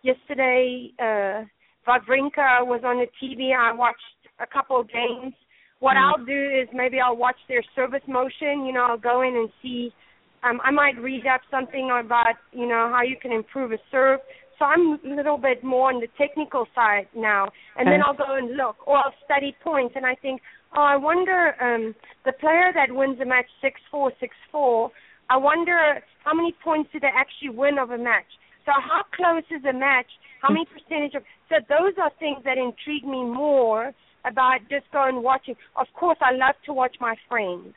Yesterday, 0.03 0.91
uh 0.99 1.43
Wawrinka 1.85 2.65
was 2.65 2.81
on 2.85 2.97
the 2.97 3.07
TV. 3.21 3.51
I 3.53 3.73
watched 3.73 3.99
a 4.39 4.47
couple 4.47 4.79
of 4.79 4.87
games 4.87 5.33
what 5.79 5.95
mm. 5.95 6.03
I'll 6.03 6.25
do 6.25 6.61
is 6.61 6.67
maybe 6.73 6.99
I'll 6.99 7.17
watch 7.17 7.37
their 7.47 7.63
service 7.75 8.01
motion. 8.07 8.65
You 8.65 8.73
know, 8.73 8.87
I'll 8.89 8.97
go 8.97 9.21
in 9.21 9.35
and 9.35 9.49
see. 9.61 9.93
Um, 10.43 10.59
I 10.63 10.71
might 10.71 10.97
read 11.01 11.25
up 11.27 11.41
something 11.49 11.89
about 11.91 12.35
you 12.51 12.67
know 12.67 12.89
how 12.91 13.01
you 13.01 13.15
can 13.21 13.31
improve 13.31 13.71
a 13.71 13.77
serve. 13.91 14.19
So 14.59 14.65
I'm 14.65 14.99
a 15.05 15.15
little 15.15 15.37
bit 15.37 15.63
more 15.63 15.93
on 15.93 16.01
the 16.01 16.07
technical 16.17 16.65
side 16.73 17.07
now, 17.15 17.49
and 17.77 17.87
okay. 17.87 17.91
then 17.91 18.01
I'll 18.03 18.17
go 18.17 18.37
and 18.37 18.57
look, 18.57 18.87
or 18.87 18.97
I'll 18.97 19.13
study 19.23 19.55
points, 19.63 19.93
and 19.95 20.03
I 20.03 20.15
think, 20.15 20.41
oh, 20.75 20.81
I 20.81 20.97
wonder 20.97 21.53
um, 21.61 21.93
the 22.25 22.31
player 22.33 22.71
that 22.73 22.89
wins 22.89 23.19
a 23.21 23.25
match 23.25 23.45
six 23.61 23.79
four 23.91 24.11
six 24.19 24.35
four. 24.51 24.91
I 25.29 25.37
wonder 25.37 25.99
how 26.23 26.33
many 26.33 26.55
points 26.63 26.89
did 26.91 27.03
they 27.03 27.13
actually 27.13 27.55
win 27.55 27.77
of 27.77 27.91
a 27.91 27.97
match. 27.97 28.25
So 28.65 28.71
how 28.73 29.03
close 29.15 29.43
is 29.51 29.63
a 29.65 29.73
match? 29.73 30.07
How 30.41 30.49
many 30.49 30.65
percentage 30.65 31.13
of? 31.13 31.23
So 31.49 31.55
those 31.69 31.93
are 32.01 32.11
things 32.19 32.43
that 32.43 32.57
intrigue 32.57 33.05
me 33.05 33.23
more 33.23 33.93
about 34.29 34.59
just 34.69 34.89
going 34.91 35.23
watching. 35.23 35.55
Of 35.75 35.87
course, 35.93 36.17
I 36.21 36.31
love 36.31 36.55
to 36.65 36.73
watch 36.73 36.97
my 36.99 37.15
friends. 37.29 37.73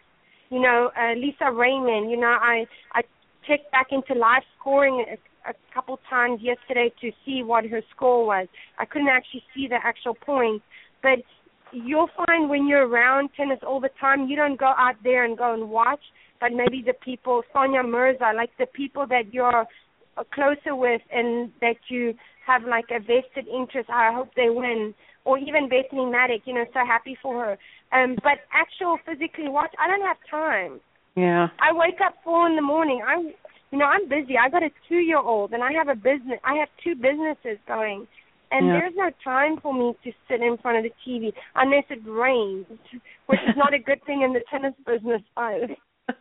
You 0.51 0.61
know, 0.61 0.91
uh, 0.97 1.15
Lisa 1.15 1.51
Raymond. 1.53 2.11
You 2.11 2.19
know, 2.19 2.37
I 2.41 2.67
I 2.93 3.03
checked 3.47 3.71
back 3.73 3.89
into 3.91 4.15
live 4.15 4.43
scoring 4.59 5.05
a, 5.11 5.51
a 5.51 5.55
couple 5.73 5.99
times 6.09 6.41
yesterday 6.43 6.93
to 7.01 7.11
see 7.25 7.43
what 7.43 7.65
her 7.67 7.83
score 7.95 8.27
was. 8.27 8.49
I 8.79 8.85
couldn't 8.85 9.09
actually 9.09 9.43
see 9.55 9.69
the 9.69 9.79
actual 9.83 10.15
points, 10.15 10.65
but 11.03 11.21
you'll 11.73 12.11
find 12.27 12.51
when 12.51 12.67
you're 12.67 12.87
around 12.87 13.31
tennis 13.37 13.61
all 13.67 13.81
the 13.81 13.91
time, 14.01 14.29
you 14.29 14.37
don't 14.37 14.59
go 14.59 14.73
out 14.77 14.97
there 15.03 15.25
and 15.25 15.39
go 15.39 15.55
and 15.55 15.71
watch, 15.71 16.01
but 16.41 16.53
maybe 16.53 16.83
the 16.85 16.95
people, 17.05 17.43
Sania 17.55 17.89
Mirza, 17.89 18.33
like 18.35 18.51
the 18.59 18.67
people 18.67 19.07
that 19.09 19.33
you're 19.33 19.67
closer 20.35 20.75
with 20.75 21.01
and 21.13 21.51
that 21.61 21.77
you 21.89 22.15
have 22.47 22.63
like 22.65 22.87
a 22.91 22.99
vested 22.99 23.47
interest. 23.49 23.89
I 23.89 24.13
hope 24.13 24.29
they 24.35 24.51
win 24.51 24.95
or 25.25 25.39
even 25.39 25.69
Bethanie 25.69 26.11
Mattek, 26.11 26.43
you 26.45 26.55
know, 26.55 26.65
so 26.73 26.81
happy 26.87 27.17
for 27.23 27.45
her. 27.45 27.59
Um, 27.93 28.17
but 28.23 28.39
actual 28.53 28.99
physically 29.05 29.49
watch, 29.49 29.73
I 29.79 29.89
don't 29.89 30.07
have 30.07 30.17
time. 30.31 30.81
Yeah. 31.17 31.49
I 31.59 31.73
wake 31.73 32.01
up 32.05 32.15
four 32.25 32.49
in 32.49 32.57
the 32.57 32.63
morning. 32.63 33.03
I'm, 33.07 33.33
you 33.71 33.79
know, 33.79 33.85
I'm 33.85 34.09
busy. 34.09 34.37
I 34.39 34.49
got 34.49 34.63
a 34.63 34.71
two 34.89 34.97
year 34.97 35.19
old, 35.19 35.53
and 35.53 35.63
I 35.63 35.73
have 35.73 35.89
a 35.89 35.95
business. 35.95 36.39
I 36.45 36.55
have 36.57 36.69
two 36.83 36.95
businesses 36.95 37.59
going, 37.67 38.07
and 38.51 38.67
yeah. 38.67 38.73
there's 38.73 38.95
no 38.97 39.11
time 39.23 39.59
for 39.61 39.75
me 39.75 39.95
to 40.05 40.13
sit 40.29 40.41
in 40.41 40.57
front 40.59 40.79
of 40.79 40.85
the 40.85 40.93
TV 41.07 41.33
unless 41.55 41.85
it 41.91 42.01
rains, 42.07 42.67
which 43.27 43.41
is 43.49 43.57
not 43.57 43.75
a 43.75 43.79
good 43.79 44.03
thing 44.07 44.23
in 44.23 44.33
the 44.33 44.41
tennis 44.51 44.75
business 44.87 45.23
either. 45.37 45.77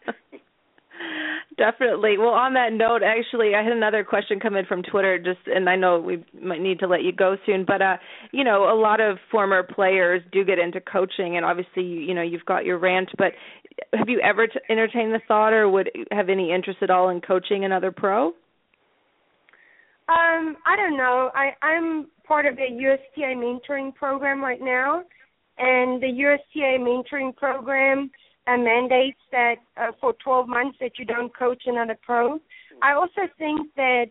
Definitely. 1.58 2.18
Well, 2.18 2.30
on 2.30 2.54
that 2.54 2.72
note, 2.72 3.02
actually, 3.04 3.54
I 3.54 3.64
had 3.64 3.74
another 3.74 4.04
question 4.04 4.40
come 4.40 4.56
in 4.56 4.66
from 4.66 4.82
Twitter. 4.82 5.20
Just, 5.20 5.40
and 5.48 5.70
I 5.70 5.76
know 5.76 6.00
we 6.00 6.24
might 6.42 6.62
need 6.62 6.80
to 6.80 6.88
let 6.88 7.04
you 7.04 7.12
go 7.12 7.36
soon, 7.46 7.66
but 7.66 7.82
uh, 7.82 7.98
you 8.32 8.44
know, 8.44 8.72
a 8.72 8.78
lot 8.80 9.02
of 9.02 9.18
former 9.30 9.64
players 9.64 10.22
do 10.32 10.46
get 10.46 10.58
into 10.58 10.80
coaching, 10.80 11.36
and 11.36 11.46
obviously, 11.46 11.84
you 11.84 12.14
know, 12.14 12.22
you've 12.22 12.46
got 12.46 12.66
your 12.66 12.78
rant. 12.78 13.10
But 13.18 13.34
have 13.94 14.08
you 14.08 14.22
ever 14.22 14.48
t- 14.48 14.60
entertained 14.70 15.14
the 15.14 15.22
thought, 15.28 15.52
or 15.52 15.70
would 15.70 15.90
have 16.12 16.30
any 16.30 16.54
interest 16.54 16.80
at 16.82 16.90
all 16.90 17.10
in 17.10 17.20
coaching 17.20 17.66
another 17.66 17.92
pro? 17.92 18.28
Um, 20.08 20.56
I 20.66 20.76
don't 20.76 20.98
know. 20.98 21.30
I 21.36 21.52
I'm 21.62 22.08
part 22.26 22.46
of 22.46 22.56
the 22.56 22.68
USTA 22.70 23.36
mentoring 23.36 23.94
program 23.94 24.42
right 24.42 24.62
now, 24.62 25.04
and 25.58 26.02
the 26.02 26.08
USTA 26.08 26.80
mentoring 26.80 27.36
program 27.36 28.10
uh, 28.50 28.58
mandates 28.58 29.20
that 29.32 29.56
uh, 29.78 29.92
for 30.02 30.14
12 30.24 30.48
months 30.48 30.78
that 30.80 30.94
you 30.98 31.06
don't 31.06 31.36
coach 31.38 31.64
another 31.66 31.98
pro. 32.02 32.40
I 32.82 32.94
also 32.94 33.28
think 33.38 33.68
that 33.76 34.06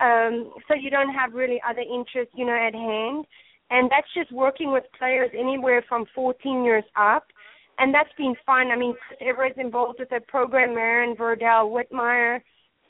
um, 0.00 0.52
so 0.68 0.74
you 0.74 0.90
don't 0.90 1.12
have 1.12 1.32
really 1.32 1.60
other 1.68 1.80
interests, 1.80 2.34
you 2.36 2.44
know, 2.44 2.54
at 2.54 2.74
hand. 2.74 3.24
and 3.70 3.90
that's 3.90 4.06
just 4.14 4.30
working 4.30 4.70
with 4.70 4.84
players 4.98 5.30
anywhere 5.36 5.82
from 5.88 6.04
14 6.14 6.64
years 6.64 6.84
up, 6.96 7.26
and 7.78 7.92
that's 7.92 8.12
been 8.16 8.34
fun. 8.44 8.70
I 8.70 8.76
mean, 8.76 8.94
Everett's 9.20 9.58
involved 9.58 9.98
with 9.98 10.10
the 10.10 10.20
program, 10.28 10.74
Marianne 10.74 11.16
Werdel, 11.16 11.70
Witmeyer, 11.70 12.36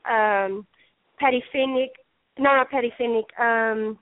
um, 0.05 0.67
Patty 1.19 1.43
Fendick, 1.55 1.91
no, 2.39 2.55
not 2.57 2.71
Patty 2.71 2.93
Fendick, 3.01 3.31
um, 3.41 3.99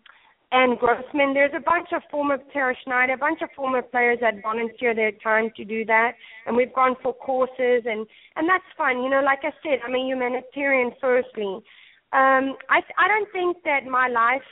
and 0.54 0.78
Grossman. 0.78 1.34
There's 1.34 1.52
a 1.56 1.60
bunch 1.60 1.88
of 1.92 2.02
former 2.10 2.38
Tara 2.52 2.76
Snyder, 2.84 3.14
a 3.14 3.18
bunch 3.18 3.40
of 3.42 3.48
former 3.56 3.82
players 3.82 4.18
that 4.20 4.34
volunteer 4.40 4.94
their 4.94 5.10
time 5.10 5.50
to 5.56 5.64
do 5.64 5.84
that, 5.86 6.12
and 6.46 6.56
we've 6.56 6.72
gone 6.72 6.94
for 7.02 7.12
courses, 7.12 7.82
and 7.84 8.06
and 8.36 8.48
that's 8.48 8.64
fun. 8.78 9.02
You 9.02 9.10
know, 9.10 9.20
like 9.20 9.40
I 9.42 9.50
said, 9.62 9.80
I'm 9.84 9.94
a 9.94 9.98
humanitarian 9.98 10.92
firstly. 11.00 11.60
Um, 12.12 12.54
I 12.70 12.80
I 12.96 13.08
don't 13.08 13.30
think 13.32 13.56
that 13.64 13.84
my 13.90 14.06
life 14.06 14.48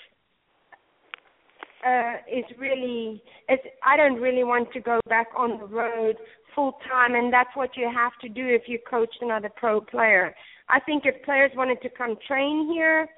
uh, 1.86 2.16
is 2.26 2.44
really 2.58 3.22
it's 3.48 3.62
I 3.86 3.96
don't 3.96 4.20
really 4.20 4.44
want 4.44 4.72
to 4.72 4.80
go 4.80 4.98
back 5.08 5.28
on 5.36 5.60
the 5.60 5.66
road 5.66 6.16
full 6.52 6.78
time, 6.90 7.14
and 7.14 7.32
that's 7.32 7.54
what 7.54 7.76
you 7.76 7.88
have 7.94 8.12
to 8.22 8.28
do 8.28 8.44
if 8.44 8.62
you 8.66 8.80
coach 8.90 9.14
another 9.20 9.50
pro 9.54 9.80
player. 9.80 10.34
I 10.68 10.80
think 10.80 11.04
if 11.06 11.22
players 11.24 11.52
wanted 11.54 11.80
to 11.82 11.88
come 11.90 12.16
train 12.26 12.68
here 12.72 13.08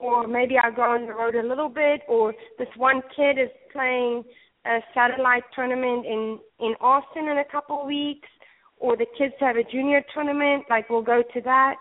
or 0.00 0.26
maybe 0.26 0.56
I'll 0.56 0.74
go 0.74 0.82
on 0.82 1.06
the 1.06 1.12
road 1.12 1.34
a 1.34 1.46
little 1.46 1.68
bit, 1.68 2.00
or 2.08 2.34
this 2.58 2.68
one 2.76 3.02
kid 3.14 3.38
is 3.38 3.50
playing 3.72 4.24
a 4.66 4.78
satellite 4.94 5.44
tournament 5.54 6.06
in 6.06 6.38
in 6.58 6.74
Austin 6.80 7.28
in 7.28 7.38
a 7.38 7.50
couple 7.50 7.82
of 7.82 7.86
weeks, 7.86 8.28
or 8.78 8.96
the 8.96 9.06
kids 9.16 9.34
have 9.40 9.56
a 9.56 9.64
junior 9.64 10.02
tournament, 10.12 10.64
like 10.68 10.88
we'll 10.90 11.02
go 11.02 11.22
to 11.34 11.40
that. 11.42 11.76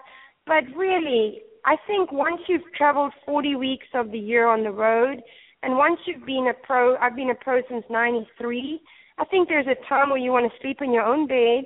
But 0.46 0.64
really, 0.76 1.42
I 1.66 1.76
think 1.88 2.12
once 2.12 2.42
you've 2.48 2.74
traveled 2.76 3.14
40 3.26 3.56
weeks 3.56 3.88
of 3.94 4.12
the 4.12 4.20
year 4.20 4.48
on 4.48 4.64
the 4.64 4.72
road, 4.72 5.22
and 5.64 5.78
once 5.78 6.00
you've 6.06 6.26
been 6.26 6.48
a 6.50 6.66
pro, 6.66 6.98
I've 6.98 7.16
been 7.16 7.32
a 7.32 7.36
pro 7.36 7.62
since 7.70 7.86
'93. 7.90 8.82
I 9.18 9.26
think 9.26 9.48
there's 9.48 9.68
a 9.68 9.88
time 9.88 10.10
where 10.10 10.20
you 10.20 10.32
want 10.32 10.50
to 10.52 10.60
sleep 10.62 10.78
in 10.82 10.94
your 10.94 11.04
own 11.04 11.28
bed, 11.28 11.66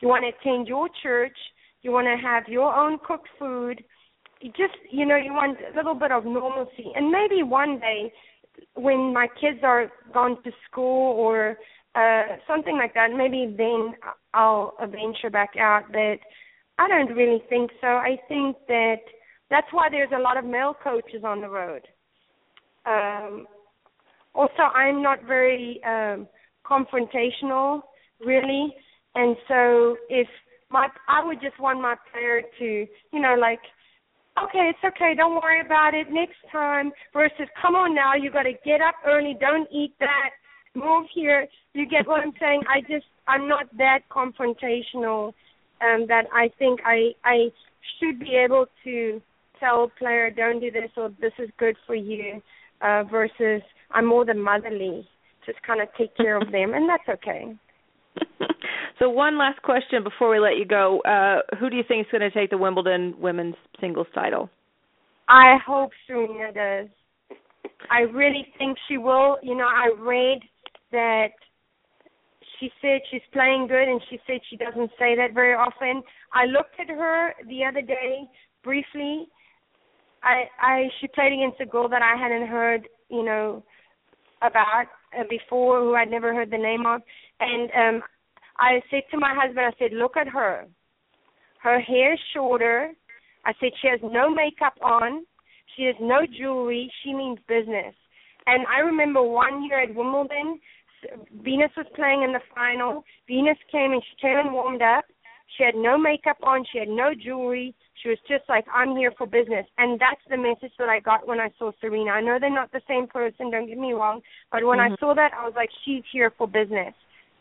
you 0.00 0.08
want 0.08 0.24
to 0.24 0.32
attend 0.32 0.68
your 0.68 0.88
church, 1.02 1.36
you 1.82 1.90
want 1.92 2.06
to 2.06 2.16
have 2.16 2.48
your 2.48 2.74
own 2.74 2.98
cooked 3.06 3.28
food 3.38 3.84
just 4.42 4.74
you 4.90 5.06
know 5.06 5.16
you 5.16 5.32
want 5.32 5.58
a 5.60 5.76
little 5.76 5.94
bit 5.94 6.12
of 6.12 6.24
normalcy. 6.24 6.92
And 6.94 7.10
maybe 7.10 7.42
one 7.42 7.78
day 7.80 8.12
when 8.74 9.12
my 9.12 9.26
kids 9.40 9.58
are 9.62 9.90
gone 10.12 10.42
to 10.44 10.50
school 10.70 11.12
or 11.16 11.56
uh 11.94 12.36
something 12.46 12.76
like 12.76 12.94
that 12.94 13.08
maybe 13.14 13.54
then 13.56 13.94
I'll 14.34 14.74
venture 14.80 15.30
back 15.30 15.50
out 15.58 15.84
but 15.92 16.18
I 16.78 16.88
don't 16.88 17.14
really 17.16 17.42
think 17.48 17.70
so. 17.80 17.86
I 17.86 18.18
think 18.28 18.56
that 18.68 18.96
that's 19.50 19.66
why 19.72 19.88
there's 19.90 20.12
a 20.14 20.20
lot 20.20 20.36
of 20.36 20.44
male 20.44 20.76
coaches 20.82 21.22
on 21.24 21.40
the 21.40 21.48
road. 21.48 21.82
Um 22.84 23.46
also 24.34 24.62
I'm 24.74 25.02
not 25.02 25.24
very 25.24 25.80
um 25.84 26.28
confrontational 26.64 27.82
really. 28.20 28.74
And 29.14 29.36
so 29.48 29.96
if 30.10 30.28
my 30.70 30.88
I 31.08 31.24
would 31.24 31.40
just 31.40 31.58
want 31.58 31.80
my 31.80 31.94
player 32.12 32.42
to 32.58 32.64
you 32.64 33.20
know 33.20 33.36
like 33.38 33.60
okay, 34.42 34.70
it's 34.70 34.96
okay, 34.96 35.14
don't 35.16 35.40
worry 35.42 35.60
about 35.60 35.94
it, 35.94 36.06
next 36.10 36.36
time, 36.52 36.92
versus 37.12 37.48
come 37.60 37.74
on 37.74 37.94
now, 37.94 38.14
you 38.14 38.30
got 38.30 38.44
to 38.44 38.52
get 38.64 38.80
up 38.80 38.94
early, 39.06 39.36
don't 39.40 39.68
eat 39.72 39.94
that, 40.00 40.30
move 40.74 41.06
here. 41.14 41.46
You 41.72 41.86
get 41.86 42.06
what 42.06 42.22
I'm 42.22 42.32
saying? 42.40 42.62
I 42.68 42.80
just, 42.80 43.06
I'm 43.26 43.48
not 43.48 43.64
that 43.78 44.00
confrontational 44.10 45.32
um, 45.80 46.06
that 46.08 46.24
I 46.32 46.50
think 46.58 46.80
I, 46.84 47.12
I 47.24 47.48
should 47.98 48.20
be 48.20 48.36
able 48.36 48.66
to 48.84 49.20
tell 49.58 49.84
a 49.84 49.88
player, 49.98 50.30
don't 50.30 50.60
do 50.60 50.70
this 50.70 50.90
or 50.96 51.10
this 51.20 51.32
is 51.38 51.48
good 51.58 51.76
for 51.86 51.94
you, 51.94 52.42
uh, 52.82 53.04
versus 53.04 53.62
I'm 53.90 54.06
more 54.06 54.24
than 54.24 54.40
motherly, 54.40 55.08
just 55.46 55.62
kind 55.62 55.80
of 55.80 55.88
take 55.96 56.14
care 56.16 56.36
of 56.36 56.52
them, 56.52 56.74
and 56.74 56.88
that's 56.88 57.08
okay. 57.08 57.56
So 58.98 59.10
one 59.10 59.36
last 59.36 59.60
question 59.60 60.02
before 60.02 60.30
we 60.30 60.38
let 60.38 60.56
you 60.56 60.64
go. 60.64 61.00
Uh, 61.02 61.40
who 61.58 61.68
do 61.68 61.76
you 61.76 61.82
think 61.86 62.06
is 62.06 62.10
going 62.10 62.22
to 62.22 62.30
take 62.30 62.48
the 62.48 62.56
Wimbledon 62.56 63.14
women's 63.18 63.56
singles 63.78 64.06
title? 64.14 64.48
I 65.28 65.56
hope 65.66 65.90
Serena 66.06 66.52
does. 66.52 66.88
I 67.90 68.00
really 68.00 68.46
think 68.58 68.78
she 68.88 68.96
will. 68.96 69.36
You 69.42 69.54
know, 69.54 69.66
I 69.66 69.90
read 69.98 70.40
that 70.92 71.28
she 72.58 72.70
said 72.80 73.00
she's 73.10 73.20
playing 73.32 73.66
good 73.68 73.86
and 73.86 74.00
she 74.08 74.18
said 74.26 74.40
she 74.48 74.56
doesn't 74.56 74.90
say 74.98 75.14
that 75.16 75.34
very 75.34 75.52
often. 75.52 76.02
I 76.32 76.46
looked 76.46 76.80
at 76.80 76.88
her 76.88 77.34
the 77.48 77.64
other 77.64 77.82
day 77.82 78.22
briefly. 78.64 79.26
I 80.22 80.44
I 80.60 80.84
she 81.00 81.08
played 81.08 81.34
against 81.34 81.60
a 81.60 81.66
girl 81.66 81.88
that 81.90 82.02
I 82.02 82.16
hadn't 82.16 82.48
heard, 82.48 82.88
you 83.10 83.24
know, 83.24 83.62
about 84.40 84.86
uh, 85.18 85.24
before 85.28 85.80
who 85.80 85.94
I'd 85.94 86.10
never 86.10 86.32
heard 86.32 86.50
the 86.50 86.58
name 86.58 86.86
of 86.86 87.02
and 87.40 87.70
um 87.72 88.02
I 88.58 88.80
said 88.90 89.02
to 89.10 89.18
my 89.18 89.34
husband, 89.34 89.66
I 89.66 89.78
said, 89.78 89.92
look 89.92 90.16
at 90.16 90.28
her. 90.28 90.66
Her 91.62 91.80
hair 91.80 92.14
is 92.14 92.20
shorter. 92.32 92.92
I 93.44 93.52
said, 93.60 93.70
she 93.80 93.88
has 93.88 94.00
no 94.02 94.30
makeup 94.30 94.74
on. 94.82 95.26
She 95.76 95.84
has 95.84 95.96
no 96.00 96.20
jewelry. 96.26 96.90
She 97.02 97.12
means 97.12 97.38
business. 97.48 97.94
And 98.46 98.66
I 98.66 98.80
remember 98.80 99.22
one 99.22 99.64
year 99.64 99.82
at 99.82 99.94
Wimbledon, 99.94 100.58
Venus 101.42 101.70
was 101.76 101.86
playing 101.94 102.22
in 102.22 102.32
the 102.32 102.40
final. 102.54 103.04
Venus 103.28 103.58
came 103.70 103.92
and 103.92 104.02
she 104.02 104.26
came 104.26 104.38
and 104.38 104.52
warmed 104.52 104.82
up. 104.82 105.04
She 105.56 105.64
had 105.64 105.74
no 105.74 105.98
makeup 105.98 106.38
on. 106.42 106.64
She 106.72 106.78
had 106.78 106.88
no 106.88 107.12
jewelry. 107.14 107.74
She 108.02 108.08
was 108.08 108.18
just 108.28 108.44
like, 108.48 108.64
I'm 108.72 108.96
here 108.96 109.12
for 109.16 109.26
business. 109.26 109.66
And 109.78 110.00
that's 110.00 110.20
the 110.28 110.36
message 110.36 110.72
that 110.78 110.88
I 110.88 111.00
got 111.00 111.26
when 111.26 111.40
I 111.40 111.50
saw 111.58 111.72
Serena. 111.80 112.10
I 112.10 112.20
know 112.20 112.38
they're 112.40 112.50
not 112.50 112.72
the 112.72 112.82
same 112.88 113.06
person, 113.06 113.50
don't 113.50 113.66
get 113.66 113.78
me 113.78 113.92
wrong. 113.92 114.20
But 114.52 114.64
when 114.64 114.78
mm-hmm. 114.78 114.94
I 114.94 114.96
saw 115.00 115.14
that, 115.14 115.32
I 115.34 115.44
was 115.44 115.54
like, 115.56 115.70
she's 115.84 116.02
here 116.12 116.32
for 116.36 116.46
business. 116.46 116.94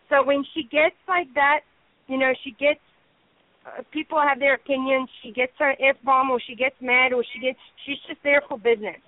So 0.09 0.23
when 0.23 0.43
she 0.53 0.63
gets 0.63 0.95
like 1.07 1.27
that, 1.35 1.61
you 2.07 2.17
know, 2.17 2.33
she 2.43 2.51
gets 2.51 2.79
uh, 3.65 3.81
people 3.91 4.21
have 4.21 4.39
their 4.39 4.55
opinions. 4.55 5.09
She 5.23 5.31
gets 5.31 5.53
her 5.57 5.71
f 5.71 5.95
bomb, 6.03 6.29
or 6.29 6.39
she 6.45 6.55
gets 6.55 6.75
mad, 6.81 7.13
or 7.13 7.23
she 7.33 7.39
gets. 7.39 7.57
She's 7.85 7.97
just 8.07 8.21
there 8.23 8.41
for 8.47 8.57
business. 8.57 9.01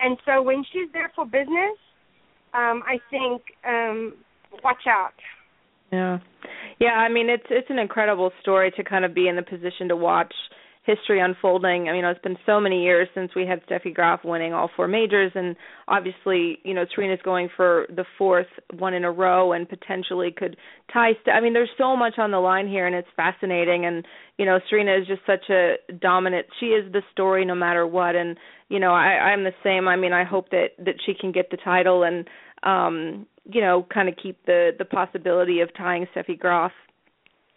And 0.00 0.16
so 0.24 0.40
when 0.40 0.64
she's 0.72 0.90
there 0.92 1.12
for 1.14 1.26
business, 1.26 1.76
um, 2.54 2.82
I 2.86 2.98
think 3.10 3.42
um, 3.66 4.14
watch 4.64 4.86
out. 4.88 5.12
Yeah, 5.92 6.18
yeah. 6.78 6.94
I 6.94 7.08
mean, 7.10 7.28
it's 7.28 7.44
it's 7.50 7.68
an 7.68 7.78
incredible 7.78 8.32
story 8.40 8.72
to 8.76 8.84
kind 8.84 9.04
of 9.04 9.14
be 9.14 9.28
in 9.28 9.36
the 9.36 9.42
position 9.42 9.88
to 9.88 9.96
watch 9.96 10.32
history 10.82 11.20
unfolding. 11.20 11.88
I 11.88 11.92
mean, 11.92 12.04
it's 12.04 12.20
been 12.22 12.38
so 12.46 12.58
many 12.58 12.82
years 12.82 13.08
since 13.14 13.32
we 13.36 13.46
had 13.46 13.60
Steffi 13.66 13.94
Graf 13.94 14.24
winning 14.24 14.54
all 14.54 14.70
four 14.74 14.88
majors, 14.88 15.30
and 15.34 15.54
obviously, 15.88 16.58
you 16.64 16.72
know, 16.72 16.84
Serena's 16.94 17.20
going 17.22 17.48
for 17.54 17.86
the 17.94 18.04
fourth 18.16 18.46
one 18.78 18.94
in 18.94 19.04
a 19.04 19.12
row, 19.12 19.52
and 19.52 19.68
potentially 19.68 20.32
could 20.34 20.56
tie. 20.92 21.12
Ste- 21.22 21.30
I 21.34 21.40
mean, 21.40 21.52
there's 21.52 21.70
so 21.76 21.96
much 21.96 22.14
on 22.18 22.30
the 22.30 22.38
line 22.38 22.66
here, 22.66 22.86
and 22.86 22.94
it's 22.94 23.08
fascinating. 23.14 23.84
And 23.84 24.06
you 24.38 24.46
know, 24.46 24.58
Serena 24.70 24.96
is 24.96 25.06
just 25.06 25.22
such 25.26 25.50
a 25.50 25.74
dominant. 26.00 26.46
She 26.58 26.66
is 26.66 26.90
the 26.92 27.02
story 27.12 27.44
no 27.44 27.54
matter 27.54 27.86
what, 27.86 28.16
and 28.16 28.38
you 28.68 28.80
know, 28.80 28.92
I, 28.92 29.32
I'm 29.32 29.44
the 29.44 29.54
same. 29.62 29.86
I 29.86 29.96
mean, 29.96 30.14
I 30.14 30.24
hope 30.24 30.50
that 30.50 30.68
that 30.78 30.94
she 31.04 31.12
can 31.14 31.30
get 31.30 31.50
the 31.50 31.58
title 31.58 32.04
and 32.04 32.26
um 32.62 33.26
you 33.50 33.62
know 33.62 33.86
kind 33.92 34.06
of 34.08 34.14
keep 34.22 34.44
the 34.44 34.72
the 34.78 34.84
possibility 34.84 35.60
of 35.60 35.74
tying 35.74 36.06
Steffi 36.14 36.38
Graf 36.38 36.72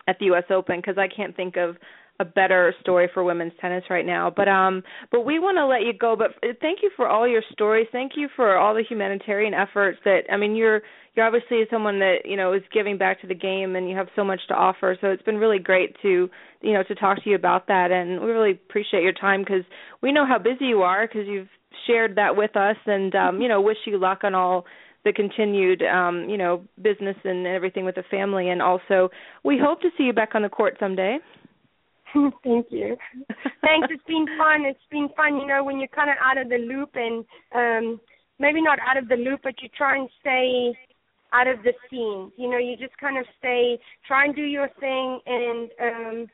at 0.08 0.18
the 0.20 0.26
US 0.28 0.46
Open 0.50 0.78
because 0.78 0.98
I 0.98 1.08
can't 1.14 1.36
think 1.36 1.58
of 1.58 1.76
a 2.20 2.26
better 2.26 2.74
story 2.80 3.10
for 3.14 3.24
women's 3.24 3.54
tennis 3.60 3.84
right 3.90 4.06
now. 4.06 4.32
But 4.36 4.48
um 4.48 4.84
but 5.12 5.26
we 5.26 5.40
want 5.40 5.58
to 5.58 5.66
let 5.66 5.82
you 5.82 5.94
go, 5.98 6.16
but 6.16 6.32
thank 6.62 6.80
you 6.84 6.92
for 6.96 7.08
all 7.08 7.28
your 7.28 7.42
stories. 7.52 7.88
Thank 7.92 8.14
you 8.16 8.28
for 8.36 8.58
all 8.58 8.74
the 8.74 8.84
humanitarian 8.88 9.54
efforts 9.54 10.00
that 10.06 10.22
I 10.32 10.38
mean 10.38 10.56
you're 10.56 10.82
you're 11.16 11.26
obviously 11.26 11.64
someone 11.70 12.00
that, 12.00 12.20
you 12.26 12.36
know, 12.36 12.54
is 12.54 12.64
giving 12.74 12.98
back 12.98 13.22
to 13.22 13.28
the 13.28 13.36
game 13.36 13.76
and 13.76 13.88
you 13.88 13.96
have 13.96 14.08
so 14.16 14.24
much 14.24 14.40
to 14.48 14.56
offer. 14.56 14.98
So 15.00 15.08
it's 15.08 15.22
been 15.22 15.38
really 15.38 15.60
great 15.60 15.96
to, 16.02 16.28
you 16.62 16.74
know, 16.74 16.82
to 16.84 16.96
talk 16.96 17.24
to 17.24 17.30
you 17.30 17.36
about 17.36 17.68
that 17.68 17.92
and 17.92 18.22
we 18.22 18.32
really 18.32 18.52
appreciate 18.52 19.04
your 19.04 19.14
time 19.14 19.44
cuz 19.44 19.64
we 20.02 20.12
know 20.12 20.26
how 20.26 20.38
busy 20.38 20.66
you 20.66 20.84
are 20.84 21.08
cuz 21.08 21.28
you've 21.28 21.50
shared 21.88 22.16
that 22.16 22.36
with 22.36 22.56
us 22.56 22.78
and 22.86 23.16
um 23.16 23.42
you 23.42 23.48
know, 23.48 23.60
wish 23.60 23.78
you 23.86 23.98
luck 23.98 24.24
on 24.24 24.36
all 24.36 24.66
the 25.04 25.12
continued 25.12 25.82
um 25.84 26.30
you 26.30 26.38
know 26.38 26.64
business 26.82 27.18
and 27.24 27.46
everything 27.46 27.86
with 27.86 27.96
the 27.96 28.04
family 28.04 28.50
and 28.50 28.62
also 28.62 29.10
we 29.44 29.58
hope 29.58 29.82
to 29.82 29.90
see 29.98 30.04
you 30.04 30.14
back 30.14 30.34
on 30.36 30.42
the 30.42 30.50
court 30.50 30.78
someday 30.80 31.18
Thank 32.44 32.68
you. 32.70 32.96
Thanks. 33.62 33.88
It's 33.90 34.04
been 34.08 34.26
fun. 34.38 34.66
It's 34.66 34.80
been 34.92 35.10
fun. 35.16 35.38
You 35.38 35.48
know, 35.48 35.64
when 35.64 35.80
you're 35.80 35.88
kind 35.90 36.10
of 36.10 36.18
out 36.22 36.38
of 36.38 36.50
the 36.50 36.58
loop 36.58 36.92
and 36.96 37.26
um 37.56 38.00
maybe 38.40 38.62
not 38.62 38.80
out 38.88 38.98
of 38.98 39.08
the 39.08 39.16
loop, 39.16 39.42
but 39.44 39.62
you 39.62 39.70
try 39.78 39.98
and 39.98 40.10
stay 40.22 40.78
out 41.34 41.48
of 41.48 41.64
the 41.64 41.74
scene. 41.90 42.32
You 42.38 42.50
know, 42.50 42.58
you 42.58 42.76
just 42.78 42.98
kind 42.98 43.18
of 43.18 43.26
stay, 43.40 43.80
try 44.08 44.26
and 44.26 44.36
do 44.36 44.44
your 44.44 44.70
thing, 44.80 45.20
and 45.26 45.70
um 45.82 46.28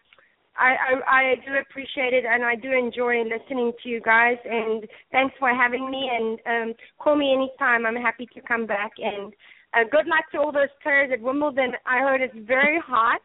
I, 0.58 0.76
I 0.76 1.18
I 1.20 1.36
do 1.46 1.54
appreciate 1.56 2.14
it, 2.14 2.26
and 2.26 2.44
I 2.44 2.56
do 2.56 2.72
enjoy 2.72 3.24
listening 3.24 3.72
to 3.84 3.90
you 3.90 4.02
guys. 4.02 4.38
And 4.44 4.86
thanks 5.12 5.36
for 5.40 5.50
having 5.50 5.90
me. 5.90 6.10
And 6.12 6.40
um 6.46 6.74
call 7.00 7.16
me 7.16 7.34
anytime. 7.34 7.86
I'm 7.86 7.96
happy 7.96 8.28
to 8.34 8.42
come 8.42 8.66
back. 8.66 8.92
And 8.98 9.34
uh, 9.74 9.84
good 9.90 10.08
luck 10.08 10.26
to 10.32 10.40
all 10.40 10.52
those 10.52 10.74
players 10.82 11.12
at 11.14 11.22
Wimbledon. 11.22 11.74
I 11.86 12.00
heard 12.00 12.22
it's 12.22 12.34
very 12.48 12.82
hot 12.86 13.22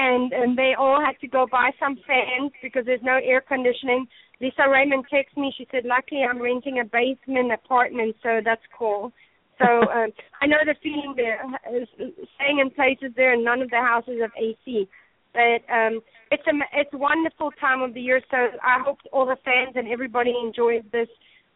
and 0.00 0.32
and 0.32 0.56
they 0.56 0.72
all 0.78 1.00
had 1.04 1.20
to 1.20 1.28
go 1.28 1.46
buy 1.50 1.70
some 1.78 1.96
fans 2.06 2.52
because 2.62 2.84
there's 2.86 3.02
no 3.02 3.18
air 3.22 3.42
conditioning. 3.42 4.06
Lisa 4.40 4.64
Raymond 4.68 5.04
texted 5.12 5.36
me. 5.36 5.52
She 5.56 5.66
said, 5.70 5.84
"Luckily, 5.84 6.22
I'm 6.24 6.40
renting 6.40 6.80
a 6.80 6.84
basement 6.84 7.52
apartment, 7.52 8.16
so 8.22 8.40
that's 8.42 8.64
cool." 8.76 9.12
So 9.58 9.66
um, 9.96 10.10
I 10.40 10.46
know 10.46 10.62
the 10.64 10.74
feeling 10.82 11.14
there. 11.16 11.44
Staying 12.36 12.58
in 12.60 12.70
places 12.70 13.12
there, 13.14 13.34
and 13.34 13.44
none 13.44 13.60
of 13.60 13.70
the 13.70 13.76
houses 13.76 14.20
have 14.20 14.32
AC. 14.38 14.88
But 15.32 15.60
um, 15.70 16.00
it's 16.30 16.46
a 16.48 16.54
it's 16.72 16.94
a 16.94 16.98
wonderful 16.98 17.50
time 17.60 17.82
of 17.82 17.92
the 17.92 18.00
year. 18.00 18.20
So 18.30 18.36
I 18.36 18.82
hope 18.82 18.98
all 19.12 19.26
the 19.26 19.36
fans 19.44 19.76
and 19.76 19.86
everybody 19.86 20.32
enjoys 20.42 20.82
this 20.92 21.08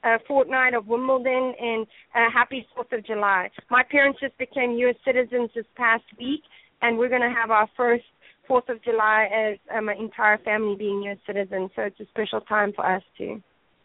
uh, 0.04 0.18
fortnight 0.28 0.74
of 0.74 0.86
Wimbledon 0.86 1.54
and 1.58 1.86
uh, 2.14 2.28
happy 2.32 2.66
Fourth 2.74 2.92
of 2.92 3.06
July. 3.06 3.48
My 3.70 3.82
parents 3.90 4.20
just 4.20 4.36
became 4.36 4.72
U.S. 4.84 4.96
citizens 5.04 5.50
this 5.54 5.64
past 5.76 6.04
week, 6.18 6.42
and 6.82 6.98
we're 6.98 7.08
going 7.08 7.22
to 7.22 7.34
have 7.34 7.50
our 7.50 7.68
first 7.74 8.04
Fourth 8.46 8.68
of 8.68 8.82
July 8.82 9.28
as 9.34 9.58
um, 9.76 9.86
my 9.86 9.94
entire 9.94 10.38
family 10.38 10.76
being 10.76 11.02
U.S. 11.04 11.18
citizens. 11.26 11.70
So 11.74 11.82
it's 11.82 11.98
a 12.00 12.06
special 12.06 12.40
time 12.42 12.72
for 12.74 12.84
us 12.84 13.02
too. 13.16 13.42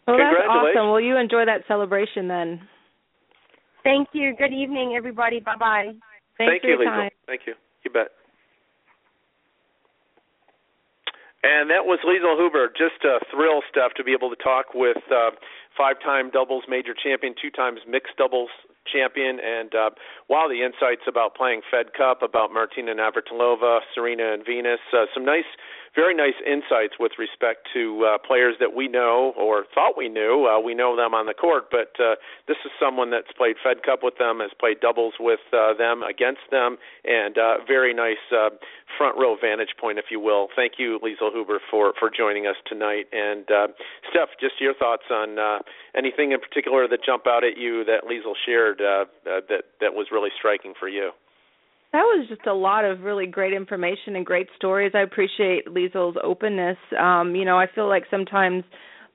Well, 0.08 0.18
that's 0.18 0.48
awesome. 0.50 0.90
Well, 0.90 1.00
you 1.00 1.18
enjoy 1.18 1.46
that 1.46 1.62
celebration 1.68 2.28
then. 2.28 2.62
Thank 3.84 4.10
you. 4.14 4.36
Good 4.38 4.54
evening, 4.54 4.96
everybody. 4.98 5.40
Bye 5.40 5.56
bye. 5.60 5.92
Thank 6.38 6.64
you, 6.64 6.78
Liezel. 6.78 7.10
Thank 7.28 7.42
you. 7.48 7.54
You 7.84 7.92
bet. 7.92 8.08
And 11.44 11.70
that 11.70 11.86
was 11.86 12.00
Liezel 12.04 12.36
Huber. 12.36 12.68
Just 12.76 13.04
a 13.06 13.24
thrill 13.32 13.62
stuff 13.70 13.94
to 13.96 14.04
be 14.04 14.12
able 14.12 14.30
to 14.30 14.36
talk 14.44 14.74
with 14.76 14.98
uh, 15.08 15.32
five-time 15.78 16.32
doubles 16.32 16.64
major 16.68 16.94
champion, 16.94 17.34
two 17.42 17.50
times 17.50 17.80
mixed 17.88 18.18
doubles 18.18 18.50
champion, 18.92 19.40
and 19.40 19.74
uh, 19.76 19.90
the 20.50 20.64
insights 20.64 21.04
about 21.08 21.36
playing 21.36 21.62
Fed 21.70 21.94
Cup, 21.94 22.22
about 22.22 22.52
Martina 22.52 22.94
Navratilova, 22.94 23.80
Serena, 23.94 24.34
and 24.34 24.46
Venus. 24.46 24.80
Uh, 24.92 25.06
some 25.14 25.26
nice 25.26 25.48
very 25.96 26.16
nice 26.16 26.38
insights 26.46 26.96
with 27.00 27.14
respect 27.18 27.68
to 27.74 28.06
uh, 28.06 28.18
players 28.26 28.56
that 28.60 28.76
we 28.76 28.88
know 28.88 29.34
or 29.38 29.66
thought 29.74 29.98
we 29.98 30.10
knew. 30.10 30.48
Uh, 30.48 30.60
we 30.60 30.74
know 30.74 30.96
them 30.96 31.14
on 31.14 31.26
the 31.26 31.34
court, 31.34 31.66
but 31.72 31.94
uh, 32.00 32.16
this 32.48 32.58
is 32.66 32.72
someone 32.80 33.10
that's 33.10 33.32
played 33.36 33.56
Fed 33.64 33.84
Cup 33.84 34.00
with 34.04 34.18
them, 34.18 34.40
has 34.40 34.52
played 34.60 34.80
doubles 34.80 35.14
with 35.20 35.40
uh, 35.54 35.74
them, 35.74 36.04
against 36.04 36.46
them, 36.52 36.78
and 37.04 37.38
uh, 37.38 37.56
very 37.68 37.94
nice 37.94 38.22
uh, 38.32 38.50
front 38.98 39.18
row 39.18 39.36
vantage 39.40 39.76
point, 39.80 40.00
if 40.00 40.06
you 40.10 40.20
will. 40.20 40.48
Thank 40.56 40.74
you, 40.78 41.00
Liezel 41.04 41.32
Huber, 41.34 41.60
for 41.70 41.94
for 42.00 42.10
joining 42.10 42.48
us 42.48 42.56
tonight. 42.68 43.06
And 43.12 43.50
uh, 43.50 43.68
Steph, 44.10 44.30
just 44.40 44.60
your 44.60 44.74
thoughts 44.74 45.04
on 45.12 45.40
uh, 45.40 45.60
anything 45.96 46.32
in 46.32 46.40
particular 46.40 46.88
that 46.88 47.00
jump 47.06 47.28
out 47.28 47.44
at 47.44 47.58
you 47.58 47.84
that 47.86 48.04
Liezel 48.04 48.34
shared 48.46 48.82
uh, 48.82 49.06
uh, 49.26 49.42
that 49.50 49.64
that 49.82 49.94
was 49.94 50.08
really 50.12 50.30
striking 50.38 50.74
for 50.80 50.88
you. 50.88 51.12
That 51.92 52.02
was 52.04 52.28
just 52.30 52.46
a 52.46 52.54
lot 52.54 52.86
of 52.86 53.02
really 53.02 53.26
great 53.26 53.54
information 53.54 54.16
and 54.16 54.26
great 54.26 54.48
stories. 54.56 54.92
I 54.94 55.00
appreciate 55.00 55.68
Liezel's 55.68 56.18
openness. 56.24 56.78
Um, 57.00 57.36
you 57.36 57.46
know, 57.46 57.58
I 57.58 57.66
feel 57.74 57.88
like 57.90 58.04
sometimes 58.12 58.64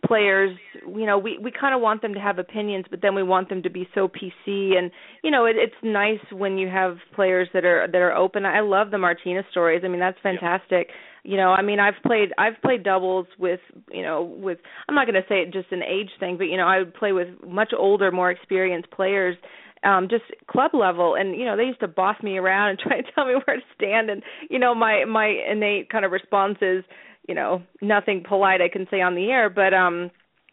players, 0.04 0.56
you 0.86 1.06
know, 1.06 1.16
we 1.16 1.38
we 1.38 1.52
kind 1.52 1.74
of 1.74 1.80
want 1.80 2.02
them 2.02 2.14
to 2.14 2.20
have 2.20 2.38
opinions, 2.38 2.84
but 2.90 3.00
then 3.00 3.14
we 3.14 3.22
want 3.22 3.48
them 3.48 3.62
to 3.62 3.70
be 3.70 3.88
so 3.94 4.08
PC. 4.08 4.76
And 4.76 4.90
you 5.22 5.30
know, 5.30 5.46
it, 5.46 5.56
it's 5.56 5.74
nice 5.84 6.18
when 6.32 6.58
you 6.58 6.68
have 6.68 6.96
players 7.14 7.48
that 7.54 7.64
are 7.64 7.86
that 7.86 7.98
are 7.98 8.12
open. 8.12 8.44
I 8.44 8.60
love 8.60 8.90
the 8.90 8.98
Martina 8.98 9.42
stories. 9.52 9.82
I 9.84 9.88
mean, 9.88 10.00
that's 10.00 10.18
fantastic. 10.20 10.88
Yeah. 10.88 10.94
You 11.26 11.38
know, 11.38 11.50
I 11.50 11.62
mean, 11.62 11.80
I've 11.80 12.02
played 12.04 12.30
I've 12.38 12.60
played 12.60 12.82
doubles 12.82 13.26
with 13.38 13.60
you 13.90 14.02
know 14.02 14.22
with 14.22 14.58
I'm 14.88 14.94
not 14.94 15.06
going 15.06 15.14
to 15.14 15.28
say 15.28 15.36
it 15.36 15.52
just 15.52 15.70
an 15.72 15.82
age 15.82 16.10
thing, 16.20 16.36
but 16.36 16.44
you 16.44 16.56
know, 16.56 16.66
I 16.66 16.80
would 16.80 16.94
play 16.94 17.12
with 17.12 17.28
much 17.46 17.72
older, 17.76 18.10
more 18.10 18.30
experienced 18.30 18.90
players 18.90 19.36
um 19.84 20.08
just 20.08 20.24
club 20.46 20.72
level. 20.74 21.14
And 21.14 21.36
you 21.36 21.44
know 21.44 21.56
they 21.56 21.64
used 21.64 21.80
to 21.80 21.88
boss 21.88 22.16
me 22.22 22.36
around 22.36 22.70
and 22.70 22.78
try 22.82 23.00
to 23.00 23.12
tell 23.14 23.26
me 23.26 23.34
where 23.34 23.56
to 23.56 23.62
stand. 23.74 24.10
And 24.10 24.22
you 24.50 24.58
know 24.58 24.74
my 24.74 25.04
my 25.04 25.26
innate 25.50 25.90
kind 25.90 26.04
of 26.04 26.12
response 26.12 26.58
is 26.60 26.84
you 27.28 27.34
know 27.34 27.62
nothing 27.80 28.22
polite 28.26 28.60
i 28.60 28.68
can 28.68 28.86
say 28.90 29.00
on 29.00 29.14
the 29.14 29.30
air. 29.30 29.50
But 29.50 29.74
um 29.74 30.10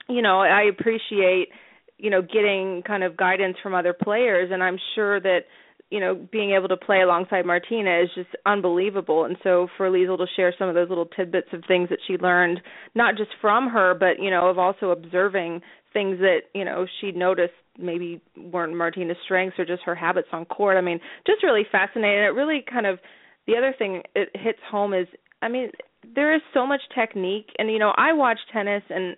you 0.10 0.22
know 0.22 0.40
i 0.40 0.64
appreciate 0.64 1.49
you 1.98 2.10
know 2.10 2.22
getting 2.22 2.84
kind 2.86 3.03
of 3.03 3.18
guidance 3.18 3.58
from 3.62 3.76
other 3.76 3.94
players. 3.94 4.49
And 4.52 4.64
i'm 4.64 4.78
sure 4.95 5.20
that 5.20 5.41
you 5.90 5.99
know 5.99 6.16
being 6.32 6.52
able 6.52 6.70
to 6.70 6.78
play 6.78 7.02
alongside 7.02 7.45
martina 7.45 8.02
is 8.03 8.10
just 8.16 8.30
unbelievable. 8.45 9.26
And 9.26 9.38
so 9.44 9.68
for 9.78 9.90
Liezel 9.90 10.18
to 10.18 10.26
share 10.36 10.53
some 10.58 10.70
of 10.70 10.76
those 10.76 10.90
little 10.90 11.06
tidbits 11.06 11.49
of 11.53 11.64
things 11.68 11.90
that 11.90 11.99
she 12.08 12.14
learned 12.18 12.62
not 12.95 13.18
just 13.18 13.32
from 13.40 13.70
her 13.70 13.94
but 13.94 14.20
you 14.20 14.30
know 14.30 14.49
of 14.49 14.58
also 14.58 14.91
observing 14.91 15.62
things 15.94 16.20
that 16.20 16.41
you 16.53 16.66
know 16.66 16.86
she 16.99 17.12
noticed 17.12 17.53
maybe 17.77 18.22
weren't 18.38 18.76
Martina's 18.76 19.18
strengths 19.23 19.57
or 19.60 19.65
just 19.65 19.84
her 19.84 19.95
habits 19.95 20.27
on 20.31 20.45
court. 20.45 20.77
I 20.77 20.81
mean, 20.81 20.99
just 21.26 21.43
really 21.43 21.65
fascinating. 21.72 22.23
It 22.23 22.35
really 22.35 22.64
kind 22.69 22.85
of 22.85 22.99
the 23.48 23.57
other 23.57 23.73
thing 23.77 24.03
it 24.15 24.30
hits 24.34 24.60
home 24.69 24.93
is 24.93 25.07
I 25.41 25.48
mean, 25.48 25.72
there 26.15 26.35
is 26.35 26.41
so 26.53 26.65
much 26.65 26.81
technique 26.93 27.48
and 27.57 27.69
you 27.72 27.80
know, 27.80 27.93
I 27.98 28.14
watch 28.14 28.39
tennis 28.53 28.84
and 28.89 29.15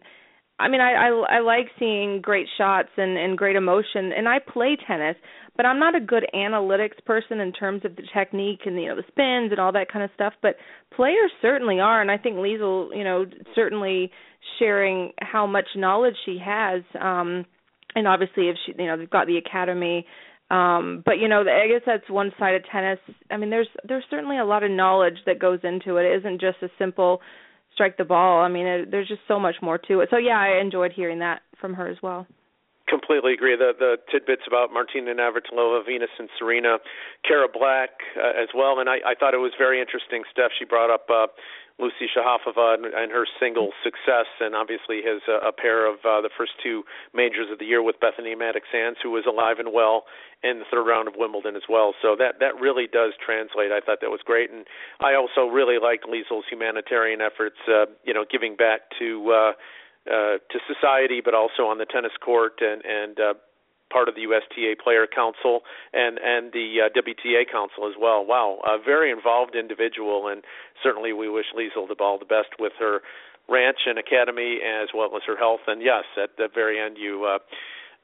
I 0.60 0.68
mean, 0.70 0.82
I 0.82 0.94
I 0.94 1.38
I 1.38 1.40
like 1.40 1.68
seeing 1.80 2.22
great 2.22 2.48
shots 2.58 2.90
and 2.98 3.18
and 3.18 3.38
great 3.38 3.56
emotion 3.56 4.12
and 4.16 4.30
I 4.30 4.40
play 4.40 4.78
tennis, 4.88 5.16
but 5.58 5.66
I'm 5.66 5.80
not 5.80 5.96
a 5.96 6.00
good 6.00 6.26
analytics 6.34 7.04
person 7.06 7.40
in 7.40 7.52
terms 7.52 7.84
of 7.86 7.96
the 7.96 8.04
technique 8.14 8.62
and 8.66 8.80
you 8.80 8.88
know 8.88 8.96
the 8.96 9.04
spins 9.08 9.52
and 9.52 9.60
all 9.60 9.72
that 9.74 9.92
kind 9.92 10.06
of 10.06 10.12
stuff, 10.14 10.34
but 10.42 10.56
players 10.96 11.32
certainly 11.42 11.80
are 11.80 12.02
and 12.02 12.12
I 12.12 12.18
think 12.18 12.38
Liezel, 12.38 12.96
you 12.96 13.04
know, 13.04 13.26
certainly 13.56 14.12
sharing 14.60 15.12
how 15.20 15.48
much 15.48 15.66
knowledge 15.76 16.16
she 16.26 16.38
has 16.44 16.84
um 17.02 17.46
and 17.96 18.08
obviously 18.08 18.50
if 18.50 18.56
she 18.66 18.74
you 18.78 18.88
know 18.88 18.98
they've 18.98 19.10
got 19.10 19.28
the 19.28 19.38
academy 19.38 20.06
um 20.52 21.02
but 21.06 21.20
you 21.20 21.28
know 21.28 21.42
i 21.42 21.68
guess 21.68 21.82
that's 21.86 22.10
one 22.10 22.32
side 22.38 22.56
of 22.56 22.64
tennis. 22.72 23.00
I 23.32 23.38
mean 23.38 23.50
there's 23.50 23.70
there's 23.88 24.06
certainly 24.10 24.38
a 24.38 24.46
lot 24.46 24.64
of 24.64 24.72
knowledge 24.72 25.18
that 25.26 25.40
goes 25.40 25.60
into 25.64 25.98
it. 25.98 26.06
It 26.06 26.20
isn't 26.20 26.42
just 26.42 26.58
a 26.62 26.70
simple 26.78 27.22
strike 27.74 27.98
the 27.98 28.04
ball. 28.06 28.42
I 28.42 28.50
mean 28.50 28.66
it, 28.66 28.92
there's 28.92 29.08
just 29.08 29.22
so 29.28 29.40
much 29.40 29.56
more 29.62 29.78
to 29.78 30.02
it. 30.02 30.10
So 30.12 30.18
yeah 30.18 30.40
i 30.40 30.60
enjoyed 30.62 30.92
hearing 30.92 31.20
that 31.20 31.42
from 31.60 31.74
her 31.74 31.88
as 31.88 31.98
well. 32.04 32.28
Completely 32.90 33.34
agree. 33.34 33.56
The 33.56 33.72
the 33.80 33.96
tidbits 34.12 34.44
about 34.46 34.74
Martina 34.74 35.16
Navratilova, 35.16 35.86
Venus, 35.86 36.12
and 36.20 36.28
Serena, 36.38 36.78
Cara 37.26 37.48
Black 37.48 37.90
uh, 38.20 38.36
as 38.36 38.50
well, 38.54 38.80
and 38.80 38.90
I, 38.90 38.98
I 39.08 39.16
thought 39.16 39.34
it 39.34 39.40
was 39.40 39.54
very 39.58 39.80
interesting. 39.80 40.24
stuff 40.30 40.52
she 40.60 40.66
brought 40.66 40.92
up 40.92 41.08
uh, 41.10 41.28
Lucie 41.80 42.10
Safarova 42.16 42.76
and, 42.76 43.12
her 43.12 43.26
single 43.40 43.72
success, 43.84 44.30
and 44.40 44.56
obviously 44.56 45.02
has 45.02 45.22
a, 45.28 45.48
a 45.48 45.52
pair 45.52 45.90
of 45.90 45.96
uh, 46.06 46.22
the 46.22 46.30
first 46.38 46.52
two 46.62 46.84
majors 47.14 47.50
of 47.52 47.58
the 47.58 47.66
year 47.66 47.82
with 47.82 47.96
Bethanie 48.00 48.36
Mattek-Sands, 48.38 49.00
who 49.02 49.10
was 49.10 49.26
alive 49.28 49.58
and 49.58 49.74
well 49.74 50.04
in 50.44 50.60
the 50.60 50.66
third 50.70 50.86
round 50.86 51.08
of 51.08 51.16
Wimbledon 51.18 51.56
as 51.56 51.64
well. 51.68 51.94
So 52.02 52.16
that 52.18 52.40
that 52.40 52.60
really 52.60 52.86
does 52.86 53.14
translate. 53.18 53.72
I 53.72 53.82
thought 53.82 54.00
that 54.02 54.12
was 54.12 54.22
great, 54.24 54.52
and 54.52 54.66
I 55.02 55.16
also 55.16 55.50
really 55.50 55.80
liked 55.82 56.06
Liezel's 56.06 56.46
humanitarian 56.50 57.22
efforts. 57.22 57.58
Uh, 57.68 57.86
you 58.04 58.14
know, 58.14 58.26
giving 58.30 58.56
back 58.56 58.82
to. 59.00 59.32
Uh, 59.32 59.52
uh, 60.04 60.36
to 60.52 60.60
society, 60.68 61.22
but 61.24 61.34
also 61.34 61.64
on 61.64 61.78
the 61.78 61.86
tennis 61.86 62.12
court 62.20 62.60
and 62.60 62.84
and 62.84 63.20
uh, 63.22 63.34
part 63.94 64.10
of 64.10 64.16
the 64.16 64.26
USTA 64.26 64.82
Player 64.82 65.06
Council 65.06 65.62
and 65.94 66.18
and 66.18 66.52
the 66.52 66.90
uh, 66.90 66.90
WTA 66.98 67.46
Council 67.46 67.86
as 67.86 67.94
well. 68.00 68.26
Wow, 68.26 68.58
a 68.66 68.82
very 68.82 69.12
involved 69.12 69.56
individual, 69.56 70.28
and 70.28 70.42
certainly 70.82 71.14
we 71.14 71.30
wish 71.30 71.46
Liezel 71.56 71.86
all 72.02 72.18
the 72.18 72.26
best 72.26 72.58
with 72.58 72.74
her 72.80 73.02
ranch 73.48 73.86
and 73.86 74.00
academy 74.00 74.58
as 74.66 74.90
well 74.96 75.16
as 75.16 75.22
her 75.28 75.38
health. 75.38 75.62
And 75.68 75.82
yes, 75.82 76.06
at 76.18 76.36
the 76.38 76.48
very 76.54 76.80
end, 76.82 76.98
you. 76.98 77.26
Uh, 77.26 77.40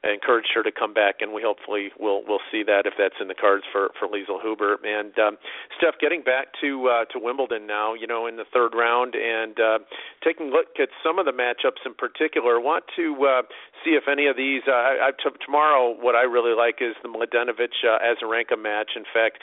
encouraged 0.04 0.48
her 0.54 0.62
to 0.62 0.72
come 0.72 0.94
back, 0.94 1.16
and 1.20 1.32
we 1.32 1.42
hopefully 1.42 1.90
will 1.98 2.24
will 2.24 2.40
see 2.50 2.62
that 2.64 2.86
if 2.86 2.94
that's 2.96 3.16
in 3.20 3.28
the 3.28 3.34
cards 3.34 3.64
for 3.70 3.90
for 3.98 4.08
Liezel 4.08 4.40
Huber. 4.40 4.78
And 4.82 5.12
um, 5.18 5.36
Steph, 5.76 6.00
getting 6.00 6.22
back 6.22 6.48
to 6.60 6.88
uh, 6.88 7.04
to 7.12 7.18
Wimbledon 7.18 7.66
now, 7.66 7.92
you 7.94 8.06
know, 8.06 8.26
in 8.26 8.36
the 8.36 8.48
third 8.52 8.72
round, 8.74 9.14
and 9.14 9.60
uh, 9.60 9.78
taking 10.24 10.48
a 10.48 10.50
look 10.50 10.80
at 10.80 10.88
some 11.04 11.18
of 11.18 11.26
the 11.26 11.32
matchups 11.32 11.84
in 11.84 11.94
particular. 11.94 12.60
Want 12.60 12.84
to 12.96 13.14
uh, 13.24 13.42
see 13.84 13.90
if 13.90 14.04
any 14.10 14.26
of 14.26 14.36
these. 14.36 14.62
Uh, 14.66 14.72
I, 14.72 15.08
I, 15.08 15.10
t- 15.12 15.36
tomorrow, 15.44 15.94
what 16.00 16.14
I 16.14 16.22
really 16.22 16.56
like 16.56 16.80
is 16.80 16.96
the 17.02 17.08
Mladenovic 17.08 17.76
uh, 17.84 17.98
Azarenka 18.00 18.60
match. 18.60 18.92
In 18.96 19.04
fact. 19.12 19.38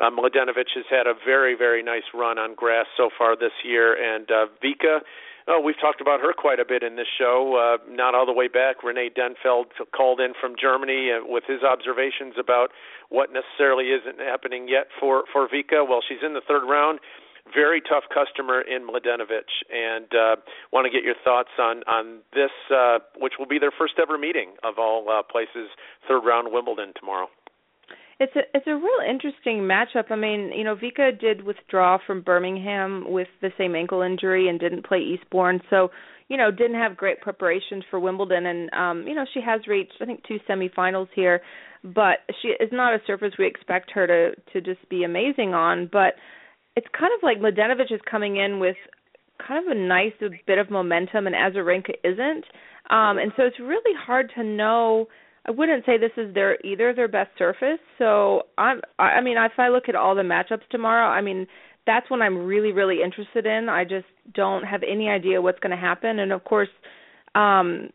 Uh, 0.00 0.10
Mladenovic 0.10 0.70
has 0.76 0.84
had 0.88 1.08
a 1.08 1.14
very, 1.26 1.56
very 1.56 1.82
nice 1.82 2.06
run 2.14 2.38
on 2.38 2.54
grass 2.54 2.86
so 2.96 3.10
far 3.18 3.34
this 3.34 3.50
year, 3.64 3.98
and 3.98 4.30
uh, 4.30 4.46
Vika 4.62 5.00
Oh, 5.50 5.60
we've 5.64 5.80
talked 5.80 6.02
about 6.02 6.20
her 6.20 6.34
quite 6.36 6.60
a 6.60 6.64
bit 6.68 6.82
in 6.82 6.96
this 6.96 7.08
show. 7.16 7.56
Uh, 7.56 7.78
not 7.90 8.14
all 8.14 8.26
the 8.26 8.34
way 8.34 8.48
back, 8.48 8.82
René 8.84 9.08
Denfeld 9.08 9.72
called 9.96 10.20
in 10.20 10.34
from 10.38 10.54
Germany 10.60 11.08
uh, 11.10 11.24
with 11.24 11.44
his 11.48 11.62
observations 11.62 12.34
about 12.38 12.68
what 13.08 13.30
necessarily 13.32 13.86
isn't 13.86 14.20
happening 14.20 14.68
yet 14.68 14.88
for 15.00 15.24
for 15.32 15.48
Vika. 15.48 15.88
Well, 15.88 16.00
she's 16.06 16.20
in 16.22 16.34
the 16.34 16.42
third 16.46 16.68
round. 16.68 17.00
Very 17.54 17.80
tough 17.80 18.04
customer 18.12 18.60
in 18.60 18.86
Mladenovic, 18.86 19.48
and 19.72 20.04
uh, 20.12 20.36
want 20.70 20.84
to 20.84 20.90
get 20.90 21.02
your 21.02 21.16
thoughts 21.24 21.56
on 21.58 21.82
on 21.88 22.20
this, 22.34 22.52
uh, 22.70 22.98
which 23.16 23.34
will 23.38 23.48
be 23.48 23.58
their 23.58 23.72
first 23.72 23.94
ever 23.96 24.18
meeting 24.18 24.52
of 24.62 24.74
all 24.78 25.08
uh, 25.08 25.22
places, 25.22 25.72
third 26.06 26.26
round 26.26 26.52
Wimbledon 26.52 26.92
tomorrow. 27.00 27.28
It's 28.20 28.34
a 28.34 28.40
it's 28.52 28.66
a 28.66 28.74
real 28.74 29.08
interesting 29.08 29.58
matchup. 29.60 30.10
I 30.10 30.16
mean, 30.16 30.50
you 30.54 30.64
know, 30.64 30.74
Vika 30.74 31.18
did 31.18 31.44
withdraw 31.44 31.98
from 32.04 32.20
Birmingham 32.22 33.04
with 33.08 33.28
the 33.40 33.50
same 33.56 33.76
ankle 33.76 34.02
injury 34.02 34.48
and 34.48 34.58
didn't 34.58 34.84
play 34.86 34.98
Eastbourne, 34.98 35.60
so 35.70 35.90
you 36.28 36.36
know, 36.36 36.50
didn't 36.50 36.76
have 36.76 36.96
great 36.96 37.20
preparations 37.20 37.84
for 37.90 38.00
Wimbledon 38.00 38.46
and 38.46 38.70
um, 38.74 39.06
you 39.06 39.14
know, 39.14 39.24
she 39.32 39.40
has 39.40 39.60
reached 39.68 39.94
I 40.00 40.04
think 40.04 40.24
two 40.26 40.38
semifinals 40.48 41.06
here, 41.14 41.40
but 41.84 42.18
she 42.42 42.48
is 42.48 42.70
not 42.72 42.92
a 42.92 42.98
surface 43.06 43.34
we 43.38 43.46
expect 43.46 43.92
her 43.92 44.06
to 44.08 44.34
to 44.52 44.60
just 44.60 44.86
be 44.88 45.04
amazing 45.04 45.54
on, 45.54 45.88
but 45.90 46.14
it's 46.74 46.88
kind 46.98 47.12
of 47.16 47.22
like 47.22 47.38
Mladenovic 47.38 47.92
is 47.92 48.00
coming 48.10 48.36
in 48.36 48.58
with 48.58 48.76
kind 49.46 49.64
of 49.64 49.76
a 49.76 49.80
nice 49.80 50.12
bit 50.44 50.58
of 50.58 50.70
momentum 50.70 51.28
and 51.28 51.36
Azarenka 51.36 51.94
isn't. 52.02 52.44
Um 52.90 53.18
and 53.18 53.30
so 53.36 53.44
it's 53.44 53.60
really 53.60 53.94
hard 53.96 54.32
to 54.34 54.42
know 54.42 55.06
I 55.48 55.50
wouldn't 55.50 55.86
say 55.86 55.96
this 55.96 56.12
is 56.18 56.34
their 56.34 56.58
either 56.62 56.92
their 56.92 57.08
best 57.08 57.30
surface. 57.38 57.78
So 57.96 58.42
I'm 58.58 58.82
I 58.98 59.20
mean 59.22 59.36
if 59.38 59.58
I 59.58 59.68
look 59.68 59.88
at 59.88 59.94
all 59.94 60.14
the 60.14 60.22
matchups 60.22 60.68
tomorrow, 60.70 61.08
I 61.08 61.22
mean 61.22 61.46
that's 61.86 62.10
when 62.10 62.20
I'm 62.20 62.44
really 62.46 62.72
really 62.72 63.02
interested 63.02 63.46
in. 63.46 63.70
I 63.70 63.84
just 63.84 64.06
don't 64.34 64.64
have 64.64 64.82
any 64.82 65.08
idea 65.08 65.40
what's 65.40 65.58
going 65.60 65.70
to 65.70 65.76
happen 65.76 66.18
and 66.18 66.32
of 66.32 66.44
course 66.44 66.68
um 67.34 67.88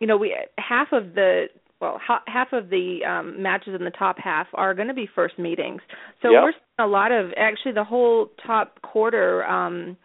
you 0.00 0.08
know 0.08 0.16
we 0.16 0.34
half 0.58 0.88
of 0.90 1.14
the 1.14 1.44
well 1.80 2.00
ha- 2.04 2.24
half 2.26 2.52
of 2.52 2.68
the 2.68 3.04
um 3.08 3.40
matches 3.40 3.76
in 3.78 3.84
the 3.84 3.92
top 3.92 4.18
half 4.18 4.48
are 4.54 4.74
going 4.74 4.88
to 4.88 4.94
be 4.94 5.08
first 5.14 5.38
meetings. 5.38 5.80
So 6.20 6.30
yep. 6.30 6.42
we're 6.42 6.52
seeing 6.52 6.88
a 6.88 6.90
lot 6.90 7.12
of 7.12 7.30
actually 7.36 7.72
the 7.72 7.84
whole 7.84 8.30
top 8.44 8.82
quarter 8.82 9.44
um 9.46 9.96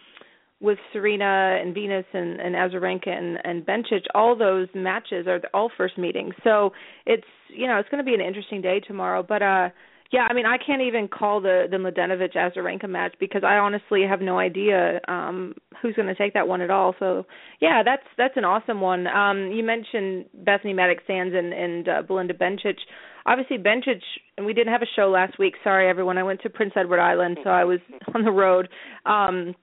with 0.63 0.79
Serena 0.93 1.59
and 1.61 1.75
Venus 1.75 2.05
and, 2.13 2.39
and 2.39 2.55
Azarenka 2.55 3.09
and, 3.09 3.37
and 3.43 3.65
Bencic, 3.65 4.05
all 4.15 4.33
those 4.35 4.69
matches 4.73 5.27
are 5.27 5.41
all 5.53 5.69
first 5.77 5.97
meetings. 5.97 6.33
So 6.41 6.71
it's 7.05 7.27
you 7.49 7.67
know 7.67 7.77
it's 7.79 7.89
going 7.89 8.03
to 8.03 8.09
be 8.09 8.15
an 8.15 8.21
interesting 8.21 8.61
day 8.61 8.79
tomorrow. 8.79 9.21
But 9.27 9.41
uh, 9.41 9.69
yeah, 10.13 10.25
I 10.29 10.33
mean 10.33 10.45
I 10.45 10.57
can't 10.57 10.81
even 10.81 11.09
call 11.09 11.41
the 11.41 11.65
the 11.69 11.75
Mladenovic 11.75 12.33
Azarenka 12.35 12.87
match 12.89 13.13
because 13.19 13.43
I 13.43 13.55
honestly 13.55 14.03
have 14.09 14.21
no 14.21 14.39
idea 14.39 15.01
um, 15.09 15.53
who's 15.81 15.95
going 15.95 16.07
to 16.07 16.15
take 16.15 16.33
that 16.33 16.47
one 16.47 16.61
at 16.61 16.71
all. 16.71 16.95
So 16.97 17.25
yeah, 17.59 17.83
that's 17.83 18.07
that's 18.17 18.37
an 18.37 18.45
awesome 18.45 18.79
one. 18.79 19.05
Um, 19.05 19.51
you 19.51 19.65
mentioned 19.65 20.25
Bethanie 20.45 20.73
Mattek-Sands 20.73 21.35
and 21.35 21.51
and 21.53 21.89
uh, 21.89 22.01
Belinda 22.07 22.33
Bencic. 22.33 22.77
Obviously 23.25 23.57
Bencic, 23.57 24.01
and 24.37 24.45
we 24.45 24.53
didn't 24.53 24.71
have 24.71 24.81
a 24.81 24.95
show 24.95 25.09
last 25.09 25.37
week. 25.39 25.55
Sorry 25.61 25.89
everyone, 25.89 26.17
I 26.17 26.23
went 26.23 26.41
to 26.43 26.49
Prince 26.49 26.73
Edward 26.77 27.01
Island, 27.01 27.37
so 27.43 27.49
I 27.49 27.65
was 27.65 27.79
on 28.15 28.23
the 28.23 28.31
road. 28.31 28.69
Um, 29.05 29.55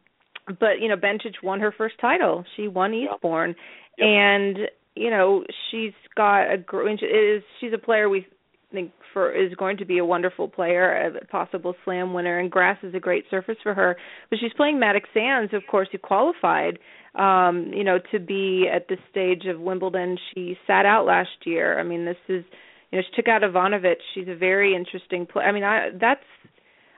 but 0.58 0.80
you 0.80 0.88
know 0.88 0.96
Bencic 0.96 1.42
won 1.42 1.60
her 1.60 1.72
first 1.76 1.96
title. 2.00 2.44
She 2.56 2.68
won 2.68 2.94
Eastbourne, 2.94 3.54
and 3.98 4.58
you 4.94 5.10
know 5.10 5.44
she's 5.70 5.92
got 6.16 6.52
a 6.52 6.58
great. 6.58 7.02
Is 7.02 7.42
she's 7.60 7.72
a 7.72 7.78
player 7.78 8.08
we 8.08 8.26
think 8.72 8.92
for 9.12 9.32
is 9.32 9.54
going 9.54 9.76
to 9.78 9.84
be 9.84 9.98
a 9.98 10.04
wonderful 10.04 10.48
player, 10.48 11.10
a 11.18 11.26
possible 11.26 11.74
slam 11.84 12.12
winner, 12.12 12.38
and 12.38 12.50
grass 12.50 12.78
is 12.82 12.94
a 12.94 13.00
great 13.00 13.24
surface 13.30 13.56
for 13.62 13.74
her. 13.74 13.96
But 14.28 14.38
she's 14.40 14.52
playing 14.56 14.76
Mattek-Sands, 14.76 15.52
of 15.54 15.62
course, 15.68 15.88
who 15.92 15.98
qualified. 15.98 16.78
Um, 17.16 17.72
you 17.74 17.82
know, 17.82 17.98
to 18.12 18.20
be 18.20 18.68
at 18.72 18.86
this 18.88 19.00
stage 19.10 19.46
of 19.46 19.60
Wimbledon, 19.60 20.16
she 20.32 20.56
sat 20.66 20.86
out 20.86 21.06
last 21.06 21.30
year. 21.44 21.78
I 21.78 21.82
mean, 21.82 22.04
this 22.04 22.16
is, 22.28 22.44
you 22.90 22.98
know, 22.98 23.02
she 23.02 23.20
took 23.20 23.28
out 23.28 23.42
Ivanovic. 23.42 23.96
She's 24.14 24.28
a 24.28 24.36
very 24.36 24.76
interesting 24.76 25.26
player. 25.26 25.46
I 25.46 25.52
mean, 25.52 25.64
I 25.64 25.88
that's 26.00 26.22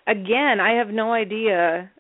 again, 0.07 0.61
I 0.61 0.75
have 0.79 0.89
no 0.89 1.13
idea 1.13 1.91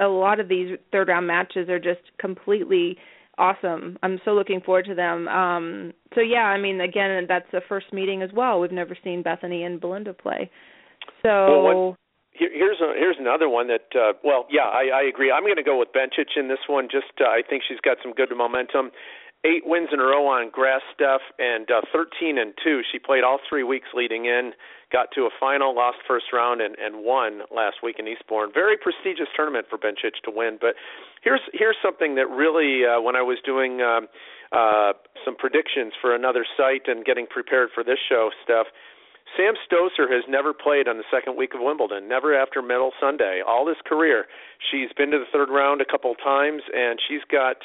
a 0.00 0.06
lot 0.06 0.40
of 0.40 0.48
these 0.48 0.76
third 0.92 1.08
round 1.08 1.26
matches 1.26 1.68
are 1.68 1.78
just 1.78 2.00
completely 2.18 2.96
awesome. 3.38 3.98
I'm 4.02 4.20
so 4.24 4.32
looking 4.32 4.60
forward 4.60 4.86
to 4.86 4.94
them. 4.94 5.28
Um 5.28 5.92
so 6.14 6.20
yeah, 6.20 6.44
I 6.44 6.58
mean 6.58 6.80
again 6.80 7.26
that's 7.28 7.50
the 7.52 7.60
first 7.68 7.92
meeting 7.92 8.22
as 8.22 8.30
well. 8.34 8.60
We've 8.60 8.72
never 8.72 8.96
seen 9.02 9.22
Bethanie 9.22 9.64
and 9.64 9.80
Belinda 9.80 10.12
play. 10.12 10.50
So 11.22 11.62
well, 11.62 11.96
here, 12.32 12.50
here's 12.52 12.80
a, 12.80 12.92
here's 12.96 13.16
another 13.18 13.48
one 13.48 13.68
that 13.68 13.88
uh 13.94 14.12
well, 14.24 14.46
yeah, 14.50 14.68
I 14.68 14.88
I 14.94 15.02
agree. 15.02 15.30
I'm 15.30 15.44
going 15.44 15.56
to 15.56 15.62
go 15.62 15.78
with 15.78 15.88
Bencic 15.92 16.36
in 16.36 16.48
this 16.48 16.64
one 16.66 16.88
just 16.90 17.12
uh, 17.20 17.28
I 17.28 17.42
think 17.48 17.62
she's 17.66 17.80
got 17.80 17.98
some 18.02 18.12
good 18.12 18.30
momentum 18.36 18.90
eight 19.44 19.64
wins 19.64 19.88
in 19.92 20.00
a 20.00 20.04
row 20.04 20.26
on 20.26 20.50
grass 20.50 20.82
stuff 20.92 21.20
and 21.38 21.70
uh, 21.70 21.80
13 21.92 22.36
and 22.36 22.52
2 22.62 22.82
she 22.92 22.98
played 22.98 23.24
all 23.24 23.38
three 23.48 23.62
weeks 23.62 23.88
leading 23.94 24.26
in 24.26 24.52
got 24.92 25.08
to 25.14 25.22
a 25.22 25.30
final 25.38 25.74
lost 25.74 25.98
first 26.06 26.26
round 26.32 26.60
and 26.60 26.76
and 26.78 27.04
won 27.04 27.40
last 27.54 27.76
week 27.82 27.96
in 27.98 28.06
Eastbourne 28.06 28.50
very 28.52 28.76
prestigious 28.76 29.28
tournament 29.34 29.66
for 29.70 29.78
Bencic 29.78 30.20
to 30.24 30.30
win 30.30 30.58
but 30.60 30.74
here's 31.22 31.40
here's 31.52 31.76
something 31.82 32.16
that 32.16 32.28
really 32.28 32.84
uh, 32.84 33.00
when 33.00 33.16
I 33.16 33.22
was 33.22 33.38
doing 33.44 33.80
um 33.80 34.08
uh 34.52 34.92
some 35.24 35.36
predictions 35.36 35.94
for 36.00 36.14
another 36.14 36.44
site 36.56 36.86
and 36.86 37.04
getting 37.04 37.26
prepared 37.26 37.70
for 37.74 37.82
this 37.82 37.98
show 38.08 38.30
stuff 38.44 38.66
Sam 39.36 39.54
Stosur 39.62 40.10
has 40.10 40.24
never 40.28 40.52
played 40.52 40.88
on 40.88 40.98
the 40.98 41.04
second 41.06 41.36
week 41.36 41.54
of 41.54 41.60
Wimbledon, 41.62 42.08
never 42.08 42.34
after 42.34 42.62
Middle 42.62 42.90
Sunday. 42.98 43.40
All 43.46 43.68
his 43.68 43.76
career, 43.86 44.26
she's 44.58 44.90
been 44.96 45.12
to 45.12 45.18
the 45.18 45.30
third 45.32 45.48
round 45.50 45.80
a 45.80 45.84
couple 45.84 46.12
times, 46.16 46.62
and 46.74 46.98
she's 47.06 47.22
got 47.30 47.56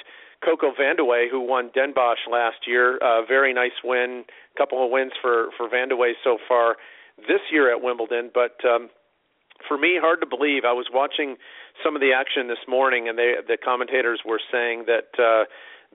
Coco 0.44 0.72
Vandeweghe, 0.72 1.30
who 1.30 1.42
won 1.42 1.72
Den 1.74 1.94
Bosch 1.94 2.20
last 2.30 2.68
year. 2.68 2.98
Uh, 2.98 3.26
very 3.26 3.54
nice 3.54 3.78
win, 3.84 4.26
couple 4.58 4.84
of 4.84 4.92
wins 4.92 5.14
for 5.22 5.48
for 5.58 5.70
Vandeweghe 5.70 6.14
so 6.24 6.38
far 6.48 6.76
this 7.18 7.42
year 7.52 7.74
at 7.74 7.82
Wimbledon. 7.82 8.32
But 8.34 8.58
um, 8.68 8.90
for 9.68 9.78
me, 9.78 9.98
hard 10.00 10.20
to 10.22 10.28
believe. 10.28 10.64
I 10.66 10.74
was 10.74 10.88
watching 10.94 11.38
some 11.84 11.96
of 11.96 12.02
the 12.02 12.12
action 12.14 12.48
this 12.48 12.64
morning, 12.68 13.08
and 13.08 13.18
they, 13.18 13.36
the 13.48 13.58
commentators 13.58 14.22
were 14.26 14.42
saying 14.52 14.86
that. 14.88 15.10
Uh, 15.18 15.46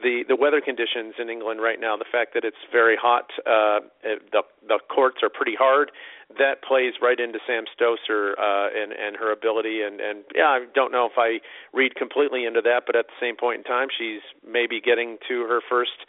the 0.03 0.25
the 0.29 0.37
weather 0.37 0.61
conditions 0.61 1.15
in 1.19 1.29
England 1.31 1.61
right 1.61 1.81
now, 1.81 1.97
the 1.97 2.09
fact 2.11 2.35
that 2.35 2.45
it's 2.45 2.61
very 2.73 2.97
hot, 2.97 3.31
uh, 3.47 3.81
the 4.03 4.43
the 4.67 4.79
courts 4.89 5.19
are 5.23 5.31
pretty 5.31 5.55
hard. 5.55 5.91
That 6.39 6.63
plays 6.63 6.95
right 7.03 7.19
into 7.19 7.39
Sam 7.47 7.65
Stosur 7.69 8.33
uh, 8.39 8.69
and 8.75 8.93
and 8.93 9.17
her 9.17 9.33
ability. 9.33 9.83
And 9.83 10.01
and 10.01 10.25
yeah, 10.35 10.49
I 10.49 10.67
don't 10.75 10.93
know 10.93 11.07
if 11.07 11.19
I 11.19 11.41
read 11.73 11.95
completely 11.95 12.45
into 12.45 12.61
that, 12.63 12.83
but 12.87 12.97
at 12.97 13.07
the 13.07 13.19
same 13.21 13.37
point 13.37 13.59
in 13.59 13.65
time, 13.65 13.89
she's 13.97 14.23
maybe 14.47 14.81
getting 14.81 15.19
to 15.29 15.43
her 15.43 15.61
first 15.69 16.07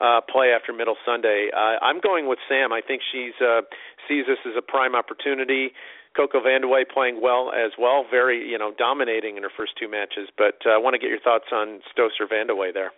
uh, 0.00 0.20
play 0.20 0.52
after 0.56 0.72
Middle 0.72 0.96
Sunday. 1.04 1.50
Uh, 1.54 1.76
I'm 1.82 2.00
going 2.00 2.26
with 2.26 2.38
Sam. 2.48 2.72
I 2.72 2.80
think 2.80 3.02
she's 3.12 3.36
uh, 3.40 3.62
sees 4.08 4.26
this 4.26 4.38
as 4.46 4.54
a 4.56 4.62
prime 4.62 4.94
opportunity. 4.94 5.72
Coco 6.16 6.40
Vandeweghe 6.40 6.88
playing 6.92 7.20
well 7.22 7.52
as 7.54 7.72
well, 7.78 8.04
very 8.10 8.48
you 8.48 8.58
know 8.58 8.72
dominating 8.76 9.36
in 9.36 9.42
her 9.42 9.52
first 9.56 9.72
two 9.78 9.88
matches. 9.88 10.28
But 10.36 10.58
uh, 10.66 10.70
I 10.70 10.78
want 10.78 10.94
to 10.94 10.98
get 10.98 11.10
your 11.10 11.20
thoughts 11.20 11.52
on 11.52 11.80
Stosur 11.94 12.26
Vandeweghe 12.30 12.74
there. 12.74 12.92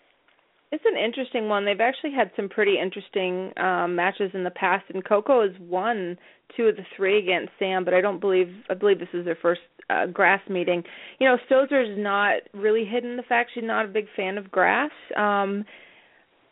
It's 0.73 0.85
an 0.87 0.97
interesting 0.97 1.51
one. 1.51 1.67
They've 1.67 1.81
actually 1.81 2.13
had 2.13 2.31
some 2.35 2.49
pretty 2.49 2.79
interesting 2.81 3.53
um 3.59 3.95
matches 3.95 4.31
in 4.33 4.43
the 4.43 4.51
past 4.51 4.87
and 4.93 5.05
Coco 5.05 5.43
has 5.43 5.53
won 5.61 6.19
two 6.57 6.65
of 6.65 6.77
the 6.77 6.85
three 6.97 7.19
against 7.19 7.53
Sam, 7.59 7.85
but 7.85 7.93
I 7.95 8.01
don't 8.01 8.21
believe 8.21 8.49
I 8.71 8.75
believe 8.75 8.99
this 8.99 9.09
is 9.13 9.27
their 9.27 9.39
first 9.41 9.61
uh, 9.91 10.07
grass 10.07 10.41
meeting. 10.49 10.83
You 11.19 11.29
know, 11.29 11.37
Stosur's 11.47 11.97
not 11.99 12.37
really 12.55 12.87
hidden 12.87 13.17
the 13.19 13.23
fact 13.23 13.51
she's 13.55 13.65
not 13.65 13.85
a 13.85 13.89
big 13.89 14.07
fan 14.17 14.39
of 14.39 14.51
grass. 14.51 14.91
Um 15.15 15.67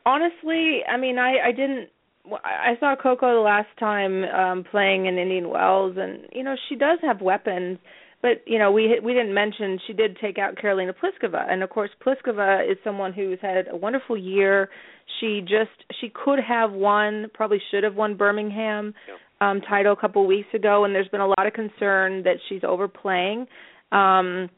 honestly, 0.04 0.80
I 0.86 0.98
mean, 0.98 1.18
I 1.18 1.48
I 1.48 1.52
didn't 1.52 1.88
I 2.44 2.74
saw 2.78 2.94
Coco 3.02 3.34
the 3.34 3.40
last 3.40 3.70
time 3.78 4.24
um 4.24 4.64
playing 4.70 5.06
in 5.06 5.16
Indian 5.16 5.48
Wells 5.48 5.96
and 5.98 6.26
you 6.30 6.42
know, 6.44 6.56
she 6.68 6.76
does 6.76 6.98
have 7.00 7.22
weapons 7.22 7.78
but 8.22 8.42
you 8.46 8.58
know, 8.58 8.70
we 8.70 9.00
we 9.02 9.12
didn't 9.12 9.34
mention 9.34 9.78
she 9.86 9.92
did 9.92 10.16
take 10.20 10.38
out 10.38 10.56
Karolina 10.56 10.92
Pliskova, 10.92 11.50
and 11.50 11.62
of 11.62 11.70
course 11.70 11.90
Pliskova 12.04 12.70
is 12.70 12.76
someone 12.84 13.12
who's 13.12 13.38
had 13.40 13.66
a 13.70 13.76
wonderful 13.76 14.16
year. 14.16 14.68
She 15.20 15.40
just 15.40 15.70
she 16.00 16.10
could 16.10 16.38
have 16.38 16.72
won, 16.72 17.30
probably 17.32 17.60
should 17.70 17.84
have 17.84 17.94
won 17.94 18.16
Birmingham 18.16 18.94
yeah. 19.08 19.50
um 19.50 19.60
title 19.62 19.92
a 19.92 19.96
couple 19.96 20.26
weeks 20.26 20.48
ago, 20.54 20.84
and 20.84 20.94
there's 20.94 21.08
been 21.08 21.20
a 21.20 21.26
lot 21.26 21.46
of 21.46 21.52
concern 21.54 22.22
that 22.24 22.36
she's 22.48 22.62
overplaying. 22.62 23.46
Um 23.92 24.50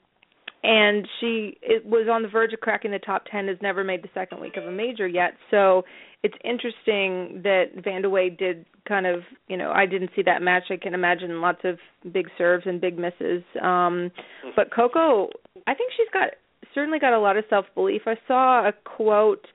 and 0.64 1.08
she 1.18 1.58
it 1.62 1.84
was 1.84 2.08
on 2.10 2.22
the 2.22 2.28
verge 2.28 2.52
of 2.52 2.60
cracking 2.60 2.92
the 2.92 2.98
top 2.98 3.24
10 3.30 3.48
has 3.48 3.56
never 3.60 3.82
made 3.82 4.02
the 4.02 4.08
second 4.14 4.40
week 4.40 4.56
of 4.56 4.64
a 4.64 4.70
major 4.70 5.08
yet 5.08 5.32
so 5.50 5.82
it's 6.22 6.36
interesting 6.44 7.42
that 7.42 7.74
Vandeweghe 7.76 8.38
did 8.38 8.64
kind 8.86 9.06
of 9.06 9.22
you 9.48 9.56
know 9.56 9.72
I 9.72 9.86
didn't 9.86 10.10
see 10.14 10.22
that 10.22 10.42
match. 10.42 10.64
I 10.70 10.76
can 10.76 10.94
imagine 10.94 11.40
lots 11.40 11.60
of 11.64 11.78
big 12.12 12.28
serves 12.38 12.64
and 12.66 12.80
big 12.80 12.98
misses. 12.98 13.42
Um 13.60 14.10
but 14.56 14.72
Coco 14.74 15.28
I 15.66 15.74
think 15.74 15.92
she's 15.96 16.08
got 16.12 16.30
certainly 16.74 16.98
got 16.98 17.12
a 17.12 17.18
lot 17.18 17.36
of 17.36 17.44
self 17.50 17.66
belief 17.74 18.02
I 18.06 18.16
saw 18.26 18.68
a 18.68 18.72
quote 18.84 19.46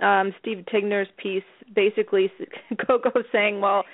um 0.00 0.32
Steve 0.40 0.64
Tignor's 0.70 1.08
piece 1.16 1.42
basically 1.74 2.30
Coco 2.86 3.10
saying 3.32 3.60
well 3.60 3.84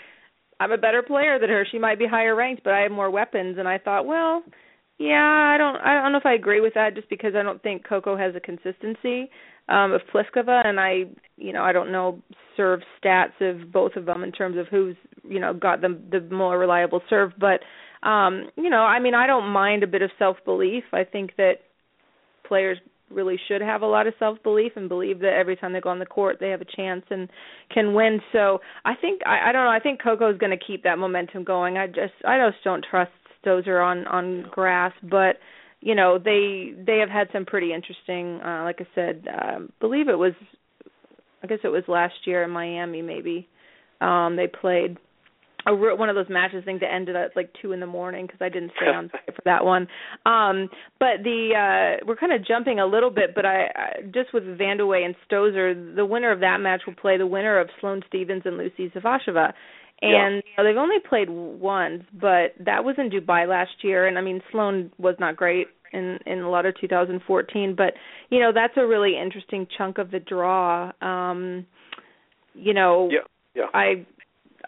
I'm 0.60 0.72
a 0.72 0.78
better 0.78 1.02
player 1.02 1.38
than 1.38 1.50
her. 1.50 1.64
She 1.70 1.78
might 1.78 1.98
be 1.98 2.06
higher 2.06 2.34
ranked 2.34 2.62
but 2.64 2.74
I 2.74 2.80
have 2.80 2.92
more 2.92 3.10
weapons. 3.10 3.56
And 3.58 3.68
I 3.68 3.78
thought 3.78 4.06
well 4.06 4.42
yeah, 4.98 5.54
I 5.54 5.56
don't 5.56 5.76
I 5.76 6.02
don't 6.02 6.12
know 6.12 6.18
if 6.18 6.26
I 6.26 6.34
agree 6.34 6.60
with 6.60 6.74
that 6.74 6.94
just 6.94 7.08
because 7.08 7.34
I 7.34 7.42
don't 7.42 7.62
think 7.62 7.88
Coco 7.88 8.16
has 8.16 8.34
a 8.34 8.40
consistency 8.40 9.30
um 9.68 9.92
of 9.92 10.00
Pliskova 10.12 10.66
and 10.66 10.80
I 10.80 11.04
you 11.38 11.52
know, 11.52 11.62
I 11.62 11.72
don't 11.72 11.92
know 11.92 12.20
serve 12.56 12.80
stats 13.02 13.40
of 13.40 13.72
both 13.72 13.94
of 13.96 14.04
them 14.04 14.24
in 14.24 14.32
terms 14.32 14.58
of 14.58 14.66
who's, 14.66 14.96
you 15.26 15.38
know, 15.38 15.54
got 15.54 15.80
the 15.80 15.98
the 16.10 16.20
more 16.34 16.58
reliable 16.58 17.00
serve, 17.08 17.32
but 17.38 17.60
um, 18.06 18.50
you 18.56 18.70
know, 18.70 18.82
I 18.82 19.00
mean, 19.00 19.14
I 19.14 19.26
don't 19.26 19.48
mind 19.48 19.82
a 19.82 19.86
bit 19.86 20.02
of 20.02 20.10
self-belief. 20.18 20.84
I 20.92 21.02
think 21.04 21.34
that 21.36 21.54
players 22.46 22.78
really 23.10 23.38
should 23.48 23.60
have 23.60 23.82
a 23.82 23.86
lot 23.86 24.06
of 24.06 24.14
self-belief 24.18 24.72
and 24.76 24.88
believe 24.88 25.18
that 25.20 25.32
every 25.32 25.56
time 25.56 25.72
they 25.72 25.80
go 25.80 25.88
on 25.88 25.98
the 25.98 26.06
court 26.06 26.36
they 26.38 26.50
have 26.50 26.60
a 26.60 26.76
chance 26.76 27.04
and 27.10 27.28
can 27.72 27.94
win. 27.94 28.20
So, 28.32 28.60
I 28.84 28.94
think 28.94 29.22
I 29.24 29.48
I 29.48 29.52
don't 29.52 29.64
know, 29.64 29.70
I 29.70 29.80
think 29.80 30.02
Coco's 30.02 30.38
going 30.38 30.56
to 30.56 30.64
keep 30.64 30.82
that 30.82 30.98
momentum 30.98 31.44
going. 31.44 31.78
I 31.78 31.86
just 31.86 32.14
I 32.26 32.38
just 32.38 32.62
don't 32.64 32.84
trust 32.88 33.12
Stosur 33.44 33.84
on 33.84 34.06
on 34.08 34.46
grass, 34.50 34.92
but 35.02 35.36
you 35.80 35.94
know 35.94 36.18
they 36.18 36.72
they 36.86 36.98
have 36.98 37.10
had 37.10 37.28
some 37.32 37.44
pretty 37.44 37.72
interesting. 37.72 38.40
Uh, 38.40 38.64
like 38.64 38.80
I 38.80 38.86
said, 38.94 39.26
uh, 39.28 39.58
believe 39.80 40.08
it 40.08 40.18
was, 40.18 40.32
I 41.42 41.46
guess 41.46 41.58
it 41.64 41.68
was 41.68 41.84
last 41.88 42.14
year 42.24 42.42
in 42.42 42.50
Miami 42.50 43.02
maybe. 43.02 43.48
Um, 44.00 44.36
they 44.36 44.46
played. 44.46 44.98
a 45.66 45.74
one 45.74 46.08
of 46.08 46.14
those 46.14 46.28
matches 46.28 46.64
things 46.64 46.80
that 46.80 46.92
ended 46.92 47.16
at 47.16 47.36
like 47.36 47.50
two 47.60 47.72
in 47.72 47.80
the 47.80 47.86
morning 47.86 48.26
because 48.26 48.40
I 48.40 48.48
didn't 48.48 48.72
stay 48.76 48.90
on 48.90 49.08
for 49.26 49.42
that 49.44 49.64
one. 49.64 49.88
Um, 50.24 50.68
but 50.98 51.22
the 51.22 51.50
uh, 51.54 52.04
we're 52.06 52.16
kind 52.16 52.32
of 52.32 52.46
jumping 52.46 52.80
a 52.80 52.86
little 52.86 53.10
bit, 53.10 53.34
but 53.34 53.44
I, 53.44 53.66
I 53.74 54.02
just 54.14 54.32
with 54.32 54.44
Vandeweghe 54.44 55.04
and 55.04 55.14
Stosur, 55.30 55.94
the 55.96 56.06
winner 56.06 56.32
of 56.32 56.40
that 56.40 56.58
match 56.60 56.82
will 56.86 56.94
play 56.94 57.18
the 57.18 57.26
winner 57.26 57.58
of 57.58 57.68
Sloane 57.80 58.02
Stevens 58.08 58.42
and 58.44 58.56
Lucie 58.56 58.90
Safarova. 58.90 59.52
And 60.00 60.12
yeah. 60.12 60.28
you 60.36 60.42
know, 60.56 60.64
they've 60.64 60.76
only 60.76 60.98
played 61.08 61.28
once, 61.28 62.04
but 62.12 62.54
that 62.64 62.84
was 62.84 62.96
in 62.98 63.10
Dubai 63.10 63.48
last 63.48 63.82
year. 63.82 64.06
And 64.06 64.16
I 64.16 64.20
mean, 64.20 64.40
Sloane 64.52 64.92
was 64.98 65.16
not 65.18 65.36
great 65.36 65.66
in 65.92 66.18
in 66.26 66.40
a 66.40 66.50
lot 66.50 66.66
of 66.66 66.74
2014, 66.80 67.74
but 67.76 67.94
you 68.30 68.40
know, 68.40 68.52
that's 68.54 68.74
a 68.76 68.86
really 68.86 69.18
interesting 69.20 69.66
chunk 69.76 69.98
of 69.98 70.10
the 70.10 70.20
draw. 70.20 70.92
Um, 71.02 71.66
you 72.54 72.74
know, 72.74 73.08
yeah, 73.10 73.18
yeah. 73.54 73.66
I 73.74 74.06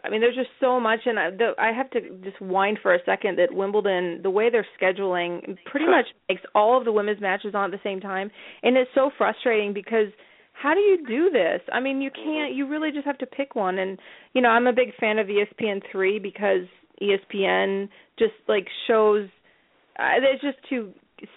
I 0.04 0.08
mean, 0.08 0.20
there's 0.20 0.34
just 0.34 0.50
so 0.60 0.80
much, 0.80 1.00
and 1.04 1.18
I, 1.18 1.30
the, 1.30 1.52
I 1.58 1.72
have 1.72 1.90
to 1.90 2.00
just 2.22 2.40
whine 2.40 2.76
for 2.80 2.94
a 2.94 2.98
second 3.04 3.38
that 3.38 3.52
Wimbledon, 3.52 4.20
the 4.22 4.30
way 4.30 4.48
they're 4.50 4.66
scheduling, 4.80 5.58
pretty 5.66 5.86
much 5.86 6.06
makes 6.28 6.42
all 6.54 6.78
of 6.78 6.84
the 6.84 6.92
women's 6.92 7.20
matches 7.20 7.54
on 7.54 7.66
at 7.66 7.70
the 7.70 7.80
same 7.84 8.00
time, 8.00 8.30
and 8.62 8.76
it's 8.76 8.90
so 8.94 9.10
frustrating 9.16 9.72
because 9.72 10.08
how 10.60 10.74
do 10.74 10.80
you 10.80 10.98
do 11.06 11.30
this? 11.30 11.60
I 11.72 11.80
mean, 11.80 12.00
you 12.02 12.10
can't. 12.10 12.54
You 12.54 12.68
really 12.68 12.90
just 12.92 13.06
have 13.06 13.18
to 13.18 13.26
pick 13.26 13.54
one, 13.54 13.78
and 13.78 13.98
you 14.34 14.42
know, 14.42 14.50
I'm 14.50 14.66
a 14.66 14.72
big 14.72 14.94
fan 14.98 15.18
of 15.18 15.26
ESPN 15.28 15.80
three 15.90 16.18
because 16.18 16.66
ESPN 17.00 17.88
just 18.18 18.34
like 18.46 18.66
shows. 18.86 19.28
Uh, 19.98 20.20
it's 20.20 20.42
just 20.42 20.58
too 20.68 20.92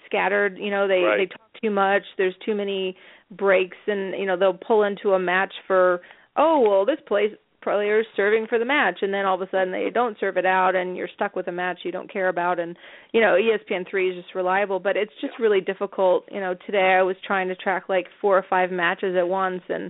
scattered. 0.06 0.58
You 0.58 0.70
know, 0.70 0.86
they 0.86 1.00
right. 1.00 1.16
they 1.16 1.26
talk 1.26 1.48
too 1.62 1.70
much. 1.70 2.02
There's 2.18 2.34
too 2.44 2.54
many 2.54 2.96
breaks, 3.30 3.78
and 3.86 4.14
you 4.18 4.26
know, 4.26 4.36
they'll 4.36 4.52
pull 4.52 4.82
into 4.82 5.14
a 5.14 5.18
match 5.18 5.54
for 5.66 6.02
oh 6.36 6.60
well, 6.60 6.84
this 6.84 7.02
place 7.06 7.30
players 7.64 8.06
serving 8.14 8.46
for 8.46 8.58
the 8.58 8.64
match 8.64 8.98
and 9.02 9.12
then 9.12 9.24
all 9.24 9.34
of 9.34 9.40
a 9.40 9.50
sudden 9.50 9.72
they 9.72 9.88
don't 9.92 10.16
serve 10.20 10.36
it 10.36 10.46
out 10.46 10.76
and 10.76 10.96
you're 10.96 11.08
stuck 11.14 11.34
with 11.34 11.48
a 11.48 11.52
match 11.52 11.78
you 11.82 11.90
don't 11.90 12.12
care 12.12 12.28
about 12.28 12.60
and 12.60 12.76
you 13.12 13.20
know 13.20 13.36
ESPN3 13.36 14.10
is 14.10 14.22
just 14.22 14.34
reliable 14.34 14.78
but 14.78 14.96
it's 14.96 15.12
just 15.20 15.32
really 15.40 15.60
difficult 15.60 16.24
you 16.30 16.40
know 16.40 16.54
today 16.66 16.96
I 16.98 17.02
was 17.02 17.16
trying 17.26 17.48
to 17.48 17.56
track 17.56 17.84
like 17.88 18.06
four 18.20 18.38
or 18.38 18.44
five 18.48 18.70
matches 18.70 19.16
at 19.18 19.26
once 19.26 19.62
and 19.68 19.86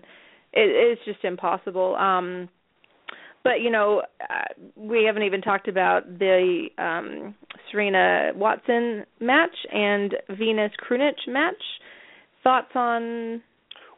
it 0.53 0.71
it's 0.71 1.05
just 1.05 1.25
impossible 1.25 1.97
um 1.97 2.49
but 3.43 3.61
you 3.61 3.71
know 3.71 4.03
uh, 4.23 4.63
we 4.77 5.05
haven't 5.05 5.25
even 5.25 5.43
talked 5.43 5.69
about 5.69 6.07
the 6.19 6.69
um 6.79 7.35
Serena 7.75 8.31
Watson 8.37 9.05
match 9.21 9.57
and 9.73 10.15
Venus 10.39 10.71
Krunic 10.89 11.17
match. 11.27 11.63
Thoughts 12.45 12.71
on 12.75 13.43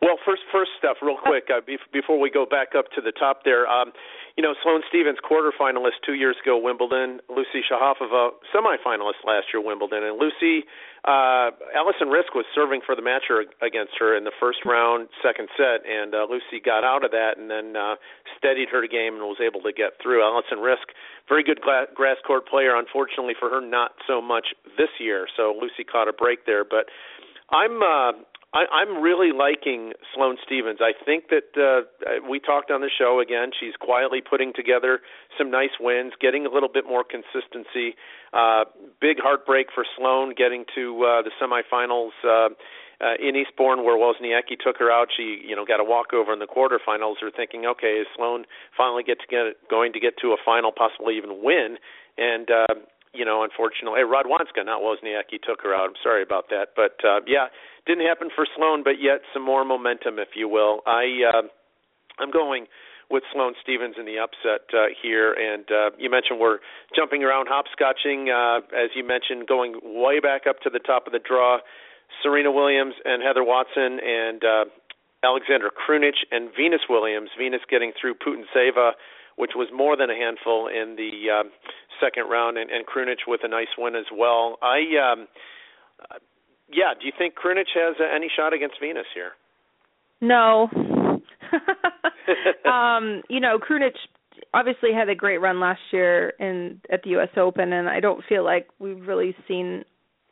well, 0.03 0.17
first, 0.25 0.43
first 0.53 0.73
stuff, 0.79 0.99
real 1.01 1.17
quick, 1.17 1.49
uh, 1.49 1.61
be- 1.65 1.79
before 1.93 2.21
we 2.21 2.31
go 2.31 2.45
back 2.45 2.77
up 2.77 2.93
to 2.95 3.01
the 3.01 3.13
top 3.13 3.45
there. 3.45 3.67
Um, 3.67 3.93
you 4.37 4.43
know, 4.43 4.55
Sloane 4.63 4.83
Stevens, 4.89 5.17
quarterfinalist 5.25 6.05
two 6.05 6.13
years 6.15 6.37
ago, 6.43 6.59
Wimbledon. 6.59 7.21
Lucie 7.33 7.65
Safarova, 7.65 8.37
semifinalist 8.53 9.25
last 9.25 9.49
year, 9.53 9.65
Wimbledon. 9.65 10.05
And 10.05 10.21
Lucie, 10.21 10.69
uh, 11.09 11.57
Alison 11.73 12.13
Riske 12.13 12.37
was 12.37 12.45
serving 12.55 12.83
for 12.85 12.95
the 12.95 13.01
match 13.01 13.25
against 13.63 13.97
her 13.99 14.17
in 14.17 14.25
the 14.25 14.37
first 14.39 14.59
round, 14.67 15.09
second 15.25 15.49
set, 15.57 15.81
and 15.89 16.15
uh, 16.15 16.27
Lucie 16.29 16.61
got 16.61 16.85
out 16.85 17.05
of 17.05 17.11
that 17.13 17.39
and 17.39 17.49
then 17.51 17.77
uh, 17.77 17.97
steadied 18.37 18.69
her 18.69 18.85
game 18.87 19.15
and 19.17 19.25
was 19.25 19.41
able 19.41 19.63
to 19.63 19.73
get 19.73 19.97
through. 20.03 20.21
Alison 20.21 20.59
Riske, 20.59 20.93
very 21.29 21.43
good 21.43 21.63
gla- 21.63 21.89
grass 21.95 22.17
court 22.27 22.47
player. 22.47 22.77
Unfortunately 22.77 23.35
for 23.39 23.49
her, 23.49 23.65
not 23.65 23.93
so 24.07 24.21
much 24.21 24.53
this 24.77 24.93
year. 25.01 25.27
So 25.37 25.57
Lucie 25.57 25.85
caught 25.85 26.09
a 26.09 26.13
break 26.13 26.45
there, 26.45 26.65
but. 26.65 26.87
I'm 27.49 27.81
uh, 27.81 28.11
I, 28.57 28.65
I'm 28.73 29.03
really 29.03 29.37
liking 29.37 29.93
Sloane 30.15 30.39
Stevens. 30.45 30.79
I 30.81 30.93
think 31.05 31.29
that 31.29 31.53
uh, 31.61 32.25
we 32.29 32.41
talked 32.41 32.71
on 32.71 32.81
the 32.81 32.89
show 32.89 33.21
again. 33.21 33.51
She's 33.53 33.77
quietly 33.79 34.23
putting 34.25 34.55
together 34.57 35.01
some 35.37 35.51
nice 35.51 35.77
wins, 35.79 36.15
getting 36.21 36.47
a 36.47 36.51
little 36.51 36.73
bit 36.73 36.87
more 36.89 37.05
consistency. 37.05 37.97
Uh, 38.33 38.65
big 38.99 39.19
heartbreak 39.21 39.67
for 39.75 39.85
Sloane 39.97 40.33
getting 40.35 40.65
to 40.75 41.05
uh, 41.05 41.23
the 41.23 41.31
semifinals. 41.37 42.17
Uh, 42.25 42.55
uh, 42.99 43.13
in 43.21 43.37
Eastbourne, 43.37 43.85
where 43.85 44.01
Wozniacki 44.01 44.57
took 44.57 44.79
her 44.79 44.91
out, 44.91 45.09
she 45.15 45.45
you 45.45 45.55
know 45.55 45.67
got 45.67 45.81
a 45.81 45.85
walkover 45.85 46.33
in 46.33 46.39
the 46.39 46.47
quarterfinals. 46.49 47.17
They're 47.21 47.31
thinking, 47.31 47.67
okay, 47.67 48.01
is 48.01 48.07
Sloane 48.17 48.47
finally 48.75 49.03
get 49.03 49.21
to 49.21 49.27
get 49.29 49.69
going 49.69 49.93
to 49.93 50.01
get 50.01 50.17
to 50.23 50.29
a 50.29 50.39
final, 50.43 50.73
possibly 50.73 51.19
even 51.19 51.43
win? 51.45 51.77
And 52.17 52.49
uh, 52.49 52.75
you 53.17 53.25
know, 53.25 53.43
unfortunately, 53.43 54.01
hey, 54.01 54.07
Radwanska, 54.07 54.65
not 54.65 54.83
Wozniacki, 54.83 55.41
took 55.43 55.63
her 55.63 55.75
out. 55.75 55.89
I'm 55.89 56.01
sorry 56.03 56.23
about 56.23 56.51
that, 56.51 56.77
but 56.77 57.01
uh, 57.05 57.21
yeah, 57.27 57.49
didn't 57.87 58.07
happen 58.07 58.29
for 58.35 58.47
Sloane, 58.57 58.83
but 58.85 59.01
yet 59.01 59.21
some 59.33 59.45
more 59.45 59.65
momentum, 59.65 60.19
if 60.19 60.37
you 60.37 60.49
will. 60.49 60.81
I 60.87 61.25
uh, 61.33 61.43
I'm 62.19 62.31
going 62.31 62.67
with 63.11 63.23
Sloane 63.33 63.55
Stevens 63.63 63.95
in 63.99 64.05
the 64.05 64.19
upset 64.19 64.67
uh, 64.75 64.91
here, 65.01 65.33
and 65.33 65.65
uh, 65.71 65.91
you 65.99 66.11
mentioned 66.11 66.41
we're 66.41 66.59
jumping 66.95 67.23
around, 67.23 67.47
hopscotching, 67.47 68.29
uh, 68.29 68.59
as 68.75 68.91
you 68.95 69.07
mentioned, 69.07 69.47
going 69.47 69.79
way 69.83 70.19
back 70.19 70.43
up 70.49 70.61
to 70.63 70.71
the 70.71 70.81
top 70.81 71.07
of 71.07 71.13
the 71.13 71.21
draw. 71.21 71.59
Serena 72.23 72.51
Williams 72.51 72.95
and 73.05 73.23
Heather 73.23 73.45
Watson 73.45 73.99
and 74.03 74.43
uh, 74.43 74.65
Alexandra 75.23 75.71
Krunic 75.71 76.19
and 76.31 76.51
Venus 76.57 76.83
Williams. 76.89 77.31
Venus 77.39 77.61
getting 77.69 77.93
through 78.01 78.15
Putintseva, 78.15 78.93
which 79.37 79.53
was 79.55 79.69
more 79.75 79.97
than 79.97 80.11
a 80.11 80.15
handful 80.15 80.67
in 80.67 80.97
the 80.97 81.31
uh, 81.31 81.45
second 82.01 82.29
round, 82.31 82.59
and, 82.59 82.71
and 82.71 82.87
Krunic 82.87 83.27
with 83.27 83.41
a 83.45 83.49
nice 83.49 83.73
win 83.79 83.95
as 83.95 84.07
well. 84.13 84.59
I 84.63 85.13
um, 85.13 85.29
yeah, 86.71 86.95
do 86.99 87.07
you 87.07 87.13
think 87.17 87.35
Krunic 87.35 87.67
has 87.75 87.97
uh, 88.01 88.05
any 88.15 88.29
shot 88.35 88.53
against 88.53 88.77
Venus 88.81 89.07
here? 89.15 89.33
No. 90.21 90.69
um, 92.71 93.23
you 93.29 93.41
know, 93.41 93.59
Krunic 93.59 93.95
obviously 94.53 94.93
had 94.93 95.09
a 95.09 95.15
great 95.15 95.39
run 95.39 95.61
last 95.61 95.81
year 95.93 96.31
in 96.41 96.81
at 96.91 97.03
the 97.03 97.11
US 97.19 97.29
Open 97.37 97.73
and 97.73 97.89
I 97.89 98.01
don't 98.01 98.23
feel 98.29 98.45
like 98.45 98.69
we've 98.79 99.07
really 99.07 99.35
seen 99.47 99.85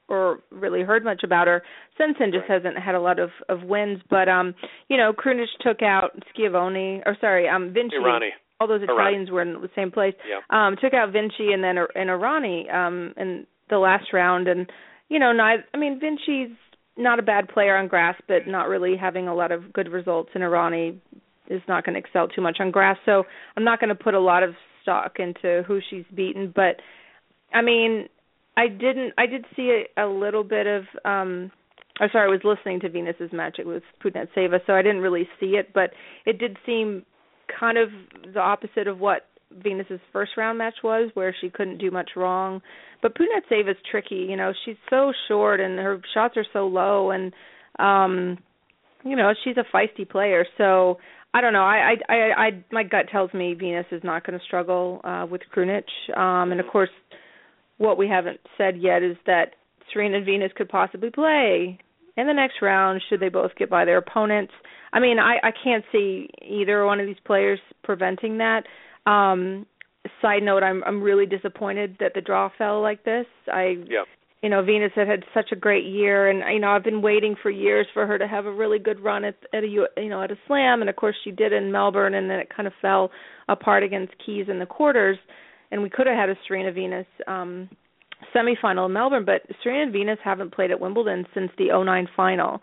or 0.08 0.40
really 0.50 0.82
heard 0.82 1.04
much 1.04 1.22
about 1.24 1.46
her. 1.46 1.62
Since 1.98 2.16
then 2.18 2.30
just 2.32 2.46
hasn't 2.48 2.78
had 2.78 2.94
a 2.94 3.00
lot 3.00 3.18
of 3.18 3.30
of 3.48 3.62
wins, 3.62 4.00
but 4.10 4.28
um 4.28 4.54
you 4.88 4.96
know, 4.96 5.12
Krunic 5.12 5.46
took 5.60 5.82
out 5.82 6.10
Schiavone 6.32 7.02
or 7.06 7.16
sorry, 7.20 7.48
um 7.48 7.72
Vinci. 7.72 7.96
Errani. 7.96 8.30
All 8.60 8.68
those 8.68 8.82
Italians 8.82 9.28
Errani. 9.28 9.32
were 9.32 9.42
in 9.42 9.52
the 9.54 9.70
same 9.74 9.90
place. 9.90 10.14
Yeah. 10.28 10.40
Um 10.50 10.76
took 10.80 10.94
out 10.94 11.12
Vinci 11.12 11.52
and 11.52 11.62
then 11.62 11.76
and 11.78 12.10
Errani 12.10 12.72
um 12.72 13.14
in 13.16 13.46
the 13.70 13.78
last 13.78 14.12
round 14.12 14.48
and 14.48 14.70
you 15.08 15.18
know, 15.18 15.32
not 15.32 15.60
I 15.72 15.76
mean 15.76 16.00
Vinci's 16.00 16.56
not 16.96 17.18
a 17.18 17.22
bad 17.22 17.48
player 17.48 17.76
on 17.76 17.88
grass, 17.88 18.14
but 18.28 18.46
not 18.46 18.68
really 18.68 18.96
having 18.96 19.28
a 19.28 19.34
lot 19.34 19.52
of 19.52 19.72
good 19.72 19.90
results. 19.90 20.30
And 20.34 20.44
Errani 20.44 20.98
is 21.48 21.60
not 21.68 21.84
going 21.84 21.94
to 21.94 22.00
excel 22.00 22.28
too 22.28 22.40
much 22.40 22.58
on 22.60 22.70
grass, 22.70 22.96
so 23.04 23.24
I'm 23.56 23.64
not 23.64 23.80
going 23.80 23.88
to 23.88 23.94
put 23.94 24.14
a 24.14 24.20
lot 24.20 24.42
of 24.42 24.54
stock 24.82 25.16
into 25.18 25.62
who 25.66 25.80
she's 25.90 26.04
beaten. 26.14 26.52
But 26.54 26.76
I 27.52 27.62
mean, 27.62 28.08
I 28.56 28.68
didn't. 28.68 29.12
I 29.18 29.26
did 29.26 29.44
see 29.56 29.84
a, 29.96 30.06
a 30.06 30.08
little 30.08 30.44
bit 30.44 30.66
of. 30.66 30.84
um 31.04 31.50
I'm 32.00 32.08
sorry, 32.10 32.26
I 32.26 32.30
was 32.30 32.40
listening 32.42 32.80
to 32.80 32.88
Venus's 32.88 33.32
match. 33.32 33.56
It 33.60 33.66
was 33.66 33.80
Putintseva, 34.02 34.58
so 34.66 34.72
I 34.72 34.82
didn't 34.82 35.00
really 35.00 35.28
see 35.38 35.54
it, 35.54 35.72
but 35.72 35.90
it 36.26 36.38
did 36.38 36.56
seem 36.66 37.04
kind 37.58 37.78
of 37.78 37.88
the 38.32 38.40
opposite 38.40 38.86
of 38.86 38.98
what 38.98 39.26
Venus's 39.62 40.00
first 40.12 40.32
round 40.36 40.58
match 40.58 40.74
was, 40.82 41.10
where 41.14 41.34
she 41.40 41.48
couldn't 41.48 41.78
do 41.78 41.90
much 41.90 42.10
wrong. 42.16 42.60
But 43.02 43.14
Putintseva 43.14 43.70
is 43.70 43.76
tricky. 43.90 44.26
You 44.28 44.36
know, 44.36 44.52
she's 44.64 44.76
so 44.90 45.12
short 45.28 45.60
and 45.60 45.78
her 45.78 46.00
shots 46.12 46.36
are 46.36 46.46
so 46.52 46.66
low, 46.66 47.10
and 47.10 47.32
um, 47.78 48.38
you 49.04 49.16
know, 49.16 49.32
she's 49.44 49.56
a 49.56 49.76
feisty 49.76 50.08
player. 50.08 50.46
So 50.58 50.98
I 51.32 51.40
don't 51.40 51.52
know. 51.52 51.64
I 51.64 51.96
I 52.08 52.14
I, 52.14 52.46
I 52.46 52.50
my 52.72 52.82
gut 52.82 53.06
tells 53.10 53.32
me 53.32 53.54
Venus 53.54 53.86
is 53.92 54.02
not 54.02 54.26
going 54.26 54.38
to 54.38 54.44
struggle 54.44 55.00
uh, 55.04 55.26
with 55.30 55.42
Krunic. 55.54 55.84
Um, 56.16 56.52
and 56.52 56.60
of 56.60 56.66
course, 56.66 56.90
what 57.78 57.98
we 57.98 58.08
haven't 58.08 58.40
said 58.56 58.76
yet 58.80 59.02
is 59.02 59.16
that 59.26 59.54
Serena 59.92 60.18
and 60.18 60.26
Venus 60.26 60.52
could 60.56 60.68
possibly 60.68 61.10
play 61.10 61.78
in 62.16 62.26
the 62.26 62.32
next 62.32 62.62
round 62.62 63.02
should 63.08 63.20
they 63.20 63.28
both 63.28 63.52
get 63.56 63.70
by 63.70 63.84
their 63.84 63.98
opponents. 63.98 64.52
I 64.92 65.00
mean, 65.00 65.18
I 65.18 65.36
I 65.42 65.50
can't 65.50 65.84
see 65.92 66.28
either 66.42 66.84
one 66.84 67.00
of 67.00 67.06
these 67.06 67.16
players 67.24 67.58
preventing 67.82 68.38
that. 68.38 68.64
Um, 69.10 69.66
side 70.22 70.42
note, 70.42 70.62
I'm 70.62 70.82
I'm 70.84 71.02
really 71.02 71.26
disappointed 71.26 71.96
that 72.00 72.12
the 72.14 72.20
draw 72.20 72.50
fell 72.56 72.80
like 72.80 73.04
this. 73.04 73.26
I 73.52 73.76
yeah. 73.88 74.04
You 74.42 74.50
know, 74.50 74.62
Venus 74.62 74.92
had 74.94 75.08
had 75.08 75.24
such 75.32 75.52
a 75.52 75.56
great 75.56 75.86
year, 75.86 76.28
and 76.28 76.42
you 76.52 76.60
know 76.60 76.68
I've 76.68 76.84
been 76.84 77.00
waiting 77.00 77.34
for 77.42 77.50
years 77.50 77.86
for 77.94 78.06
her 78.06 78.18
to 78.18 78.28
have 78.28 78.44
a 78.44 78.52
really 78.52 78.78
good 78.78 79.00
run 79.00 79.24
at 79.24 79.36
at 79.54 79.64
a 79.64 79.66
you 79.66 79.86
know 79.96 80.22
at 80.22 80.30
a 80.30 80.36
slam, 80.46 80.82
and 80.82 80.90
of 80.90 80.96
course 80.96 81.16
she 81.24 81.30
did 81.30 81.52
in 81.52 81.72
Melbourne, 81.72 82.14
and 82.14 82.28
then 82.28 82.38
it 82.38 82.54
kind 82.54 82.66
of 82.66 82.74
fell 82.82 83.10
apart 83.48 83.82
against 83.82 84.12
Keys 84.24 84.46
in 84.48 84.58
the 84.58 84.66
quarters, 84.66 85.16
and 85.70 85.82
we 85.82 85.88
could 85.88 86.06
have 86.06 86.16
had 86.16 86.28
a 86.28 86.36
Serena 86.46 86.72
Venus 86.72 87.06
um 87.26 87.70
semifinal 88.34 88.86
in 88.86 88.92
Melbourne, 88.92 89.24
but 89.24 89.42
Serena 89.62 89.84
and 89.84 89.92
Venus 89.92 90.18
haven't 90.22 90.54
played 90.54 90.70
at 90.70 90.80
Wimbledon 90.80 91.26
since 91.34 91.50
the 91.58 91.68
'09 91.68 92.08
final, 92.16 92.60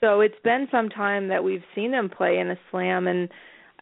so 0.00 0.20
it's 0.20 0.38
been 0.44 0.68
some 0.70 0.88
time 0.88 1.28
that 1.28 1.44
we've 1.44 1.62
seen 1.74 1.90
them 1.90 2.08
play 2.08 2.38
in 2.38 2.50
a 2.50 2.58
slam, 2.70 3.06
and 3.06 3.28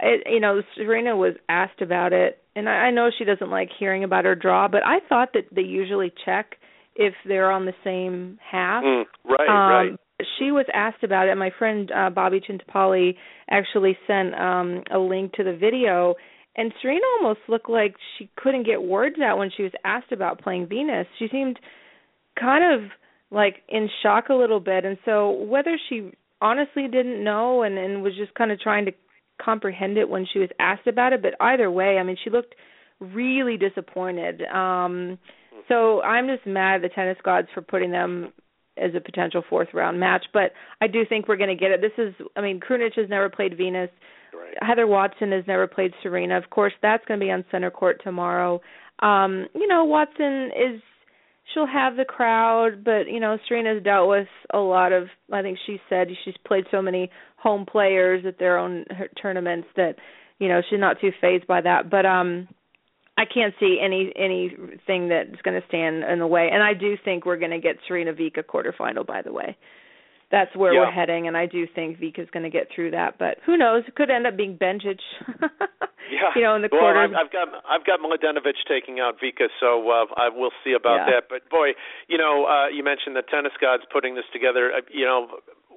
it, 0.01 0.27
you 0.27 0.41
know, 0.41 0.63
Serena 0.75 1.17
was 1.17 1.35
asked 1.49 1.81
about 1.81 2.13
it, 2.13 2.39
and 2.55 2.69
I, 2.69 2.73
I 2.73 2.91
know 2.91 3.11
she 3.17 3.25
doesn't 3.25 3.51
like 3.51 3.69
hearing 3.79 4.05
about 4.05 4.25
her 4.25 4.35
draw, 4.35 4.69
but 4.69 4.85
I 4.85 4.99
thought 5.09 5.31
that 5.35 5.45
they 5.55 5.63
usually 5.63 6.13
check 6.25 6.57
if 6.95 7.15
they're 7.27 7.51
on 7.51 7.67
the 7.67 7.75
same 7.85 8.39
half. 8.51 8.83
Mm, 8.83 9.05
right, 9.25 9.49
um, 9.49 9.71
right. 9.91 10.01
She 10.39 10.51
was 10.51 10.65
asked 10.73 11.05
about 11.05 11.29
it. 11.29 11.35
My 11.37 11.51
friend 11.59 11.91
uh, 11.95 12.09
Bobby 12.11 12.41
Chintapalli 12.41 13.17
actually 13.51 13.99
sent 14.07 14.35
um 14.35 14.83
a 14.91 14.99
link 14.99 15.33
to 15.35 15.45
the 15.45 15.55
video, 15.55 16.15
and 16.57 16.73
Serena 16.81 17.05
almost 17.21 17.41
looked 17.49 17.69
like 17.69 17.95
she 18.19 18.29
couldn't 18.37 18.67
get 18.67 18.83
words 18.83 19.17
out 19.23 19.39
when 19.39 19.51
she 19.55 19.63
was 19.63 19.73
asked 19.85 20.13
about 20.13 20.41
playing 20.41 20.67
Venus. 20.67 21.07
She 21.19 21.29
seemed 21.31 21.59
kind 22.39 22.65
of 22.75 22.91
like 23.31 23.57
in 23.69 23.89
shock 24.03 24.29
a 24.31 24.35
little 24.35 24.61
bit, 24.61 24.85
and 24.85 24.99
so 25.05 25.31
whether 25.31 25.79
she 25.89 26.13
honestly 26.41 26.87
didn't 26.89 27.23
know 27.23 27.63
and 27.63 27.79
and 27.79 28.03
was 28.03 28.15
just 28.17 28.35
kind 28.35 28.51
of 28.51 28.61
trying 28.61 28.87
to 28.87 28.93
comprehend 29.43 29.99
it 29.99 30.09
when 30.09 30.27
she 30.33 30.39
was 30.39 30.49
asked 30.59 30.87
about 30.87 31.13
it, 31.13 31.23
but 31.23 31.35
either 31.41 31.71
way, 31.71 31.99
I 31.99 32.03
mean, 32.03 32.17
she 32.23 32.31
looked 32.31 32.55
really 33.01 33.57
disappointed. 33.57 34.43
Um 34.47 35.19
so 35.69 36.01
I'm 36.03 36.29
just 36.29 36.47
mad 36.47 36.77
at 36.77 36.83
the 36.83 36.89
tennis 36.95 37.19
gods 37.25 37.49
for 37.53 37.61
putting 37.61 37.91
them 37.91 38.33
as 38.77 38.93
a 38.95 39.01
potential 39.01 39.43
fourth 39.49 39.69
round 39.73 39.99
match, 39.99 40.25
but 40.33 40.53
I 40.81 40.87
do 40.87 41.05
think 41.09 41.29
we're 41.29 41.37
going 41.37 41.57
to 41.57 41.61
get 41.61 41.71
it. 41.71 41.81
This 41.81 41.93
is, 41.99 42.15
I 42.37 42.41
mean, 42.41 42.61
Krunic 42.61 42.95
has 42.97 43.09
never 43.09 43.29
played 43.29 43.57
Venus. 43.57 43.91
Right. 44.35 44.55
Heather 44.61 44.87
Watson 44.87 45.33
has 45.33 45.45
never 45.47 45.67
played 45.67 45.93
Serena. 46.03 46.37
Of 46.37 46.51
course, 46.51 46.73
that's 46.83 47.05
going 47.07 47.19
to 47.19 47.25
be 47.25 47.31
on 47.31 47.45
center 47.51 47.71
court 47.71 48.01
tomorrow. 48.05 48.61
Um, 49.01 49.47
you 49.55 49.67
know, 49.67 49.85
Watson 49.85 50.51
is 50.57 50.81
she'll 51.53 51.67
have 51.67 51.97
the 51.97 52.05
crowd, 52.05 52.85
but 52.85 53.09
you 53.09 53.21
know, 53.21 53.39
Serena's 53.49 53.83
dealt 53.83 54.09
with 54.09 54.29
a 54.53 54.59
lot 54.59 54.93
of. 54.93 55.09
I 55.33 55.43
think 55.43 55.59
she 55.67 55.81
said 55.89 56.09
she's 56.25 56.35
played 56.47 56.65
so 56.71 56.83
many 56.83 57.11
home 57.37 57.67
players 57.67 58.25
at 58.27 58.39
their 58.39 58.59
own 58.59 58.85
her 58.91 59.09
tournaments 59.21 59.69
that 59.77 59.95
you 60.39 60.49
know 60.49 60.61
she's 60.69 60.81
not 60.81 61.01
too 61.01 61.13
phased 61.21 61.47
by 61.47 61.61
that. 61.61 61.91
But 61.91 62.07
um, 62.07 62.49
I 63.19 63.25
can't 63.25 63.55
see 63.59 63.79
any 63.83 64.13
anything 64.15 65.09
that's 65.09 65.41
going 65.43 65.61
to 65.61 65.67
stand 65.69 66.05
in 66.05 66.19
the 66.19 66.27
way. 66.27 66.51
And 66.53 66.63
I 66.63 66.75
do 66.75 66.97
think 67.03 67.25
we're 67.25 67.39
going 67.39 67.51
to 67.51 67.61
get 67.61 67.77
Serena 67.89 68.13
Vika 68.13 68.43
quarterfinal. 68.45 69.07
By 69.07 69.23
the 69.23 69.33
way, 69.33 69.57
that's 70.31 70.55
where 70.55 70.75
yeah. 70.75 70.81
we're 70.81 70.91
heading, 70.91 71.27
and 71.27 71.37
I 71.37 71.47
do 71.47 71.67
think 71.73 71.99
Vika's 71.99 72.29
going 72.33 72.43
to 72.43 72.51
get 72.51 72.69
through 72.75 72.91
that. 72.91 73.19
But 73.19 73.39
who 73.47 73.57
knows? 73.57 73.85
It 73.87 73.95
could 73.95 74.11
end 74.11 74.27
up 74.27 74.37
being 74.37 74.59
Bencic. 74.59 74.99
yeah, 76.11 76.35
you 76.35 76.43
know, 76.43 76.57
in 76.57 76.63
the 76.63 76.69
well, 76.71 76.81
quarters. 76.81 77.11
I've, 77.15 77.27
I've 77.27 77.33
got 77.33 77.49
I've 77.69 77.87
got 77.87 78.01
Mladenovic 78.01 78.61
taking 78.69 79.01
out 79.01 79.15
Vika, 79.23 79.49
so 79.61 79.89
uh, 79.89 80.07
I 80.17 80.29
will 80.29 80.51
see 80.65 80.73
about 80.73 81.07
Yeah. 81.07 81.21
that. 81.21 81.23
But 81.31 81.49
boy, 81.49 81.73
you 82.09 82.19
know, 82.19 82.45
uh, 82.45 82.69
you 82.69 82.85
mentioned 82.85 83.17
the 83.17 83.23
tennis 83.23 83.53
gods 83.61 83.85
putting 83.93 84.15
this 84.15 84.27
together. 84.33 84.73
Uh, 84.77 84.81
you 84.91 85.07
know, 85.07 85.29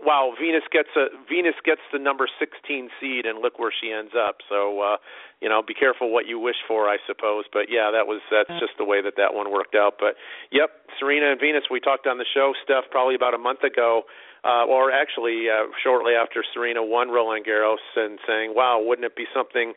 wow, 0.04 0.34
Venus 0.40 0.64
gets 0.72 0.90
a 0.96 1.08
Venus 1.28 1.56
gets 1.64 1.82
the 1.92 2.00
number 2.00 2.28
16 2.40 2.90
seed, 3.00 3.26
and 3.26 3.40
look 3.40 3.60
where 3.60 3.72
she 3.72 3.92
ends 3.92 4.14
up. 4.16 4.38
So, 4.48 4.82
uh, 4.82 4.98
you 5.42 5.50
know, 5.50 5.62
be 5.62 5.74
careful 5.74 6.12
what 6.12 6.28
you 6.28 6.40
wish 6.40 6.58
for, 6.68 6.88
I 6.88 6.98
suppose. 7.08 7.46
But 7.52 7.68
yeah, 7.70 7.92
that 7.92 8.08
was 8.08 8.22
that's 8.32 8.60
just 8.60 8.74
the 8.78 8.86
way 8.86 9.02
that 9.02 9.16
that 9.18 9.34
one 9.34 9.52
worked 9.52 9.76
out. 9.76 9.96
But 10.00 10.16
yep, 10.52 10.72
Serena 11.00 11.32
and 11.32 11.40
Venus. 11.40 11.64
We 11.70 11.80
talked 11.80 12.08
on 12.08 12.18
the 12.18 12.28
show, 12.34 12.54
stuff 12.64 12.86
probably 12.92 13.16
about 13.16 13.34
a 13.34 13.42
month 13.42 13.64
ago. 13.64 14.04
Uh, 14.40 14.64
or 14.64 14.90
actually, 14.90 15.52
uh, 15.52 15.68
shortly 15.84 16.14
after 16.16 16.46
Serena 16.54 16.80
won 16.82 17.10
Roland 17.10 17.46
Garros, 17.46 17.84
and 17.98 18.20
saying, 18.26 18.56
"Wow, 18.56 18.80
wouldn't 18.80 19.04
it 19.04 19.14
be 19.14 19.26
something 19.34 19.74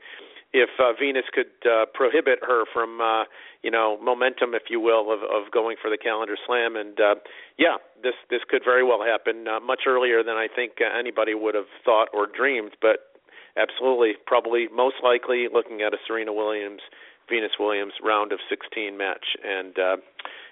if 0.52 0.68
uh, 0.78 0.92
Venus 1.00 1.24
could 1.32 1.52
uh, 1.64 1.86
prohibit 1.92 2.40
her 2.42 2.64
from, 2.72 3.00
uh, 3.00 3.24
you 3.62 3.70
know, 3.70 3.98
momentum, 4.02 4.54
if 4.54 4.64
you 4.68 4.80
will, 4.80 5.12
of, 5.12 5.20
of 5.22 5.52
going 5.52 5.76
for 5.80 5.90
the 5.90 5.98
calendar 5.98 6.36
slam. 6.46 6.76
And 6.76 6.98
uh, 7.00 7.14
yeah, 7.58 7.76
this 8.02 8.14
this 8.30 8.40
could 8.48 8.62
very 8.64 8.84
well 8.84 9.02
happen 9.02 9.46
uh, 9.46 9.60
much 9.60 9.82
earlier 9.86 10.22
than 10.22 10.34
I 10.34 10.48
think 10.54 10.80
uh, 10.80 10.98
anybody 10.98 11.34
would 11.34 11.54
have 11.54 11.70
thought 11.84 12.08
or 12.12 12.26
dreamed. 12.26 12.76
But 12.80 13.14
absolutely, 13.56 14.14
probably 14.26 14.66
most 14.74 14.96
likely 15.02 15.46
looking 15.52 15.82
at 15.82 15.94
a 15.94 15.98
Serena 16.06 16.32
Williams, 16.32 16.80
Venus 17.28 17.52
Williams 17.58 17.94
round 18.02 18.32
of 18.32 18.40
16 18.50 18.96
match. 18.96 19.38
And 19.44 19.78
uh, 19.78 19.96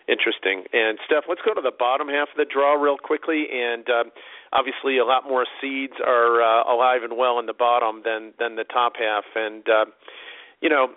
interesting. 0.07 0.65
And 0.73 0.99
Steph, 1.07 1.25
let's 1.29 1.41
go 1.45 1.55
to 1.55 1.61
the 1.61 1.75
bottom 1.77 2.09
half 2.09 2.29
of 2.31 2.37
the 2.37 2.47
draw 2.47 2.75
real 2.75 2.99
quickly. 2.99 3.47
And 3.53 3.89
uh, 3.89 4.05
obviously, 4.53 4.99
a 4.99 5.05
lot 5.05 5.25
more 5.25 5.47
seeds 5.61 5.95
are 6.05 6.43
uh, 6.43 6.73
alive 6.73 7.03
and 7.03 7.17
well 7.17 7.39
in 7.39 7.47
the 7.47 7.59
bottom 7.59 8.03
than 8.05 8.35
than 8.39 8.57
the 8.57 8.65
top 8.65 8.95
half. 8.99 9.25
And 9.35 9.69
uh, 9.69 9.87
you 10.61 10.69
know, 10.69 10.95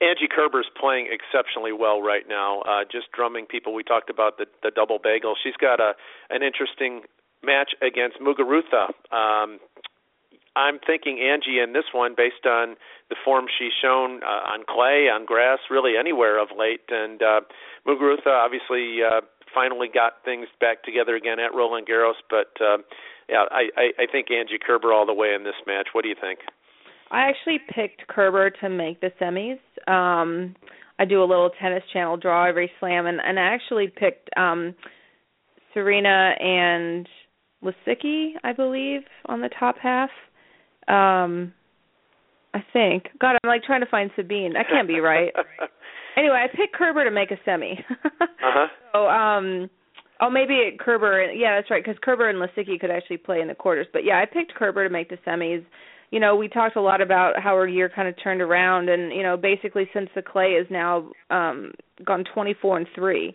Angie 0.00 0.28
Kerber's 0.28 0.68
playing 0.80 1.08
exceptionally 1.12 1.72
well 1.72 2.00
right 2.00 2.24
now. 2.28 2.62
Uh, 2.62 2.84
just 2.90 3.12
drumming 3.12 3.46
people. 3.46 3.74
We 3.74 3.82
talked 3.82 4.10
about 4.10 4.38
the 4.38 4.46
the 4.62 4.70
double 4.70 4.98
bagel. 5.02 5.34
She's 5.42 5.56
got 5.60 5.80
a 5.80 5.92
an 6.30 6.42
interesting 6.42 7.02
match 7.42 7.72
against 7.82 8.18
Muguruza. 8.18 8.88
Um, 9.12 9.60
I'm 10.56 10.78
thinking 10.84 11.20
Angie 11.20 11.60
in 11.60 11.72
this 11.72 11.84
one, 11.92 12.14
based 12.16 12.44
on 12.44 12.76
the 13.08 13.16
form 13.24 13.46
she's 13.46 13.72
shown 13.80 14.22
uh, 14.22 14.52
on 14.52 14.64
clay, 14.68 15.08
on 15.08 15.24
grass, 15.24 15.58
really 15.70 15.96
anywhere 15.96 16.42
of 16.42 16.48
late. 16.56 16.82
And 16.88 17.22
uh, 17.22 17.40
Muguruza 17.86 18.26
obviously 18.26 18.98
uh, 19.02 19.20
finally 19.54 19.88
got 19.92 20.24
things 20.24 20.48
back 20.60 20.82
together 20.82 21.14
again 21.14 21.38
at 21.38 21.54
Roland 21.54 21.86
Garros. 21.86 22.18
But 22.28 22.50
uh, 22.60 22.78
yeah, 23.28 23.44
I, 23.50 23.68
I, 23.76 23.86
I 24.00 24.06
think 24.10 24.30
Angie 24.30 24.58
Kerber 24.58 24.92
all 24.92 25.06
the 25.06 25.14
way 25.14 25.34
in 25.34 25.44
this 25.44 25.60
match. 25.66 25.88
What 25.92 26.02
do 26.02 26.08
you 26.08 26.16
think? 26.20 26.40
I 27.10 27.22
actually 27.22 27.58
picked 27.74 28.06
Kerber 28.08 28.50
to 28.50 28.68
make 28.68 29.00
the 29.00 29.10
semis. 29.20 29.58
Um 29.92 30.54
I 30.98 31.04
do 31.06 31.22
a 31.22 31.24
little 31.24 31.50
tennis 31.60 31.82
channel 31.92 32.16
draw 32.16 32.46
every 32.46 32.70
slam 32.78 33.06
and, 33.06 33.20
and 33.24 33.38
I 33.38 33.42
actually 33.42 33.88
picked 33.88 34.30
um 34.36 34.74
Serena 35.72 36.34
and 36.40 37.08
Lisicki, 37.62 38.32
I 38.42 38.52
believe, 38.52 39.02
on 39.26 39.40
the 39.40 39.50
top 39.58 39.76
half. 39.82 40.10
Um 40.88 41.52
I 42.52 42.64
think. 42.72 43.04
God, 43.20 43.36
I'm 43.42 43.48
like 43.48 43.62
trying 43.62 43.80
to 43.80 43.86
find 43.86 44.10
Sabine. 44.16 44.54
That 44.54 44.66
can't 44.68 44.88
be 44.88 44.98
right. 44.98 45.32
anyway, 46.16 46.44
I 46.44 46.56
picked 46.56 46.74
Kerber 46.74 47.04
to 47.04 47.10
make 47.10 47.30
a 47.30 47.36
semi. 47.44 47.78
uh-huh. 48.20 48.66
So, 48.92 49.06
um 49.08 49.70
oh 50.20 50.30
maybe 50.30 50.76
Kerber 50.78 51.32
yeah, 51.32 51.56
that's 51.56 51.70
right 51.70 51.84
cuz 51.84 51.96
Kerber 52.02 52.28
and 52.28 52.38
Lisicki 52.38 52.78
could 52.78 52.90
actually 52.90 53.18
play 53.18 53.40
in 53.40 53.48
the 53.48 53.54
quarters. 53.54 53.86
But 53.92 54.04
yeah, 54.04 54.20
I 54.20 54.26
picked 54.26 54.54
Kerber 54.54 54.86
to 54.86 54.92
make 54.92 55.08
the 55.08 55.18
semis 55.26 55.64
you 56.10 56.18
know, 56.20 56.34
we 56.36 56.48
talked 56.48 56.76
a 56.76 56.80
lot 56.80 57.00
about 57.00 57.40
how 57.40 57.54
her 57.56 57.68
year 57.68 57.88
kind 57.94 58.08
of 58.08 58.14
turned 58.22 58.40
around 58.42 58.88
and, 58.88 59.12
you 59.12 59.22
know, 59.22 59.36
basically 59.36 59.88
since 59.94 60.08
the 60.14 60.22
clay 60.22 60.52
is 60.52 60.66
now 60.70 61.10
um 61.30 61.72
gone 62.04 62.24
24 62.34 62.78
and 62.78 62.86
3 62.94 63.34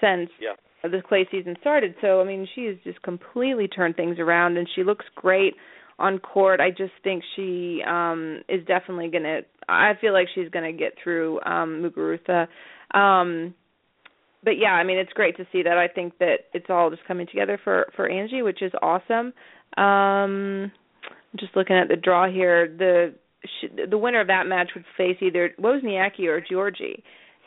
since 0.00 0.30
Yeah. 0.40 0.54
the 0.82 1.02
clay 1.06 1.26
season 1.30 1.56
started. 1.60 1.94
So, 2.00 2.20
I 2.20 2.24
mean, 2.24 2.46
she 2.54 2.64
has 2.66 2.76
just 2.84 3.02
completely 3.02 3.68
turned 3.68 3.96
things 3.96 4.18
around 4.18 4.56
and 4.56 4.68
she 4.74 4.82
looks 4.82 5.04
great 5.14 5.54
on 5.98 6.18
court. 6.18 6.60
I 6.60 6.70
just 6.70 6.92
think 7.02 7.22
she 7.34 7.82
um 7.86 8.42
is 8.48 8.64
definitely 8.66 9.08
going 9.08 9.24
to 9.24 9.40
I 9.68 9.92
feel 10.00 10.12
like 10.12 10.28
she's 10.34 10.48
going 10.50 10.70
to 10.70 10.78
get 10.78 10.94
through 11.02 11.40
um 11.44 11.82
Muguruza. 11.82 12.46
Um 12.98 13.54
but 14.44 14.58
yeah, 14.58 14.72
I 14.72 14.84
mean, 14.84 14.96
it's 14.98 15.12
great 15.12 15.36
to 15.38 15.46
see 15.50 15.62
that. 15.64 15.76
I 15.76 15.88
think 15.88 16.18
that 16.18 16.36
it's 16.54 16.66
all 16.70 16.88
just 16.90 17.04
coming 17.06 17.26
together 17.26 17.58
for 17.62 17.86
for 17.96 18.08
Angie, 18.08 18.42
which 18.42 18.62
is 18.62 18.72
awesome. 18.80 19.32
Um 19.76 20.70
just 21.38 21.56
looking 21.56 21.76
at 21.76 21.88
the 21.88 21.96
draw 21.96 22.30
here. 22.30 22.68
The 22.68 23.14
the 23.88 23.98
winner 23.98 24.20
of 24.20 24.26
that 24.26 24.46
match 24.46 24.70
would 24.74 24.84
face 24.96 25.18
either 25.20 25.54
Wozniacki 25.60 26.26
or 26.26 26.40
Giorgi. 26.40 27.02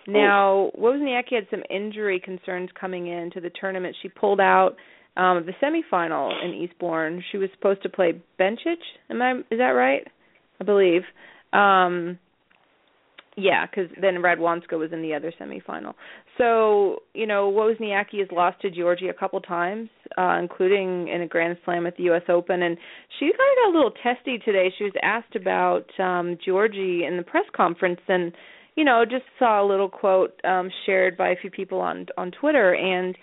Now, 0.08 0.72
Wozniacki 0.80 1.34
had 1.34 1.48
some 1.52 1.62
injury 1.70 2.20
concerns 2.24 2.70
coming 2.80 3.08
into 3.08 3.42
the 3.42 3.52
tournament. 3.60 3.96
She 4.02 4.10
pulled 4.10 4.40
out 4.40 4.76
um 5.18 5.38
of 5.38 5.46
the 5.46 5.54
semifinal 5.62 6.32
in 6.44 6.54
Eastbourne. 6.54 7.24
She 7.32 7.38
was 7.38 7.50
supposed 7.54 7.84
to 7.84 7.90
play 7.90 8.22
Bencic. 8.40 8.78
Am 9.10 9.22
I 9.22 9.40
is 9.52 9.60
that 9.60 9.72
right? 9.76 10.08
I 10.60 10.64
believe. 10.64 11.02
Um 11.54 12.18
yeah, 13.40 13.66
because 13.66 13.90
then 14.02 14.16
Radwanska 14.16 14.78
was 14.78 14.92
in 14.92 15.02
the 15.02 15.14
other 15.14 15.34
semifinal. 15.40 15.94
So 16.38 17.04
you 17.14 17.26
know, 17.26 17.52
Wozniacki 17.52 18.20
has 18.20 18.28
lost 18.32 18.62
to 18.62 18.70
Giorgi 18.70 19.10
a 19.10 19.14
couple 19.14 19.40
times, 19.42 19.90
uh, 20.18 20.38
including 20.40 21.08
in 21.08 21.22
a 21.22 21.28
Grand 21.28 21.58
Slam 21.66 21.86
at 21.86 21.98
the 21.98 22.04
U.S. 22.04 22.24
Open, 22.30 22.62
and 22.62 22.78
she 23.18 23.26
kind 23.26 23.34
of 23.34 23.38
got 23.64 23.70
a 23.70 23.76
little 23.76 23.94
testy 24.04 24.38
today. 24.40 24.74
She 24.78 24.84
was 24.84 24.94
asked 25.02 25.36
about 25.36 25.86
um 26.00 26.38
Giorgi 26.46 27.08
in 27.08 27.18
the 27.18 27.24
press 27.24 27.46
conference, 27.56 28.02
and 28.08 28.32
you 28.76 28.84
know, 28.84 29.04
just 29.06 29.26
saw 29.38 29.64
a 29.64 29.68
little 29.68 29.90
quote 29.90 30.40
um 30.44 30.70
shared 30.86 31.18
by 31.18 31.30
a 31.30 31.36
few 31.36 31.52
people 31.52 31.80
on 31.80 32.08
on 32.18 32.32
Twitter, 32.32 32.74
and 32.74 33.18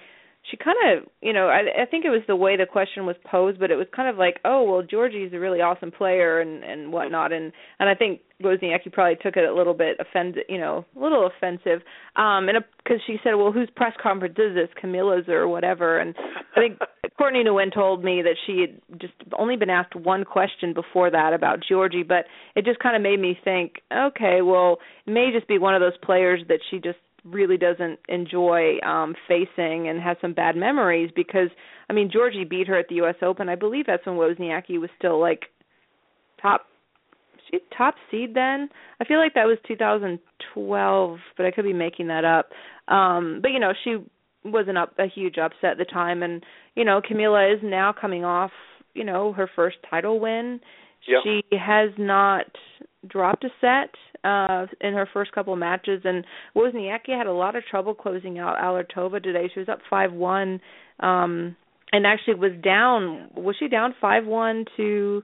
she 0.50 0.56
kind 0.56 0.76
of, 0.86 1.08
you 1.20 1.32
know, 1.32 1.48
I, 1.48 1.82
I 1.82 1.86
think 1.86 2.04
it 2.04 2.10
was 2.10 2.22
the 2.26 2.36
way 2.36 2.56
the 2.56 2.66
question 2.66 3.06
was 3.06 3.16
posed, 3.24 3.58
but 3.58 3.70
it 3.70 3.76
was 3.76 3.86
kind 3.94 4.08
of 4.08 4.16
like, 4.16 4.38
oh, 4.44 4.62
well, 4.62 4.82
Giorgi's 4.82 5.32
a 5.32 5.38
really 5.38 5.60
awesome 5.60 5.90
player 5.90 6.40
and 6.40 6.62
and 6.62 6.92
whatnot, 6.92 7.32
and 7.32 7.52
and 7.78 7.88
I 7.88 7.94
think 7.94 8.20
Wozniacki 8.42 8.92
probably 8.92 9.16
took 9.16 9.36
it 9.36 9.48
a 9.48 9.54
little 9.54 9.74
bit 9.74 9.96
offended, 9.98 10.44
you 10.48 10.58
know, 10.58 10.84
a 10.96 11.02
little 11.02 11.26
offensive, 11.26 11.82
um, 12.16 12.48
and 12.48 12.58
because 12.78 13.00
she 13.06 13.16
said, 13.24 13.34
well, 13.34 13.50
whose 13.50 13.70
press 13.74 13.92
conference 14.00 14.36
is 14.38 14.54
this, 14.54 14.68
Camila's 14.80 15.28
or 15.28 15.48
whatever, 15.48 15.98
and 15.98 16.14
I 16.54 16.60
think 16.60 16.78
Courtney 17.18 17.42
Nguyen 17.44 17.72
told 17.72 18.04
me 18.04 18.22
that 18.22 18.36
she 18.46 18.60
had 18.60 19.00
just 19.00 19.14
only 19.38 19.56
been 19.56 19.70
asked 19.70 19.96
one 19.96 20.24
question 20.24 20.74
before 20.74 21.10
that 21.10 21.32
about 21.32 21.60
Giorgi, 21.68 22.06
but 22.06 22.26
it 22.54 22.64
just 22.64 22.78
kind 22.78 22.94
of 22.94 23.02
made 23.02 23.20
me 23.20 23.38
think, 23.42 23.80
okay, 23.92 24.42
well, 24.42 24.78
it 25.06 25.10
may 25.10 25.30
just 25.32 25.48
be 25.48 25.58
one 25.58 25.74
of 25.74 25.80
those 25.80 25.96
players 26.02 26.40
that 26.48 26.60
she 26.70 26.78
just 26.78 26.98
really 27.30 27.56
doesn't 27.56 27.98
enjoy 28.08 28.78
um 28.80 29.14
facing 29.26 29.88
and 29.88 30.00
has 30.00 30.16
some 30.20 30.32
bad 30.32 30.56
memories 30.56 31.10
because 31.14 31.48
I 31.90 31.92
mean 31.92 32.10
Giorgi 32.10 32.48
beat 32.48 32.68
her 32.68 32.78
at 32.78 32.88
the 32.88 32.96
US 32.96 33.16
Open. 33.22 33.48
I 33.48 33.56
believe 33.56 33.86
that's 33.86 34.06
when 34.06 34.16
Wozniacki 34.16 34.80
was 34.80 34.90
still 34.98 35.20
like 35.20 35.46
top 36.40 36.66
she 37.50 37.58
top 37.76 37.94
seed 38.10 38.34
then. 38.34 38.68
I 39.00 39.04
feel 39.04 39.18
like 39.18 39.34
that 39.34 39.46
was 39.46 39.58
2012, 39.68 41.18
but 41.36 41.46
I 41.46 41.50
could 41.50 41.64
be 41.64 41.72
making 41.72 42.08
that 42.08 42.24
up. 42.24 42.50
Um 42.88 43.40
but 43.42 43.50
you 43.50 43.60
know, 43.60 43.72
she 43.84 43.96
wasn't 44.44 44.78
up 44.78 44.94
a 44.98 45.06
huge 45.08 45.38
upset 45.38 45.72
at 45.72 45.78
the 45.78 45.84
time 45.84 46.22
and 46.22 46.44
you 46.74 46.84
know, 46.84 47.00
Camila 47.00 47.52
is 47.52 47.60
now 47.62 47.92
coming 47.98 48.24
off, 48.24 48.52
you 48.94 49.04
know, 49.04 49.32
her 49.32 49.48
first 49.56 49.78
title 49.90 50.20
win. 50.20 50.60
Yeah. 51.06 51.18
She 51.22 51.42
has 51.56 51.90
not 51.98 52.46
dropped 53.08 53.44
a 53.44 53.48
set 53.60 53.90
uh 54.24 54.66
in 54.80 54.94
her 54.94 55.08
first 55.12 55.32
couple 55.32 55.52
of 55.52 55.58
matches 55.58 56.02
and 56.04 56.24
Wozniacki 56.56 57.16
had 57.16 57.26
a 57.26 57.32
lot 57.32 57.56
of 57.56 57.64
trouble 57.64 57.94
closing 57.94 58.38
out 58.38 58.58
Allertova 58.58 59.22
today. 59.22 59.50
She 59.52 59.60
was 59.60 59.68
up 59.68 59.80
5-1 59.90 60.60
um 61.00 61.56
and 61.92 62.06
actually 62.06 62.34
was 62.34 62.52
down 62.62 63.30
was 63.36 63.56
she 63.58 63.68
down 63.68 63.94
5-1 64.02 64.66
to 64.76 65.22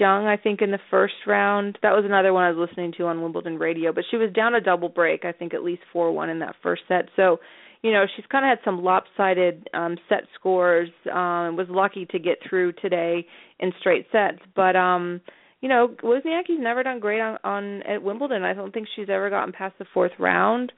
Zheng 0.00 0.26
I 0.26 0.36
think 0.36 0.62
in 0.62 0.70
the 0.70 0.80
first 0.90 1.14
round. 1.26 1.78
That 1.82 1.92
was 1.92 2.04
another 2.04 2.32
one 2.32 2.44
I 2.44 2.50
was 2.50 2.68
listening 2.68 2.92
to 2.98 3.06
on 3.06 3.22
Wimbledon 3.22 3.58
radio, 3.58 3.92
but 3.92 4.04
she 4.10 4.16
was 4.16 4.32
down 4.32 4.54
a 4.54 4.60
double 4.60 4.88
break, 4.88 5.24
I 5.24 5.32
think 5.32 5.54
at 5.54 5.62
least 5.62 5.82
4-1 5.94 6.30
in 6.30 6.38
that 6.40 6.56
first 6.62 6.82
set. 6.88 7.08
So 7.16 7.38
you 7.82 7.92
know 7.92 8.04
she's 8.16 8.24
kind 8.30 8.44
of 8.44 8.48
had 8.48 8.64
some 8.64 8.82
lopsided 8.82 9.68
um 9.74 9.96
set 10.08 10.24
scores 10.34 10.90
um 11.12 11.56
was 11.56 11.66
lucky 11.68 12.06
to 12.06 12.18
get 12.18 12.38
through 12.48 12.72
today 12.72 13.26
in 13.60 13.72
straight 13.80 14.06
sets 14.10 14.38
but 14.54 14.76
um 14.76 15.20
you 15.60 15.68
know 15.68 15.88
Wozniacki's 16.02 16.60
never 16.60 16.82
done 16.82 17.00
great 17.00 17.20
on 17.20 17.38
on 17.44 17.82
at 17.82 18.02
Wimbledon. 18.02 18.42
I 18.42 18.54
don't 18.54 18.72
think 18.72 18.88
she's 18.94 19.08
ever 19.08 19.30
gotten 19.30 19.52
past 19.52 19.74
the 19.78 19.86
fourth 19.92 20.12
round. 20.18 20.72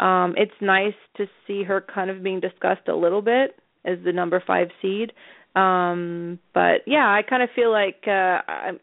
Um 0.00 0.34
it's 0.36 0.52
nice 0.60 0.94
to 1.16 1.26
see 1.46 1.62
her 1.64 1.80
kind 1.80 2.10
of 2.10 2.22
being 2.22 2.40
discussed 2.40 2.88
a 2.88 2.96
little 2.96 3.22
bit 3.22 3.56
as 3.84 3.98
the 4.04 4.12
number 4.12 4.42
5 4.44 4.68
seed. 4.80 5.12
Um 5.54 6.38
but 6.52 6.82
yeah 6.86 7.06
I 7.06 7.22
kind 7.28 7.42
of 7.42 7.48
feel 7.54 7.70
like 7.70 8.02
uh 8.06 8.40
I'm 8.46 8.80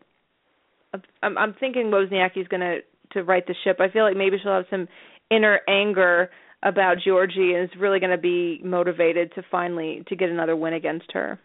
I'm, 1.24 1.38
I'm 1.38 1.54
thinking 1.60 1.86
Wozniacki's 1.86 2.48
going 2.48 2.82
to 3.14 3.24
right 3.24 3.46
the 3.46 3.56
ship. 3.64 3.78
I 3.80 3.90
feel 3.90 4.04
like 4.04 4.18
maybe 4.18 4.38
she'll 4.42 4.54
have 4.54 4.66
some 4.70 4.88
inner 5.30 5.62
anger 5.68 6.30
about 6.64 6.98
Giorgi 7.06 7.56
and 7.56 7.64
is 7.64 7.80
really 7.80 8.00
going 8.00 8.12
to 8.12 8.18
be 8.18 8.62
motivated 8.64 9.34
to 9.36 9.44
finally 9.50 10.04
to 10.08 10.16
get 10.16 10.30
another 10.30 10.56
win 10.56 10.74
against 10.74 11.12
her. 11.14 11.40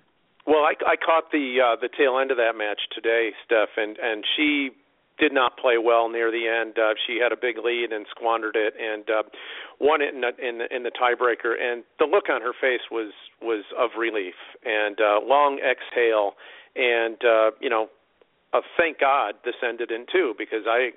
Well, 0.46 0.62
I, 0.62 0.74
I 0.86 0.96
caught 0.96 1.32
the 1.32 1.58
uh, 1.60 1.76
the 1.80 1.88
tail 1.88 2.18
end 2.18 2.30
of 2.30 2.36
that 2.36 2.56
match 2.56 2.80
today, 2.94 3.30
Steph, 3.44 3.70
and 3.76 3.98
and 3.98 4.24
she 4.36 4.70
did 5.18 5.32
not 5.32 5.56
play 5.58 5.78
well 5.78 6.08
near 6.08 6.30
the 6.30 6.46
end. 6.46 6.78
Uh, 6.78 6.94
she 7.06 7.18
had 7.22 7.32
a 7.32 7.36
big 7.36 7.56
lead 7.62 7.92
and 7.92 8.06
squandered 8.10 8.56
it, 8.56 8.74
and 8.78 9.08
uh, 9.08 9.22
won 9.80 10.02
it 10.02 10.14
in 10.14 10.20
the, 10.20 10.32
in 10.36 10.58
the, 10.58 10.74
in 10.74 10.82
the 10.82 10.90
tiebreaker. 10.90 11.56
And 11.58 11.84
the 11.98 12.04
look 12.04 12.28
on 12.28 12.42
her 12.42 12.52
face 12.52 12.84
was 12.90 13.12
was 13.40 13.64
of 13.78 13.90
relief 13.98 14.34
and 14.64 15.00
uh, 15.00 15.20
long 15.24 15.58
exhale, 15.58 16.32
and 16.76 17.16
uh, 17.24 17.50
you 17.60 17.70
know, 17.70 17.88
a 18.52 18.60
thank 18.76 19.00
God 19.00 19.34
this 19.44 19.56
ended 19.66 19.90
in 19.90 20.06
two 20.12 20.34
because 20.38 20.64
I 20.66 20.90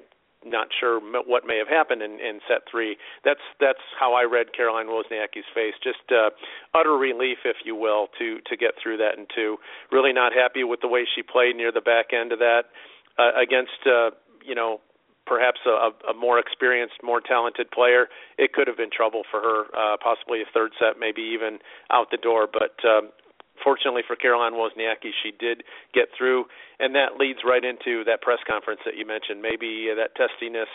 not 0.45 0.68
sure 0.80 0.99
what 0.99 1.45
may 1.45 1.57
have 1.57 1.68
happened 1.68 2.02
in, 2.02 2.11
in 2.20 2.40
set 2.48 2.61
three. 2.70 2.98
That's 3.26 3.44
that's 3.60 3.84
how 3.99 4.14
I 4.14 4.24
read 4.24 4.53
Caroline 4.56 4.88
Wozniacki's 4.88 5.49
face. 5.53 5.74
Just 5.84 6.11
uh, 6.11 6.30
utter 6.74 6.94
relief, 6.94 7.40
if 7.45 7.57
you 7.66 7.76
will, 7.76 8.07
to 8.20 8.40
to 8.48 8.57
get 8.57 8.72
through 8.82 8.98
that 8.98 9.18
and 9.18 9.28
to 9.36 9.57
Really 9.91 10.14
not 10.14 10.34
happy 10.34 10.64
with 10.64 10.82
the 10.82 10.88
way 10.88 11.06
she 11.16 11.24
played 11.24 11.56
near 11.56 11.72
the 11.72 11.82
back 11.82 12.14
end 12.14 12.32
of 12.32 12.40
that 12.40 12.66
uh, 13.18 13.32
against 13.36 13.86
uh, 13.86 14.11
you 14.45 14.56
know 14.56 14.82
perhaps 15.26 15.60
a, 15.66 15.91
a 16.10 16.14
more 16.14 16.40
experienced, 16.40 16.95
more 17.03 17.22
talented 17.22 17.70
player. 17.72 18.07
It 18.38 18.53
could 18.53 18.68
have 18.68 18.78
been 18.78 18.90
trouble 18.90 19.22
for 19.30 19.40
her, 19.40 19.64
uh, 19.78 19.98
possibly 20.02 20.41
a 20.41 20.45
third 20.53 20.72
set, 20.80 20.99
maybe 20.99 21.22
even 21.22 21.60
out 21.91 22.07
the 22.10 22.18
door. 22.18 22.48
But 22.52 22.74
um, 22.88 23.10
fortunately 23.64 24.03
for 24.06 24.15
Caroline 24.15 24.53
Wozniacki, 24.53 25.11
she 25.23 25.31
did 25.31 25.64
get 25.94 26.10
through, 26.18 26.45
and 26.80 26.95
that 26.95 27.18
leads 27.18 27.40
right 27.45 27.64
into 27.64 28.03
that 28.06 28.22
press 28.22 28.40
conference 28.48 28.81
that 28.86 28.98
you 28.98 29.06
mentioned. 29.06 29.41
Maybe 29.41 29.91
that 29.95 30.15
testiness. 30.15 30.69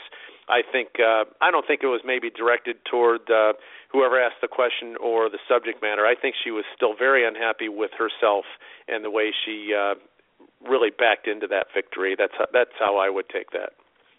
I 0.49 0.61
think 0.61 1.01
uh, 1.01 1.25
I 1.41 1.51
don't 1.51 1.67
think 1.67 1.81
it 1.83 1.89
was 1.89 2.03
maybe 2.05 2.29
directed 2.29 2.77
toward 2.85 3.31
uh, 3.31 3.55
whoever 3.91 4.21
asked 4.21 4.43
the 4.43 4.49
question 4.49 4.97
or 5.01 5.31
the 5.31 5.39
subject 5.49 5.81
matter. 5.81 6.05
I 6.05 6.15
think 6.15 6.35
she 6.43 6.51
was 6.51 6.65
still 6.77 6.95
very 6.97 7.27
unhappy 7.27 7.69
with 7.69 7.93
herself 7.97 8.45
and 8.89 9.05
the 9.05 9.11
way 9.11 9.33
she 9.33 9.73
uh, 9.73 9.95
really 10.69 10.91
backed 10.91 11.27
into 11.27 11.47
that 11.49 11.69
victory. 11.75 12.15
That's 12.19 12.35
how, 12.37 12.47
that's 12.53 12.77
how 12.79 12.99
I 12.99 13.09
would 13.09 13.29
take 13.29 13.51
that. 13.53 13.73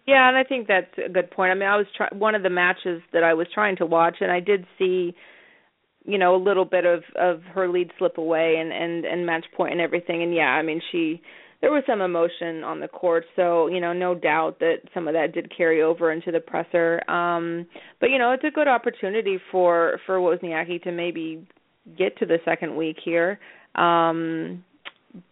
Yeah, 0.07 0.27
and 0.27 0.37
I 0.37 0.43
think 0.43 0.67
that's 0.67 0.91
a 1.03 1.09
good 1.09 1.31
point. 1.31 1.51
I 1.51 1.55
mean, 1.55 1.67
I 1.67 1.77
was 1.77 1.87
try- 1.95 2.09
one 2.11 2.35
of 2.35 2.43
the 2.43 2.49
matches 2.49 3.01
that 3.11 3.23
I 3.23 3.33
was 3.33 3.47
trying 3.53 3.75
to 3.77 3.85
watch, 3.85 4.17
and 4.21 4.31
I 4.31 4.39
did 4.39 4.65
see 4.77 5.15
you 6.05 6.17
know 6.17 6.35
a 6.35 6.41
little 6.41 6.65
bit 6.65 6.85
of 6.85 7.03
of 7.15 7.41
her 7.53 7.67
lead 7.67 7.91
slip 7.97 8.17
away 8.17 8.55
and 8.59 8.71
and 8.71 9.05
and 9.05 9.25
match 9.25 9.45
point 9.55 9.71
and 9.73 9.81
everything. 9.81 10.23
And 10.23 10.33
yeah 10.33 10.49
i 10.49 10.61
mean 10.61 10.81
she 10.91 11.21
there 11.61 11.71
was 11.71 11.83
some 11.87 12.01
emotion 12.01 12.63
on 12.63 12.79
the 12.79 12.87
court. 12.87 13.25
So 13.35 13.67
you 13.67 13.79
know 13.79 13.93
no 13.93 14.13
doubt 14.13 14.59
that 14.59 14.81
some 14.93 15.07
of 15.07 15.13
that 15.13 15.33
did 15.33 15.51
carry 15.55 15.81
over 15.81 16.11
into 16.11 16.31
the 16.31 16.39
presser. 16.39 17.01
Um 17.09 17.65
but 17.99 18.09
you 18.11 18.19
know 18.19 18.31
it's 18.31 18.43
a 18.43 18.51
good 18.51 18.67
opportunity 18.67 19.39
for 19.51 19.99
for 20.05 20.19
Wozniacki 20.19 20.83
to 20.83 20.91
maybe 20.91 21.47
get 21.97 22.17
to 22.19 22.25
the 22.25 22.37
second 22.45 22.75
week 22.75 22.97
here. 23.03 23.39
Um 23.75 24.63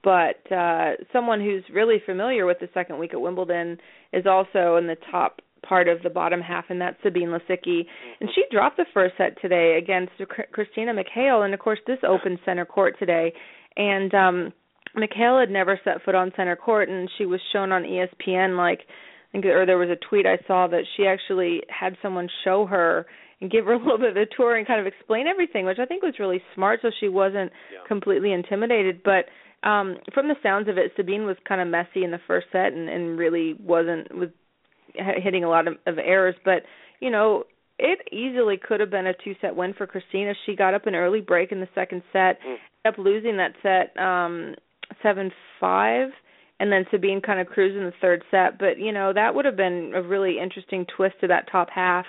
but 0.04 0.52
uh 0.52 0.94
someone 1.12 1.42
who's 1.42 1.64
really 1.72 2.02
familiar 2.06 2.46
with 2.46 2.60
the 2.60 2.70
second 2.74 2.98
week 2.98 3.14
at 3.14 3.22
Wimbledon 3.22 3.78
is 4.12 4.26
also 4.26 4.78
in 4.78 4.88
the 4.88 4.98
top 5.12 5.42
part 5.68 5.88
of 5.88 6.02
the 6.04 6.10
bottom 6.10 6.42
half, 6.42 6.66
and 6.70 6.80
that's 6.80 6.98
Sabine 7.04 7.30
Lisicki. 7.30 7.86
And 8.20 8.30
she 8.34 8.44
dropped 8.52 8.78
the 8.78 8.86
first 8.94 9.16
set 9.18 9.42
today 9.42 9.80
against 9.82 10.12
Christina 10.52 10.94
McHale, 10.94 11.46
and 11.46 11.54
of 11.54 11.60
course 11.60 11.80
this 11.88 12.00
opened 12.08 12.40
center 12.46 12.66
court 12.66 12.96
today. 13.00 13.34
And 13.78 14.14
um 14.14 14.54
McHale 14.96 15.40
had 15.40 15.50
never 15.50 15.80
set 15.84 16.04
foot 16.04 16.16
on 16.16 16.32
center 16.36 16.56
court, 16.56 16.90
and 16.90 17.10
she 17.18 17.26
was 17.26 17.40
shown 17.52 17.72
on 17.72 17.84
ESPN 17.84 18.58
like, 18.58 18.82
I 18.82 19.32
think, 19.32 19.46
or 19.46 19.66
there 19.66 19.78
was 19.78 19.90
a 19.90 20.08
tweet 20.08 20.26
I 20.26 20.38
saw 20.46 20.68
that 20.68 20.84
she 20.96 21.08
actually 21.08 21.62
had 21.70 21.98
someone 22.02 22.30
show 22.44 22.68
her 22.68 23.08
and 23.42 23.50
give 23.50 23.66
her 23.66 23.74
a 23.74 23.78
little 23.78 23.98
bit 24.00 24.12
of 24.12 24.18
a 24.18 24.26
tour 24.38 24.56
and 24.56 24.68
kind 24.68 24.80
of 24.80 24.86
explain 24.86 25.28
everything, 25.28 25.66
which 25.66 25.80
I 25.80 25.86
think 25.86 26.04
was 26.04 26.20
really 26.20 26.42
smart, 26.54 26.80
so 26.82 26.92
she 27.00 27.10
wasn't 27.10 27.52
yeah. 27.72 27.80
completely 27.88 28.32
intimidated. 28.32 29.02
But 29.04 29.26
um 29.68 29.98
from 30.14 30.28
the 30.28 30.36
sounds 30.44 30.68
of 30.68 30.78
it, 30.78 30.92
Sabine 30.96 31.26
was 31.26 31.38
kind 31.48 31.62
of 31.62 31.68
messy 31.68 32.04
in 32.04 32.12
the 32.12 32.20
first 32.28 32.48
set 32.52 32.74
and, 32.74 32.90
and 32.90 33.18
really 33.18 33.56
wasn't 33.60 34.14
was 34.14 34.30
hitting 34.96 35.44
a 35.44 35.50
lot 35.50 35.68
of, 35.68 35.76
of 35.86 35.98
errors, 35.98 36.36
but 36.46 36.64
you 37.00 37.10
know 37.10 37.44
it 37.80 38.00
easily 38.12 38.56
could 38.58 38.80
have 38.80 38.92
been 38.92 39.08
a 39.08 39.14
two 39.24 39.36
set 39.42 39.56
win 39.56 39.74
for 39.74 39.88
Christina. 39.88 40.34
She 40.46 40.56
got 40.56 40.74
up 40.74 40.86
an 40.86 40.96
early 40.96 41.22
break 41.22 41.52
in 41.52 41.60
the 41.60 41.68
second 41.74 42.04
set, 42.14 42.40
mm. 42.42 42.56
ended 42.56 42.60
up 42.86 42.98
losing 42.98 43.38
that 43.38 43.54
set 43.62 44.00
um 44.02 44.56
seven 45.02 45.32
five 45.60 46.10
and 46.60 46.72
then 46.72 46.86
Sabine 46.92 47.20
kind 47.20 47.42
of 47.42 47.48
cruised 47.48 47.76
in 47.76 47.84
the 47.84 47.94
third 48.00 48.24
set. 48.32 48.58
But, 48.58 48.80
you 48.80 48.94
know, 48.94 49.12
that 49.12 49.36
would 49.36 49.46
have 49.46 49.58
been 49.58 49.92
a 49.94 50.02
really 50.02 50.40
interesting 50.40 50.86
twist 50.96 51.16
to 51.22 51.28
that 51.28 51.52
top 51.52 51.70
half, 51.70 52.06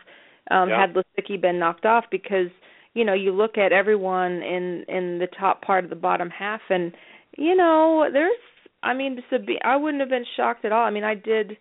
um, 0.51 0.69
yeah. 0.69 0.81
had 0.81 0.95
Lisicki 0.95 1.41
been 1.41 1.59
knocked 1.59 1.85
off 1.85 2.05
because, 2.11 2.51
you 2.95 3.05
know, 3.05 3.15
you 3.15 3.33
look 3.33 3.59
at 3.59 3.73
everyone 3.73 4.43
in 4.43 4.85
in 4.89 5.19
the 5.19 5.27
top 5.39 5.63
part 5.63 5.83
of 5.83 5.91
the 5.91 5.97
bottom 5.97 6.31
half 6.31 6.61
and, 6.71 6.93
you 7.37 7.57
know, 7.57 8.09
there's 8.13 8.37
I 8.83 8.95
mean, 8.95 9.23
Sabine 9.29 9.59
I 9.65 9.77
wouldn't 9.77 10.01
have 10.01 10.11
been 10.11 10.27
shocked 10.37 10.65
at 10.65 10.73
all. 10.73 10.85
I 10.85 10.91
mean 10.91 11.05
I 11.05 11.15
did 11.15 11.57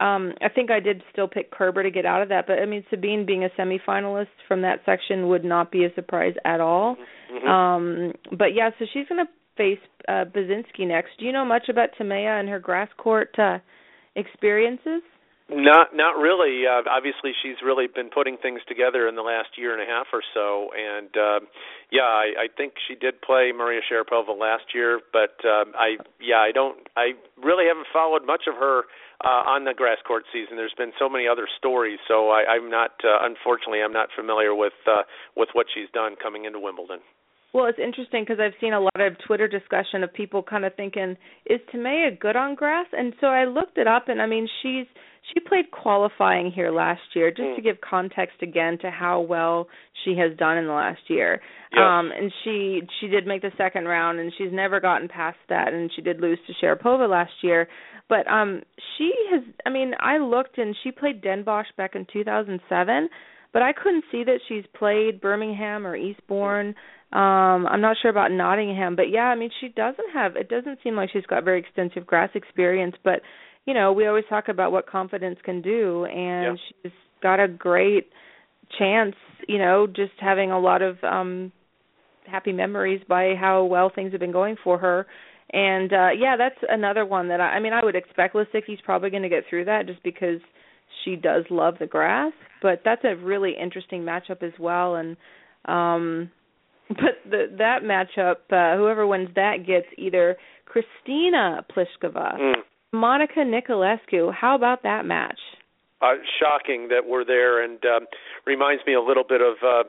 um, 0.00 0.34
I 0.40 0.48
think 0.48 0.70
I 0.70 0.80
did 0.80 1.02
still 1.12 1.26
pick 1.26 1.50
Kerber 1.50 1.82
to 1.82 1.90
get 1.90 2.06
out 2.06 2.22
of 2.22 2.28
that, 2.28 2.46
but 2.46 2.60
I 2.60 2.66
mean 2.66 2.84
Sabine 2.88 3.26
being 3.26 3.44
a 3.44 3.48
semifinalist 3.60 4.28
from 4.46 4.62
that 4.62 4.80
section 4.86 5.28
would 5.28 5.44
not 5.44 5.72
be 5.72 5.84
a 5.84 5.94
surprise 5.94 6.34
at 6.44 6.60
all. 6.60 6.96
Mm-hmm. 7.32 7.48
Um, 7.48 8.12
but 8.36 8.54
yeah, 8.54 8.70
so 8.78 8.84
she's 8.92 9.08
going 9.08 9.24
to 9.24 9.30
face 9.56 9.84
uh, 10.06 10.24
Bacsinszky 10.24 10.86
next. 10.86 11.10
Do 11.18 11.24
you 11.24 11.32
know 11.32 11.44
much 11.44 11.68
about 11.68 11.90
Timea 12.00 12.38
and 12.38 12.48
her 12.48 12.60
grass 12.60 12.88
court 12.96 13.34
uh, 13.38 13.58
experiences? 14.14 15.02
Not 15.50 15.96
not 15.96 16.16
really. 16.18 16.66
Uh, 16.66 16.82
obviously, 16.90 17.32
she's 17.42 17.56
really 17.64 17.86
been 17.86 18.10
putting 18.10 18.36
things 18.36 18.60
together 18.68 19.08
in 19.08 19.14
the 19.16 19.22
last 19.22 19.56
year 19.56 19.72
and 19.72 19.80
a 19.80 19.86
half 19.86 20.06
or 20.12 20.20
so, 20.34 20.68
and 20.76 21.08
uh, 21.16 21.40
yeah, 21.90 22.02
I, 22.04 22.44
I 22.44 22.48
think 22.54 22.74
she 22.86 22.94
did 22.94 23.22
play 23.22 23.52
Maria 23.56 23.80
Sharapova 23.80 24.38
last 24.38 24.74
year, 24.74 25.00
but 25.10 25.40
uh, 25.44 25.64
I 25.72 25.96
yeah, 26.20 26.36
I 26.40 26.52
don't. 26.52 26.76
I 26.96 27.12
really 27.42 27.64
haven't 27.66 27.86
followed 27.92 28.26
much 28.26 28.42
of 28.46 28.56
her 28.56 28.84
uh, 29.24 29.48
on 29.48 29.64
the 29.64 29.72
grass 29.72 29.98
court 30.06 30.24
season. 30.32 30.56
There's 30.56 30.76
been 30.76 30.92
so 30.98 31.08
many 31.08 31.26
other 31.26 31.48
stories, 31.56 31.98
so 32.06 32.28
I, 32.28 32.44
I'm 32.44 32.70
not. 32.70 32.92
Uh, 33.02 33.16
unfortunately, 33.22 33.80
I'm 33.82 33.92
not 33.92 34.10
familiar 34.14 34.54
with 34.54 34.76
uh, 34.86 35.04
with 35.34 35.48
what 35.54 35.66
she's 35.72 35.88
done 35.94 36.16
coming 36.22 36.44
into 36.44 36.60
Wimbledon. 36.60 37.00
Well, 37.54 37.66
it's 37.66 37.78
interesting 37.78 38.24
because 38.24 38.40
I've 38.40 38.58
seen 38.60 38.74
a 38.74 38.80
lot 38.80 39.00
of 39.00 39.16
Twitter 39.26 39.48
discussion 39.48 40.04
of 40.04 40.12
people 40.12 40.42
kind 40.42 40.64
of 40.66 40.74
thinking, 40.74 41.16
"Is 41.46 41.60
Timea 41.72 42.18
good 42.18 42.36
on 42.36 42.54
grass?" 42.54 42.86
And 42.92 43.14
so 43.20 43.28
I 43.28 43.44
looked 43.44 43.78
it 43.78 43.86
up, 43.86 44.08
and 44.08 44.20
I 44.20 44.26
mean, 44.26 44.46
she's 44.62 44.86
she 45.32 45.40
played 45.40 45.70
qualifying 45.70 46.50
here 46.50 46.70
last 46.70 47.00
year, 47.14 47.30
just 47.30 47.40
mm. 47.40 47.56
to 47.56 47.62
give 47.62 47.80
context 47.80 48.42
again 48.42 48.78
to 48.78 48.90
how 48.90 49.20
well 49.20 49.68
she 50.04 50.14
has 50.16 50.36
done 50.36 50.58
in 50.58 50.66
the 50.66 50.72
last 50.72 51.00
year. 51.08 51.40
Yes. 51.72 51.80
Um, 51.80 52.12
and 52.12 52.30
she 52.44 52.82
she 53.00 53.08
did 53.08 53.26
make 53.26 53.40
the 53.40 53.52
second 53.56 53.86
round, 53.86 54.20
and 54.20 54.30
she's 54.36 54.52
never 54.52 54.78
gotten 54.78 55.08
past 55.08 55.38
that. 55.48 55.72
And 55.72 55.90
she 55.96 56.02
did 56.02 56.20
lose 56.20 56.38
to 56.46 56.52
Sharapova 56.62 57.08
last 57.08 57.32
year, 57.42 57.66
but 58.10 58.28
um, 58.28 58.62
she 58.96 59.10
has. 59.30 59.42
I 59.64 59.70
mean, 59.70 59.94
I 60.00 60.18
looked, 60.18 60.58
and 60.58 60.76
she 60.82 60.92
played 60.92 61.22
Den 61.22 61.44
Bosch 61.44 61.68
back 61.78 61.94
in 61.94 62.06
2007 62.12 63.08
but 63.52 63.62
I 63.62 63.72
couldn't 63.72 64.04
see 64.12 64.24
that 64.24 64.40
she's 64.46 64.64
played 64.78 65.20
Birmingham 65.20 65.86
or 65.86 65.96
Eastbourne. 65.96 66.74
Um, 67.10 67.66
I'm 67.66 67.80
not 67.80 67.96
sure 68.02 68.10
about 68.10 68.30
Nottingham, 68.32 68.94
but 68.94 69.08
yeah, 69.08 69.24
I 69.24 69.34
mean 69.34 69.50
she 69.60 69.68
doesn't 69.68 70.10
have 70.12 70.36
it 70.36 70.50
doesn't 70.50 70.80
seem 70.84 70.94
like 70.94 71.08
she's 71.10 71.24
got 71.24 71.42
very 71.42 71.58
extensive 71.58 72.06
grass 72.06 72.28
experience, 72.34 72.96
but 73.02 73.22
you 73.64 73.72
know, 73.72 73.92
we 73.92 74.06
always 74.06 74.24
talk 74.28 74.48
about 74.48 74.72
what 74.72 74.86
confidence 74.86 75.38
can 75.42 75.62
do 75.62 76.04
and 76.04 76.58
yeah. 76.58 76.64
she's 76.82 76.92
got 77.22 77.40
a 77.40 77.48
great 77.48 78.10
chance, 78.78 79.14
you 79.46 79.58
know, 79.58 79.86
just 79.86 80.12
having 80.20 80.50
a 80.50 80.58
lot 80.60 80.82
of 80.82 81.02
um 81.02 81.50
happy 82.26 82.52
memories 82.52 83.00
by 83.08 83.34
how 83.40 83.64
well 83.64 83.90
things 83.94 84.12
have 84.12 84.20
been 84.20 84.32
going 84.32 84.56
for 84.62 84.76
her 84.76 85.06
And 85.50 85.90
uh 85.90 86.10
yeah, 86.10 86.36
that's 86.36 86.62
another 86.68 87.06
one 87.06 87.28
that 87.28 87.40
I, 87.40 87.56
I 87.56 87.60
mean 87.60 87.72
I 87.72 87.82
would 87.82 87.96
expect 87.96 88.34
Lisicki's 88.34 88.80
probably 88.84 89.08
going 89.08 89.22
to 89.22 89.30
get 89.30 89.44
through 89.48 89.64
that 89.64 89.86
just 89.86 90.02
because 90.02 90.40
she 91.04 91.16
does 91.16 91.44
love 91.48 91.76
the 91.80 91.86
grass, 91.86 92.32
but 92.60 92.82
that's 92.84 93.04
a 93.04 93.16
really 93.16 93.54
interesting 93.58 94.02
matchup 94.02 94.42
as 94.42 94.52
well 94.58 94.96
and 94.96 95.16
um 95.64 96.30
but 96.88 97.18
the 97.28 97.46
that 97.58 97.82
matchup 97.82 98.36
uh 98.50 98.76
whoever 98.76 99.06
wins 99.06 99.28
that 99.34 99.66
gets 99.66 99.86
either 99.96 100.36
Kristina 100.66 101.62
Pliskova, 101.74 102.38
mm. 102.38 102.54
Monica 102.92 103.40
Niculescu. 103.40 104.32
How 104.32 104.54
about 104.54 104.82
that 104.82 105.04
match? 105.04 105.40
Uh 106.00 106.14
shocking 106.38 106.88
that 106.88 107.06
we're 107.06 107.24
there 107.24 107.62
and 107.62 107.84
um 107.84 108.06
reminds 108.46 108.84
me 108.86 108.94
a 108.94 109.00
little 109.00 109.24
bit 109.28 109.40
of 109.40 109.56
uh 109.62 109.84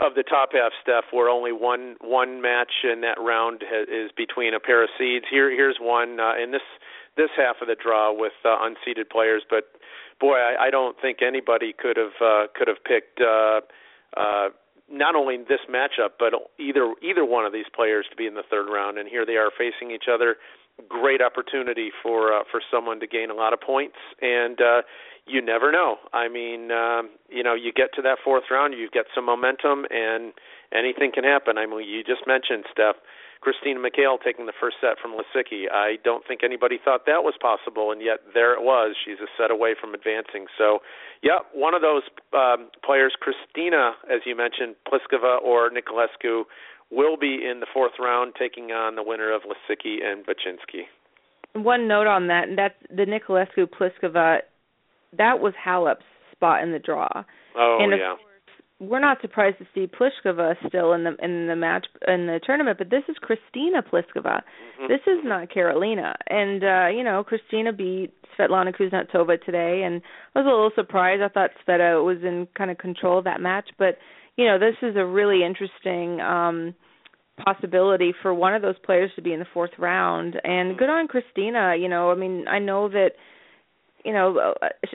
of 0.00 0.14
the 0.14 0.22
top 0.22 0.50
half 0.52 0.72
stuff, 0.82 1.04
where 1.12 1.28
only 1.28 1.52
one 1.52 1.96
one 2.00 2.42
match 2.42 2.72
in 2.84 3.02
that 3.02 3.18
round 3.20 3.62
ha- 3.64 3.86
is 3.88 4.10
between 4.16 4.54
a 4.54 4.60
pair 4.60 4.82
of 4.82 4.90
seeds. 4.98 5.26
Here 5.30 5.50
here's 5.50 5.78
one 5.80 6.18
uh, 6.18 6.34
in 6.42 6.50
this 6.50 6.62
this 7.16 7.30
half 7.36 7.56
of 7.60 7.68
the 7.68 7.76
draw 7.76 8.12
with 8.12 8.32
uh, 8.44 8.56
unseeded 8.58 9.10
players, 9.10 9.42
but 9.48 9.64
boy, 10.18 10.34
I, 10.34 10.66
I 10.66 10.70
don't 10.70 10.96
think 11.00 11.18
anybody 11.20 11.74
could 11.76 11.96
have 11.96 12.16
uh, 12.20 12.46
could 12.54 12.68
have 12.68 12.82
picked 12.84 13.20
uh, 13.20 13.60
uh, 14.16 14.48
not 14.92 15.14
only 15.16 15.38
this 15.38 15.64
matchup 15.70 16.10
but 16.18 16.32
either 16.58 16.92
either 17.02 17.24
one 17.24 17.46
of 17.46 17.52
these 17.52 17.66
players 17.74 18.06
to 18.10 18.16
be 18.16 18.26
in 18.26 18.34
the 18.34 18.44
third 18.50 18.70
round. 18.70 18.98
And 18.98 19.08
here 19.08 19.24
they 19.26 19.36
are 19.36 19.50
facing 19.56 19.90
each 19.90 20.04
other. 20.12 20.36
Great 20.88 21.20
opportunity 21.22 21.90
for 22.02 22.32
uh, 22.32 22.42
for 22.50 22.60
someone 22.70 23.00
to 23.00 23.06
gain 23.06 23.30
a 23.30 23.34
lot 23.34 23.52
of 23.52 23.60
points 23.60 23.96
and. 24.20 24.60
uh 24.60 24.82
you 25.24 25.40
never 25.40 25.70
know. 25.70 25.98
I 26.12 26.28
mean, 26.28 26.72
um, 26.72 27.10
you 27.28 27.44
know, 27.44 27.54
you 27.54 27.72
get 27.72 27.94
to 27.94 28.02
that 28.02 28.18
fourth 28.24 28.44
round, 28.50 28.74
you 28.74 28.88
get 28.92 29.06
some 29.14 29.26
momentum, 29.26 29.86
and 29.90 30.32
anything 30.74 31.12
can 31.14 31.22
happen. 31.22 31.58
I 31.58 31.66
mean, 31.66 31.88
you 31.88 32.02
just 32.02 32.26
mentioned 32.26 32.64
Steph, 32.72 32.96
Christina 33.42 33.80
McHale 33.80 34.16
taking 34.22 34.46
the 34.46 34.56
first 34.58 34.76
set 34.80 34.96
from 35.02 35.12
Lisicki. 35.12 35.66
I 35.70 35.96
don't 36.04 36.24
think 36.26 36.40
anybody 36.42 36.78
thought 36.82 37.06
that 37.06 37.26
was 37.26 37.34
possible, 37.40 37.90
and 37.90 38.00
yet 38.00 38.20
there 38.32 38.54
it 38.54 38.62
was. 38.62 38.94
She's 39.04 39.18
a 39.18 39.28
set 39.36 39.50
away 39.50 39.74
from 39.78 39.92
advancing. 39.92 40.46
So, 40.56 40.78
yeah, 41.22 41.44
one 41.52 41.74
of 41.74 41.82
those 41.82 42.02
um, 42.32 42.70
players, 42.84 43.14
Kristina, 43.18 43.92
as 44.08 44.22
you 44.24 44.36
mentioned, 44.36 44.76
Pliskova 44.86 45.42
or 45.42 45.70
Niculescu, 45.70 46.44
will 46.90 47.16
be 47.16 47.44
in 47.44 47.60
the 47.60 47.66
fourth 47.72 47.98
round, 47.98 48.34
taking 48.38 48.70
on 48.70 48.96
the 48.96 49.02
winner 49.02 49.34
of 49.34 49.42
Lisicki 49.42 50.04
and 50.04 50.24
Bacsinszky. 50.24 50.86
One 51.54 51.88
note 51.88 52.06
on 52.06 52.28
that, 52.28 52.48
and 52.48 52.56
that's 52.56 52.78
the 52.88 53.04
Niculescu 53.04 53.68
Pliskova 53.68 54.40
that 55.16 55.40
was 55.40 55.52
Halep's 55.62 56.04
spot 56.32 56.62
in 56.62 56.72
the 56.72 56.78
draw. 56.78 57.08
Oh 57.56 57.78
and 57.80 57.92
yeah. 57.92 58.16
Course, 58.16 58.31
we're 58.82 59.00
not 59.00 59.20
surprised 59.20 59.58
to 59.58 59.66
see 59.74 59.86
Pliskova 59.86 60.54
still 60.66 60.92
in 60.92 61.04
the 61.04 61.14
in 61.22 61.46
the 61.46 61.54
match 61.54 61.86
in 62.08 62.26
the 62.26 62.40
tournament, 62.44 62.78
but 62.78 62.90
this 62.90 63.04
is 63.08 63.16
Kristina 63.22 63.80
Pliskova. 63.82 64.40
Mm-hmm. 64.42 64.88
This 64.88 65.00
is 65.06 65.20
not 65.24 65.48
Karolina. 65.50 66.14
And 66.28 66.64
uh, 66.64 66.88
you 66.88 67.04
know, 67.04 67.24
Kristina 67.24 67.76
beat 67.76 68.12
Svetlana 68.36 68.74
Kuznetsova 68.74 69.42
today 69.44 69.82
and 69.84 70.02
I 70.34 70.40
was 70.40 70.46
a 70.46 70.50
little 70.50 70.72
surprised. 70.74 71.22
I 71.22 71.28
thought 71.28 71.50
Sveta 71.66 72.04
was 72.04 72.18
in 72.22 72.48
kind 72.56 72.70
of 72.70 72.78
control 72.78 73.18
of 73.18 73.24
that 73.24 73.40
match, 73.40 73.70
but 73.78 73.98
you 74.36 74.46
know, 74.46 74.58
this 74.58 74.76
is 74.82 74.96
a 74.96 75.04
really 75.04 75.44
interesting 75.44 76.20
um 76.20 76.74
possibility 77.44 78.12
for 78.20 78.34
one 78.34 78.54
of 78.54 78.62
those 78.62 78.78
players 78.84 79.10
to 79.16 79.22
be 79.22 79.32
in 79.32 79.38
the 79.38 79.46
fourth 79.54 79.70
round 79.78 80.36
and 80.44 80.76
good 80.76 80.90
on 80.90 81.08
Kristina, 81.08 81.80
you 81.80 81.88
know, 81.88 82.10
I 82.10 82.14
mean, 82.14 82.44
I 82.46 82.58
know 82.58 82.88
that 82.90 83.12
you 84.04 84.12
know, 84.12 84.54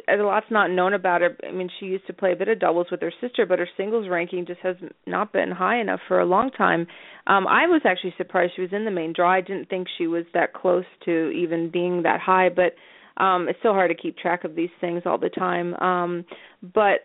a 0.10 0.16
lot's 0.16 0.48
not 0.52 0.70
known 0.70 0.94
about 0.94 1.22
her. 1.22 1.38
I 1.48 1.52
mean, 1.52 1.70
she 1.80 1.86
used 1.86 2.08
to 2.08 2.14
play 2.14 2.34
a 2.34 2.36
bit 2.36 2.48
of 2.48 2.60
doubles 2.60 2.88
with 2.92 3.02
her 3.02 3.14
sister, 3.22 3.46
but 3.46 3.60
her 3.60 3.68
singles 3.78 4.08
ranking 4.10 4.46
just 4.46 4.60
has 4.62 4.76
not 5.06 5.32
been 5.32 5.52
high 5.52 5.80
enough 5.80 6.00
for 6.08 6.20
a 6.20 6.26
long 6.26 6.52
time. 6.52 6.88
Um 7.26 7.48
I 7.48 7.68
was 7.68 7.82
actually 7.86 8.14
surprised 8.18 8.54
she 8.56 8.62
was 8.62 8.74
in 8.74 8.86
the 8.86 8.92
main 8.92 9.14
draw. 9.14 9.32
I 9.32 9.42
didn't 9.42 9.70
think 9.70 9.88
she 9.98 10.08
was 10.08 10.26
that 10.34 10.54
close 10.54 10.86
to 11.06 11.30
even 11.32 11.70
being 11.72 12.04
that 12.04 12.20
high, 12.20 12.50
but 12.50 12.74
um 13.22 13.48
it's 13.50 13.60
so 13.64 13.74
hard 13.74 13.92
to 13.92 14.02
keep 14.02 14.18
track 14.18 14.44
of 14.44 14.56
these 14.56 14.70
things 14.82 15.04
all 15.06 15.18
the 15.18 15.30
time. 15.30 15.74
Um 15.76 16.26
but 16.62 17.02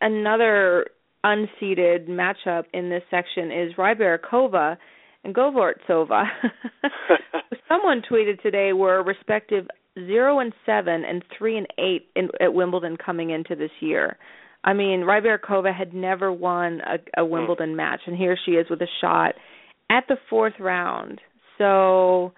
another 0.00 0.86
unseeded 1.24 2.08
matchup 2.08 2.64
in 2.72 2.90
this 2.90 3.02
section 3.10 3.50
is 3.50 3.72
Rybarikova 3.76 4.76
and 5.24 5.34
Govortsova. 5.34 6.24
Someone 7.68 8.02
tweeted 8.08 8.40
today 8.42 8.72
were 8.72 9.02
respective 9.02 9.66
zero 9.98 10.38
and 10.40 10.52
seven 10.64 11.04
and 11.04 11.24
three 11.36 11.56
and 11.56 11.66
eight 11.78 12.08
in, 12.14 12.28
at 12.40 12.54
Wimbledon 12.54 12.96
coming 12.96 13.30
into 13.30 13.54
this 13.54 13.70
year. 13.80 14.16
I 14.64 14.72
mean, 14.72 15.00
Rybarikova 15.00 15.74
had 15.74 15.94
never 15.94 16.32
won 16.32 16.80
a, 16.80 17.22
a 17.22 17.24
Wimbledon 17.24 17.72
mm. 17.72 17.76
match, 17.76 18.00
and 18.06 18.16
here 18.16 18.36
she 18.44 18.52
is 18.52 18.66
with 18.68 18.82
a 18.82 18.88
shot 19.00 19.34
at 19.90 20.04
the 20.08 20.16
fourth 20.28 20.54
round. 20.58 21.20
So 21.58 22.32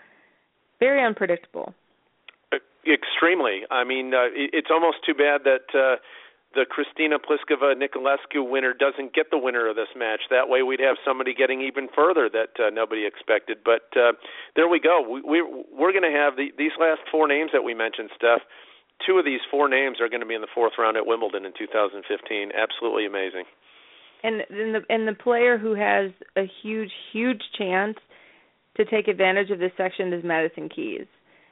very 0.79 1.05
unpredictable. 1.05 1.75
Extremely. 2.87 3.63
I 3.71 3.85
mean, 3.85 4.15
uh, 4.15 4.29
it's 4.33 4.69
almost 4.71 4.99
too 5.05 5.15
bad 5.15 5.43
that 5.45 5.79
uh, 5.79 5.97
the 6.55 6.65
Kristina 6.65 7.19
Pliskova 7.21 7.75
Niculescu 7.77 8.49
winner 8.49 8.73
doesn't 8.73 9.15
get 9.15 9.31
the 9.31 9.39
winner 9.39 9.69
of 9.69 9.77
this 9.77 9.89
match. 9.97 10.21
That 10.31 10.49
way, 10.49 10.63
we'd 10.63 10.81
have 10.81 10.97
somebody 11.05 11.35
getting 11.35 11.61
even 11.61 11.89
further 11.95 12.29
that 12.33 12.57
uh, 12.59 12.71
nobody 12.71 13.07
expected. 13.07 13.59
But 13.65 13.89
uh, 13.95 14.13
there 14.57 14.69
we 14.69 14.81
go. 14.81 15.05
We, 15.05 15.21
we 15.21 15.43
we're 15.71 15.93
going 15.93 16.09
to 16.11 16.17
have 16.17 16.37
the, 16.37 16.49
these 16.57 16.73
last 16.81 17.01
four 17.11 17.29
names 17.29 17.51
that 17.53 17.65
we 17.65 17.75
mentioned, 17.75 18.11
Steph. 18.17 18.41
Two 19.07 19.19
of 19.19 19.25
these 19.25 19.41
four 19.51 19.69
names 19.69 20.01
are 20.01 20.09
going 20.09 20.21
to 20.21 20.27
be 20.27 20.35
in 20.35 20.41
the 20.41 20.53
fourth 20.53 20.73
round 20.79 20.97
at 20.97 21.07
Wimbledon 21.07 21.45
in 21.45 21.53
2015. 21.57 22.51
Absolutely 22.57 23.07
amazing. 23.07 23.45
And 24.25 24.43
and 24.51 24.75
the 24.75 24.81
and 24.89 25.07
the 25.07 25.15
player 25.15 25.59
who 25.59 25.75
has 25.75 26.11
a 26.37 26.51
huge 26.63 26.91
huge 27.13 27.43
chance 27.57 27.97
to 28.77 28.85
take 28.85 29.07
advantage 29.07 29.51
of 29.51 29.59
this 29.59 29.73
section 29.77 30.13
is 30.13 30.25
Madison 30.25 30.69
Keys. 30.69 31.07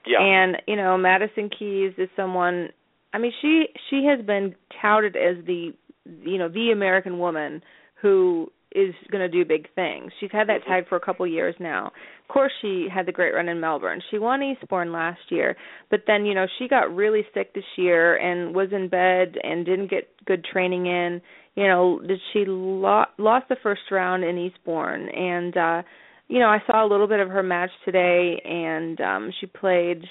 Yeah. 0.07 0.21
And 0.21 0.57
you 0.67 0.77
know, 0.77 0.97
Madison 0.97 1.51
Keys 1.51 1.93
is 1.99 2.09
someone 2.17 2.71
I 3.17 3.19
mean, 3.19 3.33
she 3.41 3.65
she 3.89 4.05
has 4.05 4.25
been 4.27 4.55
touted 4.83 5.17
as 5.17 5.43
the 5.47 5.73
you 6.05 6.37
know 6.37 6.51
the 6.51 6.71
American 6.71 7.19
woman 7.19 7.63
who 8.03 8.53
is 8.73 8.95
going 9.11 9.23
to 9.23 9.29
do 9.29 9.43
big 9.43 9.69
things. 9.75 10.13
She's 10.21 10.31
had 10.31 10.51
that 10.51 10.67
tag 10.69 10.87
for 10.87 10.97
a 10.97 11.01
couple 11.01 11.27
years 11.27 11.55
now. 11.59 11.87
Of 11.87 12.29
course, 12.29 12.53
she 12.61 12.89
had 12.95 13.07
the 13.07 13.13
great 13.13 13.33
run 13.33 13.49
in 13.49 13.59
Melbourne. 13.59 14.03
She 14.11 14.19
won 14.19 14.43
Eastbourne 14.43 14.93
last 14.93 15.21
year, 15.31 15.57
but 15.91 16.01
then 16.07 16.27
you 16.27 16.35
know 16.35 16.47
she 16.59 16.69
got 16.69 16.95
really 16.95 17.23
sick 17.33 17.55
this 17.55 17.65
year 17.79 18.17
and 18.17 18.55
was 18.55 18.69
in 18.71 18.91
bed 18.91 19.37
and 19.43 19.65
didn't 19.65 19.89
get 19.89 20.11
good 20.27 20.45
training 20.45 20.85
in. 20.85 21.23
You 21.55 21.69
know, 21.69 22.01
did 22.07 22.21
she 22.35 22.45
lo- 22.47 23.07
lost 23.17 23.49
the 23.49 23.57
first 23.63 23.81
round 23.91 24.25
in 24.25 24.37
Eastbourne 24.37 25.09
and 25.09 25.57
uh 25.57 25.83
you 26.29 26.41
know, 26.41 26.49
I 26.49 26.59
saw 26.67 26.85
a 26.85 26.91
little 26.91 27.07
bit 27.07 27.21
of 27.21 27.29
her 27.29 27.43
match 27.43 27.71
today 27.87 28.43
and 28.45 29.01
um 29.01 29.31
she 29.41 29.47
played 29.47 30.05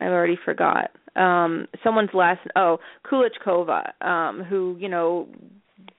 I 0.00 0.06
already 0.06 0.38
forgot. 0.44 0.90
Um 1.16 1.66
someone's 1.82 2.10
last 2.14 2.40
oh 2.56 2.78
Kulichkova 3.10 4.04
um 4.04 4.42
who 4.48 4.76
you 4.78 4.88
know 4.88 5.28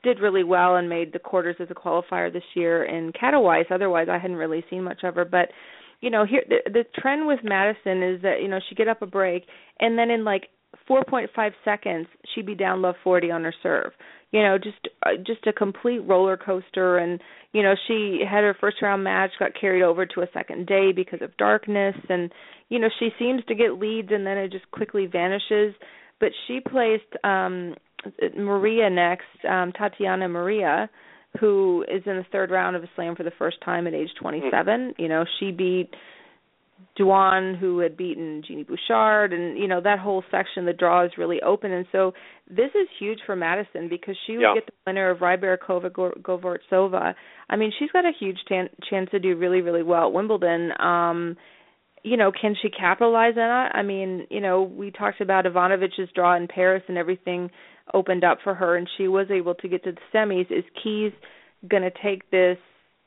did 0.04 0.20
really 0.20 0.44
well 0.44 0.76
and 0.76 0.88
made 0.88 1.12
the 1.14 1.20
quarters 1.20 1.56
as 1.60 1.68
a 1.70 1.74
qualifier 1.74 2.32
this 2.32 2.44
year 2.56 2.86
in 2.86 3.12
Katowice. 3.12 3.72
Otherwise 3.72 4.08
I 4.10 4.18
hadn't 4.18 4.38
really 4.38 4.64
seen 4.70 4.84
much 4.84 5.04
of 5.04 5.16
her. 5.16 5.26
But 5.26 5.50
you 6.02 6.10
know 6.10 6.26
here 6.26 6.44
the, 6.48 6.70
the 6.70 6.86
trend 7.02 7.28
with 7.28 7.40
Madison 7.44 8.04
is 8.04 8.22
that 8.22 8.42
you 8.42 8.48
know 8.48 8.60
she 8.68 8.76
get 8.76 8.88
up 8.88 9.02
a 9.02 9.08
break 9.08 9.46
and 9.80 9.98
then 9.98 10.10
in 10.10 10.24
like 10.24 10.50
4.5 10.90 11.52
seconds 11.66 12.08
she'd 12.34 12.46
be 12.46 12.56
down 12.56 12.82
love 12.82 12.96
40 13.04 13.32
on 13.32 13.44
her 13.44 13.54
serve. 13.62 13.92
You 14.32 14.44
know 14.44 14.58
just 14.58 14.88
uh, 15.06 15.12
just 15.26 15.48
a 15.48 15.54
complete 15.54 16.00
roller 16.00 16.38
coaster. 16.38 16.98
And 16.98 17.20
you 17.54 17.64
know 17.64 17.74
she 17.88 18.22
had 18.30 18.44
her 18.44 18.56
first 18.60 18.82
round 18.82 19.04
match 19.04 19.32
got 19.40 19.52
carried 19.60 19.84
over 19.84 20.06
to 20.06 20.22
a 20.22 20.28
second 20.34 20.68
day 20.68 20.92
because 20.92 21.22
of 21.22 21.36
darkness. 21.38 21.96
And 22.10 22.32
you 22.70 22.80
know 22.80 22.90
she 23.00 23.10
seems 23.18 23.44
to 23.48 23.56
get 23.56 23.80
leads 23.80 24.10
and 24.12 24.26
then 24.26 24.38
it 24.38 24.52
just 24.52 24.70
quickly 24.72 25.06
vanishes. 25.06 25.74
But 26.20 26.30
she 26.48 26.60
placed 26.60 27.14
um 27.24 27.76
Maria 28.38 28.90
next 28.90 29.26
um 29.50 29.72
Tatiana 29.72 30.28
Maria 30.28 30.90
who 31.40 31.86
is 31.88 32.02
in 32.06 32.18
the 32.18 32.26
third 32.32 32.50
round 32.50 32.76
of 32.76 32.84
a 32.84 32.90
slam 32.96 33.16
for 33.16 33.24
the 33.24 33.32
first 33.38 33.58
time 33.64 33.86
at 33.86 33.94
age 33.94 34.10
27 34.20 34.96
you 34.98 35.08
know 35.08 35.26
she 35.40 35.52
beat 35.52 35.90
Duan, 36.98 37.58
who 37.58 37.80
had 37.80 37.96
beaten 37.96 38.44
Genie 38.46 38.64
Bouchard, 38.64 39.34
and 39.34 39.58
you 39.58 39.68
know 39.68 39.82
that 39.82 40.00
whole 40.00 40.24
section, 40.30 40.66
the 40.66 40.74
draw 40.74 41.06
is 41.06 41.12
really 41.18 41.42
open, 41.42 41.72
and 41.72 41.86
so 41.92 42.14
this 42.50 42.72
is 42.76 42.88
huge 43.00 43.20
for 43.26 43.36
Madison 43.36 43.88
because 43.90 44.16
she 44.26 44.34
would 44.34 44.44
yeah. 44.44 44.54
get 44.56 44.66
the 44.66 44.74
winner 44.86 45.10
of 45.10 45.20
Rybarikova 45.20 45.92
Govortsova. 45.92 47.14
I 47.50 47.56
mean, 47.56 47.72
she's 47.78 47.92
got 47.92 48.06
a 48.06 48.12
huge 48.18 48.38
tan- 48.48 48.70
chance 48.90 49.10
to 49.12 49.20
do 49.20 49.36
really, 49.36 49.62
really 49.62 49.84
well 49.84 50.08
at 50.08 50.14
Wimbledon. 50.14 50.72
Um, 50.80 51.38
you 52.04 52.18
know, 52.18 52.32
can 52.32 52.56
she 52.62 52.70
capitalize 52.70 53.36
on 53.38 53.68
it? 53.68 53.72
I 53.74 53.84
mean, 53.84 54.28
you 54.30 54.42
know, 54.42 54.64
we 54.64 54.92
talked 54.92 55.22
about 55.22 55.46
Ivanovic's 55.46 56.12
draw 56.16 56.36
in 56.36 56.48
Paris 56.48 56.84
and 56.88 56.98
everything 56.98 57.50
opened 57.94 58.24
up 58.24 58.40
for 58.44 58.54
her, 58.54 58.76
and 58.76 58.88
she 58.98 59.08
was 59.08 59.28
able 59.32 59.56
to 59.56 59.68
get 59.68 59.84
to 59.84 59.92
the 59.92 60.00
semis. 60.14 60.52
Is 60.52 60.64
Keys 60.84 61.12
going 61.68 61.84
to 61.84 61.92
take 62.02 62.30
this 62.32 62.58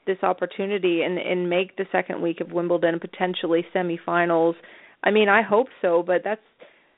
this 0.06 0.18
opportunity 0.22 1.02
and 1.02 1.18
and 1.18 1.48
make 1.48 1.76
the 1.76 1.86
second 1.92 2.20
week 2.22 2.40
of 2.40 2.52
Wimbledon 2.52 2.98
potentially 3.00 3.64
semifinals? 3.74 4.54
I 5.04 5.10
mean, 5.10 5.28
I 5.28 5.42
hope 5.42 5.68
so, 5.80 6.02
but 6.02 6.22
that's 6.24 6.40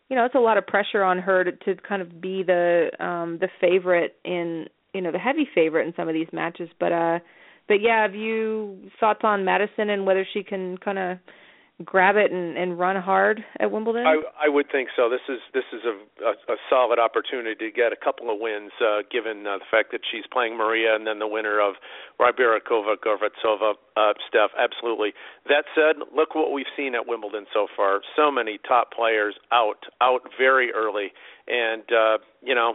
you 0.09 0.17
know, 0.17 0.25
it's 0.25 0.35
a 0.35 0.41
lot 0.41 0.59
of 0.59 0.67
pressure 0.67 1.03
on 1.03 1.19
her 1.19 1.45
to, 1.45 1.53
to 1.53 1.75
kind 1.83 2.03
of 2.03 2.21
be 2.21 2.43
the 2.43 2.91
um 3.01 3.39
the 3.41 3.49
favorite 3.61 4.17
in 4.25 4.67
you 4.93 5.01
know, 5.01 5.11
the 5.11 5.19
heavy 5.19 5.49
favorite 5.55 5.87
in 5.87 5.95
some 5.97 6.09
of 6.09 6.15
these 6.15 6.29
matches, 6.33 6.69
but 6.79 6.93
uh 6.93 7.19
but 7.67 7.81
yeah, 7.81 8.03
have 8.03 8.15
you 8.15 8.91
thoughts 9.01 9.21
on 9.23 9.45
Madison 9.45 9.91
and 9.91 10.05
whether 10.07 10.27
she 10.33 10.43
can 10.43 10.77
kind 10.79 10.99
of 10.99 11.19
grab 11.83 12.15
it 12.17 12.31
and, 12.31 12.57
and 12.57 12.79
run 12.79 12.95
hard 12.95 13.45
at 13.59 13.71
Wimbledon? 13.71 14.07
I, 14.07 14.21
I 14.39 14.49
would 14.49 14.71
think 14.71 14.91
so. 14.95 15.11
This 15.11 15.25
is 15.29 15.41
this 15.53 15.65
is 15.73 15.81
a, 15.85 16.25
a, 16.25 16.55
a 16.55 16.57
solid 16.71 16.99
opportunity 16.99 17.67
to 17.67 17.71
get 17.73 17.93
a 17.93 17.97
couple 17.97 18.33
of 18.33 18.39
wins, 18.39 18.71
uh, 18.81 19.03
given 19.11 19.47
uh, 19.47 19.59
the 19.59 19.65
fact 19.71 19.91
that 19.91 20.01
she's 20.11 20.25
playing 20.31 20.57
Maria 20.57 20.95
and 20.95 21.07
then 21.07 21.19
the 21.19 21.27
winner 21.27 21.61
of 21.61 21.75
Rybakova 22.21 22.95
Govortsova. 23.05 23.75
Uh, 23.97 24.13
Steph, 24.29 24.51
absolutely. 24.59 25.15
That 25.49 25.65
said, 25.75 25.97
look 26.15 26.35
what 26.35 26.53
we've 26.53 26.71
seen 26.77 26.95
at 26.95 27.09
Wimbledon 27.09 27.47
so 27.53 27.67
far. 27.77 28.01
So 28.15 28.31
many 28.31 28.59
top 28.67 28.93
players 28.93 29.35
out 29.53 29.87
out 30.01 30.23
very 30.39 30.73
early, 30.73 31.13
and 31.49 31.83
uh, 31.91 32.19
you 32.43 32.55
know. 32.55 32.75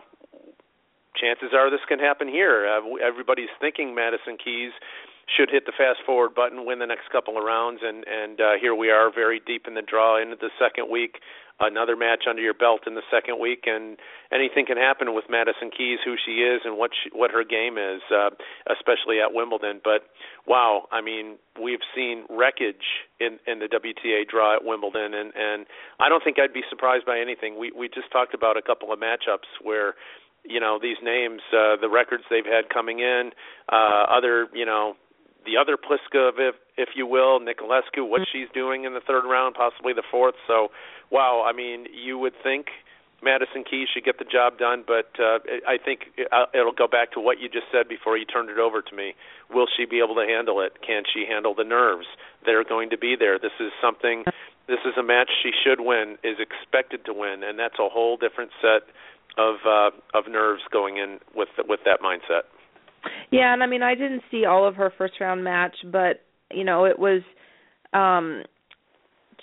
Chances 1.19 1.49
are 1.53 1.69
this 1.69 1.81
can 1.89 1.99
happen 1.99 2.29
here. 2.29 2.65
Uh, 2.65 2.95
everybody's 3.05 3.49
thinking 3.59 3.93
Madison 3.93 4.37
Keys 4.41 4.71
should 5.35 5.49
hit 5.49 5.65
the 5.65 5.73
fast 5.77 5.99
forward 6.05 6.33
button, 6.33 6.65
win 6.65 6.79
the 6.79 6.87
next 6.87 7.09
couple 7.11 7.37
of 7.37 7.43
rounds, 7.43 7.81
and 7.83 8.05
and 8.07 8.39
uh, 8.41 8.51
here 8.59 8.75
we 8.75 8.89
are, 8.89 9.11
very 9.13 9.41
deep 9.45 9.67
in 9.67 9.75
the 9.75 9.81
draw 9.81 10.21
into 10.21 10.35
the 10.35 10.49
second 10.59 10.89
week. 10.89 11.19
Another 11.61 11.97
match 11.97 12.23
under 12.29 12.41
your 12.41 12.53
belt 12.53 12.87
in 12.87 12.95
the 12.95 13.03
second 13.11 13.37
week, 13.37 13.63
and 13.65 13.97
anything 14.31 14.65
can 14.65 14.77
happen 14.77 15.13
with 15.13 15.25
Madison 15.29 15.69
Keys, 15.75 15.99
who 16.05 16.15
she 16.15 16.39
is, 16.39 16.61
and 16.63 16.77
what 16.77 16.91
she, 16.95 17.09
what 17.11 17.31
her 17.31 17.43
game 17.43 17.77
is, 17.77 17.99
uh, 18.15 18.29
especially 18.71 19.19
at 19.19 19.33
Wimbledon. 19.33 19.81
But 19.83 20.07
wow, 20.47 20.87
I 20.89 21.01
mean, 21.01 21.35
we've 21.61 21.83
seen 21.93 22.23
wreckage 22.29 23.03
in 23.19 23.39
in 23.45 23.59
the 23.59 23.67
WTA 23.67 24.27
draw 24.29 24.55
at 24.55 24.63
Wimbledon, 24.63 25.13
and 25.13 25.33
and 25.35 25.65
I 25.99 26.07
don't 26.07 26.23
think 26.23 26.39
I'd 26.39 26.53
be 26.53 26.63
surprised 26.69 27.05
by 27.05 27.19
anything. 27.19 27.59
We 27.59 27.73
we 27.75 27.89
just 27.89 28.09
talked 28.09 28.33
about 28.33 28.55
a 28.55 28.61
couple 28.61 28.93
of 28.93 28.99
matchups 28.99 29.51
where 29.61 29.95
you 30.45 30.61
know 30.61 30.79
these 30.81 30.97
names, 31.03 31.41
uh, 31.51 31.75
the 31.75 31.89
records 31.89 32.23
they've 32.29 32.45
had 32.45 32.69
coming 32.73 32.99
in, 32.99 33.31
uh, 33.67 34.05
other 34.07 34.47
you 34.53 34.65
know 34.65 34.95
the 35.45 35.57
other 35.57 35.77
Pliskova, 35.77 36.49
if 36.49 36.55
if 36.77 36.89
you 36.95 37.05
will, 37.05 37.39
Niculescu, 37.39 38.07
what 38.07 38.21
she's 38.31 38.47
doing 38.53 38.85
in 38.85 38.93
the 38.93 39.01
third 39.01 39.25
round, 39.25 39.55
possibly 39.55 39.93
the 39.93 40.03
fourth. 40.09 40.35
So, 40.47 40.69
wow, 41.11 41.43
I 41.45 41.51
mean, 41.51 41.87
you 41.91 42.17
would 42.17 42.33
think 42.41 42.67
Madison 43.21 43.63
Keys 43.69 43.87
should 43.93 44.05
get 44.05 44.17
the 44.17 44.25
job 44.25 44.57
done, 44.57 44.83
but 44.87 45.11
uh, 45.19 45.39
I 45.67 45.77
think 45.77 46.07
uh, 46.31 46.45
it'll 46.53 46.71
go 46.71 46.87
back 46.87 47.11
to 47.13 47.19
what 47.19 47.39
you 47.39 47.49
just 47.49 47.67
said 47.71 47.87
before 47.89 48.17
you 48.17 48.25
turned 48.25 48.49
it 48.49 48.59
over 48.59 48.81
to 48.81 48.95
me. 48.95 49.13
Will 49.51 49.67
she 49.67 49.85
be 49.85 49.99
able 49.99 50.15
to 50.15 50.25
handle 50.25 50.61
it? 50.61 50.79
Can 50.85 51.03
she 51.11 51.25
handle 51.27 51.53
the 51.53 51.65
nerves 51.65 52.07
that 52.45 52.55
are 52.55 52.63
going 52.63 52.89
to 52.91 52.97
be 52.97 53.15
there? 53.19 53.37
This 53.37 53.55
is 53.59 53.71
something. 53.81 54.23
This 54.67 54.79
is 54.85 54.93
a 54.97 55.03
match 55.03 55.31
she 55.43 55.51
should 55.51 55.81
win, 55.81 56.17
is 56.23 56.37
expected 56.39 57.03
to 57.05 57.13
win, 57.13 57.43
and 57.43 57.57
that's 57.59 57.79
a 57.79 57.89
whole 57.89 58.17
different 58.17 58.51
set 58.61 58.87
of 59.37 59.55
uh, 59.65 59.91
of 60.13 60.31
nerves 60.31 60.61
going 60.71 60.97
in 60.97 61.19
with 61.35 61.49
with 61.67 61.81
that 61.85 61.99
mindset. 62.01 62.47
Yeah, 63.31 63.53
and 63.53 63.63
I 63.63 63.67
mean 63.67 63.83
I 63.83 63.95
didn't 63.95 64.23
see 64.31 64.45
all 64.45 64.67
of 64.67 64.75
her 64.75 64.91
first 64.97 65.13
round 65.19 65.43
match, 65.43 65.75
but 65.91 66.21
you 66.51 66.63
know, 66.63 66.85
it 66.85 66.97
was 66.97 67.21
um 67.93 68.43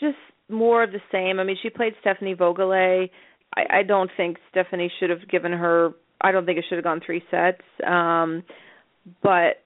just 0.00 0.16
more 0.48 0.82
of 0.82 0.92
the 0.92 1.00
same. 1.10 1.40
I 1.40 1.44
mean, 1.44 1.56
she 1.62 1.70
played 1.70 1.94
Stefanie 2.04 2.36
Voegele. 2.36 3.10
I, 3.56 3.78
I 3.78 3.82
don't 3.82 4.10
think 4.16 4.36
Stephanie 4.50 4.92
should 5.00 5.10
have 5.10 5.28
given 5.28 5.52
her 5.52 5.90
I 6.20 6.32
don't 6.32 6.46
think 6.46 6.58
it 6.58 6.64
should 6.68 6.76
have 6.76 6.84
gone 6.84 7.00
three 7.04 7.22
sets. 7.30 7.62
Um 7.86 8.42
but 9.22 9.62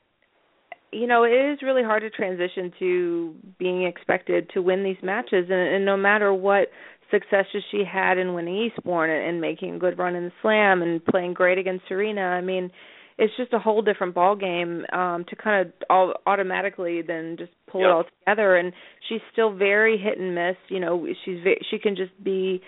you 0.93 1.07
know, 1.07 1.23
it 1.23 1.31
is 1.31 1.63
really 1.63 1.85
hard 1.85 2.03
to 2.03 2.11
transition 2.11 2.73
to 2.81 3.35
being 3.59 3.85
expected 3.85 4.51
to 4.55 4.63
win 4.63 4.83
these 4.83 4.97
matches 5.03 5.47
and, 5.49 5.75
and 5.75 5.85
no 5.85 5.97
matter 5.97 6.35
what 6.35 6.69
successes 7.11 7.63
she 7.71 7.83
had 7.91 8.19
in 8.19 8.35
winning 8.35 8.57
Eastbourne 8.57 9.11
and, 9.11 9.29
and 9.29 9.41
making 9.41 9.75
a 9.75 9.79
good 9.79 9.99
run 9.99 10.15
in 10.15 10.25
the 10.25 10.33
slam 10.43 10.83
and 10.83 11.05
playing 11.05 11.35
great 11.35 11.59
against 11.59 11.85
Serena, 11.89 12.23
I 12.23 12.41
mean, 12.41 12.71
it's 13.21 13.37
just 13.37 13.53
a 13.53 13.59
whole 13.59 13.83
different 13.83 14.15
ball 14.15 14.35
game 14.35 14.85
um 14.93 15.25
to 15.29 15.37
kind 15.37 15.67
of 15.67 15.73
all 15.89 16.15
automatically 16.27 17.03
then 17.03 17.37
just 17.39 17.53
pull 17.71 17.83
yep. 17.83 17.89
it 17.89 17.93
all 17.93 18.05
together 18.19 18.57
and 18.57 18.73
she's 19.09 19.21
still 19.33 19.55
very 19.55 19.97
hit 19.97 20.19
and 20.19 20.35
miss 20.35 20.57
you 20.69 20.81
know 20.81 21.07
she's 21.25 21.39
ve- 21.45 21.61
she 21.71 21.79
can 21.79 21.95
just 21.95 22.13
be 22.25 22.61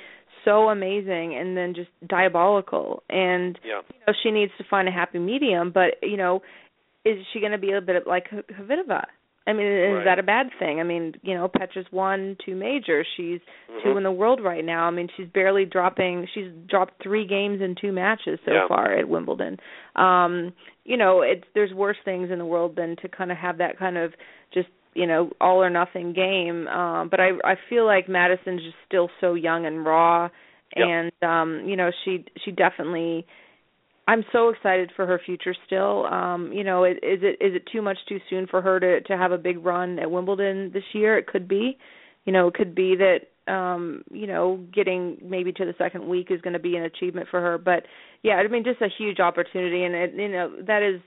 so 0.45 0.69
amazing 0.69 1.37
and 1.37 1.57
then 1.57 1.75
just 1.75 1.91
diabolical 2.07 3.03
and 3.09 3.59
yeah. 3.65 3.81
you 3.93 4.01
know 4.07 4.13
she 4.23 4.31
needs 4.31 4.53
to 4.59 4.65
find 4.69 4.89
a 4.89 4.93
happy 4.93 5.19
medium 5.19 5.73
but 5.73 5.95
you 6.03 6.17
know 6.17 6.43
is 7.05 7.19
she 7.33 7.41
going 7.41 7.53
to 7.53 7.59
be 7.59 7.73
a 7.73 7.81
bit 7.81 8.07
like 8.07 8.29
Kvitova 8.31 9.05
I 9.47 9.53
mean, 9.53 9.67
is 9.67 9.95
right. 9.95 10.05
that 10.05 10.19
a 10.19 10.23
bad 10.23 10.47
thing? 10.59 10.79
I 10.79 10.85
mean, 10.85 11.15
you 11.23 11.35
know, 11.35 11.49
Petra's 11.49 11.87
won 11.91 12.37
two 12.45 12.55
majors. 12.55 13.07
She's 13.17 13.41
mm-hmm. 13.41 13.79
two 13.83 13.97
in 13.97 14.05
the 14.05 14.13
world 14.13 14.41
right 14.43 14.65
now. 14.65 14.85
I 14.85 14.91
mean, 14.91 15.09
she's 15.17 15.27
barely 15.35 15.65
dropping. 15.65 16.29
She's 16.33 16.47
dropped 16.69 17.03
three 17.03 17.27
games 17.27 17.61
in 17.61 17.75
two 17.81 17.91
matches 17.93 18.39
so 18.45 18.53
yeah. 18.53 18.69
far 18.69 18.93
at 18.97 19.09
Wimbledon. 19.09 19.59
Um, 19.97 20.53
you 20.85 20.97
know, 20.97 21.23
it's 21.23 21.45
there's 21.55 21.73
worse 21.73 21.97
things 22.05 22.31
in 22.31 22.39
the 22.39 22.47
world 22.47 22.77
than 22.77 22.97
to 23.03 23.09
kind 23.09 23.33
of 23.33 23.37
have 23.37 23.59
that 23.59 23.79
kind 23.79 23.99
of 23.99 24.13
just 24.55 24.69
you 24.95 25.07
know 25.07 25.31
all 25.41 25.63
or 25.63 25.71
nothing 25.71 26.13
game. 26.13 26.69
Um, 26.69 27.09
but 27.09 27.19
I 27.19 27.31
I 27.45 27.55
feel 27.69 27.85
like 27.85 28.09
Madison's 28.09 28.63
just 28.63 28.77
still 28.87 29.11
so 29.21 29.35
young 29.35 29.67
and 29.67 29.85
raw, 29.85 30.29
yep. 30.77 30.87
and 30.89 31.13
um, 31.23 31.69
you 31.69 31.77
know 31.77 31.91
she 32.05 32.25
she 32.45 32.53
definitely 32.53 33.27
I'm 34.09 34.25
so 34.33 34.49
excited 34.49 34.91
for 34.97 35.07
her 35.07 35.21
future 35.25 35.55
still. 35.67 36.07
Um, 36.07 36.53
you 36.53 36.65
know, 36.65 36.85
is 36.85 36.97
it 37.03 37.39
is 37.41 37.55
it 37.55 37.69
too 37.71 37.83
much 37.83 37.99
too 38.09 38.19
soon 38.29 38.47
for 38.47 38.61
her 38.61 38.81
to 38.81 39.01
to 39.03 39.17
have 39.17 39.33
a 39.33 39.39
big 39.39 39.65
run 39.65 39.99
at 39.99 40.11
Wimbledon 40.11 40.71
this 40.73 40.85
year? 40.93 41.17
It 41.19 41.27
could 41.27 41.47
be. 41.47 41.79
You 42.25 42.33
know, 42.33 42.49
it 42.49 42.55
could 42.55 42.75
be 42.75 42.97
that 42.97 43.53
um, 43.53 44.05
you 44.11 44.27
know, 44.27 44.65
getting 44.73 45.19
maybe 45.23 45.53
to 45.53 45.65
the 45.65 45.75
second 45.79 46.07
week 46.07 46.29
is 46.31 46.41
going 46.41 46.53
to 46.53 46.59
be 46.59 46.77
an 46.77 46.85
achievement 46.85 47.29
for 47.31 47.41
her, 47.41 47.59
but 47.59 47.85
yeah, 48.23 48.35
I 48.35 48.47
mean 48.47 48.65
just 48.65 48.81
a 48.81 48.89
huge 48.99 49.19
opportunity 49.19 49.83
and 49.85 49.95
it, 49.95 50.15
you 50.15 50.29
know, 50.29 50.55
that 50.67 50.83
is 50.83 51.01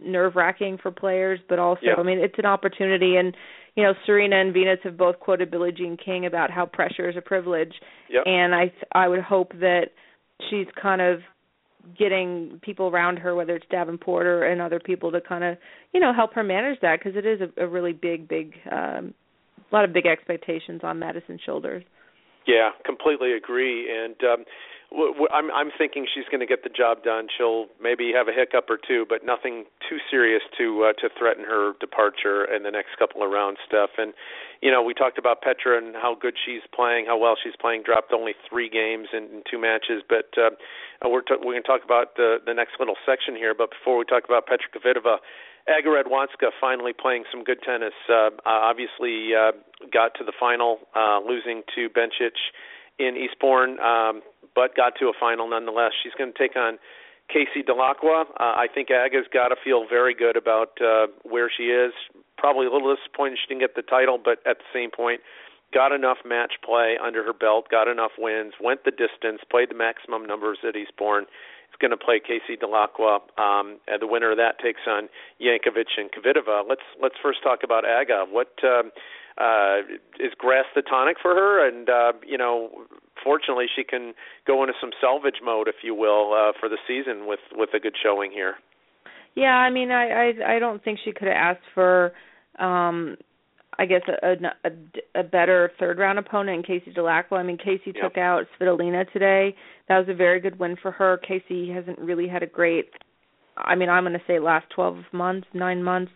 nerve-wracking 0.00 0.78
for 0.82 0.90
players, 0.90 1.38
but 1.48 1.58
also 1.58 1.80
yeah. 1.82 1.94
I 1.98 2.02
mean 2.02 2.18
it's 2.18 2.38
an 2.38 2.46
opportunity 2.46 3.16
and 3.16 3.36
you 3.76 3.82
know, 3.82 3.94
Serena 4.04 4.36
and 4.40 4.52
Venus 4.52 4.78
have 4.84 4.98
both 4.98 5.18
quoted 5.18 5.50
Billie 5.50 5.72
Jean 5.72 5.96
King 5.96 6.26
about 6.26 6.50
how 6.50 6.66
pressure 6.66 7.08
is 7.08 7.16
a 7.16 7.22
privilege. 7.22 7.72
Yep. 8.10 8.24
And 8.26 8.54
I 8.54 8.72
I 8.92 9.08
would 9.08 9.22
hope 9.22 9.52
that 9.60 9.88
she's 10.50 10.66
kind 10.80 11.00
of 11.00 11.20
getting 11.98 12.60
people 12.62 12.88
around 12.88 13.18
her, 13.18 13.34
whether 13.34 13.54
it's 13.54 13.66
Davenport 13.70 14.26
or 14.26 14.44
and 14.44 14.60
other 14.60 14.80
people, 14.80 15.10
to 15.12 15.20
kind 15.20 15.44
of 15.44 15.56
you 15.92 16.00
know 16.00 16.12
help 16.12 16.34
her 16.34 16.42
manage 16.42 16.80
that 16.80 16.98
because 16.98 17.16
it 17.16 17.26
is 17.26 17.40
a, 17.40 17.64
a 17.64 17.68
really 17.68 17.92
big, 17.92 18.28
big, 18.28 18.54
um, 18.70 19.14
a 19.70 19.74
lot 19.74 19.84
of 19.84 19.92
big 19.92 20.06
expectations 20.06 20.80
on 20.82 20.98
Madison's 20.98 21.40
shoulders. 21.44 21.84
Yeah, 22.46 22.70
completely 22.84 23.32
agree. 23.32 23.88
And 23.90 24.16
um, 24.24 24.44
I'm 25.32 25.50
I'm 25.50 25.70
thinking 25.76 26.06
she's 26.12 26.26
going 26.30 26.40
to 26.40 26.46
get 26.46 26.64
the 26.64 26.70
job 26.70 27.02
done. 27.02 27.28
She'll 27.36 27.66
maybe 27.80 28.12
have 28.14 28.28
a 28.28 28.32
hiccup 28.32 28.68
or 28.68 28.76
two, 28.76 29.06
but 29.08 29.24
nothing 29.24 29.64
too 29.88 29.98
serious 30.10 30.42
to 30.58 30.90
uh, 30.90 30.92
to 31.00 31.08
threaten 31.18 31.44
her 31.44 31.72
departure 31.80 32.44
in 32.44 32.62
the 32.62 32.70
next 32.70 32.98
couple 32.98 33.22
of 33.22 33.30
rounds. 33.30 33.58
Stuff. 33.66 33.90
And 33.96 34.12
you 34.60 34.70
know, 34.70 34.82
we 34.82 34.92
talked 34.92 35.18
about 35.18 35.40
Petra 35.40 35.78
and 35.78 35.94
how 35.96 36.14
good 36.14 36.34
she's 36.36 36.62
playing, 36.74 37.06
how 37.06 37.16
well 37.16 37.36
she's 37.42 37.56
playing. 37.60 37.82
Dropped 37.84 38.12
only 38.12 38.34
three 38.48 38.68
games 38.68 39.08
in, 39.12 39.24
in 39.24 39.42
two 39.50 39.58
matches, 39.58 40.02
but 40.08 40.28
uh, 40.36 40.50
we're 41.08 41.22
t- 41.22 41.40
we're 41.40 41.56
going 41.56 41.62
to 41.62 41.68
talk 41.68 41.84
about 41.84 42.16
the 42.16 42.38
the 42.44 42.54
next 42.54 42.76
little 42.78 42.96
section 43.06 43.34
here. 43.34 43.54
But 43.54 43.70
before 43.70 43.96
we 43.96 44.04
talk 44.04 44.24
about 44.24 44.46
Petra 44.46 44.68
Kvitova. 44.74 45.18
Aga 45.68 45.90
Radwanska 45.90 46.50
finally 46.60 46.92
playing 46.92 47.22
some 47.30 47.44
good 47.44 47.62
tennis. 47.62 47.94
Uh, 48.10 48.30
obviously, 48.44 49.30
uh, 49.30 49.52
got 49.94 50.10
to 50.18 50.24
the 50.24 50.32
final, 50.34 50.78
uh, 50.96 51.20
losing 51.24 51.62
to 51.76 51.88
Bencic 51.88 52.34
in 52.98 53.16
Eastbourne, 53.16 53.78
um, 53.80 54.22
but 54.54 54.76
got 54.76 54.94
to 55.00 55.06
a 55.06 55.12
final 55.18 55.48
nonetheless. 55.48 55.92
She's 56.02 56.12
going 56.16 56.32
to 56.32 56.38
take 56.38 56.56
on 56.56 56.78
Casey 57.28 57.62
Dellacqua. 57.62 58.24
Uh, 58.38 58.54
I 58.56 58.66
think 58.72 58.88
Aga's 58.90 59.26
got 59.32 59.48
to 59.48 59.56
feel 59.62 59.86
very 59.88 60.14
good 60.14 60.36
about 60.36 60.76
uh, 60.80 61.06
where 61.22 61.50
she 61.50 61.64
is. 61.64 61.92
Probably 62.36 62.66
a 62.66 62.70
little 62.70 62.94
disappointed 62.94 63.38
she 63.40 63.48
didn't 63.48 63.60
get 63.60 63.74
the 63.74 63.82
title, 63.82 64.18
but 64.22 64.38
at 64.44 64.58
the 64.58 64.68
same 64.72 64.90
point, 64.90 65.20
got 65.72 65.92
enough 65.92 66.18
match 66.24 66.54
play 66.64 66.96
under 67.02 67.24
her 67.24 67.32
belt, 67.32 67.68
got 67.70 67.88
enough 67.88 68.12
wins, 68.18 68.54
went 68.60 68.84
the 68.84 68.90
distance, 68.90 69.40
played 69.50 69.70
the 69.70 69.74
maximum 69.74 70.26
numbers 70.26 70.58
at 70.66 70.76
Eastbourne. 70.76 71.24
Is 71.72 71.80
going 71.80 71.90
to 71.90 71.96
play 71.96 72.20
Casey 72.20 72.60
Dellacqua. 72.60 73.20
Um, 73.40 73.80
and 73.88 74.02
the 74.02 74.06
winner 74.06 74.30
of 74.32 74.36
that 74.36 74.58
takes 74.60 74.82
on 74.86 75.08
Jankovic 75.40 75.96
and 75.96 76.12
Kvitova. 76.12 76.68
Let's 76.68 76.84
let's 77.00 77.14
first 77.22 77.42
talk 77.42 77.60
about 77.64 77.88
Aga. 77.88 78.26
What 78.28 78.52
um, 78.62 78.92
uh, 79.38 79.78
is 80.20 80.32
grass 80.38 80.64
the 80.74 80.82
tonic 80.82 81.16
for 81.20 81.34
her? 81.34 81.66
And 81.66 81.88
uh, 81.88 82.12
you 82.26 82.38
know, 82.38 82.70
fortunately, 83.22 83.66
she 83.74 83.84
can 83.84 84.14
go 84.46 84.62
into 84.62 84.74
some 84.80 84.90
salvage 85.00 85.40
mode, 85.44 85.68
if 85.68 85.76
you 85.82 85.94
will, 85.94 86.32
uh, 86.34 86.52
for 86.58 86.68
the 86.68 86.78
season 86.86 87.26
with 87.26 87.40
with 87.52 87.70
a 87.74 87.80
good 87.80 87.94
showing 88.02 88.30
here. 88.32 88.54
Yeah, 89.34 89.54
I 89.56 89.70
mean, 89.70 89.90
I 89.90 90.30
I, 90.30 90.56
I 90.56 90.58
don't 90.58 90.82
think 90.84 90.98
she 91.04 91.12
could 91.12 91.28
have 91.28 91.36
asked 91.56 91.66
for. 91.74 92.12
um 92.58 93.16
I 93.78 93.86
guess 93.86 94.02
a, 94.22 94.32
a, 94.66 95.20
a 95.20 95.22
better 95.24 95.72
third 95.80 95.96
round 95.98 96.18
opponent 96.18 96.58
in 96.58 96.62
Casey 96.62 96.92
Dellacqua. 96.92 97.38
I 97.38 97.42
mean, 97.42 97.56
Casey 97.56 97.86
Yep. 97.94 98.02
took 98.02 98.18
out 98.18 98.44
Svitolina 98.60 99.10
today. 99.10 99.56
That 99.88 99.98
was 99.98 100.08
a 100.10 100.14
very 100.14 100.40
good 100.40 100.58
win 100.58 100.76
for 100.76 100.90
her. 100.92 101.16
Casey 101.16 101.70
hasn't 101.72 101.98
really 101.98 102.28
had 102.28 102.42
a 102.42 102.46
great. 102.46 102.90
I 103.56 103.74
mean, 103.74 103.88
I'm 103.88 104.04
going 104.04 104.12
to 104.12 104.20
say 104.26 104.38
last 104.38 104.66
12 104.74 104.96
months, 105.12 105.46
nine 105.54 105.82
months. 105.82 106.12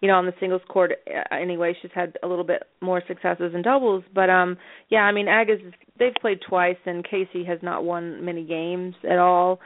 You 0.00 0.08
know, 0.08 0.14
on 0.14 0.26
the 0.26 0.34
singles 0.38 0.62
court. 0.68 0.92
uh, 1.08 1.34
Anyway, 1.34 1.74
she's 1.80 1.90
had 1.94 2.16
a 2.22 2.26
little 2.26 2.44
bit 2.44 2.64
more 2.80 3.02
successes 3.08 3.52
in 3.54 3.62
doubles, 3.62 4.04
but 4.14 4.28
um, 4.28 4.56
yeah, 4.90 5.00
I 5.00 5.12
mean, 5.12 5.26
Aga's 5.28 5.60
they've 5.98 6.14
played 6.20 6.40
twice, 6.46 6.76
and 6.84 7.04
Casey 7.04 7.44
has 7.44 7.58
not 7.62 7.84
won 7.84 8.24
many 8.24 8.44
games 8.44 8.94
at 9.08 9.18
all. 9.18 9.60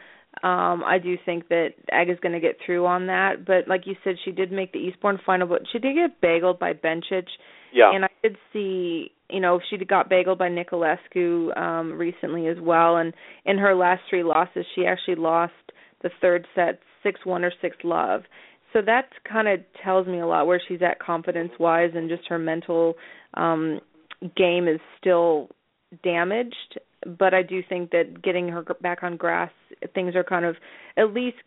Um, 0.44 0.84
I 0.84 0.98
do 1.02 1.16
think 1.26 1.48
that 1.48 1.70
Aga's 1.92 2.20
going 2.20 2.32
to 2.34 2.40
get 2.40 2.56
through 2.64 2.86
on 2.86 3.08
that, 3.08 3.44
but 3.44 3.66
like 3.66 3.82
you 3.86 3.96
said, 4.04 4.14
she 4.24 4.30
did 4.30 4.52
make 4.52 4.72
the 4.72 4.78
Eastbourne 4.78 5.18
final, 5.26 5.48
but 5.48 5.62
she 5.72 5.80
did 5.80 5.96
get 5.96 6.20
bageled 6.20 6.60
by 6.60 6.72
Bencic. 6.72 7.24
Yeah. 7.72 7.90
And 7.92 8.04
I 8.04 8.08
did 8.22 8.36
see, 8.52 9.10
you 9.28 9.40
know, 9.40 9.60
she 9.68 9.76
got 9.84 10.08
bageled 10.08 10.38
by 10.38 10.48
Niculescu 10.48 11.56
um 11.56 11.92
recently 11.92 12.46
as 12.46 12.56
well 12.60 12.96
and 12.96 13.12
in 13.44 13.58
her 13.58 13.74
last 13.74 14.02
three 14.08 14.22
losses 14.22 14.64
she 14.74 14.86
actually 14.86 15.16
lost 15.16 15.52
the 16.02 16.10
third 16.20 16.46
set 16.54 16.80
6-1 17.04 17.42
or 17.42 17.52
6 17.60 17.76
love. 17.84 18.22
So 18.72 18.80
that 18.82 19.08
kind 19.30 19.48
of 19.48 19.60
tells 19.82 20.06
me 20.06 20.20
a 20.20 20.26
lot 20.26 20.46
where 20.46 20.60
she's 20.68 20.82
at 20.82 21.00
confidence 21.00 21.52
wise 21.58 21.90
and 21.94 22.08
just 22.08 22.28
her 22.28 22.38
mental 22.38 22.94
um 23.34 23.80
game 24.36 24.68
is 24.68 24.80
still 24.98 25.48
damaged, 26.04 26.78
but 27.18 27.32
I 27.34 27.42
do 27.42 27.62
think 27.68 27.90
that 27.90 28.22
getting 28.22 28.48
her 28.48 28.62
back 28.80 29.02
on 29.02 29.16
grass 29.16 29.50
things 29.94 30.14
are 30.14 30.24
kind 30.24 30.44
of 30.44 30.56
at 30.96 31.14
least 31.14 31.38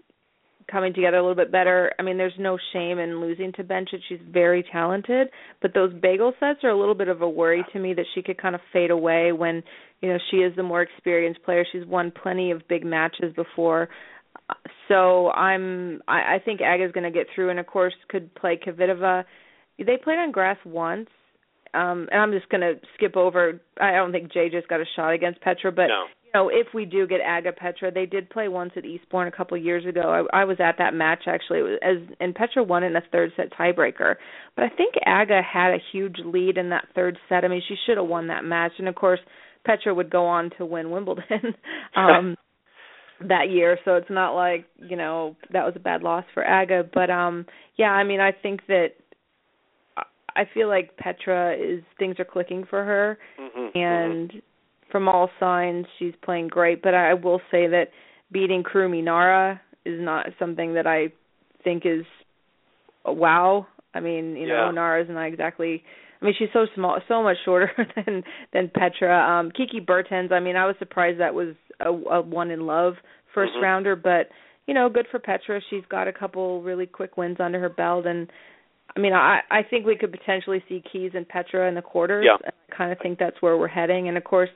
coming 0.72 0.94
together 0.94 1.18
a 1.18 1.22
little 1.22 1.36
bit 1.36 1.52
better. 1.52 1.92
I 2.00 2.04
mean, 2.04 2.18
there's 2.18 2.34
no 2.40 2.58
shame 2.72 3.00
in 3.00 3.20
losing 3.20 3.52
to 3.54 3.64
Bencic. 3.64 4.00
She's 4.08 4.20
very 4.32 4.64
talented, 4.72 5.28
but 5.62 5.74
those 5.74 5.94
bagel 5.94 6.34
sets 6.40 6.64
are 6.64 6.70
a 6.70 6.80
little 6.80 6.96
bit 6.96 7.08
of 7.08 7.22
a 7.22 7.30
worry 7.30 7.64
to 7.74 7.80
me 7.80 7.94
that 7.94 8.06
she 8.16 8.22
could 8.22 8.42
kind 8.42 8.56
of 8.56 8.62
fade 8.72 8.92
away 8.92 9.32
when, 9.32 9.62
you 10.02 10.10
know, 10.10 10.18
she 10.32 10.38
is 10.38 10.56
the 10.56 10.64
more 10.64 10.82
experienced 10.82 11.44
player. 11.44 11.66
She's 11.72 11.86
won 11.86 12.12
plenty 12.12 12.52
of 12.52 12.68
big 12.68 12.86
matches 12.86 13.34
before. 13.36 13.90
So 14.88 15.30
I'm 15.32 16.02
I, 16.08 16.36
I 16.36 16.38
think 16.44 16.62
Aga's 16.62 16.92
going 16.92 17.06
to 17.06 17.12
get 17.12 17.28
through 17.34 17.50
and 17.50 17.60
of 17.60 17.68
course 17.68 17.94
could 18.10 18.34
play 18.36 18.60
Kvitova. 18.64 19.24
They 19.78 19.98
played 20.04 20.20
on 20.20 20.32
grass 20.32 20.58
once. 20.66 21.10
Um 21.74 22.08
and 22.12 22.22
I'm 22.22 22.32
just 22.32 22.50
going 22.50 22.62
to 22.62 22.76
skip 22.96 23.16
over 23.16 23.62
I 23.82 23.94
don't 23.94 24.12
think 24.12 24.32
JJ's 24.32 24.68
got 24.68 24.82
a 24.82 24.86
shot 24.96 25.14
against 25.14 25.42
Petra, 25.42 25.72
but 25.72 25.88
no 25.88 26.06
know, 26.34 26.50
if 26.50 26.68
we 26.74 26.86
do 26.86 27.08
get 27.08 27.22
Aga 27.22 27.54
Petra, 27.54 27.92
they 27.92 28.06
did 28.06 28.30
play 28.30 28.48
once 28.48 28.72
at 28.76 28.86
Eastbourne 28.86 29.28
a 29.28 29.32
couple 29.32 29.58
of 29.58 29.64
years 29.64 29.86
ago. 29.86 30.26
I, 30.34 30.42
I 30.42 30.46
was 30.46 30.58
at 30.60 30.76
that 30.80 30.94
match 30.94 31.24
actually, 31.28 31.60
it 31.60 31.64
was, 31.64 31.80
as 31.82 32.16
and 32.20 32.36
Petra 32.36 32.64
won 32.64 32.84
in 32.84 32.96
a 32.96 33.02
third 33.12 33.32
set 33.36 33.52
tiebreaker. 33.54 34.16
But 34.56 34.66
I 34.66 34.70
think 34.70 34.96
Aga 35.06 35.42
had 35.42 35.72
a 35.72 35.84
huge 35.92 36.18
lead 36.26 36.58
in 36.58 36.70
that 36.70 36.88
third 36.96 37.18
set. 37.30 37.46
I 37.46 37.48
mean, 37.48 37.62
she 37.68 37.76
should 37.86 37.98
have 37.98 38.08
won 38.08 38.28
that 38.28 38.44
match, 38.44 38.74
and 38.80 38.88
of 38.88 38.96
course, 38.96 39.20
Petra 39.66 39.94
would 39.94 40.10
go 40.10 40.26
on 40.26 40.50
to 40.58 40.66
win 40.66 40.92
Wimbledon. 40.92 41.56
um 41.96 42.36
that 43.22 43.50
year 43.50 43.78
so 43.86 43.96
it's 43.96 44.10
not 44.10 44.34
like 44.34 44.66
you 44.78 44.96
know 44.98 45.36
that 45.52 45.66
was 45.66 45.74
a 45.76 45.80
bad 45.80 46.04
loss 46.04 46.26
for 46.34 46.46
aga 46.46 46.84
but 46.94 47.10
um 47.10 47.46
yeah 47.78 47.92
i 47.92 48.04
mean 48.04 48.20
i 48.20 48.32
think 48.32 48.62
that 48.68 48.90
i 50.36 50.44
feel 50.54 50.68
like 50.68 50.98
petra 50.98 51.56
is 51.56 51.84
things 52.00 52.16
are 52.20 52.26
clicking 52.26 52.66
for 52.70 52.84
her 52.84 53.18
mm-hmm. 53.40 53.78
and 53.78 54.42
from 54.94 55.10
all 55.10 55.30
signs 55.40 55.88
she's 55.98 56.14
playing 56.24 56.48
great, 56.48 56.82
but 56.82 56.94
I 56.94 57.16
will 57.16 57.42
say 57.52 57.68
that 57.68 57.88
beating 58.32 58.64
Kurumi 58.64 59.04
Nara 59.04 59.60
is 59.86 60.00
not 60.00 60.28
something 60.38 60.76
that 60.76 60.86
I 60.88 61.08
think 61.64 61.84
is 61.84 62.06
a 63.04 63.12
wow. 63.12 63.68
I 63.96 64.00
mean, 64.00 64.36
you 64.36 64.48
know, 64.48 64.68
yeah. 64.68 64.72
Nara 64.72 65.04
is 65.04 65.10
not 65.10 65.24
exactly 65.26 65.84
I 66.22 66.26
mean, 66.26 66.36
she's 66.38 66.50
so 66.54 66.68
small, 66.74 67.02
so 67.10 67.22
much 67.22 67.38
shorter 67.44 67.72
than 67.96 68.24
than 68.54 68.72
Petra. 68.74 69.20
Um 69.28 69.52
Kiki 69.52 69.80
Bertens, 69.80 70.32
I 70.32 70.40
mean, 70.40 70.56
I 70.56 70.68
was 70.68 70.76
surprised 70.78 71.20
that 71.20 71.34
was 71.34 71.56
a, 71.80 71.90
a 71.90 72.22
one 72.22 72.52
in 72.52 72.66
love 72.66 72.94
1st 73.36 73.48
mm-hmm. 73.48 73.64
rounder, 73.64 73.96
but 73.96 74.30
you 74.68 74.74
know, 74.74 74.90
good 74.90 75.08
for 75.12 75.20
Petra. 75.20 75.60
She's 75.70 75.84
got 75.90 76.08
a 76.08 76.14
couple 76.14 76.62
really 76.62 76.86
quick 76.86 77.18
wins 77.18 77.38
under 77.40 77.60
her 77.60 77.70
belt 77.70 78.06
and 78.06 78.30
I 78.96 79.00
mean, 79.00 79.14
I 79.14 79.40
I 79.50 79.62
think 79.68 79.86
we 79.86 79.98
could 79.98 80.12
potentially 80.12 80.64
see 80.70 80.84
Keys 80.92 81.12
and 81.16 81.28
Petra 81.28 81.68
in 81.68 81.76
the 81.76 81.82
quarters. 81.82 82.26
Yeah. 82.28 82.38
I 82.46 82.76
kind 82.76 82.92
of 82.92 83.00
think 83.00 83.18
that's 83.18 83.42
where 83.42 83.58
we're 83.58 83.68
heading. 83.68 84.08
And 84.08 84.18
of 84.18 84.24
course, 84.24 84.50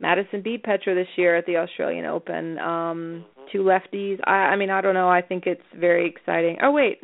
Madison 0.00 0.42
beat 0.42 0.64
Petra 0.64 0.94
this 0.94 1.08
year 1.16 1.36
at 1.36 1.46
the 1.46 1.56
Australian 1.56 2.04
Open. 2.04 2.58
Um 2.58 3.24
two 3.52 3.62
lefties. 3.62 4.18
I 4.24 4.52
I 4.52 4.56
mean, 4.56 4.70
I 4.70 4.80
don't 4.80 4.94
know. 4.94 5.08
I 5.08 5.22
think 5.22 5.46
it's 5.46 5.62
very 5.78 6.08
exciting. 6.08 6.58
Oh 6.62 6.72
wait, 6.72 7.00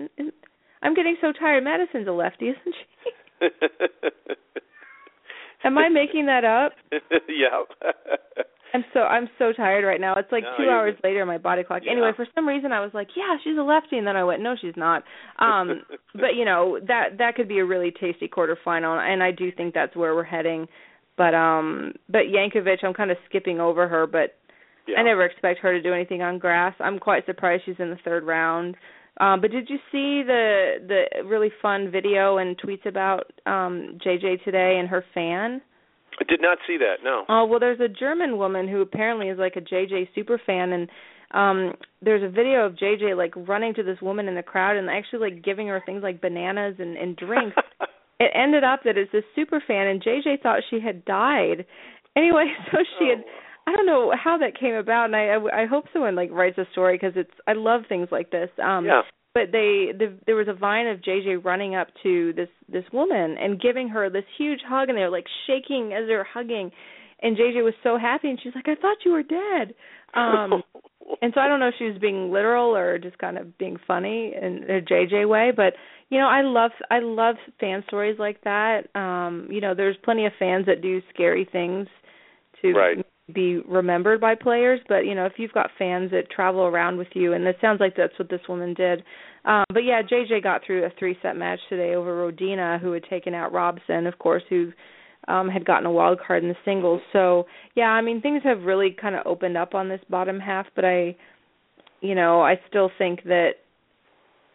I'm 0.83 0.95
getting 0.95 1.17
so 1.21 1.33
tired. 1.33 1.65
Madison's 1.65 2.09
a 2.09 2.13
lefty, 2.13 2.49
isn't 2.49 2.75
she? 2.75 3.47
Am 5.65 5.77
I 5.77 5.89
making 5.89 6.27
that 6.27 6.45
up? 6.45 6.73
yeah. 7.29 7.63
I'm 8.73 8.85
so 8.93 9.01
I'm 9.01 9.29
so 9.39 9.53
tired 9.53 9.85
right 9.85 10.01
now. 10.01 10.15
It's 10.17 10.31
like 10.31 10.45
No, 10.45 10.65
2 10.65 10.71
hours 10.71 10.95
good. 10.97 11.09
later 11.09 11.27
my 11.27 11.39
body 11.39 11.65
clock. 11.65 11.83
Yeah. 11.85 11.93
Anyway, 11.93 12.13
for 12.15 12.27
some 12.35 12.47
reason 12.47 12.73
I 12.73 12.81
was 12.81 12.91
like, 12.95 13.09
"Yeah, 13.17 13.37
she's 13.43 13.57
a 13.59 13.63
lefty." 13.63 13.99
And 13.99 14.07
then 14.07 14.17
I 14.17 14.25
went, 14.25 14.43
"No, 14.43 14.55
she's 14.61 14.77
not." 14.77 15.03
Um 15.39 15.83
but 16.15 16.35
you 16.37 16.45
know, 16.45 16.79
that 16.87 17.19
that 17.19 17.35
could 17.35 17.49
be 17.49 17.59
a 17.59 17.65
really 17.65 17.91
tasty 17.91 18.29
quarterfinal 18.29 18.99
and 19.01 19.23
I 19.23 19.31
do 19.33 19.51
think 19.53 19.75
that's 19.75 19.97
where 19.97 20.15
we're 20.15 20.25
heading. 20.25 20.69
But 21.17 21.35
um 21.35 21.95
but 22.09 22.23
Jankovic, 22.33 22.85
I'm 22.85 22.95
kind 22.95 23.11
of 23.11 23.17
skipping 23.29 23.61
over 23.61 23.89
her, 23.89 24.07
but 24.07 24.37
yeah. 24.87 24.99
I 24.99 25.03
never 25.03 25.25
expect 25.25 25.61
her 25.61 25.73
to 25.73 25.83
do 25.83 25.93
anything 25.93 26.23
on 26.23 26.39
grass. 26.39 26.75
I'm 26.81 26.99
quite 26.99 27.27
surprised 27.27 27.65
she's 27.67 27.77
in 27.79 27.91
the 27.91 27.99
third 28.05 28.25
round. 28.25 28.77
Um 29.21 29.41
but 29.41 29.51
did 29.51 29.69
you 29.69 29.79
see 29.91 30.23
the 30.23 30.75
the 30.87 31.25
really 31.25 31.51
fun 31.61 31.91
video 31.91 32.39
and 32.39 32.57
tweets 32.59 32.87
about 32.87 33.33
um 33.47 33.99
JJ 34.05 34.45
today 34.45 34.77
and 34.79 34.89
her 34.89 35.05
fan? 35.13 35.61
I 36.21 36.25
did 36.29 36.41
not 36.43 36.59
see 36.67 36.77
that. 36.79 36.97
No. 37.03 37.25
Oh 37.29 37.47
well, 37.47 37.61
there's 37.61 37.81
a 37.81 37.89
German 37.89 38.37
woman 38.37 38.69
who 38.69 38.81
apparently 38.81 39.29
is 39.29 39.39
like 39.39 39.57
a 39.57 39.61
JJ 39.61 40.09
super 40.15 40.41
fan, 40.45 40.73
and 40.73 40.89
um 41.33 41.75
there's 42.03 42.23
a 42.23 42.29
video 42.29 42.67
of 42.67 42.75
JJ 42.75 43.17
like 43.17 43.33
running 43.49 43.75
to 43.75 43.83
this 43.83 44.01
woman 44.03 44.29
in 44.29 44.35
the 44.35 44.43
crowd 44.43 44.77
and 44.77 44.91
actually 44.91 45.31
like 45.31 45.45
giving 45.45 45.69
her 45.69 45.83
things 45.85 46.03
like 46.03 46.21
bananas 46.21 46.77
and, 46.79 46.97
and 46.97 47.17
drinks. 47.17 47.57
it 48.21 48.31
ended 48.35 48.65
up 48.65 48.81
that 48.85 48.99
it's 48.99 49.13
this 49.13 49.25
super 49.35 49.63
fan, 49.67 49.87
and 49.87 50.03
JJ 50.03 50.43
thought 50.43 50.61
she 50.69 50.81
had 50.81 51.05
died. 51.05 51.65
Anyway, 52.17 52.53
so 52.71 52.79
she 52.99 53.09
had. 53.09 53.25
I 53.67 53.77
don't 53.77 53.87
know 53.87 54.13
how 54.13 54.39
that 54.39 54.59
came 54.59 54.75
about, 54.75 55.07
and 55.07 55.17
I 55.17 55.27
I, 55.29 55.63
I 55.63 55.67
hope 55.67 55.85
someone 55.93 56.17
like 56.17 56.31
writes 56.31 56.59
a 56.59 56.67
story 56.73 56.97
because 56.97 57.13
it's 57.17 57.31
I 57.47 57.53
love 57.53 57.83
things 57.89 58.09
like 58.11 58.31
this. 58.31 58.51
Um, 58.63 58.85
yeah. 58.85 59.03
But 59.35 59.53
they 59.53 59.93
the, 59.97 60.17
there 60.27 60.37
was 60.37 60.49
a 60.49 60.55
vine 60.55 60.87
of 60.87 61.01
JJ 61.01 61.45
running 61.45 61.75
up 61.75 61.89
to 62.03 62.33
this 62.35 62.49
this 62.69 62.85
woman 62.93 63.37
and 63.39 63.61
giving 63.61 63.89
her 63.89 64.11
this 64.11 64.25
huge 64.37 64.61
hug 64.67 64.89
and 64.89 64.99
they're 64.99 65.11
like 65.11 65.27
shaking 65.47 65.93
as 65.93 66.07
they're 66.07 66.25
hugging. 66.25 66.71
And 67.23 67.37
JJ 67.37 67.63
was 67.63 67.75
so 67.83 67.99
happy 67.99 68.29
and 68.31 68.39
she's 68.43 68.55
like 68.55 68.69
I 68.69 68.81
thought 68.81 68.99
you 69.05 69.13
were 69.13 69.23
dead. 69.23 69.75
Um 70.15 70.63
and 71.23 71.33
so 71.35 71.41
I 71.41 71.49
don't 71.49 71.61
know 71.61 71.69
if 71.69 71.75
she 71.79 71.85
was 71.85 71.99
being 72.01 72.33
literal 72.33 72.75
or 72.77 72.99
just 72.99 73.19
kind 73.19 73.39
of 73.39 73.57
being 73.59 73.77
funny 73.87 74.33
in 74.41 74.65
a 74.65 74.81
JJ 74.81 75.29
way 75.29 75.53
but 75.55 75.75
you 76.09 76.19
know 76.19 76.29
I 76.29 76.43
love 76.43 76.73
I 76.91 76.99
love 77.01 77.37
fan 77.61 77.85
stories 77.87 78.19
like 78.19 78.43
that. 78.43 78.89
Um 78.95 79.49
you 79.51 79.61
know 79.61 79.75
there's 79.75 79.97
plenty 80.05 80.27
of 80.27 80.33
fans 80.39 80.67
that 80.67 80.83
do 80.83 81.01
scary 81.15 81.49
things 81.51 81.87
to 82.63 82.73
Right. 82.73 83.07
Be 83.35 83.59
remembered 83.69 84.21
by 84.21 84.35
players 84.35 84.81
but 84.89 85.07
you 85.07 85.15
know 85.15 85.27
if 85.27 85.35
you've 85.37 85.53
got 85.53 85.71
fans 85.79 86.11
that 86.11 86.31
travel 86.31 86.63
around 86.63 86.97
with 86.97 87.09
you 87.15 87.33
and 87.33 87.45
it 87.47 87.57
sounds 87.61 87.81
like 87.81 87.97
that's 87.97 88.19
what 88.19 88.29
this 88.29 88.41
woman 88.49 88.75
did. 88.75 89.03
Um 89.45 89.65
but 89.73 89.85
yeah 89.85 90.03
jj 90.03 90.43
got 90.43 90.63
through 90.65 90.85
a 90.85 90.91
three 90.99 91.17
set 91.23 91.37
match 91.37 91.61
today 91.69 91.95
over 91.95 92.13
rodina 92.15 92.81
who 92.81 92.93
had 92.93 93.05
taken 93.05 93.35
out 93.35 93.53
robson 93.53 94.07
of 94.07 94.19
course 94.19 94.43
who 94.49 94.73
um 95.29 95.49
had 95.49 95.65
gotten 95.65 95.87
a 95.87 95.93
wild 95.93 96.19
card 96.27 96.43
in 96.43 96.49
the 96.49 96.57
singles. 96.65 97.01
So 97.13 97.47
yeah 97.75 97.91
i 97.91 98.01
mean 98.01 98.21
things 98.21 98.43
have 98.45 98.63
really 98.63 98.97
kind 99.01 99.15
of 99.15 99.27
opened 99.27 99.57
up 99.57 99.75
on 99.75 99.89
this 99.89 100.01
bottom 100.09 100.39
half 100.41 100.67
but 100.75 100.85
i 100.85 101.17
you 102.01 102.15
know 102.15 102.43
i 102.43 102.59
still 102.69 102.91
think 102.99 103.25
that 103.25 103.53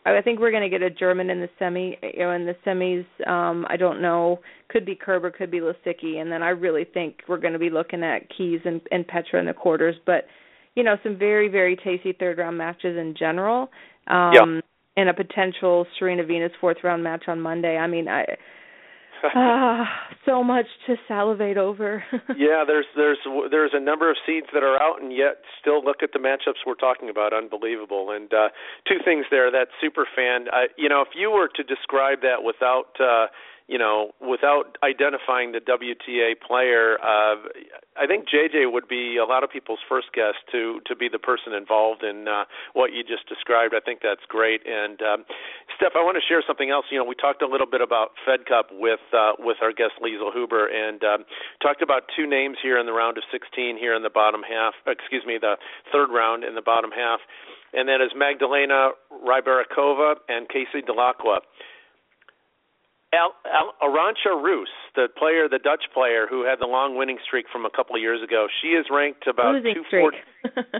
I 0.06 0.22
think 0.22 0.40
we're 0.40 0.52
going 0.52 0.64
to 0.64 0.69
get 0.69 0.84
a 0.84 0.90
German 0.90 1.32
in 1.32 1.41
the 1.41 1.49
semi, 1.57 1.98
you 2.03 2.19
know, 2.19 2.32
in 2.32 2.45
the 2.45 2.56
semis. 2.65 3.06
Um, 3.27 3.65
I 3.69 3.76
don't 3.76 4.02
know, 4.02 4.40
could 4.69 4.86
be 4.86 4.95
Kerber, 4.95 5.32
could 5.32 5.49
be 5.49 5.60
Lisicki, 5.60 6.18
and 6.22 6.32
then 6.32 6.44
I 6.44 6.49
really 6.49 6.84
think 6.86 7.22
we're 7.27 7.40
going 7.40 7.53
to 7.53 7.60
be 7.60 7.72
looking 7.72 8.03
at 8.03 8.30
Keys 8.36 8.61
and, 8.65 8.82
and 8.91 9.07
Petra 9.07 9.40
in 9.40 9.48
the 9.48 9.53
quarters. 9.53 9.95
But 10.06 10.26
you 10.76 10.84
know, 10.84 10.95
some 11.03 11.18
very 11.18 11.48
very 11.48 11.76
tasty 11.76 12.14
third 12.14 12.38
round 12.38 12.57
matches 12.57 12.98
in 12.98 13.15
general, 13.18 13.69
um, 14.07 14.32
Yeah. 14.34 14.61
and 14.98 15.10
a 15.10 15.14
potential 15.14 15.88
Serena 15.98 16.23
Venus 16.23 16.52
fourth 16.61 16.77
round 16.84 17.03
match 17.03 17.23
on 17.27 17.41
Monday. 17.41 17.76
I 17.77 17.88
mean, 17.88 18.07
I 18.07 18.26
ah, 19.35 19.85
so 20.25 20.43
much 20.43 20.65
to 20.87 20.95
salivate 21.07 21.57
over. 21.57 22.03
yeah, 22.37 22.63
there's 22.65 22.85
there's 22.95 23.19
there's 23.51 23.71
a 23.73 23.79
number 23.79 24.09
of 24.09 24.17
seeds 24.25 24.47
that 24.53 24.63
are 24.63 24.81
out, 24.81 25.01
and 25.01 25.13
yet 25.13 25.41
still 25.59 25.83
look 25.83 26.03
at 26.03 26.11
the 26.13 26.19
matchups 26.19 26.65
we're 26.65 26.75
talking 26.75 27.09
about. 27.09 27.33
Unbelievable. 27.33 28.11
And 28.11 28.33
uh, 28.33 28.49
two 28.87 28.97
things 29.03 29.25
there. 29.31 29.51
That 29.51 29.67
super 29.81 30.05
fan. 30.15 30.47
Uh, 30.51 30.67
you 30.77 30.89
know, 30.89 31.01
if 31.01 31.09
you 31.15 31.31
were 31.31 31.49
to 31.55 31.63
describe 31.63 32.21
that 32.21 32.43
without. 32.43 32.99
Uh, 32.99 33.27
you 33.67 33.79
know, 33.79 34.11
without 34.21 34.77
identifying 34.83 35.51
the 35.51 35.59
WTA 35.59 36.37
player, 36.37 37.01
uh, 37.01 37.49
I 37.97 38.05
think 38.05 38.29
JJ 38.29 38.71
would 38.71 38.87
be 38.87 39.17
a 39.17 39.25
lot 39.25 39.43
of 39.43 39.49
people's 39.49 39.79
first 39.89 40.13
guess 40.13 40.35
to 40.51 40.81
to 40.85 40.95
be 40.95 41.09
the 41.09 41.17
person 41.17 41.53
involved 41.53 42.03
in 42.03 42.27
uh, 42.27 42.45
what 42.73 42.93
you 42.93 43.01
just 43.01 43.27
described. 43.27 43.73
I 43.73 43.79
think 43.79 44.01
that's 44.03 44.21
great. 44.29 44.61
And 44.67 45.01
um, 45.01 45.25
Steph, 45.75 45.97
I 45.97 46.05
want 46.05 46.13
to 46.13 46.21
share 46.21 46.43
something 46.45 46.69
else. 46.69 46.85
You 46.91 46.99
know, 46.99 47.05
we 47.05 47.15
talked 47.15 47.41
a 47.41 47.47
little 47.47 47.65
bit 47.65 47.81
about 47.81 48.13
Fed 48.21 48.45
Cup 48.45 48.69
with 48.71 49.01
uh, 49.17 49.33
with 49.39 49.57
our 49.63 49.73
guest 49.73 49.97
Liezel 49.97 50.29
Huber, 50.31 50.69
and 50.69 51.03
um, 51.03 51.25
talked 51.61 51.81
about 51.81 52.03
two 52.15 52.29
names 52.29 52.57
here 52.61 52.77
in 52.77 52.85
the 52.85 52.93
round 52.93 53.17
of 53.17 53.23
16 53.31 53.77
here 53.77 53.95
in 53.95 54.03
the 54.03 54.13
bottom 54.13 54.41
half. 54.45 54.75
Excuse 54.85 55.25
me, 55.25 55.39
the 55.41 55.57
third 55.91 56.13
round 56.13 56.43
in 56.43 56.53
the 56.53 56.61
bottom 56.61 56.91
half, 56.91 57.19
and 57.73 57.89
that 57.89 57.97
is 57.97 58.13
Magdalena 58.15 58.91
Rybarikova 59.09 60.21
and 60.29 60.47
Casey 60.49 60.85
Dellacqua 60.85 61.41
Al, 63.15 63.31
Al, 63.47 63.71
Arantxa 63.81 64.35
Rus, 64.35 64.67
the 64.95 65.07
player, 65.17 65.47
the 65.47 65.59
Dutch 65.59 65.85
player 65.93 66.27
who 66.29 66.43
had 66.43 66.59
the 66.59 66.67
long 66.67 66.97
winning 66.97 67.17
streak 67.23 67.45
from 67.51 67.65
a 67.65 67.69
couple 67.69 67.95
of 67.95 68.01
years 68.01 68.21
ago, 68.21 68.47
she 68.61 68.75
is 68.75 68.85
ranked 68.91 69.27
about 69.27 69.55
losing 69.55 69.79
240. 69.89 70.19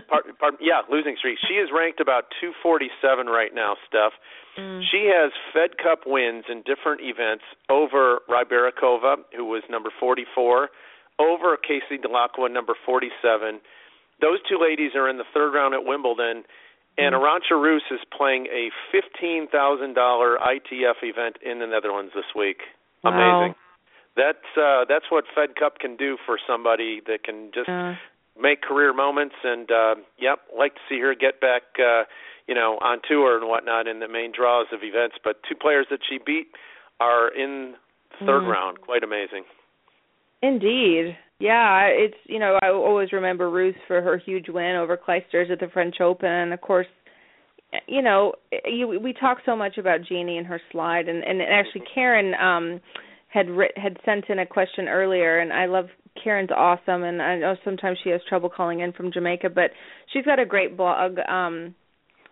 part, 0.08 0.24
part, 0.38 0.54
yeah, 0.60 0.82
losing 0.90 1.16
streak. 1.18 1.38
She 1.48 1.54
is 1.54 1.70
ranked 1.72 2.00
about 2.00 2.28
247 2.40 3.26
right 3.26 3.54
now, 3.54 3.76
Steph. 3.88 4.12
Mm. 4.58 4.82
She 4.90 5.08
has 5.08 5.32
Fed 5.52 5.78
Cup 5.80 6.04
wins 6.04 6.44
in 6.48 6.62
different 6.62 7.00
events 7.00 7.44
over 7.68 8.20
Rybarikova, 8.28 9.24
who 9.36 9.44
was 9.44 9.62
number 9.70 9.90
44, 9.98 10.68
over 11.18 11.56
Casey 11.56 11.96
Dellacqua, 11.96 12.52
number 12.52 12.74
47. 12.84 13.60
Those 14.20 14.38
two 14.48 14.58
ladies 14.60 14.92
are 14.94 15.08
in 15.08 15.18
the 15.18 15.28
third 15.32 15.52
round 15.52 15.74
at 15.74 15.84
Wimbledon 15.84 16.44
and. 16.98 17.14
Arantxa 17.14 17.60
Rus 17.60 17.82
is 17.90 18.00
playing 18.16 18.46
a 18.46 18.70
fifteen 18.92 19.46
thousand 19.48 19.94
dollar 19.94 20.38
ITF 20.38 21.02
event 21.02 21.36
in 21.44 21.58
the 21.58 21.66
Netherlands 21.66 22.12
this 22.14 22.24
week. 22.34 22.58
Wow. 23.04 23.12
Amazing. 23.12 23.54
That's 24.16 24.56
uh 24.56 24.84
that's 24.88 25.06
what 25.10 25.24
Fed 25.34 25.56
Cup 25.56 25.78
can 25.78 25.96
do 25.96 26.16
for 26.24 26.38
somebody 26.46 27.00
that 27.06 27.22
can 27.22 27.50
just 27.54 27.68
Uh, 27.68 27.94
make 28.40 28.62
career 28.62 28.92
moments 28.92 29.34
and 29.44 29.70
uh 29.70 29.94
yep, 30.18 30.40
like 30.56 30.74
to 30.74 30.80
see 30.88 31.00
her 31.00 31.14
get 31.14 31.40
back 31.40 31.62
uh 31.78 32.04
you 32.48 32.54
know, 32.54 32.78
on 32.80 33.00
tour 33.06 33.36
and 33.36 33.48
whatnot 33.48 33.88
in 33.88 33.98
the 33.98 34.06
main 34.08 34.30
draws 34.32 34.68
of 34.72 34.84
events. 34.84 35.16
But 35.22 35.42
two 35.48 35.56
players 35.56 35.86
that 35.90 36.00
she 36.08 36.18
beat 36.18 36.48
are 37.00 37.28
in 37.28 37.74
the 38.20 38.24
third 38.24 38.44
Mhm. 38.44 38.52
round. 38.52 38.80
Quite 38.80 39.02
amazing. 39.02 39.44
Indeed. 40.42 41.16
Yeah, 41.38 41.86
it's 41.86 42.16
you 42.24 42.38
know 42.38 42.58
I 42.62 42.68
always 42.70 43.12
remember 43.12 43.50
Rus 43.50 43.74
for 43.86 44.00
her 44.00 44.16
huge 44.16 44.46
win 44.48 44.76
over 44.76 44.96
Clijsters 44.96 45.50
at 45.50 45.60
the 45.60 45.68
French 45.72 45.96
Open, 46.00 46.28
and 46.30 46.52
of 46.54 46.60
course, 46.62 46.86
you 47.86 48.00
know 48.00 48.32
you, 48.64 48.98
we 49.02 49.12
talk 49.12 49.38
so 49.44 49.54
much 49.54 49.76
about 49.76 50.00
Genie 50.08 50.38
and 50.38 50.46
her 50.46 50.60
slide, 50.72 51.08
and 51.08 51.22
and 51.22 51.42
actually 51.42 51.82
Karen 51.94 52.32
um 52.34 52.80
had 53.28 53.50
writ, 53.50 53.76
had 53.76 53.98
sent 54.06 54.24
in 54.30 54.38
a 54.38 54.46
question 54.46 54.88
earlier, 54.88 55.38
and 55.40 55.52
I 55.52 55.66
love 55.66 55.86
Karen's 56.22 56.50
awesome, 56.50 57.02
and 57.02 57.20
I 57.20 57.36
know 57.36 57.54
sometimes 57.64 57.98
she 58.02 58.10
has 58.10 58.20
trouble 58.26 58.48
calling 58.48 58.80
in 58.80 58.92
from 58.94 59.12
Jamaica, 59.12 59.50
but 59.50 59.72
she's 60.14 60.24
got 60.24 60.38
a 60.38 60.46
great 60.46 60.74
blog 60.74 61.18
um 61.28 61.74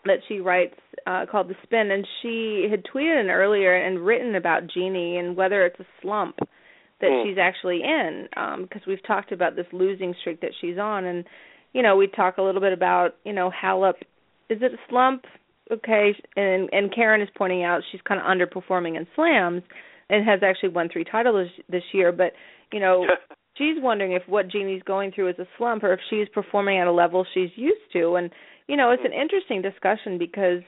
that 0.06 0.20
she 0.28 0.40
writes 0.40 0.78
uh 1.06 1.26
called 1.30 1.48
The 1.48 1.56
Spin, 1.64 1.90
and 1.90 2.06
she 2.22 2.68
had 2.70 2.84
tweeted 2.84 3.20
in 3.20 3.28
earlier 3.28 3.76
and 3.76 4.00
written 4.06 4.34
about 4.34 4.66
Genie 4.72 5.18
and 5.18 5.36
whether 5.36 5.66
it's 5.66 5.80
a 5.80 5.86
slump 6.00 6.36
that 7.04 7.10
Mm. 7.12 7.24
she's 7.24 7.38
actually 7.38 7.82
in 7.82 8.28
because 8.62 8.82
we've 8.86 9.02
talked 9.06 9.30
about 9.30 9.56
this 9.56 9.66
losing 9.72 10.14
streak 10.20 10.40
that 10.40 10.52
she's 10.60 10.78
on 10.78 11.04
and 11.04 11.24
you 11.74 11.82
know 11.82 11.96
we 11.96 12.06
talk 12.06 12.38
a 12.38 12.42
little 12.42 12.60
bit 12.60 12.72
about 12.72 13.16
you 13.24 13.32
know 13.32 13.50
Halep 13.50 13.94
is 14.48 14.62
it 14.62 14.72
a 14.72 14.78
slump 14.88 15.26
okay 15.70 16.14
and 16.36 16.68
and 16.72 16.94
Karen 16.94 17.20
is 17.20 17.28
pointing 17.36 17.62
out 17.62 17.82
she's 17.92 18.00
kind 18.02 18.20
of 18.20 18.26
underperforming 18.26 18.96
in 18.96 19.06
slams 19.14 19.62
and 20.08 20.26
has 20.26 20.40
actually 20.42 20.70
won 20.70 20.88
three 20.88 21.04
titles 21.04 21.48
this 21.68 21.84
year 21.92 22.10
but 22.10 22.32
you 22.72 22.80
know 22.80 23.06
she's 23.58 23.76
wondering 23.80 24.12
if 24.12 24.22
what 24.26 24.48
Genie's 24.48 24.82
going 24.82 25.12
through 25.12 25.28
is 25.28 25.38
a 25.38 25.46
slump 25.58 25.84
or 25.84 25.92
if 25.92 26.00
she's 26.08 26.28
performing 26.30 26.78
at 26.78 26.86
a 26.86 26.92
level 26.92 27.26
she's 27.34 27.50
used 27.56 27.92
to 27.92 28.14
and 28.16 28.30
you 28.66 28.76
know 28.76 28.90
it's 28.90 29.04
an 29.04 29.12
interesting 29.12 29.60
discussion 29.60 30.16
because 30.18 30.62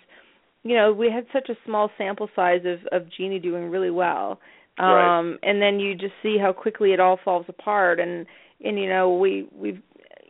you 0.64 0.74
know 0.74 0.92
we 0.92 1.10
had 1.10 1.26
such 1.32 1.48
a 1.48 1.56
small 1.64 1.90
sample 1.96 2.28
size 2.36 2.62
of 2.64 2.78
of 2.92 3.08
Genie 3.16 3.38
doing 3.38 3.70
really 3.70 3.90
well 3.90 4.38
Right. 4.78 5.18
um 5.18 5.38
and 5.42 5.60
then 5.60 5.80
you 5.80 5.94
just 5.94 6.14
see 6.22 6.36
how 6.38 6.52
quickly 6.52 6.92
it 6.92 7.00
all 7.00 7.18
falls 7.24 7.46
apart. 7.48 8.00
And 8.00 8.26
and 8.64 8.78
you 8.78 8.88
know 8.88 9.14
we 9.14 9.48
we've 9.52 9.82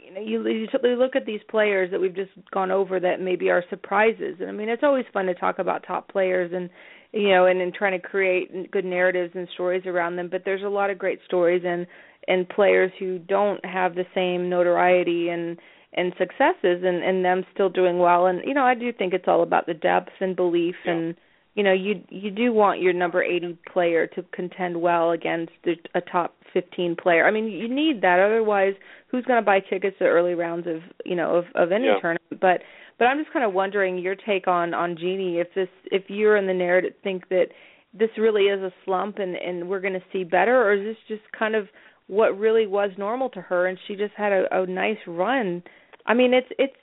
you 0.05 0.15
know 0.15 0.21
you, 0.21 0.67
look 0.97 1.17
at 1.17 1.27
these 1.27 1.41
players 1.49 1.91
that 1.91 2.01
we've 2.01 2.15
just 2.15 2.31
gone 2.53 2.71
over 2.71 3.01
that 3.01 3.21
maybe 3.21 3.51
are 3.51 3.65
surprises. 3.71 4.37
And 4.41 4.49
i 4.49 4.53
mean 4.53 4.69
it's 4.69 4.85
always 4.85 5.05
fun 5.13 5.27
to 5.27 5.35
talk 5.35 5.59
about 5.59 5.85
top 5.87 6.11
players 6.11 6.53
and 6.55 6.71
you 7.13 7.31
know 7.31 7.47
and 7.47 7.61
and 7.61 7.75
trying 7.75 8.01
to 8.01 8.07
create 8.07 8.71
good 8.71 8.85
narratives 8.85 9.33
and 9.35 9.49
stories 9.55 9.85
around 9.87 10.17
them. 10.17 10.29
But 10.31 10.43
there's 10.45 10.63
a 10.63 10.69
lot 10.69 10.91
of 10.91 10.99
great 10.99 11.21
stories 11.27 11.63
and 11.67 11.87
and 12.29 12.49
players 12.49 12.93
who 12.99 13.19
don't 13.19 13.65
have 13.65 13.95
the 13.95 14.07
same 14.15 14.49
notoriety 14.49 15.29
and 15.29 15.59
and 15.95 16.13
successes 16.19 16.83
and 16.85 17.03
and 17.03 17.25
them 17.25 17.45
still 17.53 17.71
doing 17.71 17.99
well. 17.99 18.27
And 18.27 18.43
you 18.45 18.55
know 18.55 18.65
I 18.65 18.75
do 18.75 18.93
think 18.93 19.13
it's 19.13 19.29
all 19.29 19.43
about 19.43 19.67
the 19.67 19.75
depth 19.75 20.13
and 20.21 20.37
belief 20.37 20.77
and 20.85 21.17
you 21.57 21.63
know 21.65 21.73
you 21.73 22.03
you 22.11 22.31
do 22.31 22.53
want 22.53 22.81
your 22.81 22.93
number 22.93 23.23
80 23.25 23.59
player 23.73 24.07
to 24.09 24.23
contend 24.33 24.81
well 24.81 25.11
against 25.11 25.53
a, 25.67 25.73
a 25.99 26.01
top 26.03 26.37
15 26.53 26.97
player. 27.03 27.27
I 27.27 27.31
mean 27.33 27.47
you 27.47 27.69
need 27.69 28.03
that 28.03 28.21
otherwise 28.21 28.75
who's 29.09 29.25
going 29.25 29.41
to 29.43 29.45
buy 29.45 29.61
tickets 29.61 29.97
to 29.99 30.05
early 30.05 30.35
rounds 30.35 30.67
of 30.69 30.83
you 31.05 31.17
know 31.17 31.35
of 31.37 31.45
of 31.57 31.73
any 31.73 31.87
Yeah. 31.87 31.99
tournament 32.01 32.41
but 32.41 32.61
but 32.99 33.07
I'm 33.07 33.19
just 33.19 33.33
kind 33.33 33.45
of 33.45 33.53
wondering 33.53 33.99
your 33.99 34.15
take 34.15 34.47
on 34.47 34.73
on 34.75 34.97
Genie 34.97 35.39
if 35.41 35.49
this 35.55 35.69
if 35.87 36.05
you're 36.09 36.37
in 36.37 36.47
the 36.47 36.55
narrative 36.55 36.93
think 37.03 37.29
that 37.31 37.47
this 37.93 38.11
really 38.19 38.45
is 38.45 38.61
a 38.63 38.73
slump 38.85 39.19
and 39.19 39.35
and 39.37 39.69
we're 39.69 39.81
going 39.81 39.95
to 39.95 40.05
see 40.13 40.25
better 40.25 40.63
or 40.63 40.75
is 40.75 40.85
this 40.85 40.97
just 41.09 41.33
kind 41.37 41.55
of 41.55 41.69
what 42.07 42.39
really 42.39 42.67
was 42.67 42.91
normal 42.99 43.29
to 43.31 43.41
her 43.41 43.67
and 43.67 43.79
she 43.89 43.97
just 43.97 44.15
had 44.15 44.33
a, 44.33 44.45
a 44.53 44.67
nice 44.67 44.99
run. 45.07 45.63
I 46.07 46.15
mean 46.15 46.33
it's 46.35 46.49
it's 46.59 46.77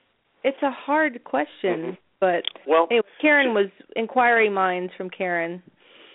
it's 0.43 0.61
a 0.61 0.71
hard 0.71 1.23
question, 1.23 1.79
mm-hmm. 1.79 1.91
But 2.23 2.45
Well, 2.65 2.87
anyway, 2.89 3.03
Karen 3.19 3.53
was 3.53 3.67
inquiry 3.97 4.49
minds 4.49 4.93
from 4.95 5.09
Karen. 5.09 5.61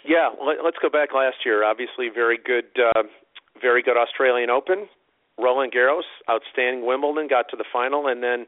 Yeah, 0.06 0.30
let, 0.40 0.64
let's 0.64 0.78
go 0.80 0.88
back 0.88 1.10
last 1.14 1.44
year. 1.44 1.64
Obviously, 1.64 2.08
very 2.08 2.38
good, 2.42 2.64
uh, 2.80 3.02
very 3.60 3.82
good 3.82 3.98
Australian 3.98 4.48
Open. 4.48 4.88
Roland 5.38 5.72
Garros, 5.72 6.08
outstanding 6.30 6.86
Wimbledon, 6.86 7.28
got 7.28 7.44
to 7.50 7.56
the 7.56 7.64
final, 7.70 8.08
and 8.08 8.22
then, 8.22 8.46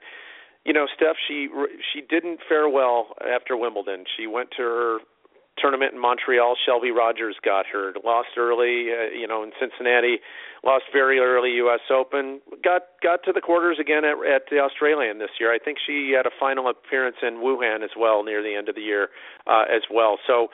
you 0.64 0.72
know, 0.72 0.86
Steph, 0.96 1.16
she 1.28 1.48
she 1.92 2.00
didn't 2.00 2.40
fare 2.48 2.68
well 2.68 3.14
after 3.22 3.56
Wimbledon. 3.58 4.04
She 4.16 4.26
went 4.26 4.48
to 4.56 4.62
her 4.62 4.98
tournament 5.60 5.94
in 5.94 6.00
Montreal. 6.00 6.56
Shelby 6.64 6.90
Rogers 6.90 7.36
got 7.44 7.66
hurt, 7.66 8.04
lost 8.04 8.28
early, 8.36 8.88
uh, 8.90 9.12
you 9.12 9.26
know, 9.26 9.42
in 9.42 9.52
Cincinnati, 9.58 10.18
lost 10.64 10.84
very 10.92 11.18
early 11.18 11.50
U.S. 11.64 11.80
Open, 11.90 12.40
got 12.62 12.82
got 13.02 13.22
to 13.24 13.32
the 13.32 13.40
quarters 13.40 13.78
again 13.80 14.04
at, 14.04 14.16
at 14.26 14.42
the 14.50 14.58
Australian 14.58 15.18
this 15.18 15.30
year. 15.38 15.52
I 15.52 15.58
think 15.58 15.78
she 15.84 16.12
had 16.16 16.26
a 16.26 16.34
final 16.38 16.68
appearance 16.68 17.16
in 17.22 17.34
Wuhan 17.34 17.84
as 17.84 17.90
well 17.96 18.22
near 18.22 18.42
the 18.42 18.54
end 18.54 18.68
of 18.68 18.74
the 18.74 18.82
year 18.82 19.08
uh, 19.46 19.64
as 19.68 19.82
well. 19.90 20.18
So 20.26 20.48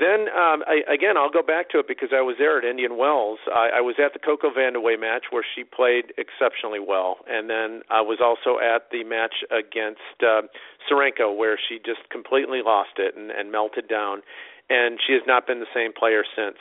then 0.00 0.32
um, 0.32 0.64
I, 0.64 0.80
again, 0.88 1.18
I'll 1.18 1.30
go 1.30 1.42
back 1.42 1.68
to 1.70 1.78
it 1.78 1.86
because 1.86 2.10
I 2.16 2.22
was 2.22 2.36
there 2.38 2.56
at 2.56 2.64
Indian 2.64 2.96
Wells. 2.96 3.38
I, 3.52 3.76
I 3.76 3.80
was 3.80 3.96
at 4.02 4.14
the 4.14 4.18
Coco 4.18 4.48
Vandeweghe 4.48 4.98
match 4.98 5.24
where 5.30 5.44
she 5.44 5.64
played 5.64 6.16
exceptionally 6.16 6.80
well, 6.80 7.18
and 7.28 7.50
then 7.50 7.82
I 7.90 8.00
was 8.00 8.18
also 8.24 8.58
at 8.58 8.88
the 8.90 9.04
match 9.04 9.44
against 9.52 10.16
uh, 10.24 10.48
Tsurenko 10.88 11.36
where 11.36 11.58
she 11.60 11.76
just 11.76 12.08
completely 12.10 12.62
lost 12.64 12.96
it 12.96 13.16
and, 13.16 13.30
and 13.30 13.52
melted 13.52 13.86
down, 13.86 14.22
and 14.70 14.98
she 15.06 15.12
has 15.12 15.22
not 15.26 15.46
been 15.46 15.60
the 15.60 15.72
same 15.74 15.92
player 15.92 16.24
since. 16.24 16.56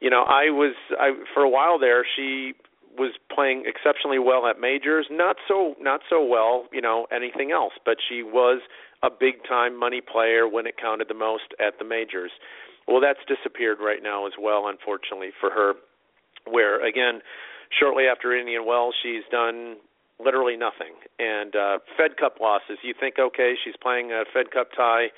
You 0.00 0.10
know, 0.10 0.22
I 0.22 0.50
was 0.50 0.74
I 0.98 1.14
for 1.32 1.44
a 1.44 1.50
while 1.50 1.78
there. 1.78 2.04
She 2.04 2.54
was 2.98 3.14
playing 3.32 3.64
exceptionally 3.66 4.18
well 4.18 4.46
at 4.46 4.58
majors, 4.58 5.06
not 5.10 5.36
so 5.46 5.74
not 5.80 6.00
so 6.10 6.24
well, 6.24 6.66
you 6.72 6.80
know, 6.80 7.06
anything 7.14 7.52
else, 7.52 7.72
but 7.84 7.98
she 8.02 8.22
was 8.24 8.60
a 9.02 9.10
big 9.10 9.44
time 9.48 9.78
money 9.78 10.00
player 10.00 10.48
when 10.48 10.66
it 10.66 10.74
counted 10.80 11.08
the 11.08 11.14
most 11.14 11.54
at 11.60 11.78
the 11.78 11.84
majors. 11.84 12.30
Well, 12.86 13.00
that's 13.00 13.20
disappeared 13.28 13.78
right 13.80 14.02
now 14.02 14.26
as 14.26 14.32
well, 14.40 14.66
unfortunately 14.66 15.30
for 15.40 15.50
her. 15.50 15.74
Where 16.50 16.84
again, 16.84 17.20
shortly 17.78 18.04
after 18.04 18.34
Indian 18.34 18.64
Wells, 18.64 18.94
she's 19.02 19.24
done 19.30 19.76
literally 20.18 20.56
nothing. 20.56 20.94
And 21.18 21.54
uh, 21.54 21.78
Fed 21.96 22.16
Cup 22.16 22.36
losses. 22.40 22.78
You 22.82 22.94
think, 22.98 23.16
okay, 23.18 23.54
she's 23.62 23.74
playing 23.80 24.10
a 24.12 24.24
Fed 24.32 24.50
Cup 24.50 24.68
tie 24.76 25.08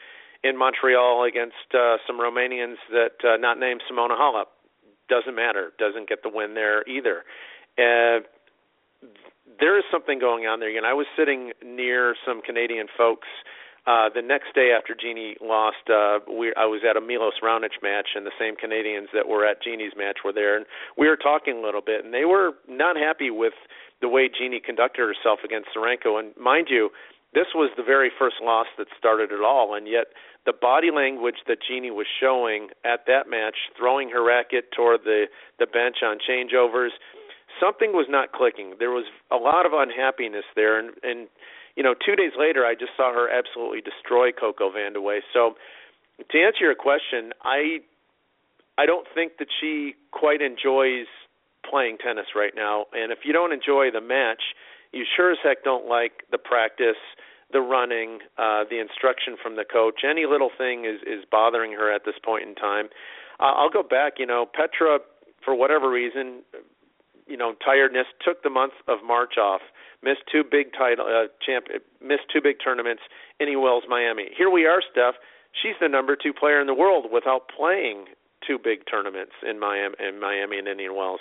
in 0.43 0.57
Montreal 0.57 1.25
against 1.25 1.69
uh, 1.75 1.97
some 2.07 2.19
Romanians 2.19 2.77
that 2.91 3.17
uh, 3.25 3.37
not 3.37 3.59
named 3.59 3.83
Simona 3.91 4.19
Halep. 4.19 4.47
Doesn't 5.09 5.35
matter. 5.35 5.73
Doesn't 5.79 6.09
get 6.09 6.23
the 6.23 6.31
win 6.33 6.55
there 6.55 6.87
either. 6.89 7.25
Uh, 7.79 8.21
there 9.59 9.77
is 9.77 9.85
something 9.91 10.19
going 10.19 10.45
on 10.47 10.61
there. 10.61 10.73
Know, 10.81 10.89
I 10.89 10.93
was 10.93 11.07
sitting 11.17 11.53
near 11.65 12.15
some 12.27 12.41
Canadian 12.43 12.87
folks 12.97 13.29
uh 13.91 14.09
the 14.15 14.23
next 14.23 14.55
day 14.55 14.69
after 14.77 14.95
Genie 14.95 15.35
lost. 15.55 15.85
Uh 15.91 16.21
we 16.31 16.47
I 16.57 16.67
was 16.75 16.83
at 16.89 16.97
a 16.97 17.03
Milos 17.11 17.39
Raonic 17.43 17.77
match, 17.83 18.11
and 18.15 18.25
the 18.25 18.37
same 18.39 18.55
Canadians 18.55 19.09
that 19.17 19.27
were 19.27 19.45
at 19.51 19.63
Genie's 19.63 19.97
match 19.97 20.19
were 20.25 20.33
there, 20.33 20.57
and 20.57 20.67
we 20.97 21.09
were 21.09 21.17
talking 21.17 21.59
a 21.59 21.63
little 21.67 21.85
bit, 21.91 22.05
and 22.05 22.15
they 22.15 22.25
were 22.25 22.53
not 22.69 22.95
happy 22.97 23.31
with 23.31 23.55
the 24.01 24.09
way 24.09 24.29
Genie 24.29 24.63
conducted 24.65 25.03
herself 25.03 25.41
against 25.45 25.69
Tsurenko. 25.75 26.19
And 26.19 26.29
mind 26.37 26.69
you, 26.71 26.91
this 27.35 27.49
was 27.55 27.71
the 27.77 27.83
very 27.83 28.11
first 28.19 28.37
loss 28.43 28.67
that 28.79 28.89
started 28.99 29.31
it 29.31 29.43
all, 29.45 29.75
and 29.75 29.87
yet 29.87 30.07
the 30.47 30.53
body 30.53 30.91
language 30.91 31.47
that 31.47 31.59
Genie 31.67 31.91
was 31.91 32.07
showing 32.21 32.69
at 32.85 33.07
that 33.07 33.29
match, 33.29 33.57
throwing 33.79 34.11
her 34.11 34.25
racket 34.25 34.73
toward 34.73 35.01
the 35.05 35.27
the 35.59 35.67
bench 35.67 35.99
on 36.03 36.19
changeovers, 36.19 36.91
something 37.61 37.93
was 37.93 38.07
not 38.09 38.33
clicking. 38.33 38.75
There 38.79 38.91
was 38.91 39.07
a 39.31 39.37
lot 39.37 39.67
of 39.67 39.73
unhappiness 39.75 40.49
there, 40.57 40.79
and 40.79 40.91
and 41.03 41.29
you 41.81 41.85
know, 41.85 41.95
two 41.95 42.15
days 42.15 42.33
later, 42.39 42.67
I 42.67 42.75
just 42.75 42.93
saw 42.95 43.11
her 43.11 43.31
absolutely 43.31 43.81
destroy 43.81 44.33
Coco 44.33 44.71
Vandeweghe. 44.71 45.21
So, 45.33 45.55
to 46.31 46.39
answer 46.39 46.61
your 46.61 46.75
question, 46.75 47.33
I 47.41 47.81
I 48.77 48.85
don't 48.85 49.07
think 49.15 49.39
that 49.39 49.49
she 49.49 49.95
quite 50.11 50.43
enjoys 50.43 51.07
playing 51.65 51.97
tennis 51.97 52.37
right 52.37 52.53
now. 52.55 52.85
And 52.93 53.11
if 53.11 53.21
you 53.25 53.33
don't 53.33 53.51
enjoy 53.55 53.91
the 53.91 54.03
match, 54.03 54.43
you 54.93 55.07
sure 55.17 55.33
as 55.33 55.39
heck 55.43 55.65
don't 55.65 55.89
like 55.89 56.25
the 56.31 56.37
practice, 56.37 57.01
the 57.51 57.63
running, 57.63 58.19
uh, 58.37 58.65
the 58.69 58.79
instruction 58.79 59.37
from 59.43 59.57
the 59.57 59.65
coach. 59.65 60.03
Any 60.05 60.27
little 60.27 60.51
thing 60.59 60.85
is 60.85 61.01
is 61.07 61.25
bothering 61.31 61.73
her 61.73 61.91
at 61.91 62.05
this 62.05 62.17
point 62.23 62.47
in 62.47 62.55
time. 62.57 62.91
Uh, 63.41 63.57
I'll 63.57 63.71
go 63.71 63.83
back. 63.83 64.19
You 64.19 64.27
know, 64.27 64.45
Petra, 64.45 64.99
for 65.43 65.55
whatever 65.55 65.89
reason, 65.89 66.43
you 67.27 67.39
know, 67.39 67.55
tiredness 67.65 68.09
took 68.23 68.43
the 68.43 68.51
month 68.51 68.75
of 68.87 68.99
March 69.03 69.39
off. 69.39 69.63
Missed 70.03 70.23
two 70.33 70.43
big 70.49 70.73
title 70.73 71.05
uh, 71.05 71.29
champ, 71.45 71.67
missed 72.01 72.25
two 72.33 72.41
big 72.43 72.57
tournaments. 72.63 73.03
Indian 73.39 73.61
Wells, 73.61 73.85
Miami. 73.89 74.29
Here 74.37 74.51
we 74.51 74.67
are, 74.67 74.81
Steph. 74.91 75.15
She's 75.53 75.75
the 75.81 75.89
number 75.89 76.17
two 76.17 76.33
player 76.33 76.61
in 76.61 76.67
the 76.67 76.75
world 76.75 77.07
without 77.13 77.51
playing 77.55 78.07
two 78.47 78.59
big 78.63 78.81
tournaments 78.91 79.33
in 79.49 79.61
Miami, 79.61 79.95
in 80.01 80.21
Miami 80.21 80.59
and 80.59 80.69
Indian 80.69 80.97
Wells. 80.97 81.21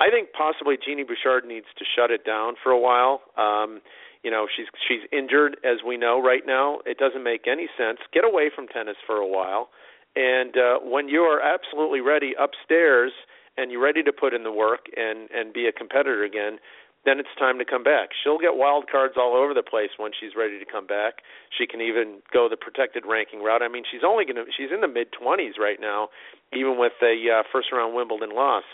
I 0.00 0.08
think 0.10 0.32
possibly 0.32 0.76
Genie 0.82 1.04
Bouchard 1.04 1.44
needs 1.44 1.66
to 1.78 1.84
shut 1.84 2.10
it 2.10 2.24
down 2.24 2.54
for 2.62 2.72
a 2.72 2.78
while. 2.80 3.20
Um, 3.36 3.80
you 4.22 4.30
know, 4.30 4.46
she's 4.54 4.66
she's 4.88 5.06
injured 5.12 5.56
as 5.64 5.78
we 5.86 5.96
know 5.96 6.20
right 6.20 6.42
now. 6.46 6.80
It 6.86 6.98
doesn't 6.98 7.22
make 7.22 7.46
any 7.46 7.68
sense. 7.76 7.98
Get 8.12 8.24
away 8.24 8.50
from 8.54 8.66
tennis 8.66 8.96
for 9.06 9.16
a 9.16 9.26
while, 9.26 9.68
and 10.16 10.56
uh, 10.56 10.78
when 10.82 11.08
you 11.08 11.20
are 11.20 11.40
absolutely 11.40 12.00
ready 12.00 12.32
upstairs 12.38 13.12
and 13.56 13.70
you're 13.70 13.82
ready 13.82 14.02
to 14.02 14.12
put 14.12 14.32
in 14.34 14.42
the 14.42 14.52
work 14.52 14.86
and 14.96 15.28
and 15.30 15.52
be 15.52 15.66
a 15.66 15.72
competitor 15.72 16.24
again, 16.24 16.58
then 17.04 17.18
it's 17.18 17.32
time 17.38 17.58
to 17.58 17.64
come 17.64 17.82
back. 17.82 18.10
She'll 18.12 18.38
get 18.38 18.60
wild 18.60 18.84
cards 18.90 19.14
all 19.16 19.32
over 19.32 19.54
the 19.54 19.64
place 19.64 19.96
when 19.96 20.12
she's 20.12 20.36
ready 20.36 20.58
to 20.58 20.68
come 20.68 20.86
back. 20.86 21.24
She 21.48 21.66
can 21.66 21.80
even 21.80 22.20
go 22.32 22.48
the 22.48 22.60
protected 22.60 23.04
ranking 23.08 23.42
route. 23.42 23.62
I 23.62 23.68
mean, 23.68 23.84
she's 23.90 24.04
only 24.04 24.24
going 24.24 24.36
to 24.36 24.44
she's 24.52 24.68
in 24.72 24.82
the 24.82 24.88
mid 24.88 25.08
20s 25.16 25.56
right 25.58 25.80
now, 25.80 26.08
even 26.52 26.76
with 26.76 26.92
a 27.00 27.40
uh, 27.40 27.42
first 27.50 27.72
round 27.72 27.96
Wimbledon 27.96 28.36
loss. 28.36 28.64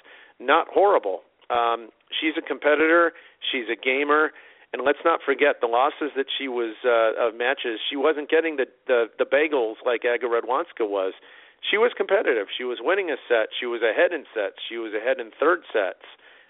Not 0.41 0.67
horrible. 0.69 1.23
Um, 1.51 1.91
she's 2.11 2.35
a 2.37 2.43
competitor. 2.43 3.13
She's 3.39 3.71
a 3.71 3.79
gamer. 3.79 4.33
And 4.73 4.83
let's 4.85 4.99
not 5.05 5.21
forget 5.25 5.63
the 5.63 5.71
losses 5.71 6.11
that 6.17 6.27
she 6.27 6.49
was 6.49 6.75
uh, 6.83 7.15
of 7.15 7.39
matches. 7.39 7.79
She 7.89 7.95
wasn't 7.95 8.29
getting 8.29 8.57
the 8.57 8.67
the, 8.91 9.07
the 9.19 9.25
bagels 9.25 9.79
like 9.87 10.03
Aga 10.03 10.27
Radwanska 10.27 10.83
was. 10.83 11.15
She 11.63 11.79
was 11.79 11.93
competitive. 11.97 12.49
She 12.51 12.65
was 12.65 12.79
winning 12.83 13.09
a 13.09 13.17
set. 13.31 13.55
She 13.55 13.67
was 13.67 13.81
ahead 13.83 14.13
in 14.13 14.27
sets. 14.35 14.59
She 14.69 14.77
was 14.77 14.93
ahead 14.93 15.19
in 15.23 15.31
third 15.39 15.63
sets, 15.73 16.05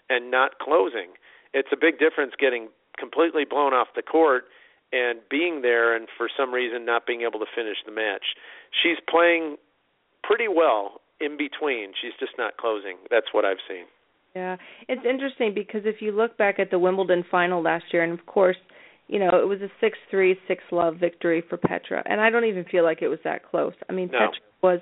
and 0.08 0.30
not 0.30 0.58
closing 0.58 1.20
it's 1.56 1.72
a 1.72 1.76
big 1.80 1.98
difference 1.98 2.32
getting 2.38 2.68
completely 2.98 3.44
blown 3.48 3.72
off 3.72 3.88
the 3.96 4.02
court 4.02 4.44
and 4.92 5.18
being 5.30 5.62
there 5.62 5.96
and 5.96 6.06
for 6.16 6.28
some 6.36 6.52
reason 6.52 6.84
not 6.84 7.06
being 7.06 7.22
able 7.22 7.40
to 7.40 7.46
finish 7.54 7.76
the 7.84 7.92
match. 7.92 8.36
She's 8.82 8.98
playing 9.08 9.56
pretty 10.22 10.48
well 10.48 11.00
in 11.20 11.36
between. 11.36 11.92
She's 12.00 12.12
just 12.20 12.32
not 12.36 12.56
closing. 12.56 12.96
That's 13.10 13.26
what 13.32 13.44
I've 13.44 13.64
seen. 13.68 13.84
Yeah. 14.34 14.56
It's 14.86 15.04
interesting 15.08 15.54
because 15.54 15.82
if 15.84 16.02
you 16.02 16.12
look 16.12 16.36
back 16.36 16.58
at 16.58 16.70
the 16.70 16.78
Wimbledon 16.78 17.24
final 17.30 17.62
last 17.62 17.84
year 17.92 18.04
and 18.04 18.12
of 18.12 18.26
course, 18.26 18.56
you 19.08 19.18
know, 19.18 19.30
it 19.40 19.48
was 19.48 19.60
a 19.62 19.70
6-3, 19.84 20.34
6-love 20.48 20.96
victory 20.96 21.42
for 21.48 21.56
Petra. 21.56 22.02
And 22.06 22.20
I 22.20 22.28
don't 22.28 22.44
even 22.44 22.64
feel 22.64 22.84
like 22.84 23.02
it 23.02 23.08
was 23.08 23.20
that 23.24 23.48
close. 23.48 23.72
I 23.88 23.92
mean, 23.92 24.10
no. 24.12 24.18
Petra 24.18 24.40
was 24.62 24.80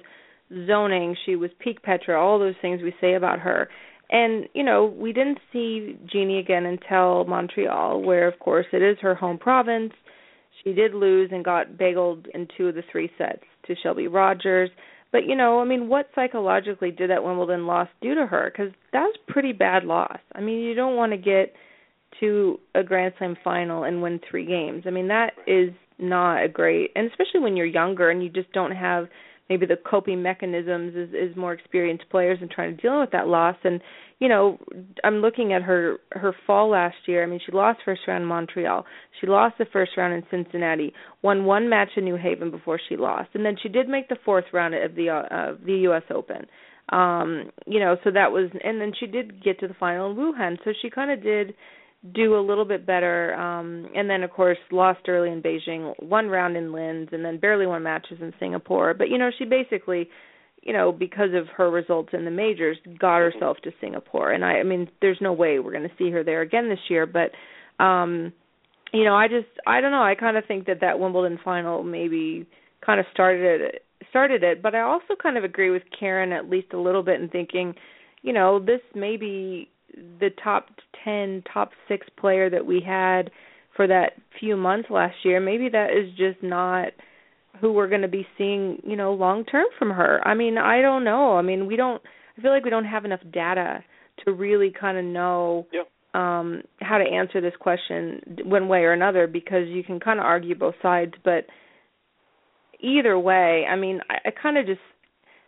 zoning, 0.66 1.16
she 1.24 1.36
was 1.36 1.51
peak 1.60 1.82
Petra, 1.82 2.20
all 2.20 2.38
those 2.38 2.55
things 2.60 2.82
we 2.82 2.94
say 3.01 3.14
about 3.14 3.38
her. 3.38 3.68
And 4.10 4.48
you 4.55 4.62
know, 4.62 4.85
we 4.85 5.12
didn't 5.12 5.39
see 5.52 5.98
Genie 6.10 6.39
again 6.39 6.66
until 6.66 7.24
Montreal, 7.24 8.02
where 8.02 8.28
of 8.28 8.39
course 8.39 8.66
it 8.72 8.82
is 8.82 8.98
her 9.01 9.14
home 9.14 9.39
province. 9.39 9.93
She 10.62 10.72
did 10.72 10.94
lose 10.94 11.31
and 11.32 11.44
got 11.44 11.72
bageled 11.72 12.26
in 12.35 12.48
two 12.56 12.68
of 12.68 12.74
the 12.74 12.82
three 12.90 13.10
sets 13.18 13.43
to 13.66 13.74
Shelby 13.82 14.09
Rogers. 14.09 14.70
But 15.12 15.26
you 15.26 15.36
know, 15.36 15.60
I 15.60 15.64
mean, 15.64 15.89
what 15.89 16.10
psychologically 16.14 16.90
did 16.90 17.10
that 17.10 17.22
Wimbledon 17.24 17.66
loss 17.66 17.89
do 18.01 18.14
to 18.14 18.26
her? 18.26 18.51
Because 18.52 18.72
that 18.93 19.02
was 19.02 19.16
pretty 19.28 19.52
bad 19.52 19.85
loss. 19.85 20.18
I 20.35 20.40
mean, 20.40 20.60
you 20.60 20.74
don't 20.74 20.97
want 20.97 21.12
to 21.12 21.18
get 21.18 21.55
to 22.20 22.59
a 22.74 22.82
Grand 22.82 23.14
Slam 23.18 23.36
final 23.43 23.85
and 23.85 24.02
win 24.02 24.20
three 24.28 24.47
games. 24.47 24.85
I 24.86 24.90
mean, 24.90 25.09
that 25.09 25.32
is 25.47 25.70
not 25.98 26.43
a 26.43 26.48
great, 26.48 26.90
and 26.97 27.09
especially 27.10 27.40
when 27.40 27.56
you're 27.56 27.66
younger 27.66 28.10
and 28.10 28.22
you 28.22 28.28
just 28.28 28.52
don't 28.52 28.72
have 28.72 29.06
maybe 29.49 29.66
the 29.66 29.77
coping 29.77 30.23
mechanisms 30.23 30.95
is 30.95 31.11
is 31.11 31.37
more 31.37 31.53
experienced 31.53 32.05
players 32.11 32.39
and 32.41 32.51
trying 32.51 32.77
to 32.77 32.83
deal 32.83 33.01
with 33.01 33.11
that 33.12 33.27
loss. 33.29 33.57
And 33.65 33.81
you 34.19 34.29
know 34.29 34.59
i'm 35.03 35.16
looking 35.16 35.53
at 35.53 35.62
her 35.62 35.99
her 36.12 36.35
fall 36.47 36.71
last 36.71 36.97
year. 37.07 37.23
I 37.23 37.27
mean 37.27 37.41
she 37.45 37.53
lost 37.53 37.81
first 37.85 38.03
round 38.07 38.23
in 38.23 38.29
montreal. 38.29 38.85
She 39.21 39.27
lost 39.27 39.57
the 39.59 39.66
first 39.73 39.93
round 39.97 40.15
in 40.15 40.23
cincinnati 40.31 40.93
won 41.23 41.45
one 41.45 41.69
match 41.69 41.91
in 41.97 42.05
new 42.05 42.16
haven 42.16 42.51
before 42.51 42.81
she 42.89 42.97
lost. 42.97 43.31
And 43.35 43.45
then 43.45 43.57
she 43.62 43.69
did 43.69 43.89
make 43.89 44.09
the 44.09 44.19
fourth 44.25 44.47
round 44.53 44.75
of 44.75 44.95
the 44.95 45.11
uh, 45.11 45.55
the 45.65 45.75
us 45.93 46.05
open. 46.15 46.47
Um 46.91 47.51
you 47.66 47.81
know 47.81 47.97
so 48.05 48.11
that 48.11 48.31
was 48.33 48.51
and 48.62 48.81
then 48.81 48.93
she 48.99 49.07
did 49.07 49.43
get 49.43 49.61
to 49.61 49.69
the 49.69 49.75
final 49.75 50.11
in 50.11 50.16
wuhan. 50.16 50.59
So 50.65 50.73
she 50.81 50.91
kind 50.91 51.11
of 51.11 51.23
did 51.23 51.55
do 52.12 52.36
a 52.36 52.47
little 52.47 52.66
bit 52.66 52.86
better 52.86 53.35
um 53.35 53.89
and 53.94 54.10
then 54.10 54.22
of 54.22 54.31
course 54.31 54.59
lost 54.70 55.01
early 55.09 55.31
in 55.31 55.40
Beijing 55.40 55.94
one 56.02 56.28
round 56.28 56.56
in 56.56 56.72
Linz 56.72 57.09
and 57.12 57.24
then 57.24 57.39
barely 57.39 57.66
won 57.66 57.82
matches 57.82 58.18
in 58.20 58.32
Singapore. 58.39 58.93
But 58.93 59.09
you 59.09 59.16
know 59.16 59.31
she 59.39 59.47
basically 59.47 60.10
you 60.62 60.72
know 60.72 60.93
because 60.93 61.31
of 61.35 61.47
her 61.56 61.70
results 61.70 62.10
in 62.12 62.26
the 62.26 62.31
majors 62.31 62.76
got 62.98 63.18
herself 63.18 63.56
to 63.64 63.72
Singapore. 63.81 64.32
And 64.32 64.44
I 64.44 64.59
I 64.59 64.62
mean 64.64 64.89
there's 65.01 65.18
no 65.20 65.32
way 65.32 65.59
we're 65.59 65.72
going 65.72 65.89
to 65.89 65.94
see 65.97 66.10
her 66.10 66.22
there 66.22 66.43
again 66.43 66.68
this 66.68 66.90
year 66.90 67.06
but 67.06 67.31
um 67.82 68.32
you 68.93 69.05
know 69.05 69.14
I 69.14 69.28
just 69.28 69.48
I 69.66 69.81
don't 69.81 69.90
know. 69.90 70.02
I 70.02 70.14
kind 70.14 70.36
of 70.36 70.44
think 70.44 70.66
that 70.66 70.81
that 70.82 70.98
Wimbledon 70.98 71.39
final 71.43 71.82
maybe 71.82 72.47
kind 72.85 73.01
of 73.01 73.06
started 73.12 73.60
it 73.62 73.85
started 74.10 74.43
it. 74.43 74.62
But 74.62 74.74
I 74.74 74.82
also 74.82 75.14
kind 75.20 75.39
of 75.39 75.44
agree 75.44 75.70
with 75.70 75.82
Karen 75.98 76.32
at 76.32 76.51
least 76.51 76.74
a 76.74 76.78
little 76.78 77.02
bit 77.02 77.20
in 77.20 77.31
thinking 77.31 77.74
you 78.20 78.35
know 78.35 78.59
this 78.59 78.81
may 78.94 79.16
be 79.16 79.70
the 80.21 80.31
top 80.43 80.69
10, 81.05 81.45
top 81.53 81.71
6 81.89 82.07
player 82.19 82.51
that 82.51 82.66
we 82.66 82.83
had 82.85 83.31
for 83.77 83.87
that 83.87 84.12
few 84.39 84.57
months 84.57 84.89
last 84.91 85.16
year, 85.25 85.41
maybe 85.41 85.69
that 85.69 85.91
is 85.91 86.11
just 86.16 86.43
not 86.43 86.89
who 87.61 87.73
we're 87.73 87.89
going 87.89 88.03
to 88.03 88.09
be 88.09 88.27
seeing, 88.37 88.81
you 88.85 88.97
know, 88.97 89.12
long 89.12 89.45
term 89.45 89.66
from 89.79 89.91
her. 89.91 90.21
I 90.27 90.35
mean, 90.35 90.59
I 90.59 90.81
don't 90.81 91.05
know. 91.05 91.37
I 91.37 91.43
mean, 91.43 91.66
we 91.66 91.77
don't 91.77 92.03
I 92.37 92.43
feel 92.43 92.51
like 92.51 92.65
we 92.65 92.71
don't 92.71 92.85
have 92.85 93.05
enough 93.05 93.21
data 93.33 93.85
to 94.25 94.33
really 94.33 94.73
kind 94.79 94.99
of 94.99 95.05
know 95.05 95.66
yep. 95.73 95.89
um 96.15 96.62
how 96.81 96.99
to 96.99 97.05
answer 97.05 97.41
this 97.41 97.55
question 97.59 98.21
one 98.45 98.69
way 98.69 98.81
or 98.81 98.93
another 98.93 99.27
because 99.27 99.69
you 99.69 99.83
can 99.83 100.01
kind 100.01 100.19
of 100.19 100.27
argue 100.27 100.55
both 100.55 100.75
sides, 100.83 101.15
but 101.25 101.47
either 102.81 103.19
way, 103.19 103.65
I 103.69 103.77
mean, 103.77 104.01
I, 104.11 104.29
I 104.29 104.31
kind 104.31 104.59
of 104.59 104.66
just 104.66 104.81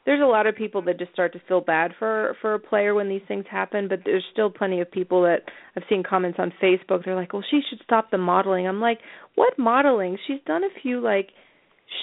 there's 0.06 0.22
a 0.22 0.24
lot 0.24 0.46
of 0.46 0.54
people 0.54 0.80
that 0.82 0.98
just 0.98 1.12
start 1.12 1.32
to 1.32 1.42
feel 1.46 1.60
bad 1.60 1.92
for 1.98 2.36
for 2.40 2.54
a 2.54 2.58
player 2.58 2.94
when 2.94 3.08
these 3.08 3.22
things 3.28 3.44
happen 3.50 3.88
but 3.88 4.00
there's 4.04 4.24
still 4.32 4.50
plenty 4.50 4.80
of 4.80 4.90
people 4.90 5.22
that 5.22 5.42
i've 5.76 5.82
seen 5.88 6.02
comments 6.02 6.38
on 6.38 6.52
facebook. 6.62 7.04
They're 7.04 7.16
like 7.16 7.32
well 7.32 7.44
she 7.50 7.60
should 7.68 7.80
stop 7.84 8.10
the 8.10 8.18
modeling. 8.18 8.66
I'm 8.66 8.80
like 8.80 8.98
what 9.34 9.58
modeling? 9.58 10.16
She's 10.26 10.40
done 10.46 10.62
a 10.64 10.80
few 10.80 11.00
like 11.00 11.30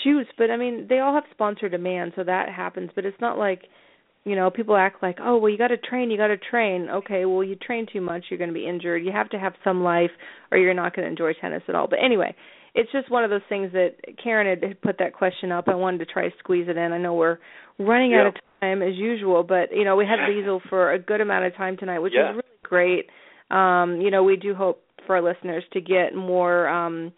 shoots 0.03 0.29
but 0.37 0.51
i 0.51 0.57
mean 0.57 0.85
they 0.87 0.99
all 0.99 1.13
have 1.13 1.23
sponsor 1.31 1.67
demand 1.67 2.13
so 2.15 2.23
that 2.23 2.49
happens 2.49 2.89
but 2.95 3.05
it's 3.05 3.19
not 3.19 3.37
like 3.37 3.63
you 4.23 4.35
know 4.35 4.49
people 4.49 4.77
act 4.77 5.03
like 5.03 5.17
oh 5.21 5.37
well 5.37 5.51
you 5.51 5.57
got 5.57 5.67
to 5.69 5.77
train 5.77 6.11
you 6.11 6.17
got 6.17 6.27
to 6.27 6.37
train. 6.37 6.89
Okay 6.89 7.25
well 7.25 7.43
you 7.43 7.55
train 7.55 7.87
too 7.91 8.01
much 8.01 8.25
you're 8.29 8.37
going 8.37 8.49
to 8.49 8.53
be 8.53 8.67
injured. 8.67 9.03
You 9.03 9.11
have 9.11 9.29
to 9.29 9.39
have 9.39 9.53
some 9.63 9.83
life 9.83 10.11
or 10.51 10.57
you're 10.57 10.73
not 10.73 10.95
going 10.95 11.05
to 11.05 11.09
enjoy 11.09 11.33
tennis 11.39 11.63
at 11.67 11.75
all. 11.75 11.87
But 11.87 11.99
anyway 12.03 12.35
it's 12.75 12.91
just 12.91 13.11
one 13.11 13.23
of 13.23 13.29
those 13.29 13.41
things 13.49 13.71
that 13.73 13.95
Karen 14.23 14.59
had 14.59 14.81
put 14.81 14.97
that 14.99 15.13
question 15.13 15.51
up. 15.51 15.67
I 15.67 15.75
wanted 15.75 15.99
to 15.99 16.05
try 16.05 16.29
to 16.29 16.35
squeeze 16.39 16.67
it 16.67 16.77
in. 16.77 16.91
I 16.91 16.97
know 16.97 17.13
we're 17.13 17.37
running 17.77 18.11
yeah. 18.11 18.21
out 18.21 18.27
of 18.27 18.33
time 18.61 18.81
as 18.81 18.95
usual, 18.95 19.43
but 19.43 19.75
you 19.75 19.83
know 19.83 19.95
we 19.95 20.05
had 20.05 20.19
Liezel 20.19 20.59
for 20.69 20.93
a 20.93 20.99
good 20.99 21.21
amount 21.21 21.45
of 21.45 21.55
time 21.55 21.77
tonight, 21.77 21.99
which 21.99 22.13
yeah. 22.15 22.31
was 22.31 22.43
really 22.43 22.59
great. 22.63 23.09
Um, 23.55 24.01
you 24.01 24.09
know 24.09 24.23
we 24.23 24.37
do 24.37 24.55
hope 24.55 24.83
for 25.05 25.15
our 25.15 25.21
listeners 25.21 25.63
to 25.73 25.81
get 25.81 26.15
more, 26.15 26.67
um, 26.67 27.11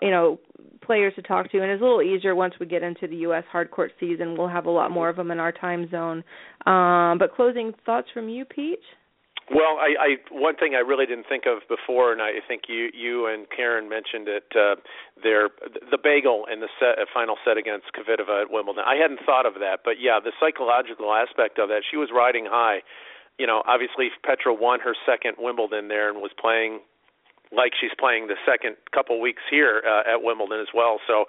you 0.00 0.10
know, 0.10 0.38
players 0.82 1.12
to 1.16 1.22
talk 1.22 1.50
to, 1.50 1.58
and 1.60 1.70
it's 1.70 1.80
a 1.80 1.84
little 1.84 2.02
easier 2.02 2.34
once 2.34 2.54
we 2.58 2.66
get 2.66 2.82
into 2.82 3.06
the 3.06 3.16
U.S. 3.16 3.44
hard 3.50 3.70
court 3.70 3.92
season. 4.00 4.36
We'll 4.36 4.48
have 4.48 4.66
a 4.66 4.70
lot 4.70 4.90
more 4.90 5.08
of 5.08 5.16
them 5.16 5.30
in 5.30 5.38
our 5.38 5.52
time 5.52 5.88
zone. 5.90 6.24
Um, 6.66 7.18
but 7.18 7.34
closing 7.34 7.72
thoughts 7.84 8.08
from 8.14 8.28
you, 8.28 8.44
Pete? 8.44 8.78
Well, 9.48 9.80
I, 9.80 9.96
I 9.96 10.08
one 10.30 10.56
thing 10.56 10.74
I 10.76 10.84
really 10.84 11.06
didn't 11.06 11.24
think 11.24 11.44
of 11.48 11.64
before, 11.72 12.12
and 12.12 12.20
I 12.20 12.44
think 12.46 12.68
you 12.68 12.90
you 12.92 13.26
and 13.26 13.48
Karen 13.48 13.88
mentioned 13.88 14.28
it. 14.28 14.44
Uh, 14.52 14.76
their 15.22 15.48
the 15.90 15.96
bagel 15.96 16.44
in 16.52 16.60
the 16.60 16.68
set, 16.78 17.00
final 17.12 17.36
set 17.44 17.56
against 17.56 17.88
Kvitova 17.96 18.42
at 18.44 18.50
Wimbledon. 18.52 18.84
I 18.86 18.96
hadn't 19.00 19.20
thought 19.24 19.46
of 19.46 19.54
that, 19.64 19.80
but 19.84 19.96
yeah, 20.00 20.20
the 20.20 20.32
psychological 20.38 21.12
aspect 21.14 21.58
of 21.58 21.68
that. 21.70 21.80
She 21.88 21.96
was 21.96 22.10
riding 22.12 22.44
high. 22.44 22.84
You 23.38 23.46
know, 23.46 23.62
obviously 23.64 24.10
Petra 24.22 24.52
won 24.52 24.80
her 24.80 24.94
second 25.06 25.36
Wimbledon 25.38 25.88
there 25.88 26.10
and 26.10 26.20
was 26.20 26.32
playing 26.36 26.80
like 27.48 27.72
she's 27.72 27.94
playing 27.98 28.28
the 28.28 28.36
second 28.44 28.76
couple 28.92 29.18
weeks 29.20 29.40
here 29.48 29.80
uh, 29.80 30.04
at 30.04 30.20
Wimbledon 30.20 30.60
as 30.60 30.68
well. 30.74 31.00
So 31.06 31.24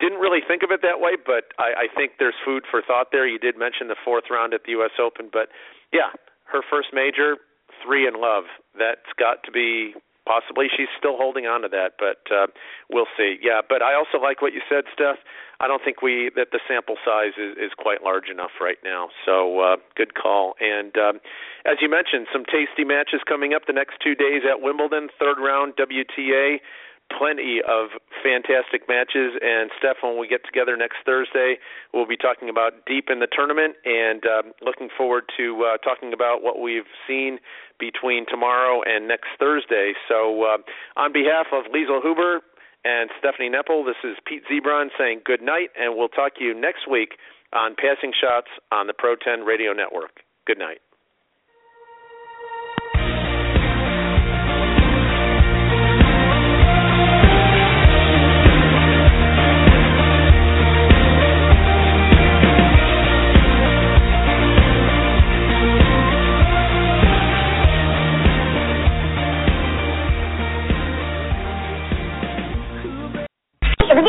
didn't 0.00 0.24
really 0.24 0.40
think 0.40 0.62
of 0.62 0.70
it 0.70 0.80
that 0.80 1.00
way, 1.00 1.20
but 1.20 1.52
I, 1.58 1.84
I 1.84 1.86
think 1.92 2.12
there's 2.18 2.38
food 2.46 2.64
for 2.70 2.80
thought 2.80 3.08
there. 3.12 3.26
You 3.26 3.38
did 3.38 3.58
mention 3.58 3.88
the 3.88 3.98
fourth 4.04 4.30
round 4.30 4.54
at 4.54 4.64
the 4.64 4.72
U.S. 4.80 4.96
Open, 4.96 5.28
but 5.30 5.48
yeah, 5.92 6.14
her 6.48 6.62
first 6.64 6.88
major 6.94 7.36
three 7.84 8.06
in 8.06 8.20
love. 8.20 8.44
That's 8.78 9.10
got 9.18 9.42
to 9.44 9.52
be 9.52 9.94
possibly 10.28 10.68
she's 10.68 10.92
still 11.00 11.16
holding 11.16 11.48
on 11.48 11.62
to 11.62 11.68
that, 11.72 11.96
but 11.98 12.20
uh, 12.28 12.46
we'll 12.92 13.08
see. 13.16 13.40
Yeah, 13.40 13.64
but 13.66 13.80
I 13.80 13.96
also 13.96 14.20
like 14.20 14.42
what 14.42 14.52
you 14.52 14.60
said, 14.68 14.84
Steph. 14.92 15.16
I 15.58 15.66
don't 15.66 15.82
think 15.82 16.02
we 16.02 16.30
that 16.36 16.52
the 16.52 16.60
sample 16.68 17.00
size 17.02 17.34
is, 17.40 17.56
is 17.56 17.72
quite 17.76 18.04
large 18.04 18.28
enough 18.28 18.60
right 18.60 18.78
now. 18.84 19.08
So 19.24 19.58
uh, 19.60 19.76
good 19.96 20.14
call. 20.14 20.54
And 20.60 20.94
um, 21.00 21.18
as 21.64 21.80
you 21.80 21.88
mentioned, 21.88 22.28
some 22.30 22.44
tasty 22.44 22.84
matches 22.84 23.24
coming 23.26 23.54
up 23.54 23.66
the 23.66 23.72
next 23.72 23.98
two 24.04 24.14
days 24.14 24.44
at 24.44 24.60
Wimbledon, 24.60 25.08
third 25.18 25.40
round 25.40 25.74
WTA. 25.80 26.60
Plenty 27.16 27.60
of 27.66 27.90
fantastic 28.22 28.88
matches. 28.88 29.32
And 29.40 29.70
Steph, 29.78 29.96
when 30.02 30.18
we 30.18 30.28
get 30.28 30.44
together 30.44 30.76
next 30.76 30.98
Thursday, 31.06 31.56
we'll 31.92 32.06
be 32.06 32.16
talking 32.16 32.48
about 32.48 32.84
deep 32.86 33.08
in 33.10 33.20
the 33.20 33.26
tournament 33.30 33.76
and 33.84 34.24
um, 34.26 34.52
looking 34.60 34.88
forward 34.94 35.24
to 35.36 35.64
uh, 35.64 35.76
talking 35.78 36.12
about 36.12 36.42
what 36.42 36.60
we've 36.60 36.90
seen 37.06 37.38
between 37.80 38.26
tomorrow 38.28 38.82
and 38.82 39.08
next 39.08 39.28
Thursday. 39.38 39.94
So, 40.08 40.44
uh, 40.44 40.58
on 41.00 41.12
behalf 41.12 41.46
of 41.52 41.64
Liezel 41.72 42.02
Huber 42.02 42.40
and 42.84 43.10
Stephanie 43.18 43.50
Neppel, 43.50 43.86
this 43.86 43.98
is 44.04 44.16
Pete 44.26 44.42
Zebron 44.50 44.88
saying 44.98 45.22
good 45.24 45.42
night, 45.42 45.70
and 45.80 45.96
we'll 45.96 46.08
talk 46.08 46.36
to 46.36 46.44
you 46.44 46.54
next 46.54 46.88
week 46.90 47.16
on 47.52 47.74
Passing 47.74 48.12
Shots 48.12 48.48
on 48.70 48.86
the 48.86 48.92
Pro 48.92 49.16
10 49.16 49.44
Radio 49.44 49.72
Network. 49.72 50.20
Good 50.46 50.58
night. 50.58 50.80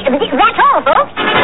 That's 0.05 0.59
all, 0.59 0.81
folks. 0.83 1.38